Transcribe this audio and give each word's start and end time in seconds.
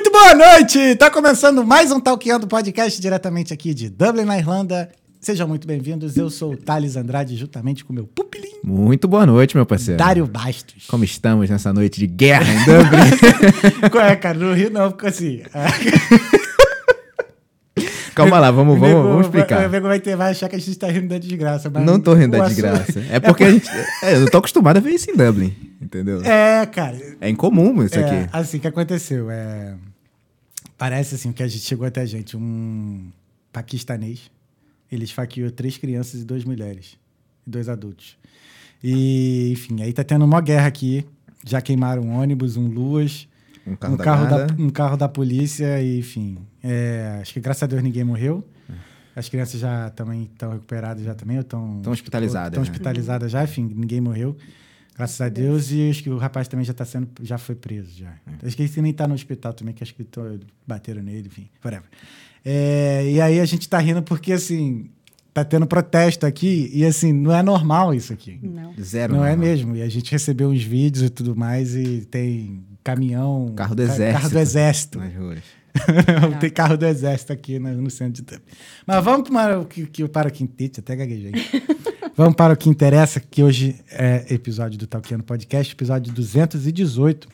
Muito 0.00 0.12
boa 0.12 0.32
noite! 0.32 0.94
Tá 0.94 1.10
começando 1.10 1.66
mais 1.66 1.90
um 1.90 1.98
Talkando 1.98 2.46
Podcast 2.46 3.00
diretamente 3.02 3.52
aqui 3.52 3.74
de 3.74 3.90
Dublin, 3.90 4.22
na 4.24 4.38
Irlanda. 4.38 4.88
Sejam 5.20 5.48
muito 5.48 5.66
bem-vindos. 5.66 6.16
Eu 6.16 6.30
sou 6.30 6.52
o 6.52 6.56
Thales 6.56 6.94
Andrade, 6.94 7.36
juntamente 7.36 7.84
com 7.84 7.92
o 7.92 7.96
meu 7.96 8.06
pupilinho, 8.06 8.60
Muito 8.62 9.08
boa 9.08 9.26
noite, 9.26 9.56
meu 9.56 9.66
parceiro. 9.66 9.98
Dário 9.98 10.24
Bastos. 10.24 10.84
Como 10.86 11.02
estamos 11.02 11.50
nessa 11.50 11.72
noite 11.72 11.98
de 11.98 12.06
guerra 12.06 12.46
em 12.48 12.58
Dublin? 12.64 13.90
Qual 13.90 14.04
é, 14.04 14.14
cara? 14.14 14.38
No 14.38 14.54
Rio 14.54 14.70
não, 14.70 14.92
ficou 14.92 15.08
assim. 15.08 15.42
Calma 18.14 18.38
lá, 18.38 18.52
vamos, 18.52 18.76
O 18.76 18.78
vamos, 18.80 19.02
vamos 19.02 19.16
O 19.16 19.20
explicar. 19.22 19.68
nego 19.68 19.88
vai, 19.88 19.98
ter, 19.98 20.16
vai 20.16 20.30
achar 20.30 20.48
que 20.48 20.54
a 20.54 20.60
gente 20.60 20.78
tá 20.78 20.86
rindo 20.88 21.08
da 21.08 21.18
desgraça. 21.18 21.68
Mas 21.70 21.84
Não 21.84 21.98
tô 21.98 22.14
rindo 22.14 22.36
o 22.36 22.40
da 22.40 22.46
desgraça. 22.46 23.00
É 23.10 23.18
porque 23.18 23.42
a 23.42 23.50
gente. 23.50 23.68
É, 24.04 24.14
eu 24.14 24.20
não 24.20 24.28
tô 24.28 24.38
acostumado 24.38 24.76
a 24.76 24.80
ver 24.80 24.90
isso 24.90 25.10
em 25.10 25.16
Dublin. 25.16 25.52
Entendeu? 25.82 26.22
É, 26.22 26.64
cara. 26.66 26.96
É 27.20 27.28
incomum 27.28 27.82
isso 27.82 27.98
É, 27.98 28.04
aqui. 28.04 28.30
assim, 28.32 28.58
o 28.58 28.60
que 28.60 28.66
aconteceu? 28.68 29.30
É, 29.30 29.74
parece 30.78 31.16
assim 31.16 31.32
que 31.32 31.42
a 31.42 31.48
gente 31.48 31.64
chegou 31.64 31.86
até 31.86 32.00
a 32.00 32.06
gente, 32.06 32.36
um 32.36 33.10
paquistanês. 33.52 34.30
Ele 34.90 35.04
esfaqueou 35.04 35.50
três 35.50 35.76
crianças 35.76 36.22
e 36.22 36.24
duas 36.24 36.44
mulheres. 36.44 36.96
E 37.46 37.50
dois 37.50 37.68
adultos. 37.68 38.16
E, 38.82 39.50
enfim, 39.52 39.82
aí 39.82 39.92
tá 39.92 40.04
tendo 40.04 40.24
uma 40.24 40.40
guerra 40.40 40.68
aqui. 40.68 41.04
Já 41.44 41.60
queimaram 41.60 42.02
um 42.02 42.16
ônibus, 42.18 42.56
um 42.56 42.66
Luas, 42.68 43.28
Um 43.66 43.76
carro 43.76 43.94
um, 43.94 43.96
da 43.96 44.04
carro 44.04 44.26
da, 44.28 44.62
um 44.62 44.70
carro 44.70 44.96
da 44.96 45.08
polícia, 45.08 45.80
e, 45.82 45.98
enfim. 45.98 46.38
é, 46.62 47.18
acho 47.20 47.32
que 47.34 47.40
graças 47.40 47.62
a 47.62 47.66
Deus 47.66 47.82
ninguém 47.82 48.04
morreu. 48.04 48.46
As 49.14 49.28
crianças 49.28 49.60
já 49.60 49.90
também 49.90 50.22
estão 50.32 50.52
recuperadas 50.52 51.02
já 51.04 51.12
também, 51.12 51.38
estão 51.38 51.80
Tão 51.82 51.92
hospitalizadas, 51.92 52.52
Estão 52.52 52.62
né? 52.62 52.70
hospitalizadas 52.70 53.32
já, 53.32 53.42
enfim, 53.42 53.68
ninguém 53.74 54.00
morreu. 54.00 54.36
Graças 54.98 55.20
a 55.20 55.28
Deus, 55.28 55.70
e 55.70 55.88
acho 55.88 56.02
que 56.02 56.10
o 56.10 56.18
rapaz 56.18 56.48
também 56.48 56.66
já 56.66 56.74
tá 56.74 56.84
sendo, 56.84 57.08
já 57.22 57.38
foi 57.38 57.54
preso 57.54 57.96
já. 57.96 58.12
Acho 58.42 58.56
que 58.56 58.64
ele 58.64 58.82
nem 58.82 58.92
tá 58.92 59.06
no 59.06 59.14
hospital 59.14 59.52
também, 59.54 59.72
que 59.72 59.82
acho 59.82 59.94
que 59.94 60.02
tô- 60.02 60.38
bateram 60.66 61.00
nele, 61.02 61.28
enfim, 61.28 61.48
whatever. 61.64 61.88
É, 62.44 63.08
e 63.08 63.20
aí 63.20 63.38
a 63.38 63.44
gente 63.44 63.68
tá 63.68 63.78
rindo 63.78 64.02
porque, 64.02 64.32
assim, 64.32 64.90
tá 65.32 65.44
tendo 65.44 65.68
protesto 65.68 66.26
aqui, 66.26 66.68
e 66.74 66.84
assim, 66.84 67.12
não 67.12 67.32
é 67.32 67.44
normal 67.44 67.94
isso 67.94 68.12
aqui. 68.12 68.40
Não. 68.42 68.74
Zero. 68.82 69.14
Não 69.14 69.24
é 69.24 69.30
normal. 69.30 69.46
mesmo. 69.46 69.76
E 69.76 69.82
a 69.82 69.88
gente 69.88 70.10
recebeu 70.10 70.48
uns 70.48 70.64
vídeos 70.64 71.04
e 71.06 71.10
tudo 71.10 71.36
mais, 71.36 71.76
e 71.76 72.04
tem 72.10 72.64
caminhão. 72.82 73.52
Carro 73.54 73.76
do 73.76 73.82
exército. 73.82 74.12
Carro 74.20 74.30
do 74.30 74.38
exército. 74.40 74.98
Nas 74.98 75.14
ruas. 75.14 75.38
tem 76.40 76.50
carro 76.50 76.76
do 76.76 76.86
exército 76.86 77.32
aqui 77.32 77.58
no, 77.60 77.72
no 77.82 77.90
centro 77.90 78.14
de 78.14 78.22
Dublin. 78.22 78.52
Mas 78.84 79.04
vamos 79.04 79.28
para 79.30 79.60
o 79.60 79.64
que, 79.64 79.86
que, 79.86 80.08
para 80.08 80.28
o 80.28 80.32
que 80.32 80.42
interessa, 80.42 80.80
até 80.80 80.96
gaguejei. 80.96 81.32
vamos 82.18 82.34
para 82.34 82.52
o 82.52 82.56
que 82.56 82.68
interessa, 82.68 83.20
que 83.20 83.44
hoje 83.44 83.80
é 83.88 84.26
episódio 84.28 84.76
do 84.76 84.88
Talkiano 84.88 85.22
Podcast, 85.22 85.72
episódio 85.72 86.12
218. 86.12 87.28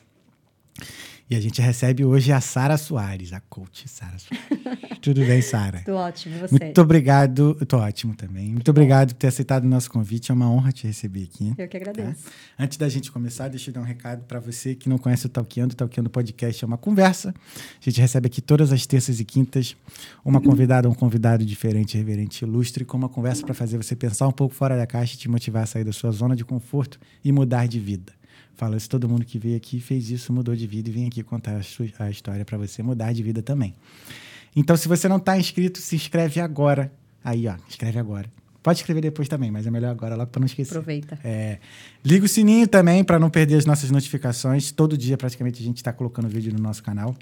E 1.29 1.35
a 1.35 1.41
gente 1.41 1.61
recebe 1.63 2.05
hoje 2.05 2.33
a 2.33 2.41
Sara 2.41 2.77
Soares, 2.77 3.33
a 3.33 3.41
coach 3.41 3.89
Sara 3.89 4.19
Soares. 4.19 4.45
Tudo 5.01 5.25
bem, 5.25 5.41
Sara? 5.41 5.81
Tudo 5.81 5.97
ótimo, 5.97 6.37
e 6.37 6.39
você? 6.39 6.65
Muito 6.65 6.81
obrigado. 6.81 7.57
Eu 7.59 7.67
tô 7.67 7.79
ótimo 7.79 8.15
também. 8.15 8.51
Muito 8.51 8.71
obrigado 8.71 9.15
por 9.15 9.19
ter 9.21 9.29
aceitado 9.29 9.65
o 9.65 9.67
nosso 9.67 9.91
convite. 9.91 10.31
É 10.31 10.35
uma 10.35 10.51
honra 10.51 10.73
te 10.73 10.87
receber 10.87 11.25
aqui. 11.25 11.55
Eu 11.57 11.69
que 11.69 11.77
agradeço. 11.77 12.25
Antes 12.59 12.79
da 12.79 12.89
gente 12.89 13.11
começar, 13.11 13.49
deixa 13.49 13.71
eu 13.71 13.75
dar 13.75 13.81
um 13.81 13.85
recado 13.85 14.25
para 14.25 14.39
você 14.39 14.75
que 14.75 14.89
não 14.89 14.97
conhece 14.97 15.27
o 15.27 15.29
Talkeando. 15.29 15.73
O 15.73 15.77
Talkeando 15.77 16.09
Podcast 16.09 16.65
é 16.65 16.67
uma 16.67 16.79
conversa. 16.79 17.31
A 17.31 17.85
gente 17.85 18.01
recebe 18.01 18.27
aqui 18.27 18.41
todas 18.41 18.73
as 18.73 18.87
terças 18.87 19.21
e 19.21 19.25
quintas 19.25 19.77
uma 20.25 20.41
convidada 20.41 20.89
um 20.89 20.95
convidado 20.95 21.45
diferente, 21.45 21.97
reverente, 21.99 22.45
ilustre, 22.45 22.85
com 22.85 22.97
uma 22.97 23.09
conversa 23.09 23.45
para 23.45 23.55
fazer 23.55 23.77
você 23.77 23.97
pensar 23.97 24.27
um 24.29 24.33
pouco 24.33 24.55
fora 24.55 24.77
da 24.77 24.87
caixa 24.87 25.15
e 25.15 25.19
te 25.19 25.29
motivar 25.29 25.65
a 25.65 25.67
sair 25.67 25.85
da 25.85 25.93
sua 25.93 26.11
zona 26.11 26.37
de 26.37 26.45
conforto 26.45 26.99
e 27.23 27.33
mudar 27.33 27.67
de 27.67 27.79
vida. 27.79 28.14
Fala 28.57 28.77
isso, 28.77 28.89
todo 28.89 29.09
mundo 29.09 29.25
que 29.25 29.39
veio 29.39 29.57
aqui 29.57 29.81
fez 29.81 30.11
isso, 30.11 30.33
mudou 30.33 30.55
de 30.55 30.67
vida 30.67 30.89
e 30.89 30.93
vem 30.93 31.07
aqui 31.07 31.23
contar 31.23 31.57
a, 31.57 31.63
sua- 31.63 31.87
a 31.99 32.11
história 32.11 32.45
para 32.45 32.57
você 32.57 32.83
mudar 32.83 33.13
de 33.13 33.23
vida 33.23 33.43
também. 33.43 33.75
Então, 34.55 34.77
se 34.77 34.87
você 34.87 35.09
não 35.09 35.17
está 35.17 35.37
inscrito, 35.37 35.81
se 35.81 35.97
inscreve 35.97 36.41
agora. 36.41 36.93
Aí, 37.25 37.49
ó, 37.49 37.57
inscreve 37.69 37.99
agora. 37.99 38.31
Pode 38.63 38.79
escrever 38.79 39.01
depois 39.03 39.29
também, 39.29 39.51
mas 39.51 39.67
é 39.67 39.71
melhor 39.71 39.91
agora, 39.91 40.15
logo 40.15 40.31
para 40.31 40.41
não 40.41 40.47
esquecer. 40.47 40.71
Aproveita. 40.73 41.19
É, 41.25 41.59
liga 42.05 42.25
o 42.25 42.29
sininho 42.29 42.67
também 42.69 43.03
para 43.05 43.19
não 43.19 43.29
perder 43.29 43.57
as 43.57 43.67
nossas 43.67 43.91
notificações. 43.91 44.71
Todo 44.71 44.97
dia, 44.97 45.19
praticamente, 45.19 45.61
a 45.61 45.67
gente 45.67 45.77
está 45.79 45.93
colocando 45.93 46.29
vídeo 46.29 46.53
no 46.53 46.61
nosso 46.61 46.83
canal. 46.83 47.15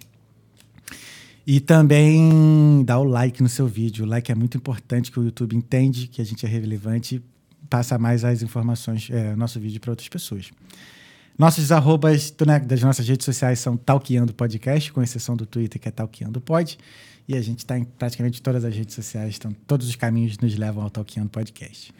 E 1.46 1.58
também 1.58 2.84
dá 2.84 2.98
o 2.98 3.04
like 3.04 3.42
no 3.42 3.48
seu 3.48 3.66
vídeo. 3.66 4.04
O 4.04 4.08
like 4.08 4.30
é 4.30 4.34
muito 4.34 4.56
importante, 4.56 5.10
que 5.10 5.18
o 5.18 5.24
YouTube 5.24 5.56
entende 5.56 6.06
que 6.06 6.20
a 6.22 6.24
gente 6.24 6.46
é 6.46 6.48
relevante 6.48 7.16
e 7.16 7.22
passa 7.68 7.98
mais 7.98 8.24
as 8.24 8.42
informações, 8.42 9.08
é, 9.10 9.34
nosso 9.34 9.58
vídeo 9.58 9.80
para 9.80 9.90
outras 9.90 10.08
pessoas. 10.08 10.50
Nossos 11.42 11.72
arrobas 11.72 12.32
né, 12.46 12.60
das 12.60 12.80
nossas 12.80 13.08
redes 13.08 13.24
sociais 13.24 13.58
são 13.58 13.76
Talkeando 13.76 14.32
Podcast, 14.32 14.92
com 14.92 15.02
exceção 15.02 15.34
do 15.34 15.44
Twitter, 15.44 15.80
que 15.80 15.88
é 15.88 15.90
Talkeando 15.90 16.40
Pod. 16.40 16.78
E 17.26 17.34
a 17.34 17.42
gente 17.42 17.58
está 17.58 17.76
em 17.76 17.82
praticamente 17.82 18.40
todas 18.40 18.64
as 18.64 18.72
redes 18.72 18.94
sociais, 18.94 19.34
então 19.38 19.52
todos 19.66 19.88
os 19.88 19.96
caminhos 19.96 20.38
nos 20.38 20.56
levam 20.56 20.84
ao 20.84 20.88
Talkeando 20.88 21.30
Podcast. 21.30 21.92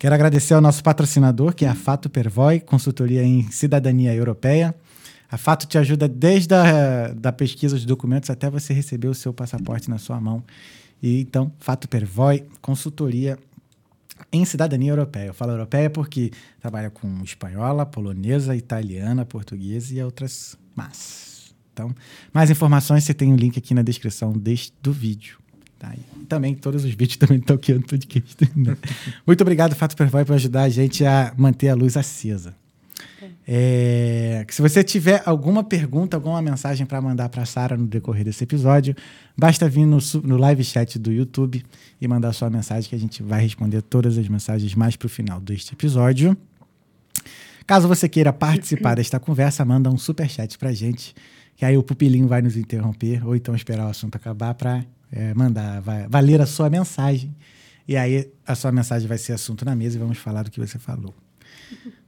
Quero 0.00 0.12
agradecer 0.16 0.52
ao 0.52 0.60
nosso 0.60 0.82
patrocinador, 0.82 1.54
que 1.54 1.64
é 1.64 1.68
a 1.68 1.76
Fato 1.76 2.10
Pervoy, 2.10 2.58
consultoria 2.58 3.22
em 3.22 3.48
cidadania 3.52 4.12
europeia. 4.12 4.74
A 5.30 5.36
Fato 5.36 5.68
te 5.68 5.78
ajuda 5.78 6.08
desde 6.08 6.56
a 6.56 7.14
da 7.14 7.30
pesquisa 7.30 7.76
dos 7.76 7.84
documentos 7.84 8.30
até 8.30 8.50
você 8.50 8.74
receber 8.74 9.06
o 9.06 9.14
seu 9.14 9.32
passaporte 9.32 9.88
na 9.88 9.98
sua 9.98 10.20
mão. 10.20 10.42
E 11.00 11.20
então, 11.20 11.52
Fato 11.60 11.88
Pervoy, 11.88 12.42
consultoria 12.60 13.38
em 14.32 14.44
cidadania 14.44 14.90
europeia. 14.90 15.26
Eu 15.28 15.34
falo 15.34 15.52
europeia 15.52 15.90
porque 15.90 16.30
trabalha 16.60 16.90
com 16.90 17.22
espanhola, 17.22 17.86
polonesa, 17.86 18.54
italiana, 18.54 19.24
portuguesa 19.24 19.94
e 19.94 20.02
outras 20.02 20.56
más. 20.76 21.54
Então, 21.72 21.94
mais 22.32 22.50
informações 22.50 23.04
você 23.04 23.14
tem 23.14 23.32
o 23.32 23.36
link 23.36 23.58
aqui 23.58 23.72
na 23.72 23.82
descrição 23.82 24.32
deste, 24.32 24.72
do 24.82 24.92
vídeo. 24.92 25.38
Tá? 25.78 25.94
E 25.94 26.24
também 26.24 26.54
todos 26.54 26.84
os 26.84 26.90
vídeos 26.90 27.16
também 27.18 27.38
estão 27.38 27.56
aqui 27.56 27.72
no 27.72 27.82
podcast. 27.82 28.50
né? 28.56 28.76
Muito 29.26 29.40
obrigado, 29.40 29.74
Fato 29.74 29.96
Pervoy, 29.96 30.24
por 30.24 30.34
ajudar 30.34 30.62
a 30.62 30.68
gente 30.68 31.04
a 31.04 31.32
manter 31.36 31.68
a 31.68 31.74
luz 31.74 31.96
acesa. 31.96 32.54
É, 33.50 34.44
se 34.50 34.60
você 34.60 34.84
tiver 34.84 35.22
alguma 35.24 35.64
pergunta, 35.64 36.18
alguma 36.18 36.42
mensagem 36.42 36.84
para 36.84 37.00
mandar 37.00 37.30
para 37.30 37.44
a 37.44 37.46
Sara 37.46 37.78
no 37.78 37.86
decorrer 37.86 38.22
desse 38.22 38.44
episódio, 38.44 38.94
basta 39.34 39.66
vir 39.66 39.86
no, 39.86 39.96
no 40.22 40.36
live 40.36 40.62
chat 40.62 40.98
do 40.98 41.10
YouTube 41.10 41.64
e 41.98 42.06
mandar 42.06 42.34
sua 42.34 42.50
mensagem 42.50 42.90
que 42.90 42.94
a 42.94 42.98
gente 42.98 43.22
vai 43.22 43.40
responder 43.40 43.80
todas 43.80 44.18
as 44.18 44.28
mensagens 44.28 44.74
mais 44.74 44.96
para 44.96 45.06
o 45.06 45.08
final 45.08 45.40
deste 45.40 45.72
episódio. 45.72 46.36
Caso 47.66 47.88
você 47.88 48.06
queira 48.06 48.34
participar 48.34 48.96
desta 48.96 49.18
conversa, 49.18 49.64
manda 49.64 49.88
um 49.88 49.96
super 49.96 50.28
chat 50.28 50.58
pra 50.58 50.70
gente, 50.70 51.14
que 51.56 51.64
aí 51.64 51.78
o 51.78 51.82
pupilinho 51.82 52.28
vai 52.28 52.42
nos 52.42 52.54
interromper 52.54 53.26
ou 53.26 53.34
então 53.34 53.54
esperar 53.54 53.86
o 53.86 53.88
assunto 53.88 54.14
acabar 54.16 54.52
para 54.52 54.84
mandar, 55.34 55.80
vai, 55.80 56.06
vai 56.06 56.20
ler 56.20 56.42
a 56.42 56.46
sua 56.46 56.68
mensagem 56.68 57.34
e 57.86 57.96
aí 57.96 58.30
a 58.46 58.54
sua 58.54 58.70
mensagem 58.70 59.08
vai 59.08 59.16
ser 59.16 59.32
assunto 59.32 59.64
na 59.64 59.74
mesa 59.74 59.96
e 59.96 59.98
vamos 59.98 60.18
falar 60.18 60.42
do 60.42 60.50
que 60.50 60.60
você 60.60 60.78
falou. 60.78 61.14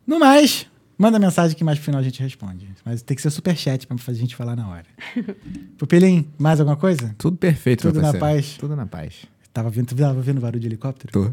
No 0.07 0.19
mais, 0.19 0.67
manda 1.01 1.19
mensagem 1.19 1.57
que 1.57 1.65
mais 1.65 1.79
pro 1.79 1.87
final 1.87 2.01
a 2.01 2.05
gente 2.05 2.23
responde. 2.23 2.69
Mas 2.85 3.01
tem 3.01 3.17
que 3.17 3.23
ser 3.23 3.31
super 3.31 3.57
chat 3.57 3.87
para 3.87 3.97
fazer 3.97 4.19
a 4.19 4.21
gente 4.21 4.37
falar 4.37 4.55
na 4.55 4.69
hora. 4.69 4.85
Pupilinho, 5.79 6.27
mais 6.39 6.61
alguma 6.61 6.77
coisa? 6.77 7.15
Tudo 7.17 7.39
perfeito, 7.39 7.89
Tudo 7.89 8.03
na 8.03 8.13
paz. 8.13 8.57
Tudo 8.59 8.77
na 8.77 8.85
paz. 8.85 9.15
Tava 9.53 9.71
vendo, 9.71 9.95
tava 9.95 10.21
vendo 10.21 10.41
barulho 10.41 10.61
de 10.61 10.67
helicóptero? 10.67 11.11
Tô. 11.13 11.31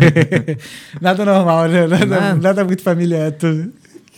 nada 1.00 1.24
normal, 1.24 1.68
né? 1.68 1.86
Nada, 1.86 2.06
Nada. 2.06 2.34
nada 2.40 2.64
muito 2.64 2.82
familiar. 2.82 3.30
Tudo. 3.32 3.70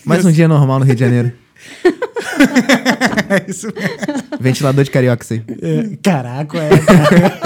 Mais 0.05 0.25
um 0.25 0.31
dia 0.31 0.47
normal 0.47 0.79
no 0.79 0.85
Rio 0.85 0.95
de 0.95 1.01
Janeiro. 1.01 1.33
É 3.29 3.51
isso 3.51 3.67
mesmo. 3.67 4.39
Ventilador 4.41 4.85
de 4.85 4.91
carioca, 4.91 5.23
isso 5.25 5.35
aí. 5.35 5.43
É, 5.61 5.97
caraca, 6.03 6.59
é. 6.59 6.69
Cara. 6.79 7.41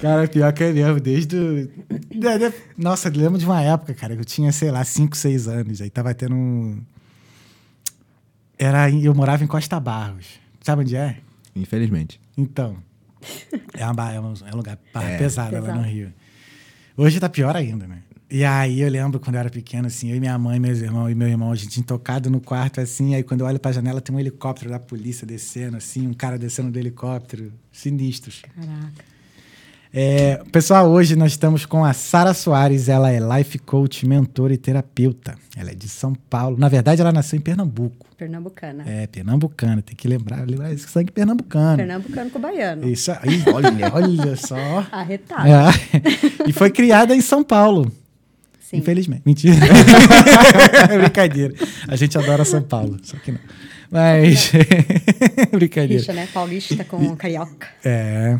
Cara, 0.00 0.26
pior 0.28 0.52
que 0.52 0.64
é 0.64 0.72
mesmo, 0.72 0.98
desde 1.00 1.36
o... 1.36 1.66
de- 1.66 2.38
de- 2.38 2.54
Nossa, 2.76 3.08
eu 3.08 3.12
lembro 3.14 3.38
de 3.38 3.44
uma 3.44 3.60
época, 3.62 3.92
cara, 3.94 4.14
que 4.14 4.20
eu 4.20 4.24
tinha, 4.24 4.50
sei 4.52 4.70
lá, 4.70 4.82
5, 4.84 5.16
6 5.16 5.46
anos. 5.48 5.80
Aí 5.80 5.90
tava 5.90 6.14
tendo 6.14 6.34
um... 6.34 6.80
Era... 8.58 8.88
em- 8.90 9.02
Eu 9.04 9.14
morava 9.14 9.44
em 9.44 9.46
Costa 9.46 9.78
Barros. 9.78 10.26
Sabe 10.62 10.82
onde 10.82 10.96
é? 10.96 11.18
Infelizmente. 11.54 12.20
Então. 12.36 12.76
É, 13.74 13.86
uma, 13.86 14.12
é 14.12 14.20
um, 14.20 14.32
é 14.46 14.54
um 14.54 14.56
lugar 14.56 14.78
É. 14.94 15.18
pesado 15.18 15.52
lá 15.54 15.60
no 15.60 15.66
Pesado. 15.66 15.82
Rio. 15.88 16.12
Hoje 16.96 17.20
tá 17.20 17.28
pior 17.28 17.54
ainda, 17.56 17.86
né? 17.86 17.98
E 18.30 18.44
aí 18.44 18.80
eu 18.80 18.88
lembro 18.88 19.18
quando 19.18 19.34
eu 19.34 19.40
era 19.40 19.50
pequeno, 19.50 19.88
assim, 19.88 20.10
eu 20.10 20.16
e 20.16 20.20
minha 20.20 20.38
mãe, 20.38 20.58
meus 20.60 20.78
irmãos 20.78 21.10
e 21.10 21.14
meu 21.16 21.26
irmão, 21.26 21.50
a 21.50 21.54
gente 21.56 21.70
tinha 21.70 21.84
tocado 21.84 22.30
no 22.30 22.40
quarto, 22.40 22.80
assim, 22.80 23.14
aí 23.14 23.24
quando 23.24 23.40
eu 23.40 23.46
olho 23.46 23.58
pra 23.58 23.72
janela 23.72 24.00
tem 24.00 24.14
um 24.14 24.20
helicóptero 24.20 24.70
da 24.70 24.78
polícia 24.78 25.26
descendo, 25.26 25.76
assim, 25.76 26.06
um 26.06 26.14
cara 26.14 26.38
descendo 26.38 26.70
do 26.70 26.78
helicóptero. 26.78 27.52
Sinistros. 27.72 28.42
Caraca. 28.54 29.09
É, 29.92 30.40
pessoal, 30.52 30.88
hoje 30.88 31.16
nós 31.16 31.32
estamos 31.32 31.66
com 31.66 31.84
a 31.84 31.92
Sara 31.92 32.32
Soares, 32.32 32.88
ela 32.88 33.10
é 33.10 33.18
life 33.18 33.58
coach, 33.58 34.06
mentora 34.06 34.54
e 34.54 34.56
terapeuta. 34.56 35.34
Ela 35.56 35.72
é 35.72 35.74
de 35.74 35.88
São 35.88 36.14
Paulo. 36.14 36.56
Na 36.56 36.68
verdade, 36.68 37.00
ela 37.00 37.10
nasceu 37.10 37.36
em 37.36 37.42
Pernambuco. 37.42 38.06
Pernambucana. 38.16 38.84
É, 38.86 39.06
pernambucana, 39.06 39.82
tem 39.82 39.96
que 39.96 40.06
lembrar, 40.06 40.46
lembrar 40.46 40.72
esse 40.72 40.86
sangue 40.88 41.10
pernambucano. 41.10 41.78
Pernambucano 41.78 42.30
com 42.30 42.38
baiano. 42.38 42.88
Isso 42.88 43.10
aí, 43.10 43.42
olha, 43.52 43.70
olha 43.92 44.36
só. 44.36 44.86
Arretado. 44.92 45.48
É. 45.48 46.46
E 46.46 46.52
foi 46.52 46.70
criada 46.70 47.16
em 47.16 47.20
São 47.20 47.42
Paulo. 47.42 47.90
Sim. 48.60 48.76
Infelizmente. 48.76 49.22
Mentira. 49.26 49.56
É 50.88 50.98
Brincadeira. 51.00 51.54
A 51.88 51.96
gente 51.96 52.16
adora 52.16 52.44
São 52.44 52.62
Paulo, 52.62 52.98
só 53.02 53.16
que 53.16 53.32
não. 53.32 53.40
Mas. 53.90 54.52
Brincadeira. 55.50 55.94
Rixa, 56.00 56.12
né? 56.12 56.28
Paulista 56.32 56.84
com 56.84 57.16
carioca. 57.16 57.66
É. 57.84 58.38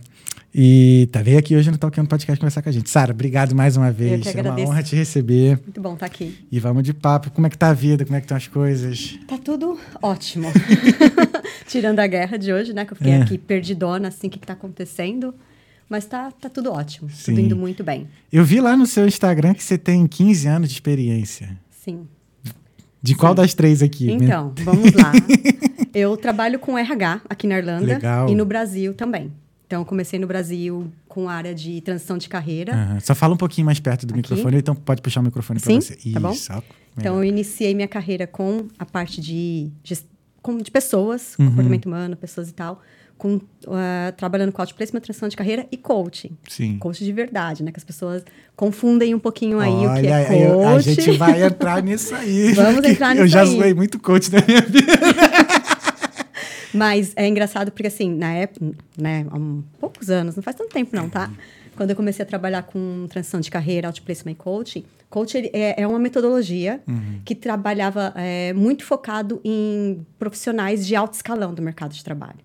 E 0.52 1.08
tá 1.12 1.22
veio 1.22 1.38
aqui 1.38 1.54
hoje 1.54 1.70
no 1.70 1.78
Talkando 1.78 2.08
Podcast 2.08 2.38
conversar 2.40 2.60
com 2.60 2.68
a 2.68 2.72
gente. 2.72 2.90
Sara, 2.90 3.12
obrigado 3.12 3.54
mais 3.54 3.76
uma 3.76 3.92
vez. 3.92 4.26
é 4.26 4.42
uma 4.42 4.60
honra 4.60 4.82
te 4.82 4.96
receber. 4.96 5.60
Muito 5.62 5.80
bom 5.80 5.94
estar 5.94 6.06
aqui. 6.06 6.44
E 6.50 6.58
vamos 6.58 6.82
de 6.82 6.92
papo. 6.92 7.30
Como 7.30 7.46
é 7.46 7.50
que 7.50 7.56
tá 7.56 7.68
a 7.68 7.72
vida? 7.72 8.04
Como 8.04 8.16
é 8.16 8.20
que 8.20 8.24
estão 8.24 8.36
as 8.36 8.48
coisas? 8.48 9.16
Tá 9.28 9.38
tudo 9.38 9.78
ótimo. 10.02 10.48
Tirando 11.68 12.00
a 12.00 12.06
guerra 12.08 12.36
de 12.36 12.52
hoje, 12.52 12.72
né? 12.72 12.84
Que 12.84 12.92
eu 12.92 12.96
fiquei 12.96 13.12
É. 13.12 13.22
aqui 13.22 13.38
perdidona, 13.38 14.08
assim, 14.08 14.26
o 14.26 14.30
que, 14.30 14.40
que 14.40 14.46
tá 14.46 14.54
acontecendo. 14.54 15.32
Mas 15.88 16.04
tá, 16.04 16.32
tá 16.32 16.48
tudo 16.48 16.72
ótimo. 16.72 17.08
Sim. 17.10 17.32
Tudo 17.32 17.40
indo 17.40 17.56
muito 17.56 17.84
bem. 17.84 18.08
Eu 18.32 18.44
vi 18.44 18.60
lá 18.60 18.76
no 18.76 18.86
seu 18.86 19.06
Instagram 19.06 19.54
que 19.54 19.62
você 19.62 19.78
tem 19.78 20.04
15 20.06 20.48
anos 20.48 20.68
de 20.68 20.74
experiência. 20.74 21.56
Sim. 21.70 22.08
De 23.00 23.14
qual 23.14 23.34
das 23.34 23.54
três 23.54 23.82
aqui? 23.84 24.10
Então, 24.10 24.52
vamos 24.64 24.92
lá. 24.94 25.12
Eu 25.94 26.16
trabalho 26.16 26.58
com 26.58 26.76
RH 26.76 27.22
aqui 27.28 27.46
na 27.46 27.58
Irlanda 27.58 27.86
Legal. 27.94 28.28
e 28.28 28.34
no 28.34 28.44
Brasil 28.44 28.94
também. 28.94 29.32
Então, 29.70 29.82
eu 29.82 29.84
comecei 29.84 30.18
no 30.18 30.26
Brasil 30.26 30.90
com 31.06 31.28
a 31.28 31.32
área 31.32 31.54
de 31.54 31.80
transição 31.82 32.18
de 32.18 32.28
carreira. 32.28 32.74
Aham. 32.74 32.98
Só 32.98 33.14
fala 33.14 33.34
um 33.34 33.36
pouquinho 33.36 33.64
mais 33.64 33.78
perto 33.78 34.04
do 34.04 34.10
Aqui? 34.10 34.16
microfone, 34.16 34.56
então 34.58 34.74
pode 34.74 35.00
puxar 35.00 35.20
o 35.20 35.22
microfone 35.22 35.60
para 35.60 35.72
você. 35.74 35.94
Tá 36.12 36.18
bom? 36.18 36.34
Ó, 36.50 36.60
Então, 36.98 37.14
eu 37.18 37.22
iniciei 37.24 37.72
minha 37.72 37.86
carreira 37.86 38.26
com 38.26 38.66
a 38.76 38.84
parte 38.84 39.20
de, 39.20 39.70
com- 40.42 40.58
de 40.58 40.72
pessoas, 40.72 41.36
Uhum. 41.38 41.46
comportamento 41.50 41.86
humano, 41.86 42.16
pessoas 42.16 42.48
e 42.48 42.52
tal, 42.52 42.82
com, 43.16 43.40
ah, 43.68 44.12
trabalhando 44.16 44.50
com 44.50 44.60
outplacement, 44.60 44.98
transição 45.02 45.28
de 45.28 45.36
carreira 45.36 45.64
e 45.70 45.76
coaching. 45.76 46.36
Sim. 46.48 46.76
Coach 46.78 47.04
de 47.04 47.12
verdade, 47.12 47.62
né? 47.62 47.70
Que 47.70 47.78
as 47.78 47.84
pessoas 47.84 48.24
confundem 48.56 49.14
um 49.14 49.20
pouquinho 49.20 49.60
aí 49.60 49.70
o 49.70 49.78
que 49.82 49.86
Olha, 49.86 50.08
é 50.08 50.24
coach. 50.24 50.40
eu- 50.42 50.68
a 50.68 50.80
gente 50.80 51.10
vai 51.12 51.44
entrar 51.44 51.80
nisso 51.84 52.12
aí. 52.12 52.54
Vamos 52.54 52.84
entrar 52.84 53.14
Eu 53.16 53.22
nisso 53.22 53.32
já 53.34 53.42
aí. 53.42 53.46
zoei 53.56 53.72
muito 53.72 54.00
coach 54.00 54.32
na 54.32 54.40
minha 54.44 54.62
vida. 54.62 54.92
Mas 56.72 57.12
é 57.16 57.26
engraçado 57.26 57.70
porque, 57.70 57.86
assim, 57.86 58.14
na 58.14 58.32
época, 58.32 58.74
né, 58.96 59.26
há 59.30 59.36
um, 59.36 59.62
poucos 59.78 60.10
anos, 60.10 60.36
não 60.36 60.42
faz 60.42 60.56
tanto 60.56 60.70
tempo 60.70 60.94
não, 60.94 61.08
tá? 61.08 61.30
Quando 61.76 61.90
eu 61.90 61.96
comecei 61.96 62.22
a 62.22 62.26
trabalhar 62.26 62.62
com 62.62 63.06
transição 63.08 63.40
de 63.40 63.50
carreira, 63.50 63.88
outplacement 63.88 64.34
coaching, 64.34 64.84
coach 65.08 65.36
ele 65.36 65.50
é, 65.52 65.82
é 65.82 65.86
uma 65.86 65.98
metodologia 65.98 66.80
que 67.24 67.34
trabalhava 67.34 68.12
é, 68.16 68.52
muito 68.52 68.84
focado 68.84 69.40
em 69.44 70.06
profissionais 70.18 70.86
de 70.86 70.94
alto 70.94 71.14
escalão 71.14 71.52
do 71.52 71.62
mercado 71.62 71.92
de 71.92 72.04
trabalho. 72.04 72.38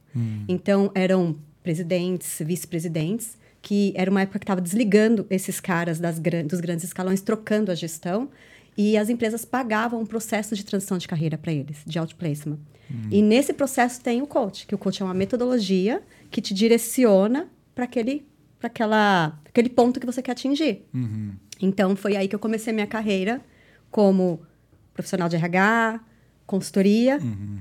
Então, 0.47 0.91
eram 0.95 1.35
presidentes, 1.61 2.37
vice-presidentes, 2.39 3.37
que 3.61 3.93
era 3.95 4.09
uma 4.09 4.21
época 4.21 4.39
que 4.39 4.43
estava 4.43 4.61
desligando 4.61 5.25
esses 5.29 5.59
caras 5.59 5.99
das 5.99 6.19
dos 6.19 6.61
grandes 6.61 6.85
escalões, 6.85 7.21
trocando 7.21 7.71
a 7.71 7.75
gestão, 7.75 8.29
e 8.77 8.97
as 8.97 9.09
empresas 9.09 9.43
pagavam 9.45 10.01
um 10.01 10.05
processo 10.05 10.55
de 10.55 10.63
transição 10.63 10.97
de 10.97 11.07
carreira 11.07 11.37
para 11.37 11.51
eles, 11.51 11.77
de 11.85 11.97
outplacement. 11.97 12.59
E 13.09 13.21
nesse 13.21 13.53
processo 13.53 14.01
tem 14.01 14.21
o 14.21 14.27
coach, 14.27 14.67
que 14.67 14.75
o 14.75 14.77
coach 14.77 15.01
é 15.01 15.05
uma 15.05 15.13
metodologia 15.13 16.01
que 16.29 16.41
te 16.41 16.53
direciona 16.53 17.47
para 17.73 17.85
aquele, 17.85 18.25
pra 18.59 18.67
aquela, 18.67 19.39
aquele 19.45 19.69
ponto 19.69 19.99
que 19.99 20.05
você 20.05 20.21
quer 20.21 20.31
atingir. 20.31 20.85
Então, 21.61 21.95
foi 21.95 22.15
aí 22.15 22.27
que 22.27 22.35
eu 22.35 22.39
comecei 22.39 22.73
minha 22.73 22.87
carreira 22.87 23.41
como 23.89 24.41
profissional 24.93 25.27
de 25.27 25.35
RH, 25.35 25.99
consultoria 26.45 27.19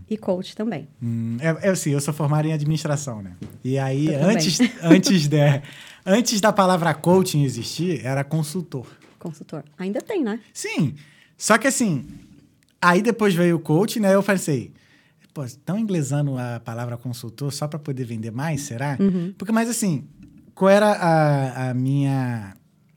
e 0.08 0.16
coach 0.16 0.54
também. 0.54 0.88
Hum, 1.02 1.36
é, 1.40 1.68
é 1.68 1.70
assim, 1.70 1.90
eu 1.90 2.00
sou 2.00 2.12
formado 2.12 2.46
em 2.46 2.52
administração, 2.52 3.22
né? 3.22 3.32
E 3.62 3.78
aí, 3.78 4.14
antes, 4.14 4.58
antes, 4.82 5.28
de, 5.28 5.62
antes 6.04 6.40
da 6.40 6.52
palavra 6.52 6.92
coaching 6.92 7.44
existir, 7.44 8.04
era 8.04 8.22
consultor. 8.22 8.86
Consultor. 9.18 9.64
Ainda 9.78 10.00
tem, 10.02 10.22
né? 10.22 10.38
Sim. 10.52 10.94
Só 11.36 11.56
que 11.56 11.66
assim, 11.66 12.06
aí 12.80 13.00
depois 13.00 13.34
veio 13.34 13.56
o 13.56 13.58
coach, 13.58 13.98
né? 13.98 14.14
Eu 14.14 14.22
pensei, 14.22 14.72
pô, 15.34 15.44
estão 15.44 15.76
inglesando 15.78 16.38
a 16.38 16.60
palavra 16.60 16.96
consultor 16.96 17.52
só 17.52 17.66
para 17.66 17.78
poder 17.78 18.04
vender 18.04 18.30
mais, 18.30 18.62
será? 18.62 18.96
Porque, 19.36 19.52
mas 19.52 19.68
assim, 19.68 20.04
qual 20.54 20.70
era 20.70 20.92
a, 20.92 21.70
a 21.70 21.74
minha 21.74 22.54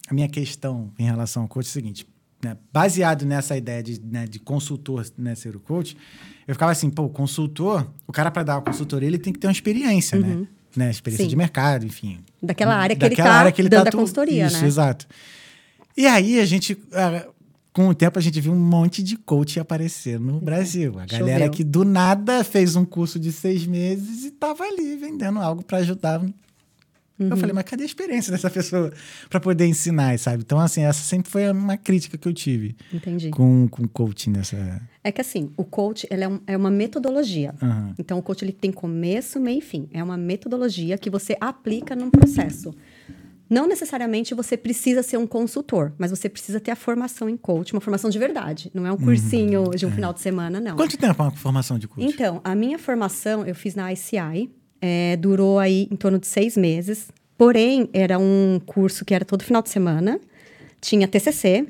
a 0.10 0.14
minha 0.14 0.30
questão 0.30 0.90
em 0.98 1.04
relação 1.04 1.42
ao 1.42 1.48
coach? 1.50 1.66
É 1.66 1.70
o 1.70 1.72
seguinte, 1.74 2.08
né? 2.42 2.56
baseado 2.72 3.26
nessa 3.26 3.58
ideia 3.58 3.82
de, 3.84 4.00
né, 4.00 4.26
de 4.26 4.40
consultor, 4.40 5.06
né, 5.18 5.36
ser 5.36 5.56
o 5.56 5.60
coach, 5.60 5.98
eu 6.48 6.56
ficava 6.56 6.72
assim, 6.72 6.90
pô, 6.90 7.10
consultor, 7.10 7.86
o 8.08 8.14
cara 8.14 8.32
para 8.32 8.44
dar 8.44 8.56
uma 8.56 8.62
consultoria, 8.62 9.08
ele 9.08 9.18
tem 9.18 9.34
que 9.34 9.40
ter 9.40 9.48
uma 9.48 9.52
experiência, 9.52 10.18
né? 10.18 10.48
né? 10.76 10.90
Experiência 10.92 11.26
Sim. 11.26 11.30
de 11.30 11.36
mercado, 11.36 11.86
enfim. 11.86 12.20
Daquela 12.42 12.76
área 12.76 12.96
que 12.96 13.02
Daquela 13.02 13.28
ele 13.28 13.34
tá 13.34 13.40
área 13.40 13.52
que 13.52 13.62
ele 13.62 13.68
dando 13.70 13.84
tá 13.84 13.88
a 13.88 13.90
atu- 13.90 13.98
consultoria, 13.98 14.46
Isso, 14.46 14.62
né? 14.62 14.68
exato. 14.68 15.08
E 15.98 16.06
aí 16.06 16.40
a 16.40 16.46
gente, 16.46 16.78
ah, 16.94 17.28
com 17.78 17.90
o 17.90 17.94
tempo, 17.94 18.18
a 18.18 18.22
gente 18.24 18.42
viu 18.42 18.54
um 18.54 18.60
monte 18.60 19.04
de 19.04 19.16
coach 19.16 19.60
aparecer 19.60 20.20
no 20.20 20.40
Brasil. 20.42 20.94
A 21.00 21.06
galera 21.06 21.42
Choveu. 21.46 21.52
que 21.52 21.64
do 21.64 21.86
nada 21.86 22.44
fez 22.44 22.76
um 22.76 22.84
curso 22.84 23.20
de 23.20 23.32
seis 23.32 23.68
meses 23.68 24.26
e 24.26 24.32
tava 24.32 24.64
ali 24.64 24.96
vendendo 24.96 25.38
algo 25.40 25.64
para 25.64 25.78
ajudar. 25.78 26.20
Eu 27.20 27.30
Uhum. 27.32 27.38
falei, 27.38 27.54
mas 27.54 27.64
cadê 27.66 27.84
a 27.84 27.86
experiência 27.86 28.32
dessa 28.32 28.50
pessoa 28.50 28.92
para 29.30 29.40
poder 29.40 29.66
ensinar, 29.68 30.18
sabe? 30.20 30.44
Então, 30.44 30.60
assim, 30.60 30.82
essa 30.84 31.02
sempre 31.04 31.32
foi 31.32 31.50
uma 31.52 31.76
crítica 31.78 32.18
que 32.18 32.28
eu 32.28 32.34
tive 32.34 32.76
Entendi. 32.94 33.30
com, 33.30 33.68
com 33.68 33.88
coaching 33.88 34.32
nessa. 34.32 34.82
É 35.04 35.12
que 35.12 35.22
assim, 35.22 35.52
o 35.56 35.64
coach 35.64 36.06
é, 36.12 36.28
um- 36.28 36.40
é 36.48 36.56
uma 36.58 36.70
metodologia. 36.72 37.54
Aham. 37.62 37.94
Então, 38.00 38.18
o 38.20 38.22
coach 38.24 38.44
ele 38.44 38.52
tem 38.52 38.72
começo, 38.72 39.40
meio 39.40 39.60
e 39.60 39.62
fim. 39.62 39.88
É 39.92 40.04
uma 40.04 40.18
metodologia 40.18 40.98
que 40.98 41.10
você 41.12 41.36
aplica 41.42 41.96
num 41.96 42.10
processo. 42.12 42.72
Não 43.50 43.68
necessariamente 43.68 44.34
você 44.34 44.58
precisa 44.58 45.02
ser 45.02 45.18
um 45.18 45.26
consultor, 45.26 45.94
mas 45.98 46.12
você 46.12 46.28
precisa 46.28 46.60
ter 46.60 46.72
a 46.72 46.76
formação 46.76 47.30
em 47.30 47.38
coach, 47.38 47.74
uma 47.74 47.82
formação 47.82 48.10
de 48.10 48.20
verdade. 48.20 48.70
Não 48.74 48.86
é 48.86 48.92
um 48.92 48.98
cursinho 48.98 49.72
de 49.72 49.86
um 49.86 49.92
final 49.92 50.14
de 50.14 50.20
semana, 50.20 50.60
não. 50.60 50.76
Quanto 50.76 50.98
tempo 50.98 51.22
é 51.22 51.26
uma 51.26 51.32
formação 51.32 51.80
de 51.80 51.88
coach? 51.88 52.06
Então, 52.06 52.42
a 52.44 52.54
minha 52.54 52.78
formação 52.78 53.46
eu 53.46 53.56
fiz 53.56 53.76
na 53.76 53.92
ICI, 53.92 54.50
é, 54.82 55.16
durou 55.18 55.60
aí 55.60 55.88
em 55.90 55.96
torno 55.96 56.20
de 56.20 56.28
seis 56.28 56.58
meses. 56.58 57.10
Porém, 57.38 57.90
era 57.94 58.18
um 58.18 58.60
curso 58.66 59.06
que 59.06 59.14
era 59.14 59.24
todo 59.24 59.44
final 59.44 59.62
de 59.62 59.70
semana, 59.70 60.20
tinha 60.82 61.08
TCC, 61.08 61.66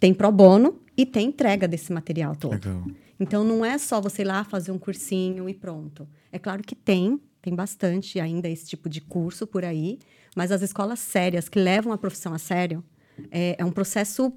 tem 0.00 0.12
pro 0.12 0.30
bono 0.32 0.76
e 0.96 1.06
tem 1.06 1.28
entrega 1.28 1.66
desse 1.68 1.92
material 1.92 2.34
todo. 2.36 2.52
Legal. 2.52 2.84
Então, 3.18 3.44
não 3.44 3.64
é 3.64 3.78
só 3.78 4.00
você 4.00 4.22
ir 4.22 4.24
lá 4.24 4.42
fazer 4.42 4.72
um 4.72 4.78
cursinho 4.78 5.48
e 5.48 5.54
pronto. 5.54 6.08
É 6.32 6.38
claro 6.38 6.62
que 6.62 6.74
tem, 6.74 7.20
tem 7.40 7.54
bastante 7.54 8.18
ainda 8.18 8.48
esse 8.48 8.66
tipo 8.66 8.88
de 8.88 9.00
curso 9.00 9.46
por 9.46 9.64
aí, 9.64 9.98
mas 10.36 10.50
as 10.52 10.62
escolas 10.62 10.98
sérias 10.98 11.48
que 11.48 11.58
levam 11.58 11.92
a 11.92 11.98
profissão 11.98 12.32
a 12.34 12.38
sério, 12.38 12.82
é, 13.30 13.56
é 13.58 13.64
um 13.64 13.70
processo 13.72 14.32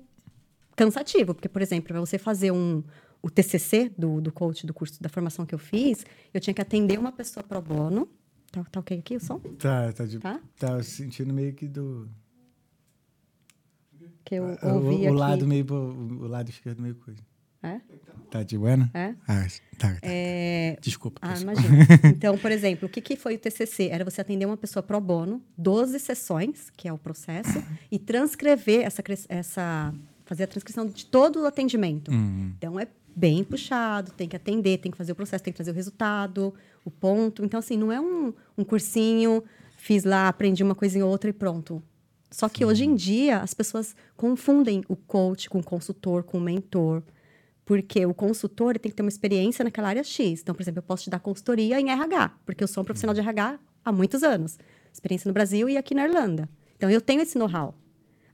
cansativo. 0.76 1.34
Porque, 1.34 1.48
por 1.50 1.62
exemplo, 1.62 1.88
para 1.90 2.00
você 2.00 2.18
fazer 2.18 2.52
um, 2.52 2.84
o 3.22 3.30
TCC 3.30 3.92
do, 3.98 4.20
do 4.22 4.32
coach 4.32 4.66
do 4.66 4.74
curso 4.74 5.02
da 5.02 5.10
formação 5.10 5.46
que 5.46 5.56
eu 5.56 5.60
fiz, 5.60 6.06
eu 6.34 6.40
tinha 6.42 6.54
que 6.54 6.62
atender 6.62 7.00
uma 7.00 7.12
pessoa 7.12 7.44
pro 7.44 7.62
bono. 7.62 8.08
Tá, 8.52 8.64
tá 8.66 8.80
ok 8.80 9.00
aqui 9.00 9.16
o 9.16 9.20
som? 9.20 9.40
Tá, 9.40 9.92
tá, 9.94 10.06
de, 10.06 10.20
Tá? 10.20 10.40
tá 10.58 10.82
sentindo 10.84 11.34
meio 11.34 11.54
que 11.54 11.68
do. 11.68 12.10
Que 14.24 14.36
eu 14.36 14.44
o, 14.44 14.74
ouvi 14.76 14.96
o 14.96 15.10
aqui. 15.10 15.10
lado 15.12 15.48
meio. 15.48 15.66
O 15.74 16.28
lado 16.28 16.50
esquerdo 16.50 16.82
meio 16.82 16.96
coisa. 16.96 17.22
É? 17.66 17.82
Tá 18.30 18.44
de 18.44 18.58
bueno? 18.58 18.90
É? 18.94 19.14
Ah, 19.28 19.48
tá. 19.78 19.94
tá. 19.94 19.98
É, 20.02 20.78
Desculpa. 20.82 21.20
Ah, 21.22 21.40
imagina. 21.40 21.86
Então, 22.06 22.38
por 22.38 22.52
exemplo, 22.52 22.88
o 22.88 22.90
que, 22.90 23.02
que 23.02 23.16
foi 23.16 23.36
o 23.36 23.38
TCC? 23.38 23.90
Era 23.90 24.04
você 24.04 24.22
atender 24.22 24.46
uma 24.46 24.58
pessoa 24.58 24.84
pro 24.84 25.00
bono, 25.00 25.42
12 25.58 26.00
sessões, 26.00 26.70
que 26.76 26.88
é 26.88 26.94
o 26.94 26.98
processo, 26.98 27.64
e 27.92 27.98
transcrever 27.98 28.86
essa, 28.86 29.04
essa 29.30 29.94
fazer 30.26 30.44
a 30.44 30.48
transcrição 30.48 30.86
de 30.86 31.06
todo 31.06 31.42
o 31.42 31.46
atendimento. 31.46 32.12
Uhum. 32.12 32.54
Então, 32.58 32.80
é 32.80 32.88
bem 33.16 33.44
puxado, 33.44 34.12
tem 34.12 34.28
que 34.28 34.36
atender, 34.36 34.80
tem 34.80 34.92
que 34.92 34.98
fazer 34.98 35.14
o 35.14 35.16
processo, 35.16 35.44
tem 35.44 35.54
que 35.54 35.58
trazer 35.58 35.72
o 35.72 35.74
resultado, 35.74 36.54
o 36.84 36.92
ponto. 36.92 37.46
Então, 37.46 37.60
assim, 37.60 37.78
não 37.78 37.92
é 37.92 38.02
um, 38.02 38.34
um 38.58 38.64
cursinho, 38.64 39.44
fiz 39.78 40.04
lá, 40.04 40.28
aprendi 40.28 40.64
uma 40.64 40.76
coisinha 40.76 41.06
ou 41.06 41.12
outra 41.12 41.30
e 41.30 41.34
pronto. 41.34 41.82
Só 42.30 42.50
que 42.50 42.66
hoje 42.66 42.84
em 42.84 42.96
dia, 42.96 43.38
as 43.38 43.54
pessoas 43.54 43.96
confundem 44.18 44.84
o 44.90 44.96
coach 44.96 45.50
com 45.50 45.60
o 45.60 45.64
consultor, 45.64 46.24
com 46.24 46.38
o 46.38 46.42
mentor. 46.42 47.02
Porque 47.66 48.06
o 48.06 48.14
consultor 48.14 48.78
tem 48.78 48.92
que 48.92 48.96
ter 48.96 49.02
uma 49.02 49.10
experiência 49.10 49.64
naquela 49.64 49.90
área 49.90 50.04
X. 50.04 50.42
Então, 50.42 50.54
por 50.54 50.62
exemplo, 50.62 50.80
eu 50.80 50.84
posso 50.84 51.06
te 51.06 51.10
dar 51.10 51.20
consultoria 51.20 51.80
em 51.80 51.90
RH, 51.90 52.32
porque 52.46 52.64
eu 52.64 52.68
sou 52.68 52.84
um 52.84 52.86
profissional 52.86 53.14
de 53.14 53.22
RH 53.22 53.60
há 53.84 53.92
muitos 53.92 54.24
anos. 54.24 54.58
Experiência 54.94 55.28
no 55.28 55.34
Brasil 55.34 55.68
e 55.68 55.76
aqui 55.76 55.96
na 55.96 56.06
Irlanda. 56.06 56.48
Então, 56.78 56.90
eu 56.90 57.02
tenho 57.02 57.22
esse 57.22 57.38
know-how. 57.38 57.76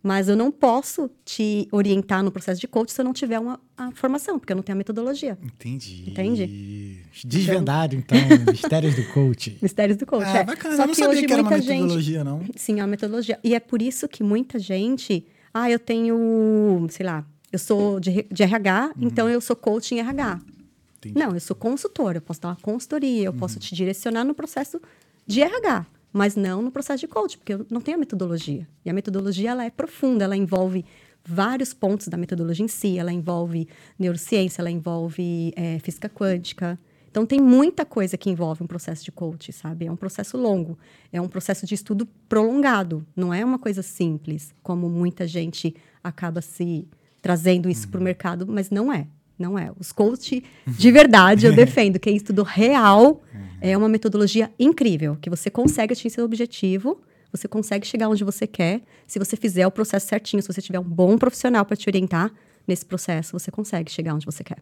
Mas 0.04 0.28
eu 0.28 0.36
não 0.36 0.52
posso 0.52 1.12
te 1.24 1.68
orientar 1.72 2.24
no 2.24 2.32
processo 2.32 2.60
de 2.60 2.68
coach 2.68 2.92
se 2.92 3.00
eu 3.00 3.06
não 3.06 3.14
tiver 3.14 3.40
uma 3.40 3.60
a 3.78 3.92
formação, 3.92 4.40
porque 4.40 4.52
eu 4.52 4.56
não 4.56 4.64
tenho 4.64 4.76
a 4.76 4.78
metodologia. 4.78 5.38
Entendi. 5.44 6.10
Entende? 6.10 7.04
Desvendado, 7.24 7.96
então, 7.96 8.18
mistérios 8.52 8.96
do 8.96 9.04
coach. 9.14 9.58
Mistérios 9.62 9.98
do 9.98 10.06
coach. 10.06 10.26
Ah, 10.26 10.40
é. 10.40 10.44
bacana. 10.44 10.76
Só 10.76 10.84
eu 10.84 10.88
não 10.88 10.94
que 10.94 11.00
sabia 11.00 11.18
hoje 11.18 11.28
que 11.28 11.34
era 11.34 11.42
uma 11.44 11.52
muita 11.52 11.64
gente 11.64 11.82
metodologia, 11.82 12.24
não. 12.24 12.42
Sim, 12.56 12.80
é 12.80 12.82
uma 12.84 12.88
metodologia. 12.88 13.40
E 13.44 13.54
é 13.54 13.60
por 13.60 13.82
isso 13.82 14.08
que 14.08 14.24
muita 14.24 14.58
gente. 14.58 15.26
Ah, 15.54 15.70
eu 15.70 15.78
tenho, 15.78 16.88
sei 16.90 17.06
lá, 17.06 17.26
eu 17.52 17.60
sou 17.60 18.00
de, 18.00 18.26
de 18.32 18.44
RH, 18.44 18.94
então 19.00 19.30
eu 19.30 19.42
sou 19.42 19.56
coach 19.56 19.94
em 19.94 20.00
RH. 20.00 20.34
Uhum. 20.34 20.52
Entendi. 20.98 21.18
Não, 21.20 21.34
eu 21.34 21.40
sou 21.40 21.56
consultora, 21.56 22.18
eu 22.18 22.22
posso 22.22 22.40
dar 22.42 22.50
uma 22.50 22.58
consultoria, 22.58 23.26
eu 23.26 23.32
Uhum. 23.32 23.38
posso 23.40 23.60
te 23.60 23.74
direcionar 23.74 24.24
no 24.24 24.34
processo 24.36 24.80
de 25.26 25.42
RH, 25.42 25.86
mas 26.14 26.36
não 26.36 26.62
no 26.62 26.72
processo 26.72 27.02
de 27.02 27.08
coach, 27.08 27.38
porque 27.38 27.54
eu 27.54 27.66
não 27.70 27.82
tenho 27.82 27.98
a 27.98 28.00
metodologia. 28.00 28.68
E 28.86 28.90
a 28.90 28.94
metodologia 28.94 29.50
ela 29.52 29.66
é 29.66 29.70
profunda, 29.72 30.24
ela 30.26 30.36
envolve 30.38 30.86
vários 31.26 31.74
pontos 31.74 32.08
da 32.08 32.18
metodologia 32.18 32.66
em 32.66 32.68
si, 32.68 32.98
ela 32.98 33.12
envolve 33.12 33.68
neurociência, 33.98 34.62
ela 34.62 34.72
envolve 34.72 35.54
eh, 35.56 35.80
física 35.80 36.08
quântica. 36.10 36.80
Então, 37.10 37.26
tem 37.26 37.42
muita 37.42 37.84
coisa 37.86 38.18
que 38.18 38.30
envolve 38.30 38.64
um 38.64 38.68
processo 38.68 39.04
de 39.04 39.12
coach, 39.12 39.52
sabe? 39.52 39.86
É 39.86 39.92
um 39.92 39.98
processo 39.98 40.38
longo, 40.38 40.80
é 41.12 41.20
um 41.20 41.28
processo 41.28 41.66
de 41.66 41.76
estudo 41.76 42.08
prolongado. 42.30 43.06
Não 43.16 43.34
é 43.34 43.44
uma 43.44 43.60
coisa 43.60 43.82
simples, 43.84 44.54
como 44.64 44.90
muita 44.90 45.28
gente 45.28 45.76
acaba 46.04 46.42
se 46.42 46.88
trazendo 47.22 47.70
isso 47.70 47.88
para 47.88 48.00
o 48.00 48.04
mercado, 48.04 48.46
mas 48.48 48.70
não 48.70 48.92
é. 48.92 49.08
Não 49.38 49.58
é. 49.58 49.72
Os 49.80 49.92
coach 49.92 50.44
de 50.68 50.92
verdade, 50.92 51.46
eu 51.46 51.56
defendo. 51.56 52.00
Quem 52.00 52.16
estudo 52.16 52.44
real 52.44 53.24
é 53.60 53.78
uma 53.78 53.88
metodologia 53.88 54.52
incrível, 54.60 55.18
que 55.22 55.30
você 55.30 55.50
consegue 55.50 55.94
atingir 55.94 56.10
seu 56.10 56.26
objetivo, 56.26 57.02
você 57.32 57.48
consegue 57.48 57.86
chegar 57.88 58.10
onde 58.10 58.24
você 58.24 58.46
quer, 58.46 58.82
se 59.08 59.18
você 59.18 59.38
fizer 59.38 59.66
o 59.66 59.72
processo 59.72 60.08
certinho, 60.08 60.42
se 60.42 60.52
você 60.52 60.62
tiver 60.62 60.80
um 60.80 60.84
bom 60.84 61.18
profissional 61.18 61.64
para 61.64 61.78
te 61.78 61.88
orientar 61.88 62.32
nesse 62.68 62.86
processo, 62.86 63.38
você 63.38 63.50
consegue 63.52 63.92
chegar 63.92 64.16
onde 64.16 64.26
você 64.26 64.44
quer. 64.44 64.58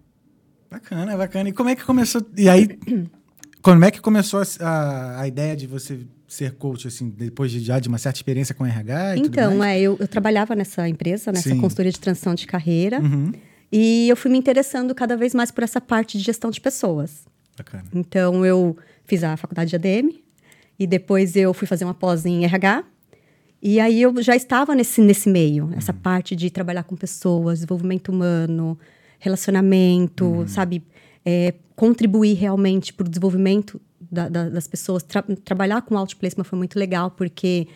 Bacana, 0.70 1.18
bacana. 1.18 1.50
E 1.50 1.52
como 1.52 1.70
é 1.70 1.76
que 1.76 1.84
começou? 1.84 2.22
E 2.38 2.48
aí, 2.48 2.68
como 3.62 3.84
é 3.84 3.90
que 3.90 4.00
começou 4.00 4.42
a, 4.60 5.22
a 5.22 5.28
ideia 5.28 5.56
de 5.56 5.66
você 5.66 6.06
ser 6.30 6.54
coach, 6.54 6.88
assim, 6.88 7.10
depois 7.10 7.52
de, 7.52 7.60
já 7.60 7.80
de 7.80 7.90
uma 7.90 7.98
certa 7.98 8.20
experiência 8.20 8.54
com 8.54 8.64
RH? 8.64 9.18
E 9.18 9.20
então, 9.20 9.64
é, 9.64 9.82
eu, 9.82 9.98
eu, 10.00 10.08
trabalhava 10.08 10.56
nessa 10.56 10.88
empresa, 10.88 11.32
nessa 11.32 11.50
Sim. 11.50 11.60
consultoria 11.60 11.92
de 11.92 12.00
transição 12.00 12.36
de 12.36 12.46
carreira. 12.46 13.02
Uhum. 13.02 13.34
E 13.72 14.08
eu 14.08 14.16
fui 14.16 14.30
me 14.30 14.38
interessando 14.38 14.94
cada 14.94 15.18
vez 15.18 15.34
mais 15.34 15.50
por 15.50 15.64
essa 15.64 15.82
parte 15.82 16.20
de 16.20 16.24
gestão 16.24 16.52
de 16.52 16.62
pessoas. 16.62 17.26
Bacana. 17.58 17.84
Então, 17.94 18.46
eu 18.46 18.78
fiz 19.06 19.24
a 19.24 19.36
faculdade 19.36 19.72
de 19.72 19.76
ADM 19.76 20.20
e 20.78 20.86
depois 20.86 21.36
eu 21.36 21.52
fui 21.52 21.68
fazer 21.68 21.84
uma 21.84 21.96
pós 21.96 22.26
em 22.26 22.46
RH. 22.46 22.84
E 23.62 23.80
aí 23.80 24.02
eu 24.02 24.22
já 24.22 24.36
estava 24.36 24.76
nesse, 24.76 25.02
nesse 25.02 25.30
meio, 25.30 25.66
uhum. 25.66 25.74
essa 25.76 25.92
parte 25.92 26.36
de 26.36 26.52
trabalhar 26.52 26.84
com 26.84 26.96
pessoas, 26.96 27.60
desenvolvimento 27.60 28.10
humano, 28.10 28.78
relacionamento, 29.18 30.26
uhum. 30.26 30.48
sabe? 30.48 30.84
É, 31.26 31.56
contribuir 31.76 32.36
realmente 32.36 32.94
para 32.94 33.06
o 33.06 33.10
desenvolvimento 33.10 33.82
da, 34.12 34.30
da, 34.30 34.50
das 34.50 34.68
pessoas. 34.68 35.04
Tra 35.04 35.24
trabalhar 35.44 35.82
com 35.82 35.98
outplacement 35.98 36.44
foi 36.44 36.58
muito 36.58 36.78
legal, 36.78 37.12
porque 37.12 37.68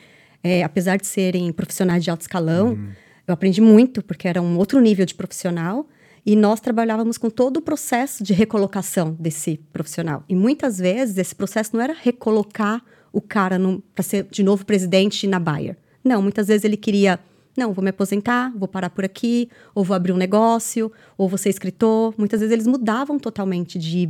é, 0.43 0.63
apesar 0.63 0.97
de 0.97 1.07
serem 1.07 1.51
profissionais 1.51 2.03
de 2.03 2.09
alto 2.09 2.21
escalão, 2.21 2.69
uhum. 2.69 2.89
eu 3.27 3.33
aprendi 3.33 3.61
muito, 3.61 4.03
porque 4.03 4.27
era 4.27 4.41
um 4.41 4.57
outro 4.57 4.79
nível 4.79 5.05
de 5.05 5.13
profissional. 5.13 5.87
E 6.25 6.35
nós 6.37 6.61
trabalhávamos 6.61 7.17
com 7.17 7.29
todo 7.29 7.57
o 7.57 7.61
processo 7.61 8.23
de 8.23 8.31
recolocação 8.31 9.15
desse 9.19 9.57
profissional. 9.73 10.23
E 10.29 10.35
muitas 10.35 10.77
vezes 10.77 11.17
esse 11.17 11.35
processo 11.35 11.75
não 11.75 11.83
era 11.83 11.93
recolocar 11.93 12.81
o 13.11 13.19
cara 13.19 13.59
para 13.93 14.03
ser 14.03 14.27
de 14.31 14.41
novo 14.41 14.65
presidente 14.65 15.27
na 15.27 15.37
Bayer. 15.37 15.77
Não, 16.03 16.21
muitas 16.21 16.47
vezes 16.47 16.63
ele 16.63 16.77
queria 16.77 17.19
não, 17.55 17.71
vou 17.71 17.83
me 17.83 17.91
aposentar, 17.91 18.51
vou 18.55 18.67
parar 18.67 18.89
por 18.89 19.05
aqui, 19.05 19.47
ou 19.75 19.83
vou 19.83 19.95
abrir 19.95 20.11
um 20.11 20.17
negócio, 20.17 20.91
ou 21.17 21.29
vou 21.29 21.37
ser 21.37 21.49
escritor. 21.49 22.13
Muitas 22.17 22.39
vezes 22.39 22.51
eles 22.51 22.67
mudavam 22.67 23.19
totalmente 23.19 23.77
de, 23.77 24.09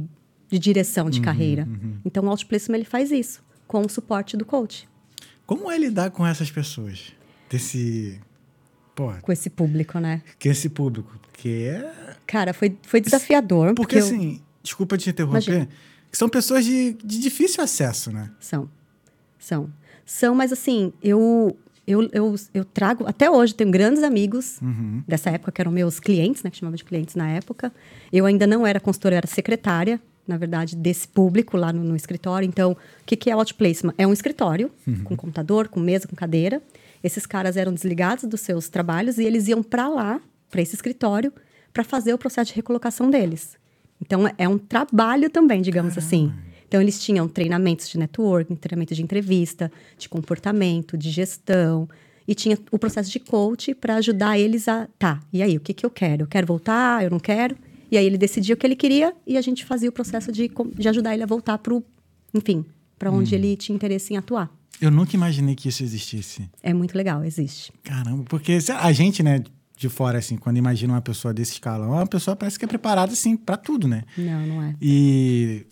de 0.54 0.60
direção 0.60 1.10
de 1.10 1.18
uhum, 1.18 1.26
carreira. 1.26 1.64
Uhum. 1.64 1.98
Então, 2.06 2.24
o 2.24 2.30
Outplacement 2.30 2.78
ele 2.78 2.86
faz 2.86 3.12
isso, 3.12 3.44
com 3.68 3.82
o 3.82 3.90
suporte 3.90 4.38
do 4.38 4.46
coach. 4.46 4.88
Como 5.48 5.72
é 5.72 5.76
lidar 5.80 6.12
com 6.12 6.26
essas 6.26 6.52
pessoas? 6.52 7.12
Desse... 7.50 8.22
Com 9.24 9.32
esse 9.32 9.50
público, 9.50 9.98
né? 9.98 10.22
Com 10.40 10.50
esse 10.50 10.70
público, 10.70 11.20
que 11.34 11.66
é... 11.66 12.16
Cara, 12.28 12.54
foi, 12.54 12.78
foi 12.84 13.02
desafiador. 13.02 13.74
Porque, 13.74 13.96
porque 13.96 13.98
assim, 13.98 14.36
eu... 14.36 14.42
desculpa 14.62 14.96
te 14.96 15.10
interromper, 15.10 15.50
Imagina. 15.50 15.70
são 16.12 16.30
pessoas 16.30 16.64
de, 16.64 16.94
de 17.04 17.20
difícil 17.20 17.64
acesso, 17.64 18.12
né? 18.12 18.30
São, 18.40 18.70
são. 19.40 19.74
São, 20.06 20.36
mas 20.36 20.54
assim, 20.54 20.94
eu 21.02 21.58
eu, 21.88 22.08
eu, 22.14 22.36
eu 22.54 22.64
trago, 22.64 23.08
até 23.08 23.30
hoje, 23.30 23.56
tenho 23.56 23.72
grandes 23.72 24.04
amigos 24.04 24.62
uhum. 24.62 25.04
dessa 25.08 25.32
época, 25.32 25.52
que 25.52 25.60
eram 25.60 25.72
meus 25.72 26.00
clientes, 26.00 26.44
né? 26.44 26.52
Que 26.52 26.58
chamavam 26.58 26.76
de 26.76 26.84
clientes 26.84 27.16
na 27.16 27.28
época. 27.28 27.74
Eu 28.12 28.28
ainda 28.28 28.46
não 28.46 28.68
era 28.68 28.80
consultora, 28.80 29.16
eu 29.16 29.18
era 29.18 29.28
secretária, 29.28 30.00
na 30.28 30.38
verdade, 30.38 30.76
desse 30.76 31.08
público 31.08 31.58
lá 31.58 31.74
no, 31.74 31.84
no 31.84 31.96
escritório. 31.96 32.48
Então, 32.48 32.72
o 32.72 32.78
que, 33.06 33.16
que 33.16 33.30
é 33.30 33.34
Outplacement? 33.34 33.94
É 33.98 34.08
um 34.08 34.14
escritório, 34.14 34.72
uhum. 34.88 35.04
com 35.04 35.16
computador, 35.16 35.68
com 35.68 35.80
mesa, 35.80 36.08
com 36.08 36.16
cadeira. 36.16 36.62
Esses 37.04 37.26
caras 37.26 37.58
eram 37.58 37.74
desligados 37.74 38.24
dos 38.24 38.42
seus 38.42 38.70
trabalhos 38.70 39.18
e 39.18 39.24
eles 39.24 39.48
iam 39.48 39.62
para 39.62 39.90
lá, 39.90 40.22
para 40.50 40.62
esse 40.62 40.76
escritório, 40.76 41.34
para 41.74 41.84
fazer 41.84 42.14
o 42.14 42.18
processo 42.18 42.52
de 42.52 42.56
recolocação 42.56 43.10
deles. 43.10 43.58
Então, 44.02 44.30
é 44.38 44.48
um 44.48 44.58
trabalho 44.58 45.30
também, 45.30 45.62
digamos 45.62 45.96
Caramba. 45.96 46.08
assim. 46.08 46.34
Então, 46.68 46.82
eles 46.82 47.04
tinham 47.04 47.28
treinamentos 47.28 47.90
de 47.90 48.00
networking, 48.00 48.56
treinamento 48.56 48.96
de 48.96 49.04
entrevista, 49.04 49.72
de 49.98 50.08
comportamento, 50.08 50.98
de 50.98 51.10
gestão. 51.12 51.88
E 52.28 52.34
tinha 52.34 52.58
o 52.72 52.80
processo 52.80 53.12
de 53.12 53.20
coach 53.20 53.76
para 53.76 53.96
ajudar 53.96 54.40
eles 54.40 54.68
a. 54.68 54.88
Tá, 54.98 55.20
e 55.32 55.44
aí, 55.44 55.58
o 55.58 55.60
que, 55.60 55.74
que 55.74 55.86
eu 55.86 55.90
quero? 55.90 56.24
Eu 56.24 56.28
quero 56.28 56.48
voltar? 56.48 57.04
Eu 57.04 57.12
não 57.12 57.20
quero? 57.20 57.56
E 57.94 57.98
aí, 57.98 58.08
ele 58.08 58.18
decidia 58.18 58.56
o 58.56 58.58
que 58.58 58.66
ele 58.66 58.76
queria 58.76 59.14
e 59.26 59.38
a 59.38 59.42
gente 59.42 59.64
fazia 59.64 59.88
o 59.88 59.92
processo 59.92 60.32
de, 60.32 60.50
de 60.76 60.90
ajudar 60.90 61.14
ele 61.14 61.22
a 61.22 61.28
voltar 61.28 61.60
para 61.60 61.76
o. 61.76 61.84
Enfim, 62.34 62.66
para 62.98 63.12
onde 63.12 63.36
hum. 63.36 63.38
ele 63.38 63.56
tinha 63.56 63.76
interesse 63.76 64.16
em 64.16 64.18
atuar. 64.18 64.50
Eu 64.82 64.90
nunca 64.90 65.16
imaginei 65.16 65.54
que 65.54 65.70
isso 65.70 65.84
existisse. 65.84 66.50
É 66.64 66.74
muito 66.74 66.98
legal, 66.98 67.24
existe. 67.24 67.72
Caramba, 67.84 68.24
porque 68.28 68.58
a 68.68 68.92
gente, 68.92 69.22
né, 69.22 69.44
de 69.78 69.90
fora, 69.90 70.18
assim, 70.18 70.38
quando 70.38 70.58
imagina 70.58 70.94
uma 70.94 71.04
pessoa 71.04 71.32
desse 71.32 71.52
escalão, 71.52 71.92
uma 71.92 72.08
pessoa 72.08 72.36
parece 72.36 72.58
que 72.58 72.66
é 72.66 72.68
preparada, 72.68 73.14
assim, 73.14 73.38
para 73.38 73.58
tudo, 73.58 73.88
né? 73.88 74.06
Não, 74.18 74.48
não 74.48 74.64
é. 74.64 74.76
E 74.82 75.68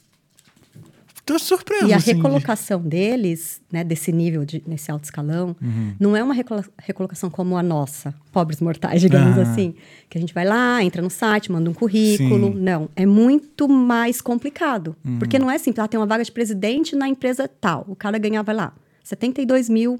Tô 1.25 1.37
surpreso. 1.37 1.87
E 1.87 1.93
a 1.93 1.97
assim, 1.97 2.13
recolocação 2.13 2.81
de... 2.81 2.89
deles, 2.89 3.61
né, 3.71 3.83
desse 3.83 4.11
nível, 4.11 4.43
de, 4.43 4.63
nesse 4.65 4.91
alto 4.91 5.03
escalão, 5.03 5.55
uhum. 5.61 5.93
não 5.99 6.17
é 6.17 6.23
uma 6.23 6.33
recolocação 6.33 7.29
como 7.29 7.55
a 7.55 7.63
nossa, 7.63 8.13
pobres 8.31 8.59
mortais, 8.59 9.01
digamos 9.01 9.37
uhum. 9.37 9.43
assim. 9.43 9.75
Que 10.09 10.17
a 10.17 10.21
gente 10.21 10.33
vai 10.33 10.45
lá, 10.45 10.83
entra 10.83 11.01
no 11.01 11.09
site, 11.09 11.51
manda 11.51 11.69
um 11.69 11.73
currículo. 11.73 12.53
Sim. 12.53 12.59
Não, 12.59 12.89
é 12.95 13.05
muito 13.05 13.67
mais 13.67 14.19
complicado. 14.19 14.95
Uhum. 15.05 15.19
Porque 15.19 15.37
não 15.37 15.49
é 15.49 15.57
simples, 15.57 15.83
ah, 15.83 15.87
tem 15.87 15.99
uma 15.99 16.07
vaga 16.07 16.23
de 16.23 16.31
presidente 16.31 16.95
na 16.95 17.07
empresa 17.07 17.47
tal. 17.47 17.85
O 17.87 17.95
cara 17.95 18.17
ganhava 18.17 18.51
lá 18.51 18.73
72 19.03 19.69
mil 19.69 19.99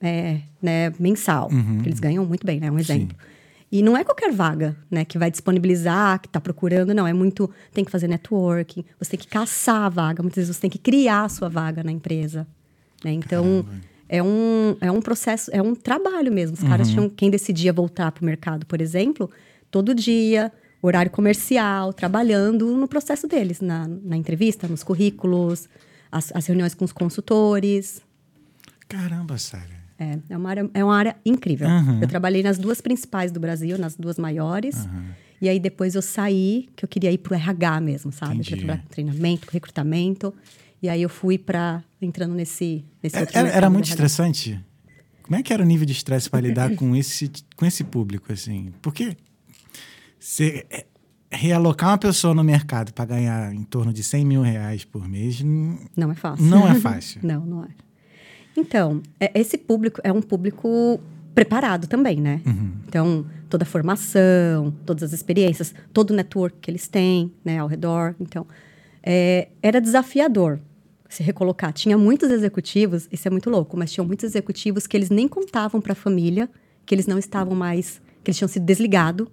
é, 0.00 0.40
né, 0.62 0.92
mensal. 0.98 1.48
Uhum. 1.50 1.80
eles 1.84 2.00
ganham 2.00 2.24
muito 2.24 2.46
bem, 2.46 2.60
né? 2.60 2.70
Um 2.70 2.78
exemplo. 2.78 3.16
Sim. 3.18 3.27
E 3.70 3.82
não 3.82 3.96
é 3.96 4.02
qualquer 4.02 4.32
vaga, 4.32 4.76
né, 4.90 5.04
que 5.04 5.18
vai 5.18 5.30
disponibilizar, 5.30 6.20
que 6.20 6.26
está 6.26 6.40
procurando, 6.40 6.94
não. 6.94 7.06
É 7.06 7.12
muito. 7.12 7.50
Tem 7.72 7.84
que 7.84 7.90
fazer 7.90 8.08
networking, 8.08 8.84
você 8.98 9.10
tem 9.10 9.20
que 9.20 9.28
caçar 9.28 9.82
a 9.82 9.88
vaga, 9.88 10.22
muitas 10.22 10.36
vezes 10.36 10.56
você 10.56 10.62
tem 10.62 10.70
que 10.70 10.78
criar 10.78 11.24
a 11.24 11.28
sua 11.28 11.48
vaga 11.48 11.84
na 11.84 11.92
empresa. 11.92 12.46
Né? 13.04 13.12
Então, 13.12 13.66
é 14.08 14.22
um, 14.22 14.76
é 14.80 14.90
um 14.90 15.02
processo, 15.02 15.50
é 15.52 15.60
um 15.60 15.74
trabalho 15.74 16.32
mesmo. 16.32 16.54
Os 16.56 16.62
uhum. 16.62 16.68
caras 16.68 16.88
tinham. 16.88 17.08
Quem 17.10 17.30
decidia 17.30 17.72
voltar 17.72 18.10
para 18.10 18.22
o 18.22 18.24
mercado, 18.24 18.64
por 18.64 18.80
exemplo, 18.80 19.30
todo 19.70 19.94
dia, 19.94 20.50
horário 20.80 21.10
comercial, 21.10 21.92
trabalhando 21.92 22.74
no 22.74 22.88
processo 22.88 23.26
deles, 23.28 23.60
na, 23.60 23.86
na 23.86 24.16
entrevista, 24.16 24.66
nos 24.66 24.82
currículos, 24.82 25.68
as, 26.10 26.32
as 26.34 26.46
reuniões 26.46 26.74
com 26.74 26.84
os 26.84 26.92
consultores. 26.92 28.00
Caramba, 28.88 29.36
sério. 29.36 29.77
É, 29.98 30.18
é 30.30 30.36
uma 30.36 30.48
área, 30.48 30.70
é 30.72 30.84
uma 30.84 30.96
área 30.96 31.16
incrível. 31.26 31.68
Uhum. 31.68 32.00
Eu 32.00 32.08
trabalhei 32.08 32.42
nas 32.42 32.56
duas 32.56 32.80
principais 32.80 33.32
do 33.32 33.40
Brasil, 33.40 33.76
nas 33.76 33.96
duas 33.96 34.18
maiores. 34.18 34.84
Uhum. 34.84 35.04
E 35.40 35.48
aí 35.48 35.58
depois 35.58 35.94
eu 35.94 36.02
saí, 36.02 36.68
que 36.76 36.84
eu 36.84 36.88
queria 36.88 37.10
ir 37.10 37.18
para 37.18 37.32
o 37.32 37.36
RH 37.36 37.80
mesmo, 37.80 38.12
sabe? 38.12 38.34
Entendi. 38.34 38.50
Eu 38.50 38.56
queria 38.58 38.66
trabalhar 38.66 38.82
com 38.82 38.88
treinamento, 38.88 39.46
com 39.46 39.52
recrutamento. 39.52 40.34
E 40.80 40.88
aí 40.88 41.02
eu 41.02 41.08
fui 41.08 41.36
para 41.36 41.82
entrando 42.00 42.34
nesse, 42.34 42.84
nesse 43.02 43.16
é, 43.16 43.26
Era, 43.32 43.48
era 43.48 43.70
muito 43.70 43.88
estressante? 43.88 44.60
Como 45.22 45.36
é 45.36 45.42
que 45.42 45.52
era 45.52 45.62
o 45.62 45.66
nível 45.66 45.84
de 45.84 45.92
estresse 45.92 46.30
para 46.30 46.40
lidar 46.40 46.74
com 46.74 46.94
esse, 46.96 47.30
com 47.56 47.66
esse 47.66 47.84
público, 47.84 48.32
assim? 48.32 48.72
Porque 48.80 49.16
você 50.18 50.64
é, 50.70 50.86
realocar 51.30 51.90
uma 51.90 51.98
pessoa 51.98 52.32
no 52.32 52.42
mercado 52.42 52.92
para 52.92 53.04
ganhar 53.04 53.52
em 53.52 53.64
torno 53.64 53.92
de 53.92 54.02
100 54.02 54.24
mil 54.24 54.42
reais 54.42 54.84
por 54.84 55.06
mês... 55.06 55.42
Não 55.96 56.10
é 56.10 56.14
fácil. 56.14 56.44
Não 56.46 56.68
é 56.68 56.74
fácil. 56.76 57.20
não, 57.26 57.44
não 57.44 57.64
é. 57.64 57.68
Então, 58.58 59.00
é, 59.20 59.30
esse 59.38 59.56
público 59.56 60.00
é 60.02 60.12
um 60.12 60.20
público 60.20 61.00
preparado 61.34 61.86
também, 61.86 62.20
né? 62.20 62.40
Uhum. 62.44 62.72
Então, 62.88 63.26
toda 63.48 63.62
a 63.62 63.66
formação, 63.66 64.74
todas 64.84 65.04
as 65.04 65.12
experiências, 65.12 65.72
todo 65.92 66.10
o 66.10 66.14
network 66.14 66.58
que 66.60 66.70
eles 66.70 66.88
têm, 66.88 67.32
né, 67.44 67.58
ao 67.58 67.68
redor. 67.68 68.16
Então, 68.18 68.44
é, 69.02 69.48
era 69.62 69.80
desafiador 69.80 70.58
se 71.08 71.22
recolocar. 71.22 71.72
Tinha 71.72 71.96
muitos 71.96 72.30
executivos, 72.30 73.08
isso 73.10 73.28
é 73.28 73.30
muito 73.30 73.48
louco, 73.48 73.76
mas 73.76 73.92
tinham 73.92 74.06
muitos 74.06 74.24
executivos 74.24 74.86
que 74.86 74.96
eles 74.96 75.08
nem 75.08 75.28
contavam 75.28 75.80
para 75.80 75.92
a 75.92 75.96
família 75.96 76.50
que 76.84 76.94
eles 76.94 77.06
não 77.06 77.18
estavam 77.18 77.54
mais, 77.54 78.00
que 78.24 78.30
eles 78.30 78.38
tinham 78.38 78.48
sido 78.48 78.64
desligado 78.64 79.30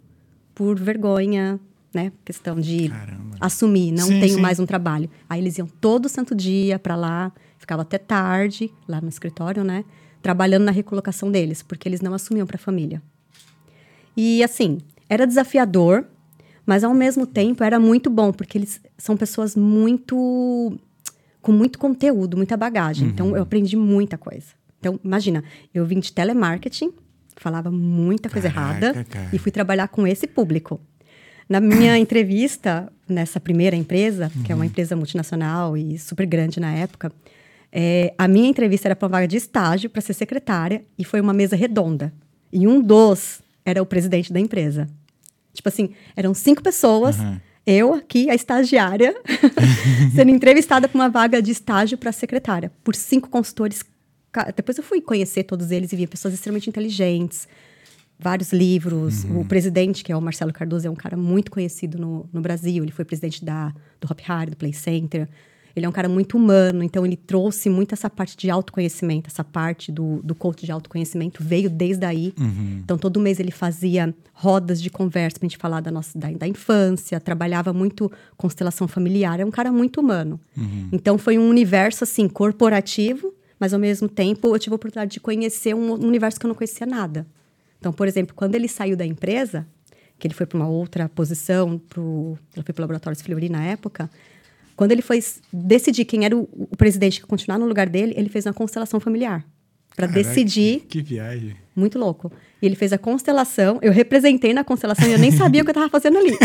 por 0.54 0.78
vergonha, 0.78 1.60
né? 1.94 2.12
Questão 2.24 2.60
de 2.60 2.90
Caramba. 2.90 3.38
assumir, 3.40 3.92
não 3.92 4.08
sim, 4.08 4.20
tenho 4.20 4.36
sim. 4.36 4.42
mais 4.42 4.60
um 4.60 4.66
trabalho. 4.66 5.10
Aí 5.30 5.40
eles 5.40 5.58
iam 5.58 5.66
todo 5.66 6.10
santo 6.10 6.36
dia 6.36 6.78
para 6.78 6.96
lá, 6.96 7.32
ficava 7.66 7.82
até 7.82 7.98
tarde 7.98 8.72
lá 8.88 9.02
no 9.02 9.10
escritório, 9.10 9.64
né? 9.64 9.84
Trabalhando 10.22 10.64
na 10.64 10.72
recolocação 10.72 11.32
deles, 11.32 11.64
porque 11.64 11.90
eles 11.90 12.00
não 12.00 12.14
assumiam 12.14 12.46
para 12.46 12.58
a 12.58 12.60
família. 12.60 13.02
E 14.16 14.44
assim, 14.44 14.78
era 15.10 15.26
desafiador, 15.26 16.06
mas 16.66 16.84
ao 16.84 16.94
mesmo 16.94 17.26
tempo 17.26 17.64
era 17.64 17.80
muito 17.80 18.10
bom, 18.10 18.32
porque 18.32 18.58
eles 18.58 18.80
são 18.98 19.18
pessoas 19.18 19.56
muito 19.56 20.78
com 21.42 21.52
muito 21.52 21.78
conteúdo, 21.78 22.38
muita 22.38 22.56
bagagem. 22.56 23.10
Então, 23.10 23.26
uhum. 23.26 23.32
Então 23.32 23.38
eu 23.38 23.44
aprendi 23.44 23.76
muita 23.76 24.18
coisa. 24.18 24.48
Então, 24.80 25.00
imagina, 25.04 25.44
eu 25.74 25.86
vim 25.86 26.00
de 26.00 26.14
telemarketing, 26.14 26.94
falava 27.36 27.72
muita 27.72 28.30
coisa 28.30 28.50
Caraca, 28.50 28.86
errada 28.86 29.04
cara. 29.06 29.30
e 29.34 29.40
fui 29.40 29.52
trabalhar 29.52 29.88
com 29.88 30.06
esse 30.08 30.28
público. 30.28 30.80
Na 31.50 31.60
minha 31.60 31.98
entrevista, 32.00 32.92
nessa 33.08 33.40
primeira 33.40 33.76
empresa, 33.76 34.32
que 34.44 34.52
é 34.52 34.56
uma 34.56 34.66
empresa 34.66 34.96
multinacional 34.96 35.76
e 35.78 35.98
super 35.98 36.26
grande 36.26 36.60
na 36.60 36.72
época, 36.72 37.12
é, 37.72 38.14
a 38.18 38.28
minha 38.28 38.50
entrevista 38.50 38.88
era 38.88 38.96
para 38.96 39.06
uma 39.06 39.12
vaga 39.12 39.28
de 39.28 39.38
estágio 39.38 39.90
para 39.90 40.02
ser 40.02 40.14
secretária 40.14 40.84
e 40.98 41.04
foi 41.04 41.20
uma 41.20 41.34
mesa 41.34 41.56
redonda. 41.56 42.14
E 42.52 42.68
um 42.68 42.82
dos 42.82 43.42
era 43.66 43.82
o 43.82 43.86
presidente 43.86 44.32
da 44.32 44.40
empresa. 44.40 44.88
Tipo 45.54 45.70
assim, 45.70 45.90
eram 46.16 46.34
cinco 46.34 46.62
pessoas, 46.62 47.18
eu 47.66 47.94
aqui, 47.94 48.30
a 48.30 48.36
estagiária, 48.36 49.16
sendo 50.14 50.30
entrevistada 50.30 50.88
para 50.88 50.96
uma 50.96 51.10
vaga 51.10 51.42
de 51.42 51.52
estágio 51.52 51.98
para 51.98 52.12
secretária, 52.12 52.72
por 52.84 52.96
cinco 52.96 53.30
consultores. 53.30 53.84
Depois 54.56 54.78
eu 54.78 54.84
fui 54.84 55.02
conhecer 55.02 55.44
todos 55.44 55.72
eles 55.72 55.92
e 55.92 55.96
vi 55.96 56.06
pessoas 56.06 56.34
extremamente 56.34 56.70
inteligentes, 56.70 57.48
vários 58.20 58.52
livros. 58.52 59.24
O 59.26 59.46
presidente, 59.46 60.04
que 60.04 60.12
é 60.12 60.16
o 60.16 60.22
Marcelo 60.22 60.54
Cardoso, 60.54 60.88
é 60.88 60.90
um 60.90 60.96
cara 60.96 61.18
muito 61.18 61.50
conhecido 61.50 61.98
no, 61.98 62.30
no 62.32 62.42
Brasil. 62.42 62.84
Ele 62.84 62.92
foi 62.92 63.06
presidente 63.06 63.44
da, 63.44 63.74
do 64.00 64.08
Hop 64.12 64.20
Hard, 64.22 64.52
do 64.52 64.58
Play 64.58 64.74
Center. 64.74 65.28
Ele 65.76 65.86
é 65.86 65.90
um 65.90 65.92
cara 65.92 66.08
muito 66.08 66.38
humano, 66.38 66.82
então 66.82 67.06
ele 67.06 67.18
trouxe 67.18 67.70
muito 67.70 67.94
essa 67.94 68.10
parte 68.10 68.38
de 68.38 68.50
autoconhecimento, 68.50 69.30
essa 69.30 69.44
parte 69.44 69.92
do, 69.92 70.22
do 70.24 70.34
coach 70.34 70.66
de 70.66 70.72
autoconhecimento 70.72 71.44
veio 71.44 71.70
desde 71.70 72.06
aí. 72.06 72.34
Então, 72.84 72.98
todo 72.98 73.20
mês 73.20 73.40
ele 73.40 73.52
fazia 73.52 74.14
rodas 74.34 74.82
de 74.82 74.90
conversa 74.90 75.38
pra 75.38 75.48
gente 75.48 75.58
falar 75.58 75.82
da 75.82 75.92
nossa 75.92 76.18
da, 76.18 76.32
da 76.32 76.48
infância, 76.48 77.20
trabalhava 77.20 77.74
muito 77.74 78.10
constelação 78.38 78.88
familiar, 78.88 79.40
é 79.40 79.46
um 79.46 79.52
cara 79.52 79.72
muito 79.72 80.00
humano. 80.00 80.40
Então, 80.94 81.18
foi 81.18 81.38
um 81.38 81.50
universo, 81.50 82.06
assim, 82.06 82.30
corporativo, 82.30 83.34
mas 83.60 83.74
ao 83.74 83.80
mesmo 83.80 84.08
tempo 84.08 84.48
eu 84.48 84.60
tive 84.60 84.74
a 84.74 84.78
oportunidade 84.78 85.12
de 85.12 85.20
conhecer 85.20 85.76
um, 85.76 85.92
um 85.92 86.08
universo 86.08 86.40
que 86.40 86.46
eu 86.46 86.50
não 86.50 86.56
conhecia 86.56 86.88
nada. 86.88 87.28
Então, 87.80 87.92
por 87.92 88.08
exemplo, 88.08 88.34
quando 88.34 88.56
ele 88.56 88.68
saiu 88.68 88.96
da 88.96 89.06
empresa, 89.06 89.68
que 90.18 90.28
ele 90.28 90.34
foi 90.34 90.46
para 90.46 90.58
uma 90.58 90.68
outra 90.68 91.10
posição, 91.10 91.78
pro, 91.78 92.38
ele 92.56 92.64
foi 92.64 92.74
para 92.74 92.82
o 92.82 92.84
Laboratório 92.84 93.20
Fleury 93.20 93.50
na 93.50 93.64
época, 93.64 94.10
quando 94.76 94.92
ele 94.92 95.02
foi 95.02 95.24
decidir 95.52 96.06
quem 96.06 96.26
era 96.26 96.36
o, 96.36 96.48
o 96.54 96.78
presidente 96.78 97.20
que 97.20 97.26
ia 97.26 97.28
continuar 97.28 97.58
no 97.58 97.66
lugar 97.66 97.88
dele, 97.88 98.14
ele 98.18 98.30
fez 98.30 98.46
uma 98.46 98.54
constelação 98.54 99.00
familiar. 99.00 99.46
Para 99.96 100.08
decidir, 100.08 100.82
Que 100.90 101.02
viagem. 101.02 101.56
muito 101.74 101.98
louco. 101.98 102.30
E 102.62 102.66
ele 102.66 102.76
fez 102.76 102.92
a 102.92 102.98
constelação, 102.98 103.80
eu 103.82 103.94
representei 103.94 104.54
na 104.54 104.64
constelação 104.64 105.08
e 105.08 105.14
eu 105.14 105.20
nem 105.20 105.32
sabia 105.32 105.62
o 105.62 105.64
que 105.64 105.70
eu 105.70 105.74
estava 105.74 105.90
fazendo 105.90 106.18
ali. 106.18 106.38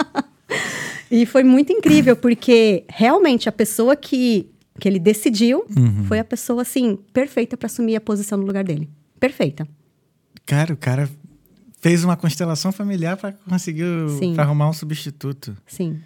e 1.10 1.24
foi 1.24 1.42
muito 1.42 1.72
incrível, 1.72 2.14
porque 2.14 2.84
realmente 2.88 3.48
a 3.48 3.52
pessoa 3.52 3.96
que, 3.96 4.46
que 4.78 4.86
ele 4.86 4.98
decidiu 4.98 5.64
foi 6.06 6.18
a 6.18 6.24
pessoa, 6.24 6.60
assim, 6.60 6.98
perfeita 7.14 7.56
para 7.56 7.66
assumir 7.66 7.96
a 7.96 8.00
posição 8.00 8.36
no 8.36 8.44
lugar 8.44 8.62
dele. 8.64 8.90
Perfeita. 9.18 9.66
Cara, 10.44 10.74
o 10.74 10.76
cara 10.76 11.08
fez 11.80 12.04
uma 12.04 12.16
constelação 12.16 12.70
familiar 12.72 13.16
para 13.16 13.32
conseguir 13.32 13.84
arrumar 14.36 14.68
um 14.68 14.72
substituto. 14.74 15.56
Sim. 15.66 15.98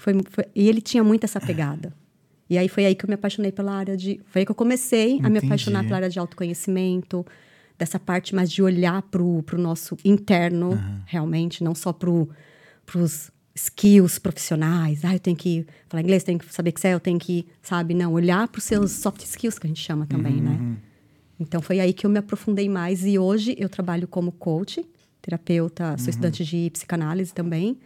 Foi, 0.00 0.14
foi- 0.30 0.46
e 0.54 0.68
ele 0.68 0.80
tinha 0.80 1.04
muito 1.04 1.24
essa 1.24 1.40
pegada. 1.40 1.92
E 2.48 2.58
aí 2.58 2.68
foi 2.68 2.84
aí 2.86 2.94
que 2.94 3.04
eu 3.04 3.08
me 3.08 3.14
apaixonei 3.14 3.52
pela 3.52 3.72
área 3.72 3.96
de. 3.96 4.20
Foi 4.26 4.40
aí 4.40 4.46
que 4.46 4.50
eu 4.50 4.56
comecei 4.56 5.18
a 5.20 5.28
me 5.28 5.36
Entendi. 5.36 5.46
apaixonar 5.46 5.84
pela 5.84 5.96
área 5.96 6.08
de 6.10 6.18
autoconhecimento, 6.18 7.24
dessa 7.78 7.98
parte 7.98 8.34
mais 8.34 8.50
de 8.50 8.62
olhar 8.62 9.02
pro, 9.02 9.42
pro 9.44 9.58
nosso 9.60 9.96
interno, 10.04 10.70
realmente, 11.06 11.62
não 11.62 11.74
só 11.74 11.92
pro, 11.92 12.28
pros 12.84 13.30
skills 13.54 14.18
profissionais. 14.18 15.04
Ah, 15.04 15.14
eu 15.14 15.20
tenho 15.20 15.36
que 15.36 15.66
falar 15.88 16.02
inglês, 16.02 16.24
tenho 16.24 16.38
que 16.38 16.52
saber 16.52 16.70
Excel, 16.70 16.92
eu 16.92 17.00
tenho 17.00 17.18
que, 17.18 17.46
sabe, 17.62 17.94
não, 17.94 18.12
olhar 18.12 18.48
para 18.48 18.58
os 18.58 18.64
seus 18.64 18.90
soft 18.92 19.22
skills, 19.22 19.58
que 19.58 19.66
a 19.66 19.68
gente 19.68 19.80
chama 19.82 20.06
também, 20.06 20.36
Uhum. 20.36 20.40
né? 20.42 20.76
Então 21.38 21.62
foi 21.62 21.78
aí 21.80 21.92
que 21.92 22.04
eu 22.04 22.10
me 22.10 22.18
aprofundei 22.18 22.68
mais 22.68 23.04
e 23.04 23.18
hoje 23.18 23.54
eu 23.58 23.68
trabalho 23.68 24.06
como 24.08 24.30
coach, 24.32 24.84
terapeuta, 25.22 25.96
sou 25.98 26.10
estudante 26.10 26.44
de 26.44 26.68
psicanálise 26.70 27.32
também. 27.32 27.78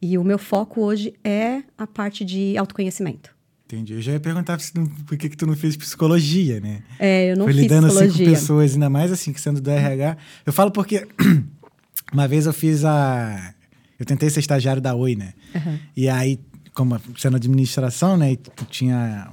E 0.00 0.16
o 0.16 0.24
meu 0.24 0.38
foco 0.38 0.80
hoje 0.82 1.14
é 1.24 1.62
a 1.76 1.86
parte 1.86 2.24
de 2.24 2.56
autoconhecimento. 2.56 3.36
Entendi. 3.66 3.92
Eu 3.94 4.00
já 4.00 4.12
ia 4.12 4.20
perguntar 4.20 4.56
não- 4.74 4.86
por 4.86 5.16
que, 5.18 5.28
que 5.28 5.36
tu 5.36 5.46
não 5.46 5.54
fez 5.56 5.76
psicologia, 5.76 6.58
né? 6.60 6.82
É, 6.98 7.32
eu 7.32 7.36
não 7.36 7.44
Foi 7.44 7.52
fiz 7.52 7.62
lidando 7.62 7.86
assim 7.88 7.96
com 7.96 8.02
psicologia. 8.06 8.30
pessoas, 8.30 8.72
ainda 8.74 8.88
mais 8.88 9.12
assim, 9.12 9.32
que 9.32 9.40
sendo 9.40 9.60
do 9.60 9.70
RH. 9.70 10.16
Eu 10.46 10.52
falo 10.52 10.70
porque 10.70 11.06
uma 12.12 12.26
vez 12.26 12.46
eu 12.46 12.52
fiz 12.52 12.84
a. 12.84 13.54
Eu 13.98 14.06
tentei 14.06 14.30
ser 14.30 14.40
estagiário 14.40 14.80
da 14.80 14.94
Oi, 14.94 15.16
né? 15.16 15.34
Aham. 15.54 15.78
E 15.96 16.08
aí, 16.08 16.38
como 16.72 16.98
sendo 17.16 17.36
administração, 17.36 18.16
né? 18.16 18.32
e 18.32 18.36
tinha 18.70 19.28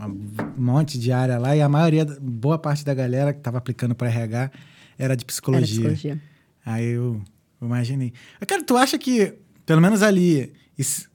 um 0.57 0.61
monte 0.61 0.97
de 0.99 1.11
área 1.11 1.37
lá, 1.37 1.55
e 1.55 1.61
a 1.61 1.69
maioria, 1.69 2.03
boa 2.19 2.57
parte 2.57 2.83
da 2.83 2.93
galera 2.93 3.31
que 3.31 3.39
estava 3.39 3.57
aplicando 3.59 3.93
para 3.95 4.09
RH 4.09 4.51
era 4.97 5.15
de 5.15 5.21
Era 5.21 5.25
psicologia. 5.27 5.67
psicologia. 5.67 6.21
Aí 6.65 6.87
eu 6.87 7.21
imaginei. 7.61 8.11
Cara, 8.47 8.63
tu 8.63 8.75
acha 8.75 8.97
que, 8.97 9.33
pelo 9.65 9.81
menos 9.81 10.01
ali, 10.01 10.53
isso 10.77 11.09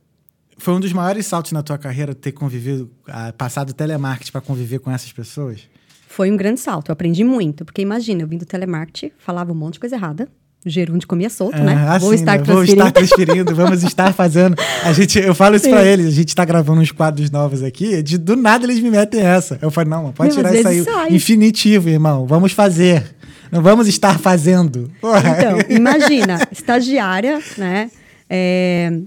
foi 0.61 0.75
um 0.75 0.81
dos 0.81 0.93
maiores 0.93 1.27
saltos 1.27 1.53
na 1.53 1.63
tua 1.63 1.79
carreira 1.79 2.15
ter 2.15 2.33
convivido, 2.33 2.91
ah, 3.09 3.33
passado 3.37 3.73
telemarketing 3.73 4.31
para 4.31 4.41
conviver 4.41 4.79
com 4.79 4.91
essas 4.91 5.13
pessoas? 5.13 5.61
Foi 6.07 6.31
um 6.31 6.37
grande 6.37 6.61
salto, 6.61 6.91
eu 6.91 6.93
aprendi 6.93 7.25
muito. 7.25 7.65
Porque 7.65 7.81
imagina, 7.81 8.23
eu 8.23 8.29
vim 8.29 8.37
do 8.37 8.45
telemarketing, 8.45 9.13
falava 9.19 9.53
um 9.53 9.55
monte 9.55 9.75
de 9.75 9.81
coisa 9.81 9.97
errada. 9.97 10.29
Gerúndio 10.67 11.09
comia 11.09 11.31
solto, 11.31 11.57
né? 11.57 11.73
Ah, 11.89 11.97
Vou 11.97 12.11
assim, 12.11 12.21
estar 12.21 12.33
né? 12.33 12.45
Vou 12.45 12.57
transferindo. 12.57 12.87
estar 12.87 12.93
transferindo, 12.93 13.55
vamos 13.55 13.83
estar 13.83 14.13
fazendo. 14.13 14.55
A 14.85 14.93
gente, 14.93 15.19
eu 15.19 15.35
falo 15.35 15.57
isso 15.57 15.71
pra 15.71 15.83
eles, 15.83 16.07
a 16.07 16.11
gente 16.11 16.37
tá 16.37 16.45
gravando 16.45 16.83
uns 16.83 16.93
quadros 16.93 17.31
novos 17.31 17.63
aqui, 17.63 18.03
de, 18.03 18.19
do 18.19 18.37
nada 18.37 18.67
eles 18.67 18.79
me 18.79 18.91
metem 18.91 19.23
essa. 19.23 19.59
Eu 19.63 19.71
falo, 19.71 19.89
não, 19.89 20.13
pode 20.13 20.35
Meu, 20.35 20.37
tirar 20.37 20.55
isso 20.55 20.69
aí. 20.69 20.85
sai. 20.85 21.15
Infinitivo, 21.15 21.89
irmão, 21.89 22.27
vamos 22.27 22.53
fazer. 22.53 23.15
Não 23.51 23.63
vamos 23.63 23.89
estar 23.89 24.19
fazendo. 24.19 24.91
Porra. 25.01 25.31
Então, 25.31 25.59
imagina, 25.71 26.47
estagiária, 26.53 27.41
né? 27.57 27.91
É, 28.33 29.01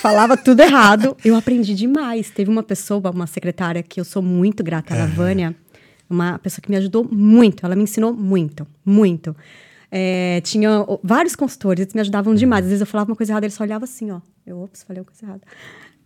falava 0.00 0.36
tudo 0.36 0.60
errado. 0.60 1.16
Eu 1.24 1.36
aprendi 1.36 1.74
demais. 1.74 2.28
Teve 2.30 2.50
uma 2.50 2.62
pessoa, 2.62 3.10
uma 3.10 3.26
secretária 3.28 3.82
que 3.84 4.00
eu 4.00 4.04
sou 4.04 4.20
muito 4.20 4.64
grata, 4.64 4.94
a 5.00 5.06
Vânia, 5.06 5.54
uma 6.10 6.38
pessoa 6.40 6.60
que 6.60 6.68
me 6.68 6.76
ajudou 6.76 7.08
muito. 7.08 7.64
Ela 7.64 7.76
me 7.76 7.84
ensinou 7.84 8.12
muito, 8.12 8.66
muito. 8.84 9.34
É, 9.92 10.40
tinha 10.42 10.84
vários 11.04 11.36
consultores, 11.36 11.82
eles 11.82 11.94
me 11.94 12.00
ajudavam 12.00 12.34
demais. 12.34 12.64
Às 12.64 12.70
vezes 12.70 12.80
eu 12.80 12.86
falava 12.86 13.10
uma 13.12 13.16
coisa 13.16 13.30
errada, 13.32 13.46
eles 13.46 13.54
só 13.54 13.62
olhavam 13.62 13.84
assim, 13.84 14.10
ó. 14.10 14.20
Eu, 14.44 14.60
ops, 14.60 14.82
falei 14.82 15.00
uma 15.00 15.06
coisa 15.06 15.24
errada. 15.24 15.42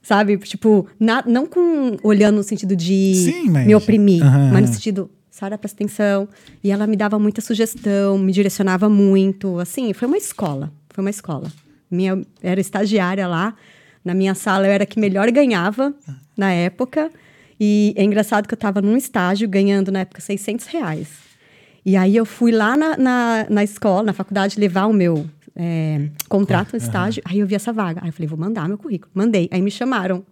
Sabe? 0.03 0.37
Tipo, 0.39 0.87
na- 1.01 1.25
não 1.27 1.47
com 1.47 1.97
olhando 2.03 2.37
no 2.37 2.43
sentido 2.43 2.77
de 2.77 3.15
Sim, 3.15 3.49
mas- 3.51 3.67
me 3.67 3.75
oprimir, 3.75 4.23
Aham. 4.23 4.51
mas 4.53 4.69
no 4.69 4.75
sentido, 4.75 5.11
Sara, 5.31 5.57
presta 5.57 5.77
atenção. 5.83 6.29
E 6.63 6.71
ela 6.71 6.87
me 6.87 6.97
dava 6.97 7.19
muita 7.19 7.41
sugestão, 7.41 8.19
me 8.19 8.31
direcionava 8.31 8.89
muito. 8.91 9.59
Assim, 9.59 9.93
foi 9.95 10.07
uma 10.07 10.19
escola. 10.19 10.71
Foi 10.91 11.03
uma 11.03 11.11
escola. 11.11 11.51
Minha, 11.91 12.23
era 12.43 12.61
estagiária 12.61 13.27
lá. 13.27 13.55
Na 14.05 14.15
minha 14.15 14.35
sala, 14.35 14.67
eu 14.67 14.73
era 14.73 14.85
a 14.85 14.87
que 14.87 14.99
melhor 14.99 15.31
ganhava 15.31 15.95
na 16.37 16.53
época. 16.53 17.11
E 17.61 17.93
é 17.97 18.05
engraçado 18.05 18.47
que 18.47 18.55
eu 18.55 18.57
estava 18.57 18.81
num 18.81 18.97
estágio 18.97 19.49
ganhando, 19.49 19.91
na 19.91 20.01
época, 20.01 20.21
600 20.21 20.67
reais. 20.67 21.09
E 21.85 21.97
aí 21.97 22.17
eu 22.17 22.25
fui 22.25 22.53
lá 22.53 22.77
na, 22.77 22.97
na, 22.97 23.47
na 23.49 23.65
escola, 23.65 24.05
na 24.05 24.13
faculdade, 24.13 24.61
levar 24.61 24.87
o 24.87 24.93
meu 24.93 25.29
é, 25.57 26.09
contrato, 26.29 26.73
no 26.73 26.79
estágio. 26.79 27.23
Aí 27.25 27.41
eu 27.41 27.47
vi 27.47 27.55
essa 27.55 27.73
vaga. 27.73 28.01
Aí 28.03 28.09
eu 28.09 28.13
falei, 28.13 28.29
vou 28.29 28.39
mandar 28.39 28.69
meu 28.69 28.79
currículo. 28.79 29.11
Mandei. 29.15 29.49
Aí 29.51 29.61
me 29.61 29.71
chamaram. 29.71 30.25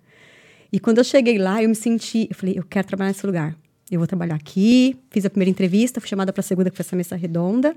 E 0.73 0.79
quando 0.79 0.99
eu 0.99 1.05
cheguei 1.05 1.39
lá, 1.39 1.63
eu 1.63 1.69
me 1.69 1.75
senti, 1.75 2.29
eu 2.31 2.37
falei, 2.37 2.59
eu 2.59 2.63
quero 2.63 2.87
trabalhar 2.87 3.09
nesse 3.09 3.27
lugar. 3.27 3.57
Eu 3.91 3.99
vou 3.99 4.07
trabalhar 4.07 4.35
aqui. 4.35 4.97
Fiz 5.11 5.25
a 5.25 5.31
primeira 5.31 5.51
entrevista, 5.51 6.01
fui 6.01 6.09
chamada 6.09 6.33
para 6.33 6.41
a 6.41 6.45
segunda, 6.45 6.71
que 6.71 6.77
foi 6.77 6.85
essa 6.85 6.97
mesa 6.97 7.17
redonda. 7.17 7.75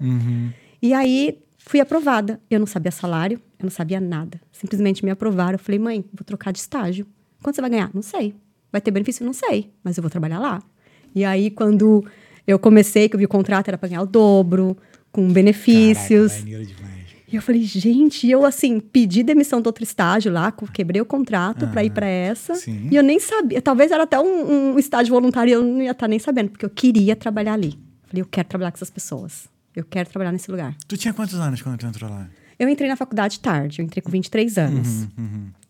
E 0.82 0.94
aí 0.94 1.40
fui 1.70 1.80
aprovada. 1.80 2.42
Eu 2.50 2.60
não 2.60 2.66
sabia 2.66 2.92
salário, 2.92 3.40
eu 3.60 3.64
não 3.64 3.70
sabia 3.70 4.00
nada. 4.00 4.42
Simplesmente 4.52 5.06
me 5.06 5.12
aprovaram. 5.12 5.54
Eu 5.54 5.60
falei, 5.60 5.78
mãe, 5.78 6.04
vou 6.12 6.26
trocar 6.26 6.52
de 6.52 6.58
estágio. 6.58 7.06
Quanto 7.44 7.56
você 7.56 7.62
vai 7.62 7.70
ganhar? 7.70 7.92
Não 7.94 8.02
sei. 8.02 8.34
Vai 8.72 8.82
ter 8.82 8.90
benefício? 8.90 9.24
Não 9.24 9.34
sei. 9.34 9.70
Mas 9.84 9.96
eu 9.96 10.02
vou 10.02 10.10
trabalhar 10.10 10.40
lá. 10.40 10.64
E 11.14 11.24
aí, 11.24 11.52
quando 11.52 12.04
eu 12.48 12.58
comecei, 12.58 13.08
que 13.08 13.16
eu 13.16 13.20
vi 13.20 13.26
o 13.26 13.30
contrato, 13.30 13.68
era 13.68 13.78
para 13.78 13.88
ganhar 13.88 14.02
o 14.02 14.08
dobro, 14.08 14.76
com 15.12 15.32
benefícios. 15.32 16.32
Caraca, 16.32 16.66
demais. 16.66 17.00
E 17.32 17.36
eu 17.36 17.42
falei, 17.44 17.62
gente, 17.62 18.28
eu 18.28 18.44
assim, 18.44 18.80
pedi 18.80 19.22
demissão 19.22 19.62
do 19.62 19.68
outro 19.68 19.84
estágio 19.84 20.34
lá, 20.34 20.52
quebrei 20.74 21.00
o 21.00 21.06
contrato 21.06 21.68
pra 21.68 21.84
ir 21.84 21.92
pra 21.92 22.08
essa. 22.08 22.56
sim. 22.56 22.90
E 22.92 22.96
eu 22.96 23.04
nem 23.04 23.20
sabia, 23.20 23.62
talvez 23.62 23.92
era 23.92 24.02
até 24.02 24.20
um, 24.20 24.72
um 24.74 24.80
estágio 24.80 25.14
voluntário 25.14 25.52
e 25.52 25.54
eu 25.54 25.62
não 25.62 25.84
ia 25.84 25.92
estar 25.92 26.08
nem 26.08 26.18
sabendo, 26.18 26.50
porque 26.50 26.66
eu 26.66 26.70
queria 26.72 27.16
trabalhar 27.16 27.54
ali. 27.54 27.78
Falei, 28.08 28.24
eu 28.24 28.26
quero 28.26 28.48
trabalhar 28.50 28.72
com 28.72 28.78
essas 28.78 28.90
pessoas. 28.90 29.48
Eu 29.80 29.86
quero 29.86 30.10
trabalhar 30.10 30.32
nesse 30.34 30.52
lugar. 30.52 30.76
Tu 30.88 30.98
tinha 30.98 31.14
quantos 31.14 31.36
anos 31.36 31.62
quando 31.62 31.78
tu 31.78 31.86
entrou 31.86 32.10
lá? 32.10 32.28
Eu 32.58 32.68
entrei 32.68 32.90
na 32.90 32.98
faculdade 32.98 33.40
tarde, 33.40 33.80
eu 33.80 33.86
entrei 33.86 34.02
com 34.02 34.12
23 34.12 34.58
anos. 34.58 35.08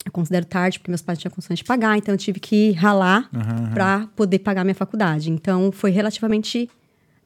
Eu 0.04 0.12
considero 0.12 0.46
tarde 0.46 0.80
porque 0.80 0.90
meus 0.90 1.04
pais 1.04 1.20
tinham 1.20 1.32
condições 1.32 1.60
de 1.60 1.64
pagar, 1.64 1.96
então 1.98 2.14
eu 2.14 2.18
tive 2.18 2.40
que 2.40 2.72
ralar 2.72 3.30
pra 3.72 4.08
poder 4.16 4.40
pagar 4.40 4.64
minha 4.64 4.74
faculdade. 4.74 5.30
Então 5.30 5.72
foi 5.72 5.92
relativamente 5.92 6.68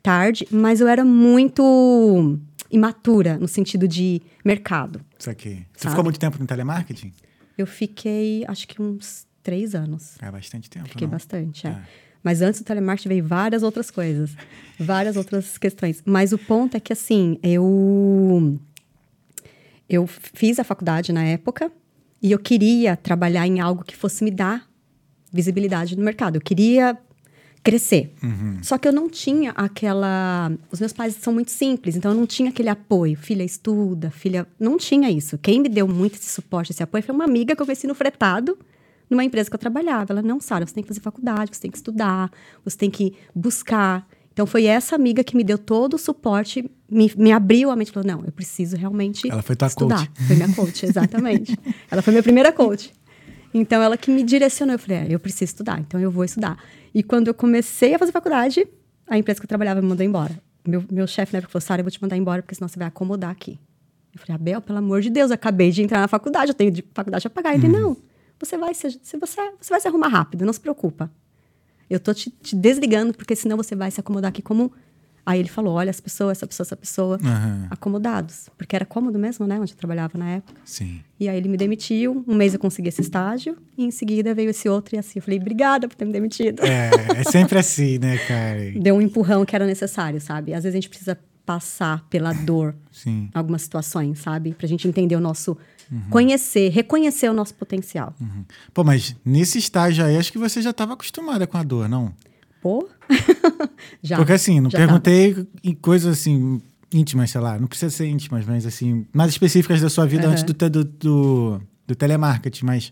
tarde, 0.02 0.46
mas 0.52 0.82
eu 0.82 0.88
era 0.90 1.06
muito 1.06 2.38
imatura 2.70 3.38
no 3.38 3.48
sentido 3.48 3.88
de 3.88 4.22
mercado. 4.44 5.00
Isso 5.18 5.30
aqui. 5.30 5.66
Você 5.72 5.84
Sabe? 5.84 5.92
ficou 5.92 6.04
muito 6.04 6.20
tempo 6.20 6.38
no 6.38 6.46
telemarketing? 6.46 7.14
Eu 7.58 7.66
fiquei, 7.66 8.44
acho 8.48 8.68
que 8.68 8.82
uns 8.82 9.26
três 9.42 9.74
anos. 9.76 10.18
É 10.22 10.30
bastante 10.30 10.70
tempo. 10.70 10.90
Fiquei 10.90 11.08
não? 11.08 11.12
bastante, 11.12 11.68
é. 11.68 11.70
É. 11.70 11.82
Mas 12.24 12.42
antes 12.42 12.62
do 12.62 12.64
telemarketing 12.64 13.10
veio 13.10 13.26
várias 13.26 13.64
outras 13.64 13.92
coisas. 13.92 14.32
Várias 14.80 15.18
outras 15.18 15.58
questões. 15.58 16.02
Mas 16.06 16.32
o 16.32 16.38
ponto 16.38 16.78
é 16.78 16.80
que, 16.80 16.94
assim, 16.94 17.38
eu... 17.44 18.58
Eu 19.90 20.08
fiz 20.08 20.58
a 20.60 20.64
faculdade 20.64 21.12
na 21.12 21.24
época. 21.24 21.72
E 22.22 22.32
eu 22.32 22.40
queria 22.40 22.96
trabalhar 22.96 23.46
em 23.46 23.60
algo 23.60 23.84
que 23.84 23.96
fosse 23.96 24.24
me 24.24 24.32
dar 24.32 24.66
visibilidade 25.32 25.98
no 25.98 26.04
mercado. 26.04 26.38
Eu 26.38 26.42
queria 26.42 26.98
crescer. 27.64 28.14
Só 28.62 28.78
que 28.78 28.88
eu 28.88 28.92
não 28.92 29.10
tinha 29.10 29.52
aquela. 29.52 30.52
Os 30.70 30.80
meus 30.80 30.94
pais 30.94 31.16
são 31.16 31.34
muito 31.34 31.50
simples, 31.50 31.96
então 31.96 32.12
eu 32.12 32.18
não 32.18 32.28
tinha 32.28 32.50
aquele 32.50 32.70
apoio. 32.70 33.18
Filha, 33.18 33.44
estuda, 33.44 34.12
filha. 34.12 34.46
Não 34.60 34.78
tinha 34.78 35.10
isso. 35.10 35.38
Quem 35.38 35.62
me 35.62 35.70
deu 35.70 35.88
muito 35.88 36.16
esse 36.16 36.30
suporte, 36.30 36.72
esse 36.72 36.84
apoio, 36.84 37.04
foi 37.04 37.16
uma 37.16 37.24
amiga 37.24 37.56
que 37.56 37.62
eu 37.62 37.66
conheci 37.66 37.88
no 37.88 37.96
fretado, 37.96 38.58
numa 39.14 39.24
empresa 39.24 39.50
que 39.50 39.56
eu 39.56 39.60
trabalhava. 39.60 40.14
Ela, 40.14 40.22
não, 40.22 40.40
Sara, 40.40 40.66
você 40.66 40.74
tem 40.74 40.84
que 40.84 40.88
fazer 40.88 41.00
faculdade, 41.00 41.56
você 41.56 41.62
tem 41.62 41.72
que 41.72 41.78
estudar, 41.78 42.32
você 42.64 42.78
tem 42.78 42.90
que 42.90 43.14
buscar. 43.34 44.08
Então 44.34 44.48
foi 44.48 44.66
essa 44.66 44.96
amiga 44.96 45.24
que 45.24 45.38
me 45.38 45.44
deu 45.44 45.58
todo 45.58 45.94
o 45.94 45.98
suporte, 45.98 46.70
me, 46.90 47.12
me 47.16 47.32
abriu 47.32 47.70
a 47.70 47.76
mente 47.76 47.92
falou: 47.92 48.08
não, 48.08 48.26
eu 48.26 48.32
preciso 48.32 48.76
realmente. 48.76 49.30
Ela 49.30 49.44
foi 49.44 49.56
tua 49.56 49.68
estudar. 49.68 50.08
coach. 50.08 50.28
Foi 50.28 50.36
minha 50.36 50.54
coach, 50.54 50.86
exatamente. 50.86 51.58
ela 51.90 52.02
foi 52.02 52.12
minha 52.12 52.24
primeira 52.24 52.52
coach. 52.52 52.92
Então 53.54 53.82
ela 53.82 53.96
que 53.96 54.10
me 54.10 54.24
direcionou. 54.24 54.74
Eu 54.74 54.80
falei: 54.80 54.98
é, 54.98 55.08
eu 55.10 55.20
preciso 55.20 55.46
estudar, 55.46 55.80
então 55.80 56.00
eu 56.00 56.10
vou 56.10 56.24
estudar. 56.24 56.58
E 56.94 57.04
quando 57.04 57.28
eu 57.28 57.34
comecei 57.34 57.94
a 57.94 58.00
fazer 58.00 58.12
faculdade, 58.12 58.68
a 59.08 59.18
empresa 59.18 59.40
que 59.40 59.46
eu 59.46 59.50
trabalhava 59.50 59.82
me 59.82 59.88
mandou 59.88 60.06
embora. 60.06 60.38
Meu, 60.68 60.84
meu 60.92 61.06
chefe 61.06 61.34
na 61.34 61.38
época 61.38 61.52
falou: 61.52 61.62
Sara, 61.62 61.82
eu 61.82 61.84
vou 61.84 61.92
te 61.92 62.02
mandar 62.02 62.18
embora 62.18 62.42
porque 62.42 62.56
senão 62.56 62.68
você 62.68 62.80
vai 62.80 62.88
acomodar 62.88 63.30
aqui. 63.30 63.60
Eu 64.16 64.20
falei: 64.20 64.36
Abel, 64.36 64.62
pelo 64.62 64.80
amor 64.80 65.02
de 65.02 65.12
Deus, 65.12 65.30
eu 65.30 65.36
acabei 65.36 65.70
de 65.70 65.84
entrar 65.84 66.00
na 66.00 66.08
faculdade, 66.08 66.50
eu 66.50 66.56
tenho 66.56 66.72
de 66.72 66.84
faculdade 66.92 67.28
a 67.28 67.30
pagar. 67.30 67.54
Ele: 67.54 67.68
não, 67.68 67.98
você 68.40 68.58
vai, 68.58 68.74
se, 68.74 69.00
você, 69.04 69.18
você 69.18 69.70
vai 69.70 69.80
se 69.80 69.88
arrumar 69.88 70.08
rápido, 70.08 70.46
não 70.46 70.54
se 70.54 70.60
preocupa. 70.60 71.12
Eu 71.90 72.00
tô 72.00 72.14
te, 72.14 72.30
te 72.30 72.56
desligando 72.56 73.14
porque 73.14 73.36
senão 73.36 73.58
você 73.58 73.76
vai 73.76 73.92
se 73.92 74.00
acomodar 74.00 74.30
aqui 74.30 74.42
como. 74.42 74.72
Aí 75.26 75.40
ele 75.40 75.48
falou: 75.48 75.76
olha, 75.76 75.90
as 75.90 76.02
pessoas, 76.02 76.38
essa 76.38 76.48
pessoa, 76.48 76.66
essa 76.66 76.76
pessoa, 76.76 77.20
Aham. 77.24 77.68
acomodados. 77.70 78.50
Porque 78.58 78.76
era 78.76 78.86
cômodo 78.86 79.18
mesmo, 79.18 79.48
né? 79.48 79.60
Onde 79.60 79.72
eu 79.72 79.78
trabalhava 79.78 80.18
na 80.18 80.30
época. 80.32 80.60
Sim. 80.66 81.02
E 81.20 81.30
aí 81.30 81.38
ele 81.38 81.48
me 81.48 81.56
demitiu, 81.56 82.24
um 82.28 82.36
mês 82.36 82.54
eu 82.54 82.60
consegui 82.60 82.90
esse 82.90 83.02
estágio, 83.02 83.58
e 83.78 83.86
em 83.86 83.92
seguida 83.92 84.34
veio 84.34 84.50
esse 84.50 84.68
outro, 84.68 84.96
e 84.96 85.00
assim, 85.00 85.20
eu 85.20 85.24
falei, 85.24 85.40
obrigada 85.40 85.88
por 85.88 85.96
ter 85.96 86.04
me 86.04 86.12
demitido. 86.12 86.62
É, 86.66 87.22
é 87.22 87.24
sempre 87.24 87.58
assim, 87.58 87.98
né, 88.00 88.18
cara? 88.28 88.72
Deu 88.82 88.96
um 88.96 89.02
empurrão 89.02 89.46
que 89.46 89.56
era 89.56 89.66
necessário, 89.66 90.20
sabe? 90.20 90.54
Às 90.54 90.64
vezes 90.64 90.74
a 90.76 90.78
gente 90.78 90.90
precisa 90.90 91.18
passar 91.46 92.06
pela 92.10 92.34
dor, 92.34 92.76
Sim. 92.92 93.30
algumas 93.34 93.62
situações, 93.62 94.20
sabe? 94.20 94.54
Pra 94.54 94.68
gente 94.68 94.88
entender 94.88 95.16
o 95.16 95.20
nosso. 95.20 95.58
Conhecer, 96.10 96.70
reconhecer 96.70 97.30
o 97.30 97.34
nosso 97.34 97.54
potencial. 97.54 98.14
Uhum. 98.20 98.46
Pô, 98.74 98.84
mas 98.84 99.16
nesse 99.24 99.58
estágio 99.58 100.04
aí, 100.06 100.18
acho 100.18 100.32
que 100.32 100.38
você 100.38 100.62
já 100.62 100.72
estava 100.72 100.94
acostumada 100.94 101.46
com 101.46 101.58
a 101.58 101.64
dor, 101.64 101.88
não? 101.88 102.14
Pô? 102.62 102.88
já. 104.02 104.18
Porque 104.18 104.34
assim, 104.34 104.60
não 104.60 104.70
tava. 104.70 104.86
perguntei 104.86 105.48
em 105.64 105.74
coisas 105.74 106.20
assim, 106.20 106.62
íntimas, 106.92 107.32
sei 107.32 107.42
lá. 107.42 107.60
Não 107.60 107.68
precisa 107.68 107.92
ser 107.92 108.08
íntimas, 108.08 108.46
mas 108.46 108.66
assim, 108.66 109.06
mais 109.14 109.32
específicas 109.32 109.82
da 109.82 109.90
sua 109.90 110.06
vida 110.06 110.24
Aham. 110.24 110.32
antes 110.32 110.44
do, 110.44 110.54
do, 110.54 110.84
do, 110.84 111.62
do 111.88 111.96
telemarketing. 111.96 112.66
Mas 112.66 112.92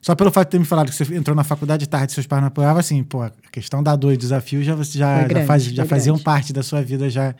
só 0.00 0.14
pelo 0.14 0.30
fato 0.30 0.48
de 0.48 0.52
ter 0.52 0.58
me 0.58 0.64
falado 0.64 0.90
que 0.90 0.94
você 0.94 1.14
entrou 1.16 1.34
na 1.34 1.44
faculdade 1.44 1.88
tarde, 1.88 2.12
seus 2.12 2.26
pais 2.26 2.40
não 2.40 2.48
apoiavam, 2.48 2.78
assim, 2.78 3.02
pô, 3.02 3.22
a 3.22 3.32
questão 3.50 3.82
da 3.82 3.96
dor 3.96 4.12
e 4.12 4.16
desafio 4.16 4.62
já, 4.62 4.76
já, 4.76 4.82
Foi 4.82 4.94
já, 4.94 5.24
grande, 5.26 5.46
faz, 5.46 5.64
já 5.64 5.84
faziam 5.84 6.14
grande. 6.14 6.24
parte 6.24 6.52
da 6.52 6.62
sua 6.62 6.82
vida 6.82 7.08
já. 7.10 7.34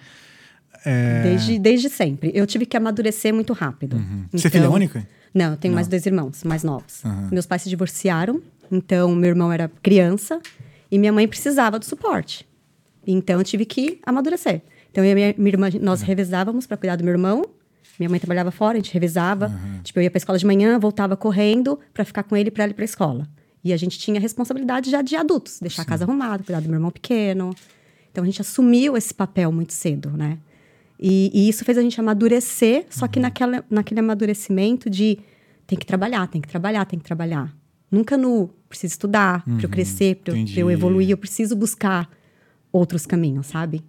É... 0.88 1.22
Desde, 1.22 1.58
desde 1.58 1.88
sempre. 1.90 2.30
Eu 2.34 2.46
tive 2.46 2.64
que 2.64 2.76
amadurecer 2.76 3.34
muito 3.34 3.52
rápido. 3.52 4.00
Você 4.32 4.46
é 4.46 4.50
filha 4.50 4.62
Então- 4.62 4.72
única? 4.72 5.06
Não, 5.34 5.50
eu 5.50 5.56
tenho 5.56 5.74
mais 5.74 5.86
dois 5.88 6.06
irmãos, 6.06 6.42
mais 6.44 6.62
novos. 6.64 7.04
Aham. 7.04 7.28
Meus 7.30 7.44
pais 7.44 7.60
se 7.62 7.68
divorciaram, 7.68 8.40
então 8.72 9.14
meu 9.14 9.28
irmão 9.28 9.52
era 9.52 9.70
criança 9.82 10.40
e 10.90 10.98
minha 10.98 11.12
mãe 11.12 11.28
precisava 11.28 11.78
do 11.78 11.84
suporte. 11.84 12.46
Então 13.06 13.38
eu 13.38 13.44
tive 13.44 13.66
que 13.66 14.00
amadurecer. 14.06 14.62
Então 14.90 15.04
eu 15.04 15.10
e 15.10 15.12
a 15.12 15.14
minha, 15.14 15.34
minha 15.36 15.48
irmã, 15.50 15.68
nós 15.82 16.00
revezávamos 16.00 16.66
para 16.66 16.76
cuidar 16.78 16.96
do 16.96 17.04
meu 17.04 17.12
irmão. 17.12 17.44
Minha 17.98 18.08
mãe 18.08 18.18
trabalhava 18.20 18.50
fora, 18.50 18.78
a 18.78 18.80
gente 18.80 18.92
revezava. 18.94 19.52
Tipo, 19.82 19.98
eu 19.98 20.04
ia 20.04 20.10
para 20.10 20.18
escola 20.18 20.38
de 20.38 20.46
manhã, 20.46 20.78
voltava 20.78 21.16
correndo 21.16 21.78
para 21.92 22.04
ficar 22.04 22.22
com 22.22 22.34
ele 22.36 22.50
para 22.50 22.64
ele 22.64 22.72
para 22.74 22.84
escola. 22.84 23.28
E 23.62 23.72
a 23.72 23.76
gente 23.76 23.98
tinha 23.98 24.18
responsabilidade 24.20 24.90
já 24.90 25.02
de 25.02 25.16
adultos, 25.16 25.58
deixar 25.60 25.82
a 25.82 25.84
casa 25.84 26.04
arrumada, 26.04 26.42
cuidar 26.44 26.60
do 26.60 26.68
meu 26.68 26.76
irmão 26.76 26.90
pequeno. 26.90 27.54
Então 28.10 28.22
a 28.22 28.26
gente 28.26 28.40
assumiu 28.40 28.96
esse 28.96 29.12
papel 29.12 29.50
muito 29.52 29.72
cedo, 29.74 30.10
né? 30.10 30.38
E, 30.98 31.30
e 31.34 31.48
isso 31.48 31.64
fez 31.64 31.76
a 31.78 31.82
gente 31.82 31.98
amadurecer, 32.00 32.86
só 32.90 33.04
Uhum. 33.04 33.10
que 33.10 33.20
naquela, 33.20 33.64
naquele 33.70 34.00
amadurecimento 34.00 34.88
de 34.88 35.18
tem 35.66 35.78
que 35.78 35.84
trabalhar, 35.86 36.26
tem 36.28 36.40
que 36.40 36.48
trabalhar, 36.48 36.84
tem 36.84 36.98
que 36.98 37.04
trabalhar. 37.04 37.54
Nunca 37.90 38.16
no 38.16 38.48
preciso 38.68 38.92
estudar, 38.92 39.44
para 39.44 39.62
eu 39.64 39.68
crescer, 39.68 40.16
para 40.16 40.32
eu, 40.34 40.44
eu 40.56 40.66
Uhum. 40.66 40.72
evoluir, 40.72 41.10
eu 41.10 41.16
preciso 41.18 41.54
buscar 41.56 42.08
outros 42.72 43.06
caminhos, 43.06 43.46
sabe? 43.46 43.82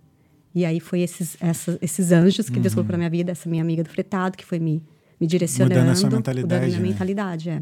E 0.54 0.66
aí 0.66 0.80
foi 0.80 1.02
esses, 1.02 1.38
essa- 1.40 1.78
esses 1.82 2.12
anjos 2.12 2.50
que 2.50 2.60
Deus 2.60 2.74
colocou 2.74 2.94
na 2.94 2.98
minha 2.98 3.10
vida, 3.10 3.32
essa 3.32 3.48
minha 3.50 3.62
amiga 3.62 3.84
do 3.84 3.90
fretado, 3.90 4.36
que 4.38 4.46
foi 4.46 4.60
me, 4.60 4.82
me 5.20 5.28
direcionando. 5.28 5.76
Uhum. 5.76 5.82
Mudando 5.82 5.94
a 5.94 5.96
sua 5.96 6.10
mentalidade, 6.10 6.46
Mudando 6.56 6.64
a 6.64 6.68
minha 6.68 6.80
né? 6.80 6.88
mentalidade, 6.90 7.50
é. 7.50 7.62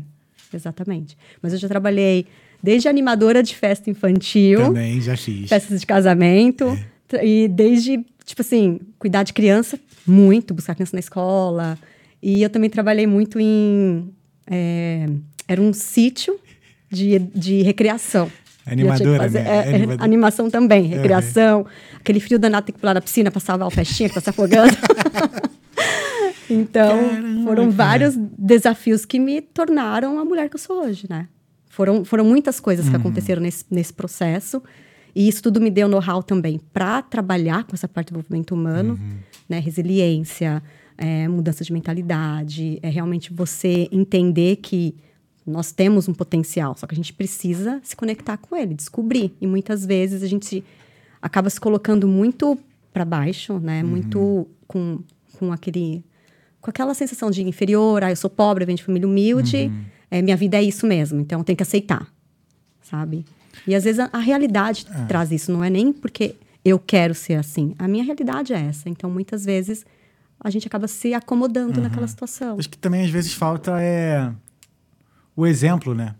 Exatamente. 0.54 1.18
Mas 1.42 1.52
eu 1.54 1.60
já 1.60 1.68
trabalhei 1.68 2.26
desde 2.64 2.88
animadora 2.88 3.44
de 3.44 3.56
festa 3.56 3.90
infantil 3.90 4.60
Também 4.60 5.02
já 5.02 5.18
fiz. 5.18 5.50
festas 5.50 5.80
de 5.82 5.86
casamento. 5.86 6.78
Tra- 7.08 7.24
E 7.24 7.48
desde, 7.48 8.06
tipo 8.26 8.42
assim, 8.42 8.80
cuidar 9.00 9.24
de 9.24 9.32
criança, 9.34 9.80
muito, 10.06 10.54
buscar 10.54 10.74
criança 10.76 10.96
na 10.96 11.00
escola. 11.00 11.78
E 12.22 12.42
eu 12.42 12.50
também 12.50 12.70
trabalhei 12.70 13.06
muito 13.08 13.40
em. 13.40 14.10
é, 14.50 15.08
era 15.48 15.62
um 15.62 15.72
sítio 15.74 16.40
de, 16.92 17.20
de 17.20 17.62
recreação. 17.62 18.32
Animadora, 18.66 19.24
fazer- 19.24 19.44
né? 19.44 19.50
é, 19.50 19.56
é, 19.72 19.76
Animadora. 19.76 20.04
animação 20.04 20.50
também, 20.50 20.84
recreação. 20.88 21.68
Aquele 22.00 22.20
frio 22.20 22.40
danado, 22.40 22.66
tem 22.66 22.74
que 22.74 22.80
pular 22.80 22.96
na 22.96 23.02
piscina 23.02 23.30
pra 23.30 23.40
salvar 23.40 23.68
o 23.68 23.72
festinha 23.72 24.10
que 24.10 24.16
tá 24.16 24.22
se 24.22 24.30
afogando. 24.32 24.76
então, 26.50 26.98
Caramba, 27.10 27.44
foram 27.44 27.64
cara. 27.72 27.72
vários 27.72 28.16
desafios 28.38 29.06
que 29.06 29.20
me 29.20 29.42
tornaram 29.42 30.20
a 30.20 30.26
mulher 30.26 30.50
que 30.50 30.56
eu 30.56 30.60
sou 30.60 30.84
hoje, 30.84 31.06
né? 31.10 31.28
Foram, 31.70 32.06
foram 32.06 32.24
muitas 32.24 32.60
coisas 32.60 32.86
Uhum. 32.86 32.92
que 32.92 32.98
aconteceram 32.98 33.42
nesse, 33.42 33.66
nesse 33.70 33.94
processo. 33.94 34.62
E 35.16 35.28
isso 35.28 35.42
tudo 35.42 35.62
me 35.62 35.72
deu 35.72 35.88
know-how 35.88 36.22
também 36.22 36.60
para 36.74 37.02
trabalhar 37.02 37.64
com 37.64 37.74
essa 37.74 37.88
parte 37.88 38.08
do 38.08 38.18
desenvolvimento 38.18 38.52
humano, 38.54 38.94
Uhum. 39.02 39.18
né? 39.48 39.60
Resiliência, 39.60 40.62
é, 40.98 41.28
mudança 41.28 41.64
de 41.64 41.72
mentalidade, 41.72 42.80
é 42.82 42.90
realmente 42.90 43.32
você 43.34 43.88
entender 43.92 44.58
que 44.58 44.96
nós 45.46 45.72
temos 45.72 46.08
um 46.10 46.14
potencial, 46.14 46.76
só 46.76 46.88
que 46.88 46.94
a 46.94 46.98
gente 46.98 47.14
precisa 47.14 47.80
se 47.84 47.96
conectar 47.96 48.36
com 48.38 48.56
ele, 48.58 48.74
descobrir. 48.74 49.34
E 49.40 49.46
muitas 49.48 49.86
vezes 49.86 50.24
a 50.24 50.28
gente 50.28 50.64
acaba 51.22 51.50
se 51.50 51.60
colocando 51.60 52.08
muito 52.08 52.58
para 52.92 53.06
baixo, 53.06 53.60
né? 53.60 53.84
Muito 53.84 54.48
com, 54.68 55.00
com 55.38 55.52
aquele 55.54 56.04
com 56.62 56.72
aquela 56.72 56.96
sensação 56.96 57.30
de 57.30 57.44
inferior, 57.44 58.04
ah, 58.04 58.10
eu 58.10 58.16
sou 58.16 58.28
pobre, 58.30 58.64
eu 58.64 58.66
venho 58.66 58.78
de 58.78 58.84
família 58.84 59.08
humilde, 59.08 59.72
é, 60.10 60.20
minha 60.20 60.36
vida 60.36 60.58
é 60.58 60.64
isso 60.64 60.88
mesmo, 60.88 61.20
então 61.22 61.40
eu 61.40 61.44
tenho 61.44 61.56
que 61.56 61.62
aceitar, 61.62 62.12
sabe? 62.82 63.24
E 63.68 63.74
às 63.76 63.84
vezes 63.84 64.00
a, 64.00 64.10
a 64.14 64.20
realidade 64.20 64.86
traz 65.08 65.32
isso, 65.32 65.52
não 65.52 65.64
é 65.64 65.70
nem 65.70 65.92
porque 65.92 66.36
eu 66.64 66.80
quero 66.80 67.14
ser 67.14 67.36
assim, 67.36 67.76
a 67.78 67.88
minha 67.88 68.04
realidade 68.04 68.54
é 68.54 68.60
essa. 68.60 68.90
Então 68.90 69.10
muitas 69.10 69.46
vezes 69.46 69.86
a 70.40 70.50
gente 70.50 70.68
acaba 70.68 70.88
se 70.88 71.14
acomodando 71.14 71.82
naquela 71.82 72.08
situação. 72.08 72.58
Acho 72.60 72.70
que 72.70 72.78
também 72.78 73.04
às 73.04 73.10
vezes 73.10 73.34
falta 73.34 73.82
é 73.82 74.32
o 75.36 75.46
exemplo, 75.46 75.94
né? 75.94 76.16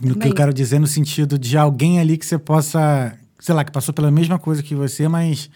No 0.00 0.14
que 0.14 0.28
eu 0.28 0.34
quero 0.34 0.52
dizer 0.52 0.78
no 0.78 0.86
sentido 0.86 1.38
de 1.38 1.58
alguém 1.58 2.00
ali 2.00 2.16
que 2.16 2.24
você 2.24 2.38
possa, 2.38 3.18
sei 3.38 3.54
lá, 3.54 3.64
que 3.64 3.72
passou 3.72 3.92
pela 3.92 4.10
mesma 4.10 4.38
coisa 4.38 4.62
que 4.62 4.74
você, 4.74 5.08
mas 5.08 5.50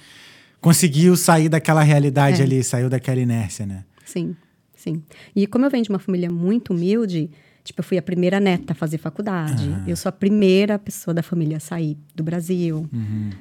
conseguiu 0.61 1.17
sair 1.17 1.49
daquela 1.49 1.83
realidade 1.83 2.41
É. 2.41 2.45
ali, 2.45 2.63
saiu 2.63 2.91
daquela 2.91 3.21
inércia, 3.21 3.65
né? 3.65 3.85
Sim, 4.05 4.37
sim. 4.75 5.03
E 5.35 5.47
como 5.47 5.65
eu 5.65 5.71
venho 5.71 5.85
de 5.85 5.91
uma 5.91 5.99
família 5.99 6.31
muito 6.31 6.73
humilde, 6.73 7.31
tipo, 7.65 7.81
eu 7.81 7.85
fui 7.85 7.97
a 7.97 8.03
primeira 8.03 8.39
neta 8.39 8.75
a 8.75 8.77
fazer 8.77 8.99
faculdade. 8.99 9.69
Eu 9.89 9.97
sou 9.97 10.11
a 10.11 10.13
primeira 10.13 10.79
pessoa 10.79 11.15
da 11.15 11.23
família 11.23 11.57
a 11.57 11.61
sair 11.61 11.97
do 12.15 12.23
Brasil. 12.23 12.87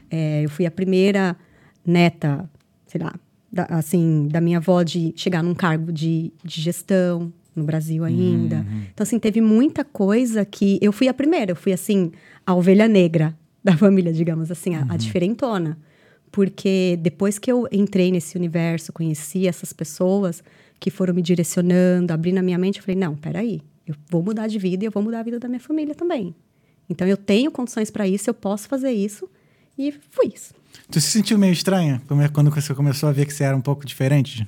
É, 0.09 0.43
eu 0.43 0.49
fui 0.49 0.65
a 0.65 0.71
primeira 0.71 1.35
neta, 1.85 2.49
sei 2.87 3.01
lá, 3.01 3.13
da, 3.51 3.65
assim, 3.65 4.27
da 4.31 4.39
minha 4.39 4.57
avó 4.57 4.81
de 4.81 5.13
chegar 5.15 5.43
num 5.43 5.53
cargo 5.53 5.91
de, 5.91 6.31
de 6.43 6.61
gestão 6.61 7.31
no 7.53 7.63
Brasil 7.65 8.03
ainda. 8.03 8.65
Então, 8.93 9.03
assim, 9.03 9.19
teve 9.19 9.41
muita 9.41 9.83
coisa 9.83 10.43
que 10.45 10.79
eu 10.81 10.91
fui 10.91 11.07
a 11.07 11.13
primeira. 11.13 11.51
Eu 11.51 11.55
fui, 11.55 11.73
assim, 11.73 12.11
a 12.45 12.55
ovelha 12.55 12.87
negra 12.87 13.37
da 13.63 13.77
família, 13.77 14.11
digamos 14.11 14.49
assim, 14.49 14.73
a, 14.75 14.85
a 14.89 14.97
diferentona. 14.97 15.77
Porque 16.31 16.97
depois 17.01 17.37
que 17.37 17.51
eu 17.51 17.67
entrei 17.71 18.11
nesse 18.11 18.35
universo, 18.37 18.91
conheci 18.91 19.47
essas 19.47 19.71
pessoas 19.71 20.43
que 20.79 20.89
foram 20.89 21.13
me 21.13 21.21
direcionando, 21.21 22.11
abrindo 22.11 22.39
a 22.39 22.41
minha 22.41 22.57
mente, 22.57 22.79
eu 22.79 22.83
falei: 22.83 22.99
não, 22.99 23.15
peraí, 23.15 23.61
eu 23.87 23.95
vou 24.09 24.23
mudar 24.23 24.47
de 24.47 24.57
vida 24.57 24.83
e 24.83 24.87
eu 24.87 24.91
vou 24.91 25.03
mudar 25.03 25.19
a 25.19 25.23
vida 25.23 25.39
da 25.39 25.47
minha 25.47 25.59
família 25.59 25.93
também. 25.95 26.35
Então 26.89 27.07
eu 27.07 27.17
tenho 27.17 27.51
condições 27.51 27.89
para 27.89 28.07
isso, 28.07 28.29
eu 28.29 28.33
posso 28.33 28.67
fazer 28.67 28.91
isso. 28.91 29.29
E 29.77 29.91
fui 30.11 30.31
isso. 30.33 30.53
Tu 30.91 31.01
se 31.01 31.09
sentiu 31.09 31.37
meio 31.37 31.53
estranha 31.53 32.01
é- 32.23 32.27
quando 32.27 32.51
você 32.51 32.73
começou 32.73 33.09
a 33.09 33.11
ver 33.11 33.25
que 33.25 33.33
você 33.33 33.43
era 33.43 33.55
um 33.55 33.61
pouco 33.61 33.85
diferente? 33.85 34.47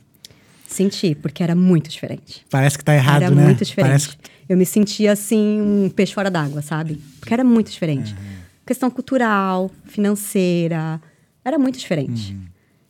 Senti, 0.67 1.15
porque 1.15 1.41
era 1.41 1.56
muito 1.56 1.89
diferente. 1.89 2.45
Parece 2.50 2.78
que 2.78 2.84
tá 2.84 2.93
errado, 2.93 3.24
era 3.24 3.36
né? 3.36 3.45
muito 3.45 3.63
diferente. 3.63 3.89
Parece. 3.89 4.17
Eu 4.48 4.58
me 4.58 4.65
sentia 4.65 5.12
assim, 5.12 5.62
um 5.62 5.89
peixe 5.89 6.13
fora 6.13 6.30
d'água, 6.30 6.62
sabe? 6.62 7.02
Porque 7.19 7.34
era 7.34 7.43
muito 7.43 7.71
diferente. 7.71 8.13
Uhum. 8.13 8.36
Questão 8.65 8.89
cultural, 8.91 9.71
financeira, 9.86 11.02
era 11.43 11.58
muito 11.58 11.78
diferente. 11.80 12.34
Uhum. 12.34 12.45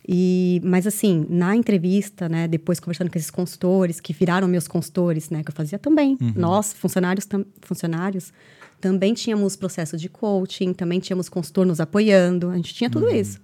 E, 0.07 0.61
mas 0.63 0.85
assim, 0.85 1.25
na 1.29 1.55
entrevista, 1.55 2.29
né, 2.29 2.47
depois 2.47 2.79
conversando 2.79 3.09
com 3.09 3.17
esses 3.17 3.31
consultores, 3.31 3.99
que 3.99 4.13
viraram 4.13 4.47
meus 4.47 4.67
consultores, 4.67 5.29
né, 5.31 5.43
que 5.43 5.49
eu 5.49 5.55
fazia 5.55 5.79
também. 5.79 6.17
Nós, 6.35 6.73
funcionários, 6.73 7.25
tam, 7.25 7.43
funcionários, 7.61 8.31
também 8.79 9.13
tínhamos 9.15 9.55
processo 9.55 9.97
de 9.97 10.07
coaching, 10.07 10.73
também 10.73 10.99
tínhamos 10.99 11.27
consultor 11.27 11.65
nos 11.65 11.79
apoiando, 11.79 12.49
a 12.49 12.55
gente 12.55 12.73
tinha 12.73 12.89
tudo 12.89 13.09
isso. 13.09 13.39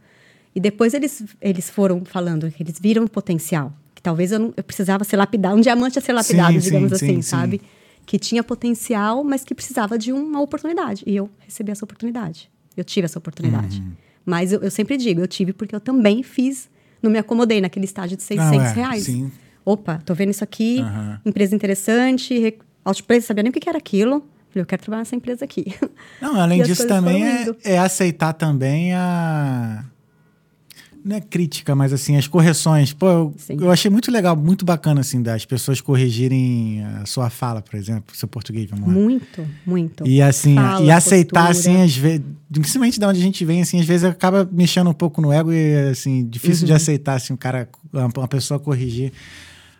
E 0.53 0.59
depois 0.59 0.93
eles, 0.93 1.23
eles 1.41 1.69
foram 1.69 2.03
falando 2.05 2.51
que 2.51 2.61
eles 2.61 2.79
viram 2.79 3.05
o 3.05 3.09
potencial, 3.09 3.73
que 3.95 4.01
talvez 4.01 4.31
eu, 4.31 4.39
não, 4.39 4.53
eu 4.55 4.63
precisava 4.63 5.03
ser 5.03 5.17
lapidado, 5.17 5.55
um 5.55 5.61
diamante 5.61 5.97
a 5.97 6.01
ser 6.01 6.13
lapidado, 6.13 6.53
Sim, 6.53 6.59
digamos 6.59 6.89
sim, 6.89 6.95
assim, 6.95 7.07
sim, 7.07 7.13
sim. 7.15 7.21
sabe? 7.21 7.61
Que 8.05 8.19
tinha 8.19 8.43
potencial, 8.43 9.23
mas 9.23 9.43
que 9.43 9.55
precisava 9.55 9.97
de 9.97 10.11
uma 10.11 10.41
oportunidade. 10.41 11.03
E 11.07 11.15
eu 11.15 11.29
recebi 11.39 11.71
essa 11.71 11.85
oportunidade. 11.85 12.51
Eu 12.75 12.83
tive 12.83 13.05
essa 13.05 13.17
oportunidade. 13.17 13.79
Uhum. 13.79 13.93
Mas 14.25 14.51
eu, 14.53 14.61
eu 14.61 14.71
sempre 14.71 14.97
digo, 14.97 15.21
eu 15.21 15.27
tive 15.27 15.53
porque 15.53 15.75
eu 15.75 15.79
também 15.79 16.21
fiz, 16.23 16.69
não 17.01 17.09
me 17.11 17.17
acomodei 17.17 17.59
naquele 17.61 17.85
estágio 17.85 18.15
de 18.17 18.23
600 18.23 18.55
Não, 18.57 18.61
é, 18.65 18.73
reais. 18.73 19.03
sim. 19.03 19.31
Opa, 19.65 20.01
tô 20.05 20.13
vendo 20.13 20.31
isso 20.31 20.43
aqui, 20.43 20.79
Aham. 20.79 21.21
empresa 21.25 21.55
interessante, 21.55 22.37
re- 22.37 22.57
outplace, 22.83 23.27
sabia 23.27 23.43
nem 23.43 23.49
o 23.51 23.53
que 23.53 23.69
era 23.69 23.77
aquilo. 23.77 24.19
Falei, 24.49 24.63
eu 24.63 24.65
quero 24.65 24.81
trabalhar 24.81 25.01
nessa 25.01 25.15
empresa 25.15 25.45
aqui. 25.45 25.73
Não, 26.19 26.35
além 26.39 26.61
disso 26.63 26.87
também 26.87 27.23
é, 27.23 27.45
é 27.63 27.77
aceitar 27.79 28.33
também 28.33 28.93
a. 28.93 29.85
Não 31.03 31.15
é 31.15 31.21
crítica, 31.21 31.73
mas 31.75 31.91
assim, 31.93 32.15
as 32.17 32.27
correções. 32.27 32.93
Pô, 32.93 33.07
eu, 33.09 33.35
eu 33.49 33.71
achei 33.71 33.89
muito 33.89 34.11
legal, 34.11 34.35
muito 34.35 34.63
bacana, 34.63 35.01
assim, 35.01 35.21
das 35.21 35.45
pessoas 35.45 35.81
corrigirem 35.81 36.83
a 37.01 37.05
sua 37.05 37.29
fala, 37.29 37.61
por 37.61 37.75
exemplo, 37.75 38.15
seu 38.15 38.27
português, 38.27 38.69
vamos 38.69 38.87
lá. 38.87 38.93
muito, 38.93 39.47
muito. 39.65 40.05
E 40.07 40.21
assim, 40.21 40.55
Fala, 40.55 40.85
e 40.85 40.91
aceitar, 40.91 41.47
postura. 41.47 41.73
assim, 41.75 41.81
às 41.83 41.95
vezes, 41.95 42.21
principalmente 42.51 42.99
de 42.99 43.05
onde 43.05 43.19
a 43.19 43.23
gente 43.23 43.43
vem, 43.45 43.61
assim, 43.61 43.79
às 43.79 43.85
vezes 43.85 44.03
acaba 44.03 44.47
mexendo 44.51 44.89
um 44.89 44.93
pouco 44.93 45.21
no 45.21 45.31
ego 45.31 45.51
e, 45.51 45.89
assim, 45.89 46.25
difícil 46.27 46.61
Uhum. 46.63 46.67
de 46.67 46.73
aceitar, 46.73 47.15
assim, 47.15 47.33
um 47.33 47.37
cara, 47.37 47.67
uma 47.91 48.09
uma 48.17 48.27
pessoa 48.27 48.59
corrigir. 48.59 49.11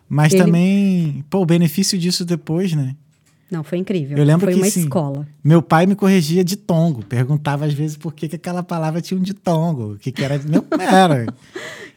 Mas 0.10 0.34
Ele- 0.34 0.44
também, 0.44 1.24
pô, 1.30 1.40
o 1.42 1.46
benefício 1.46 1.98
disso 1.98 2.26
depois, 2.26 2.74
né? 2.74 2.96
Não, 3.52 3.64
foi 3.64 3.78
incrível. 3.80 4.18
Eu 4.18 4.24
lembro 4.24 4.46
foi 4.46 4.54
que, 4.54 4.60
uma 4.62 4.70
sim, 4.70 4.80
escola. 4.84 5.28
Meu 5.44 5.62
pai 5.62 5.86
me 5.86 5.94
corrigia 5.94 6.42
de 6.44 6.56
tongo, 6.56 7.04
perguntava 7.06 7.66
às 7.66 7.74
vezes 7.74 7.98
por 7.98 8.14
que, 8.14 8.30
que 8.30 8.38
aquela 8.38 8.64
palavra 8.64 9.02
tinha 9.02 9.20
um 9.20 9.24
de 9.24 9.34
tongo, 9.34 9.94
o 9.94 9.98
que, 9.98 10.12
que 10.12 10.24
era. 10.24 10.40
Meu, 10.40 10.66
era. 10.80 11.26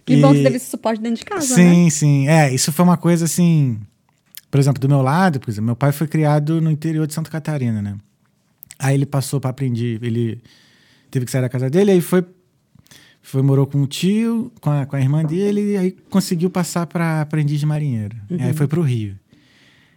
Que 0.04 0.18
bom 0.18 0.32
que 0.32 0.40
E- 0.40 0.42
teve 0.42 0.56
esse 0.56 0.66
suporte 0.70 1.00
dentro 1.00 1.20
de 1.20 1.24
casa, 1.24 1.54
Sim, 1.54 1.84
né? 1.84 1.90
sim. 1.90 2.28
É, 2.28 2.52
isso 2.52 2.70
foi 2.70 2.84
uma 2.84 2.96
coisa 2.98 3.24
assim. 3.24 3.78
Por 4.50 4.60
exemplo, 4.60 4.78
do 4.78 4.86
meu 4.86 5.00
lado, 5.00 5.40
por 5.40 5.48
exemplo, 5.48 5.64
meu 5.64 5.76
pai 5.76 5.92
foi 5.92 6.06
criado 6.06 6.60
no 6.60 6.70
interior 6.70 7.06
de 7.06 7.14
Santa 7.14 7.30
Catarina, 7.30 7.80
né? 7.80 7.96
Aí 8.78 8.94
ele 8.94 9.06
passou 9.06 9.40
para 9.40 9.48
aprender, 9.48 9.98
ele 10.02 10.42
teve 11.10 11.24
que 11.24 11.32
sair 11.32 11.40
da 11.40 11.48
casa 11.48 11.70
dele, 11.70 11.92
aí 11.92 12.02
foi, 12.02 12.22
foi 13.22 13.40
morou 13.40 13.66
com 13.66 13.78
um 13.78 13.86
tio, 13.86 14.52
com 14.60 14.68
a, 14.68 14.84
com 14.84 14.94
a 14.94 15.00
irmã 15.00 15.24
dele, 15.24 15.72
e 15.72 15.76
aí 15.78 15.90
conseguiu 16.10 16.50
passar 16.50 16.86
para 16.86 17.22
aprendiz 17.22 17.58
de 17.58 17.64
marinheiro. 17.64 18.14
Uhum. 18.30 18.36
Aí 18.40 18.52
foi 18.52 18.66
pro 18.68 18.82
Rio. 18.82 19.18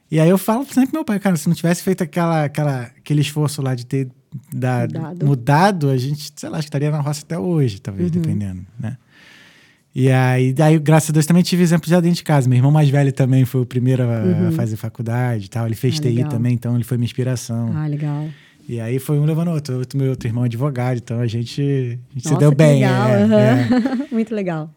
E 0.10 0.20
aí 0.20 0.30
eu 0.30 0.38
falo 0.38 0.64
sempre 0.66 0.88
pro 0.88 0.98
meu 1.00 1.06
pai, 1.06 1.20
cara, 1.20 1.36
se 1.36 1.48
não 1.48 1.56
tivesse 1.56 1.84
feito 1.84 2.02
aquela, 2.04 2.46
aquela, 2.46 2.84
aquele 2.98 3.22
esforço 3.22 3.62
lá 3.62 3.76
de 3.76 3.86
ter 3.86 4.08
dado, 4.54 4.94
Mudado. 5.00 5.26
mudado. 5.26 5.90
a 5.90 5.98
gente, 5.98 6.32
sei 6.36 6.50
lá, 6.50 6.60
estaria 6.60 6.90
na 6.92 7.00
roça 7.02 7.24
até 7.24 7.38
hoje, 7.38 7.76
Uhum. 7.76 7.82
talvez, 7.84 8.12
dependendo, 8.12 8.66
né? 8.80 8.98
E 9.94 10.12
aí, 10.12 10.54
daí, 10.54 10.78
graças 10.78 11.10
a 11.10 11.14
Deus, 11.14 11.26
também 11.26 11.42
tive 11.42 11.64
exemplos 11.64 11.90
já 11.90 12.00
dentro 12.00 12.18
de 12.18 12.24
casa. 12.24 12.48
Meu 12.48 12.58
irmão 12.58 12.72
mais 12.72 12.88
velho 12.88 13.12
também 13.12 13.46
foi 13.46 13.62
o 13.62 13.66
primeiro 13.66 14.04
a, 14.04 14.48
a 14.50 14.52
fazer 14.52 14.76
faculdade 14.76 15.46
e 15.46 15.50
tal. 15.50 15.66
Ele 15.66 15.74
fez 15.76 15.96
Uhum. 15.96 16.00
Ah, 16.00 16.04
TI 16.04 16.16
legal. 16.16 16.30
também, 16.30 16.54
então 16.54 16.76
ele 16.76 16.84
foi 16.84 16.98
minha 16.98 17.06
inspiração. 17.06 17.72
Ah, 17.76 17.88
legal. 17.88 18.28
E 18.70 18.80
aí 18.80 19.00
foi 19.00 19.18
um 19.18 19.26
levando 19.26 19.48
o 19.48 19.54
outro. 19.54 19.78
outro. 19.80 19.98
Meu 19.98 20.12
outro 20.12 20.28
irmão 20.28 20.44
é 20.44 20.46
advogado, 20.48 20.98
então 20.98 21.20
a 21.20 21.26
gente, 21.26 21.62
a 21.62 22.14
gente 22.14 22.28
se 22.28 22.34
Nossa, 22.34 22.38
deu 22.40 22.52
que 22.52 22.58
bem. 22.58 22.82
legal. 22.82 23.08
é, 23.10 23.24
aham. 23.24 23.36
é. 23.40 23.68
Muito 24.14 24.36
legal. 24.36 24.72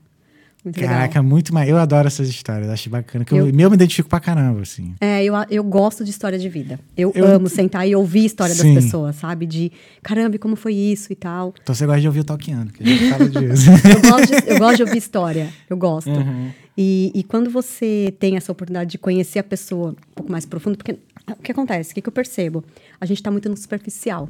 Muito 0.64 0.78
Caraca, 0.78 1.06
legal. 1.06 1.24
muito 1.24 1.54
mais. 1.54 1.68
Eu 1.68 1.78
adoro 1.78 2.06
essas 2.06 2.28
histórias, 2.28 2.68
acho 2.68 2.90
bacana. 2.90 3.24
Que 3.24 3.32
eu, 3.32 3.46
Eu- 3.48 3.54
me 3.54 3.62
identifico 3.64 4.08
pra 4.08 4.20
caramba, 4.20 4.60
assim. 4.60 4.94
É, 5.00 5.24
eu, 5.24 5.32
eu 5.50 5.64
gosto 5.64 6.04
de 6.04 6.10
história 6.10 6.38
de 6.38 6.48
vida. 6.50 6.78
Eu, 6.96 7.10
Eu- 7.14 7.26
amo 7.26 7.48
sentar 7.48 7.88
e 7.88 7.96
ouvir 7.96 8.20
a 8.20 8.26
história 8.26 8.54
Sim. 8.54 8.74
das 8.74 8.84
pessoas, 8.84 9.16
sabe? 9.16 9.46
De, 9.46 9.72
caramba, 10.02 10.36
como 10.38 10.56
foi 10.56 10.74
isso 10.74 11.10
e 11.12 11.16
tal. 11.16 11.54
Então 11.62 11.74
você 11.74 11.86
gosta 11.86 12.00
de 12.02 12.06
ouvir 12.06 12.20
o 12.20 12.24
Talkiano, 12.24 12.70
que 12.70 12.82
a 12.82 12.86
gente 12.86 13.08
fala 13.10 13.24
disso. 13.30 13.70
Eu 13.70 14.10
gosto 14.10 14.26
de, 14.42 14.50
eu 14.50 14.58
gosto 14.58 14.76
de 14.76 14.82
ouvir 14.82 14.98
história. 14.98 15.48
Eu 15.68 15.76
gosto. 15.78 16.10
Uhum. 16.10 16.50
E, 16.76 17.10
e 17.14 17.22
quando 17.24 17.50
você 17.50 18.14
tem 18.18 18.36
essa 18.36 18.52
oportunidade 18.52 18.90
de 18.90 18.98
conhecer 18.98 19.38
a 19.38 19.44
pessoa 19.44 19.90
um 19.90 20.14
pouco 20.14 20.30
mais 20.30 20.44
profundo, 20.44 20.76
porque 20.76 20.92
o 21.28 21.36
que 21.42 21.52
acontece? 21.52 21.92
O 21.92 21.94
que, 21.94 22.02
que 22.02 22.08
eu 22.08 22.12
percebo? 22.12 22.62
A 23.00 23.06
gente 23.06 23.18
está 23.18 23.30
muito 23.30 23.48
no 23.48 23.56
superficial. 23.56 24.28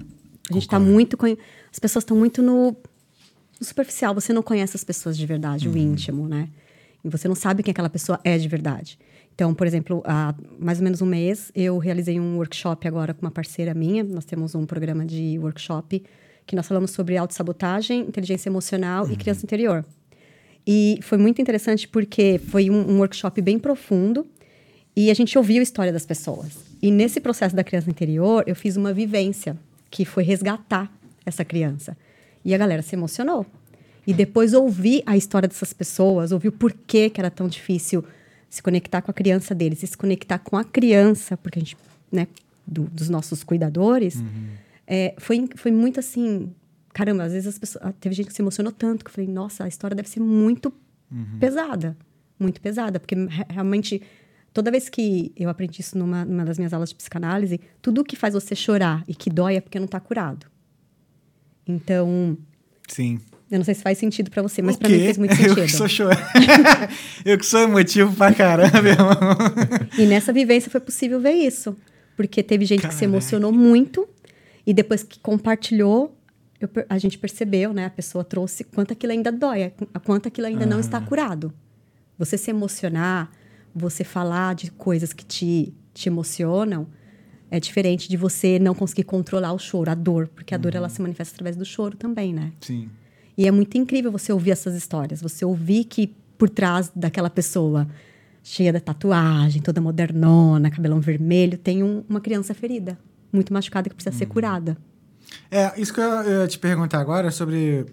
A 0.48 0.52
gente 0.54 0.62
está 0.62 0.78
muito. 0.80 1.16
As 1.72 1.78
pessoas 1.78 2.02
estão 2.02 2.16
muito 2.16 2.42
no 2.42 2.76
superficial. 3.64 4.14
Você 4.14 4.32
não 4.32 4.42
conhece 4.42 4.76
as 4.76 4.84
pessoas 4.84 5.16
de 5.16 5.26
verdade, 5.26 5.68
o 5.68 5.76
íntimo, 5.76 6.28
né? 6.28 6.48
E 7.04 7.08
você 7.08 7.26
não 7.26 7.34
sabe 7.34 7.62
quem 7.62 7.72
aquela 7.72 7.90
pessoa 7.90 8.20
é 8.24 8.36
de 8.36 8.48
verdade. 8.48 8.98
Então, 9.34 9.54
por 9.54 9.66
exemplo, 9.66 10.02
há 10.04 10.34
mais 10.58 10.78
ou 10.78 10.84
menos 10.84 11.00
um 11.00 11.06
mês, 11.06 11.50
eu 11.54 11.78
realizei 11.78 12.20
um 12.20 12.36
workshop 12.36 12.86
agora 12.86 13.14
com 13.14 13.22
uma 13.22 13.30
parceira 13.30 13.72
minha. 13.72 14.04
Nós 14.04 14.24
temos 14.24 14.54
um 14.54 14.66
programa 14.66 15.04
de 15.04 15.38
workshop 15.38 16.02
que 16.46 16.56
nós 16.56 16.66
falamos 16.66 16.90
sobre 16.90 17.16
autossabotagem, 17.16 18.00
inteligência 18.00 18.48
emocional 18.48 19.10
e 19.10 19.16
criança 19.16 19.44
interior. 19.46 19.84
E 20.66 20.98
foi 21.02 21.16
muito 21.16 21.40
interessante 21.40 21.88
porque 21.88 22.38
foi 22.38 22.68
um, 22.68 22.90
um 22.90 22.98
workshop 22.98 23.40
bem 23.40 23.58
profundo 23.58 24.26
e 24.94 25.10
a 25.10 25.14
gente 25.14 25.38
ouviu 25.38 25.60
a 25.60 25.62
história 25.62 25.92
das 25.92 26.04
pessoas. 26.04 26.58
E 26.82 26.90
nesse 26.90 27.20
processo 27.20 27.54
da 27.54 27.64
criança 27.64 27.88
interior, 27.88 28.44
eu 28.46 28.54
fiz 28.54 28.76
uma 28.76 28.92
vivência 28.92 29.56
que 29.90 30.04
foi 30.04 30.22
resgatar 30.22 30.92
essa 31.24 31.44
criança. 31.44 31.96
E 32.44 32.54
a 32.54 32.58
galera 32.58 32.82
se 32.82 32.94
emocionou. 32.94 33.44
E 34.06 34.14
depois 34.14 34.54
ouvir 34.54 35.02
a 35.06 35.16
história 35.16 35.46
dessas 35.48 35.72
pessoas, 35.72 36.32
ouvir 36.32 36.48
o 36.48 36.52
porquê 36.52 37.10
que 37.10 37.20
era 37.20 37.30
tão 37.30 37.46
difícil 37.48 38.04
se 38.48 38.62
conectar 38.62 39.00
com 39.02 39.10
a 39.10 39.14
criança 39.14 39.54
deles, 39.54 39.82
e 39.82 39.86
se 39.86 39.96
conectar 39.96 40.38
com 40.38 40.56
a 40.56 40.64
criança, 40.64 41.36
porque 41.36 41.58
a 41.58 41.62
gente, 41.62 41.76
né, 42.10 42.26
do- 42.66 42.84
dos 42.84 43.08
nossos 43.08 43.44
cuidadores, 43.44 44.16
é, 44.86 45.14
foi, 45.18 45.48
foi 45.54 45.70
muito 45.70 46.00
assim. 46.00 46.50
Caramba, 46.92 47.22
às 47.24 47.32
vezes 47.32 47.46
as 47.46 47.58
pessoas. 47.58 47.84
ah, 47.86 47.92
Teve 48.00 48.14
gente 48.14 48.26
que 48.26 48.32
se 48.32 48.42
emocionou 48.42 48.72
tanto 48.72 49.04
que 49.04 49.10
eu 49.10 49.14
falei, 49.14 49.30
nossa, 49.30 49.64
a 49.64 49.68
história 49.68 49.94
deve 49.94 50.08
ser 50.08 50.18
muito 50.20 50.72
pesada. 51.38 51.96
Muito 52.38 52.60
pesada, 52.60 52.98
porque 52.98 53.14
re- 53.14 53.46
realmente. 53.48 54.02
Toda 54.52 54.68
vez 54.68 54.88
que 54.88 55.30
eu 55.36 55.48
aprendi 55.48 55.80
isso 55.80 55.96
numa, 55.96 56.24
numa 56.24 56.44
das 56.44 56.58
minhas 56.58 56.72
aulas 56.72 56.88
de 56.88 56.96
psicanálise, 56.96 57.60
tudo 57.80 58.02
que 58.02 58.16
faz 58.16 58.34
você 58.34 58.56
chorar 58.56 59.04
e 59.06 59.14
que 59.14 59.30
dói 59.30 59.54
é 59.54 59.60
porque 59.60 59.78
não 59.78 59.84
está 59.86 60.00
curado. 60.00 60.46
Então, 61.74 62.36
Sim. 62.88 63.20
eu 63.50 63.58
não 63.58 63.64
sei 63.64 63.74
se 63.74 63.82
faz 63.82 63.98
sentido 63.98 64.30
para 64.30 64.42
você, 64.42 64.60
mas 64.62 64.76
para 64.76 64.88
mim 64.88 64.98
fez 64.98 65.16
muito 65.18 65.30
Eu 65.34 65.36
sentido. 65.36 65.62
que 65.64 65.72
sou 65.72 65.88
chor... 65.88 66.10
Eu 67.24 67.38
que 67.38 67.46
sou 67.46 67.60
emotivo 67.60 68.14
pra 68.14 68.34
caramba, 68.34 68.78
irmão. 68.88 69.16
E 69.98 70.06
nessa 70.06 70.32
vivência 70.32 70.70
foi 70.70 70.80
possível 70.80 71.20
ver 71.20 71.32
isso. 71.32 71.76
Porque 72.16 72.42
teve 72.42 72.64
gente 72.64 72.80
que 72.86 72.92
se 72.94 73.00
Caraca. 73.00 73.04
emocionou 73.04 73.52
muito 73.52 74.06
e 74.66 74.74
depois 74.74 75.02
que 75.02 75.18
compartilhou, 75.20 76.14
eu 76.60 76.68
a 76.88 76.98
gente 76.98 77.16
percebeu, 77.18 77.72
né? 77.72 77.86
A 77.86 77.90
pessoa 77.90 78.22
trouxe 78.22 78.62
quanto 78.64 78.92
aquilo 78.92 79.12
ainda 79.12 79.32
dói, 79.32 79.72
quanto 80.04 80.28
aquilo 80.28 80.46
ainda 80.46 80.66
não 80.66 80.78
está 80.78 81.00
curado. 81.00 81.50
Você 82.18 82.36
se 82.36 82.50
emocionar, 82.50 83.30
você 83.74 84.04
falar 84.04 84.54
de 84.54 84.70
coisas 84.70 85.14
que 85.14 85.24
te, 85.24 85.72
te 85.94 86.08
emocionam, 86.10 86.86
é 87.50 87.58
diferente 87.60 88.08
de 88.08 88.16
você 88.16 88.58
não 88.58 88.74
conseguir 88.74 89.04
controlar 89.04 89.52
o 89.52 89.58
choro, 89.58 89.90
a 89.90 89.94
dor, 89.94 90.28
porque 90.28 90.54
a 90.54 90.58
dor 90.58 90.74
ela 90.74 90.88
se 90.88 91.00
manifesta 91.02 91.34
através 91.34 91.56
do 91.56 91.64
choro 91.64 91.96
também, 91.96 92.32
né? 92.32 92.52
Sim. 92.60 92.88
E 93.36 93.46
é 93.46 93.50
muito 93.50 93.76
incrível 93.76 94.12
você 94.12 94.32
ouvir 94.32 94.50
essas 94.52 94.74
histórias, 94.74 95.20
você 95.20 95.44
ouvir 95.44 95.84
que 95.84 96.14
por 96.38 96.48
trás 96.48 96.90
daquela 96.94 97.28
pessoa 97.30 97.86
cheia 98.42 98.72
de 98.72 98.80
tatuagem, 98.80 99.60
toda 99.60 99.80
modernona, 99.80 100.70
cabelão 100.70 101.00
vermelho, 101.00 101.58
tem 101.58 101.82
um- 101.82 102.04
uma 102.08 102.20
criança 102.20 102.54
ferida, 102.54 102.98
muito 103.32 103.52
machucada 103.52 103.88
que 103.88 103.94
precisa 103.94 104.16
ser 104.16 104.26
curada. 104.26 104.76
É, 105.50 105.78
isso 105.80 105.92
que 105.92 106.00
eu 106.00 106.04
eu 106.04 106.40
ia 106.42 106.48
te 106.48 106.58
perguntar 106.58 107.00
agora 107.00 107.28
é 107.28 107.30
sobre 107.30 107.86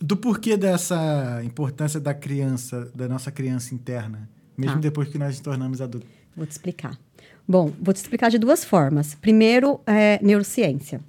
do 0.00 0.16
porquê 0.16 0.56
dessa 0.56 1.40
importância 1.44 1.98
da 2.00 2.12
criança, 2.12 2.90
da 2.94 3.08
nossa 3.08 3.30
criança 3.30 3.74
interna, 3.74 4.28
mesmo 4.56 4.74
Tá. 4.76 4.80
depois 4.80 5.08
que 5.08 5.18
nós 5.18 5.28
nos 5.30 5.40
tornamos 5.40 5.80
adultos. 5.80 6.10
Vou 6.36 6.44
te 6.46 6.50
explicar. 6.52 6.98
Bom, 7.46 7.72
vou 7.80 7.92
te 7.92 7.98
explicar 7.98 8.30
de 8.30 8.38
duas 8.38 8.64
formas. 8.64 9.14
Primeiro, 9.14 9.80
é 9.86 10.18
neurociência. 10.22 11.00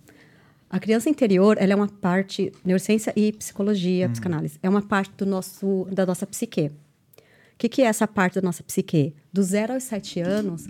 A 0.69 0.79
criança 0.79 1.09
interior, 1.09 1.57
ela 1.59 1.73
é 1.73 1.75
uma 1.75 1.87
parte, 1.87 2.51
neurociência 2.63 3.13
e 3.15 3.31
psicologia, 3.31 4.09
psicanálise, 4.09 4.59
é 4.61 4.69
uma 4.69 4.81
parte 4.81 5.13
do 5.15 5.25
nosso, 5.25 5.87
da 5.91 6.05
nossa 6.05 6.27
psique. 6.27 6.67
O 6.67 7.57
que, 7.57 7.69
que 7.69 7.81
é 7.81 7.85
essa 7.85 8.05
parte 8.05 8.35
da 8.35 8.41
nossa 8.41 8.61
psique? 8.61 9.13
Do 9.31 9.41
zero 9.41 9.73
aos 9.73 9.83
sete 9.83 10.19
anos, 10.19 10.67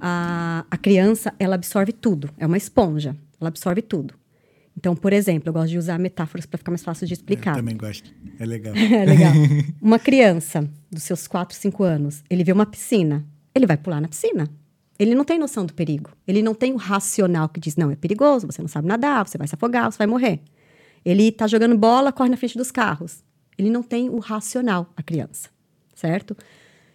a, 0.00 0.64
a 0.70 0.76
criança, 0.76 1.34
ela 1.38 1.56
absorve 1.56 1.92
tudo. 1.92 2.30
É 2.38 2.46
uma 2.46 2.56
esponja. 2.56 3.16
Ela 3.40 3.48
absorve 3.48 3.82
tudo. 3.82 4.14
Então, 4.76 4.94
por 4.94 5.12
exemplo, 5.12 5.48
eu 5.48 5.52
gosto 5.52 5.70
de 5.70 5.78
usar 5.78 5.98
metáforas 5.98 6.46
para 6.46 6.56
ficar 6.56 6.70
mais 6.70 6.82
fácil 6.82 7.06
de 7.06 7.14
explicar. 7.14 7.52
Eu 7.52 7.56
também 7.56 7.76
gosto. 7.76 8.10
É 8.38 8.46
legal. 8.46 8.74
É 8.76 9.04
legal. 9.04 9.32
Uma 9.82 9.98
criança 9.98 10.68
dos 10.90 11.02
seus 11.02 11.26
4, 11.26 11.56
5 11.56 11.82
anos, 11.82 12.22
ele 12.30 12.44
vê 12.44 12.52
uma 12.52 12.66
piscina, 12.66 13.24
ele 13.54 13.66
vai 13.66 13.76
pular 13.76 14.00
na 14.00 14.08
piscina. 14.08 14.48
Ele 15.00 15.14
não 15.14 15.24
tem 15.24 15.38
noção 15.38 15.64
do 15.64 15.72
perigo. 15.72 16.10
Ele 16.28 16.42
não 16.42 16.52
tem 16.54 16.74
o 16.74 16.76
racional 16.76 17.48
que 17.48 17.58
diz, 17.58 17.74
não, 17.74 17.90
é 17.90 17.96
perigoso, 17.96 18.46
você 18.46 18.60
não 18.60 18.68
sabe 18.68 18.86
nadar, 18.86 19.26
você 19.26 19.38
vai 19.38 19.48
se 19.48 19.54
afogar, 19.54 19.90
você 19.90 19.96
vai 19.96 20.06
morrer. 20.06 20.40
Ele 21.02 21.32
tá 21.32 21.46
jogando 21.46 21.74
bola, 21.74 22.12
corre 22.12 22.28
na 22.28 22.36
frente 22.36 22.58
dos 22.58 22.70
carros. 22.70 23.24
Ele 23.56 23.70
não 23.70 23.82
tem 23.82 24.10
o 24.10 24.18
racional, 24.18 24.92
a 24.94 25.02
criança, 25.02 25.48
certo? 25.94 26.36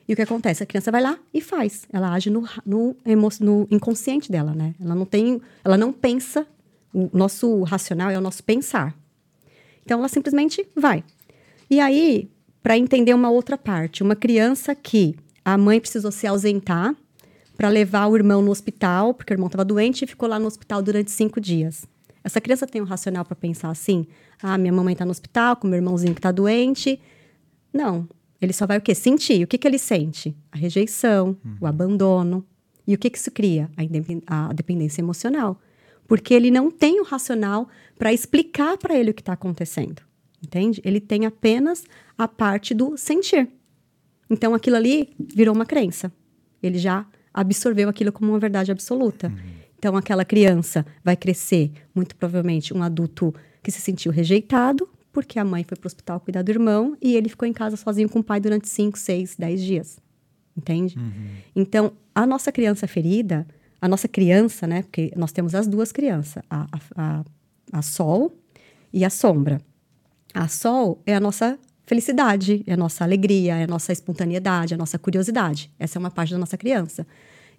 E 0.08 0.13
o 0.13 0.15
que 0.15 0.22
acontece? 0.22 0.62
A 0.62 0.68
criança 0.68 0.91
vai 0.91 1.02
lá 1.02 1.18
e 1.34 1.41
faz. 1.41 1.88
Ela 1.91 2.13
age 2.13 2.30
no, 2.30 2.48
no, 2.63 2.96
no 3.39 3.68
inconsciente 3.72 4.32
dela, 4.32 4.54
né? 4.54 4.76
Ela 4.80 4.94
não 4.94 5.06
tem, 5.08 5.41
ela 5.63 5.76
não 5.76 5.91
pensa. 5.91 6.46
O 6.94 7.10
nosso 7.12 7.63
racional 7.63 8.12
é 8.12 8.18
o 8.20 8.22
nosso 8.22 8.44
pensar. 8.44 8.96
Então 9.84 9.98
ela 9.98 10.10
simplesmente 10.10 10.63
vai. 10.76 11.04
E 11.68 11.80
aí, 11.80 12.30
para 12.62 12.78
entender 12.78 13.15
uma 13.15 13.32
outra 13.32 13.58
parte, 13.58 14.04
uma 14.04 14.15
criança 14.15 14.76
que 14.76 15.15
a 15.44 15.58
mãe 15.58 15.80
precisou 15.80 16.12
se 16.12 16.28
ausentar 16.28 16.96
para 17.58 17.70
levar 17.70 18.08
o 18.08 18.15
irmão 18.15 18.41
no 18.41 18.52
hospital, 18.52 19.13
porque 19.13 19.34
o 19.34 19.36
irmão 19.36 19.48
estava 19.48 19.63
doente 19.63 20.04
e 20.04 20.08
ficou 20.08 20.28
lá 20.28 20.38
no 20.38 20.48
hospital 20.48 20.82
durante 20.82 21.12
cinco 21.12 21.39
dias. 21.39 21.86
Essa 22.24 22.41
criança 22.41 22.65
tem 22.65 22.82
um 22.82 22.86
racional 22.86 23.24
para 23.24 23.36
pensar 23.36 23.70
assim: 23.70 24.06
ah, 24.41 24.58
minha 24.58 24.74
mamãe 24.74 24.94
está 24.94 25.06
no 25.06 25.12
hospital 25.12 25.56
com 25.56 25.68
meu 25.68 25.78
irmãozinho 25.78 26.13
que 26.13 26.20
está 26.20 26.32
doente. 26.32 27.00
Não. 27.72 28.08
Ele 28.41 28.52
só 28.52 28.65
vai 28.65 28.78
o 28.78 28.82
quê? 28.82 28.94
Sentir. 28.94 29.44
O 29.44 29.48
que, 29.48 29.58
que 29.58 29.68
ele 29.68 29.78
sente? 29.78 30.36
A 30.52 30.58
rejeição, 30.58 31.38
uhum. 31.44 31.58
o 31.62 31.68
abandono. 31.68 32.46
E 32.88 32.94
o 32.94 32.98
que, 32.98 33.10
que 33.10 33.18
isso 33.18 33.32
cria? 33.32 33.70
A, 34.28 34.50
a 34.50 34.54
dependência 34.54 35.02
emocional. 35.02 35.60
Porque 36.08 36.34
ele 36.34 36.52
não 36.52 36.70
tem 36.70 37.00
o 37.00 37.04
racional 37.04 37.68
para 37.98 38.13
explicar 38.13 38.78
para 38.78 38.96
ele 38.96 39.12
o 39.12 39.13
que 39.13 39.22
está 39.22 39.34
acontecendo. 39.34 40.02
Entende? 40.44 40.82
Ele 40.84 41.00
tem 41.00 41.26
apenas 41.26 41.84
a 42.18 42.28
parte 42.28 42.74
do 42.74 42.98
sentir. 42.98 43.50
Então 44.30 44.54
aquilo 44.54 44.76
ali 44.76 45.10
virou 45.18 45.56
uma 45.56 45.65
crença. 45.65 46.12
Ele 46.62 46.78
já 46.78 47.06
absorveu 47.36 47.89
aquilo 47.89 48.12
como 48.13 48.32
uma 48.32 48.39
verdade 48.39 48.71
absoluta. 48.71 49.28
Uhum. 49.28 49.36
Então, 49.78 49.98
aquela 49.98 50.24
criança 50.24 50.86
vai 51.04 51.17
crescer, 51.17 51.71
muito 51.93 52.15
provavelmente, 52.15 52.74
um 52.74 52.82
adulto 52.82 53.36
que 53.62 53.69
se 53.69 53.82
sentiu 53.82 54.12
rejeitado, 54.12 54.88
porque 55.12 55.38
a 55.38 55.43
mãe 55.43 55.63
foi 55.63 55.78
para 55.78 55.86
o 55.86 55.89
hospital 55.89 56.19
cuidar 56.19 56.41
do 56.41 56.50
irmão 56.50 56.98
e 57.02 57.15
ele 57.15 57.30
ficou 57.30 57.48
em 57.48 57.54
casa 57.54 57.76
sozinho 57.76 58.10
com 58.10 58.19
o 58.19 58.24
pai 58.24 58.39
durante 58.39 58.69
5, 58.69 58.98
6, 58.98 59.36
10 59.38 59.62
dias. 59.62 60.00
Entende? 60.58 60.98
Uhum. 60.98 61.28
Então, 61.56 61.91
a 62.13 62.26
nossa 62.26 62.52
criança 62.52 62.88
ferida, 62.88 63.45
a 63.82 63.88
nossa 63.88 64.08
criança, 64.08 64.65
né? 64.65 64.84
Porque 64.84 65.12
nós 65.15 65.32
temos 65.32 65.54
as 65.54 65.67
duas 65.67 65.91
crianças, 65.91 66.41
a, 66.50 66.65
a, 66.71 66.80
a, 66.95 67.26
a 67.74 67.82
sol 67.82 68.34
e 68.93 69.04
a 69.04 69.10
sombra. 69.10 69.62
A 70.34 70.48
sol 70.48 71.02
é 71.06 71.13
a 71.13 71.19
nossa 71.19 71.60
felicidade, 71.86 72.63
é 72.65 72.74
a 72.74 72.78
nossa 72.78 73.04
alegria, 73.04 73.58
é 73.58 73.63
a 73.63 73.67
nossa 73.67 73.91
espontaneidade, 73.91 74.74
é 74.74 74.76
a 74.76 74.78
nossa 74.78 74.98
curiosidade. 74.98 75.71
Essa 75.80 75.98
é 75.98 76.00
uma 76.00 76.12
parte 76.12 76.32
da 76.32 76.38
nossa 76.38 76.58
criança. 76.58 77.06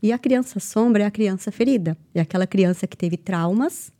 E 0.02 0.12
a 0.12 0.18
criança 0.18 0.60
sombra 0.60 1.04
é 1.04 1.06
a 1.06 1.10
criança 1.10 1.50
ferida. 1.50 1.96
É 2.14 2.20
aquela 2.20 2.46
criança 2.46 2.86
que 2.86 2.96
teve 2.96 3.16
traumas, 3.16 3.92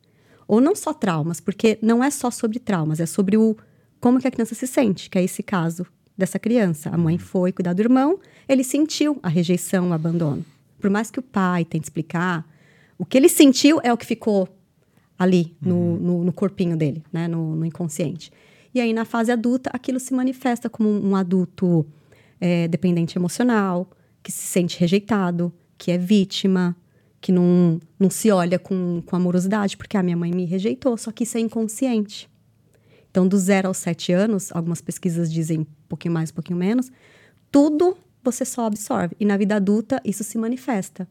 ou 0.46 0.60
não 0.60 0.74
só 0.74 0.92
traumas, 0.92 1.40
porque 1.40 1.78
não 1.82 2.02
é 2.02 2.10
só 2.10 2.30
sobre 2.30 2.58
traumas, 2.58 3.00
é 3.00 3.06
sobre 3.06 3.36
o 3.36 3.56
como 4.00 4.20
que 4.20 4.28
a 4.28 4.30
criança 4.30 4.54
se 4.54 4.66
sente, 4.66 5.10
que 5.10 5.18
é 5.18 5.24
esse 5.24 5.42
caso 5.42 5.86
dessa 6.16 6.38
criança. 6.38 6.90
A 6.90 6.98
mãe 6.98 7.18
foi 7.18 7.50
cuidar 7.52 7.72
do 7.72 7.80
irmão, 7.80 8.18
ele 8.48 8.62
sentiu 8.62 9.18
a 9.22 9.28
rejeição, 9.28 9.90
o 9.90 9.92
abandono. 9.92 10.44
Por 10.78 10.90
mais 10.90 11.10
que 11.10 11.18
o 11.18 11.22
pai 11.22 11.64
tente 11.64 11.84
explicar, 11.84 12.46
o 12.98 13.04
que 13.04 13.16
ele 13.16 13.28
sentiu 13.28 13.80
é 13.82 13.92
o 13.92 13.96
que 13.96 14.06
ficou 14.06 14.48
ali 15.18 15.56
no, 15.60 15.74
uhum. 15.74 15.96
no, 15.96 16.24
no 16.24 16.32
corpinho 16.32 16.76
dele, 16.76 17.02
né, 17.12 17.26
no, 17.26 17.56
no 17.56 17.64
inconsciente. 17.64 18.30
E 18.76 18.80
aí, 18.82 18.92
na 18.92 19.06
fase 19.06 19.32
adulta, 19.32 19.70
aquilo 19.72 19.98
se 19.98 20.12
manifesta 20.12 20.68
como 20.68 20.86
um 20.86 21.16
adulto 21.16 21.86
é, 22.38 22.68
dependente 22.68 23.16
emocional, 23.16 23.88
que 24.22 24.30
se 24.30 24.46
sente 24.46 24.78
rejeitado, 24.78 25.50
que 25.78 25.90
é 25.90 25.96
vítima, 25.96 26.76
que 27.18 27.32
não, 27.32 27.80
não 27.98 28.10
se 28.10 28.30
olha 28.30 28.58
com, 28.58 29.02
com 29.06 29.16
amorosidade, 29.16 29.78
porque 29.78 29.96
a 29.96 30.02
minha 30.02 30.14
mãe 30.14 30.30
me 30.30 30.44
rejeitou, 30.44 30.94
só 30.98 31.10
que 31.10 31.24
isso 31.24 31.38
é 31.38 31.40
inconsciente. 31.40 32.28
Então, 33.10 33.26
do 33.26 33.38
zero 33.38 33.68
aos 33.68 33.78
sete 33.78 34.12
anos, 34.12 34.54
algumas 34.54 34.82
pesquisas 34.82 35.32
dizem 35.32 35.60
um 35.60 35.66
pouquinho 35.88 36.12
mais, 36.12 36.30
um 36.30 36.34
pouquinho 36.34 36.58
menos, 36.58 36.92
tudo 37.50 37.96
você 38.22 38.44
só 38.44 38.66
absorve. 38.66 39.16
E 39.18 39.24
na 39.24 39.38
vida 39.38 39.56
adulta, 39.56 40.02
isso 40.04 40.22
se 40.22 40.36
manifesta. 40.36 41.08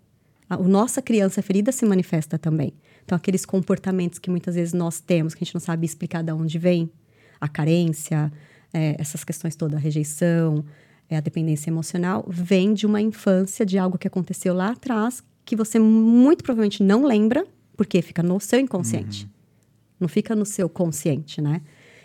A, 0.47 0.55
nossa 0.55 1.01
criança 1.01 1.41
ferida 1.41 1.71
se 1.71 1.83
manifesta 1.83 2.37
também. 2.37 2.75
Então, 3.03 3.15
aqueles 3.15 3.43
comportamentos 3.43 4.19
que 4.19 4.29
muitas 4.29 4.53
vezes 4.53 4.71
nós 4.75 4.99
temos, 4.99 5.33
que 5.33 5.43
a 5.43 5.45
gente 5.45 5.55
não 5.55 5.61
sabe 5.61 5.83
explicar 5.83 6.21
de 6.21 6.31
onde 6.31 6.59
vem, 6.59 6.91
a 7.39 7.47
carência, 7.47 8.31
é, 8.73 8.95
essas 8.99 9.23
questões 9.23 9.55
todas, 9.55 9.77
a 9.77 9.79
rejeição, 9.79 10.63
é, 11.09 11.17
a 11.17 11.21
dependência 11.21 11.69
emocional, 11.69 12.25
vem 12.27 12.73
de 12.73 12.85
uma 12.85 13.01
infância, 13.01 13.65
de 13.65 13.77
algo 13.77 13.97
que 13.97 14.07
aconteceu 14.07 14.53
lá 14.53 14.69
atrás, 14.69 15.23
que 15.43 15.55
você 15.55 15.79
muito 15.79 16.43
provavelmente 16.43 16.81
não 16.81 17.05
lembra, 17.05 17.45
porque 17.77 18.01
fica 18.01 18.23
no 18.23 18.39
seu 18.39 18.59
inconsciente. 18.59 19.25
Uhum. 19.25 19.29
Não 20.01 20.07
fica 20.07 20.35
no 20.35 20.45
seu 20.45 20.67
consciente, 20.67 21.41
né? 21.41 21.61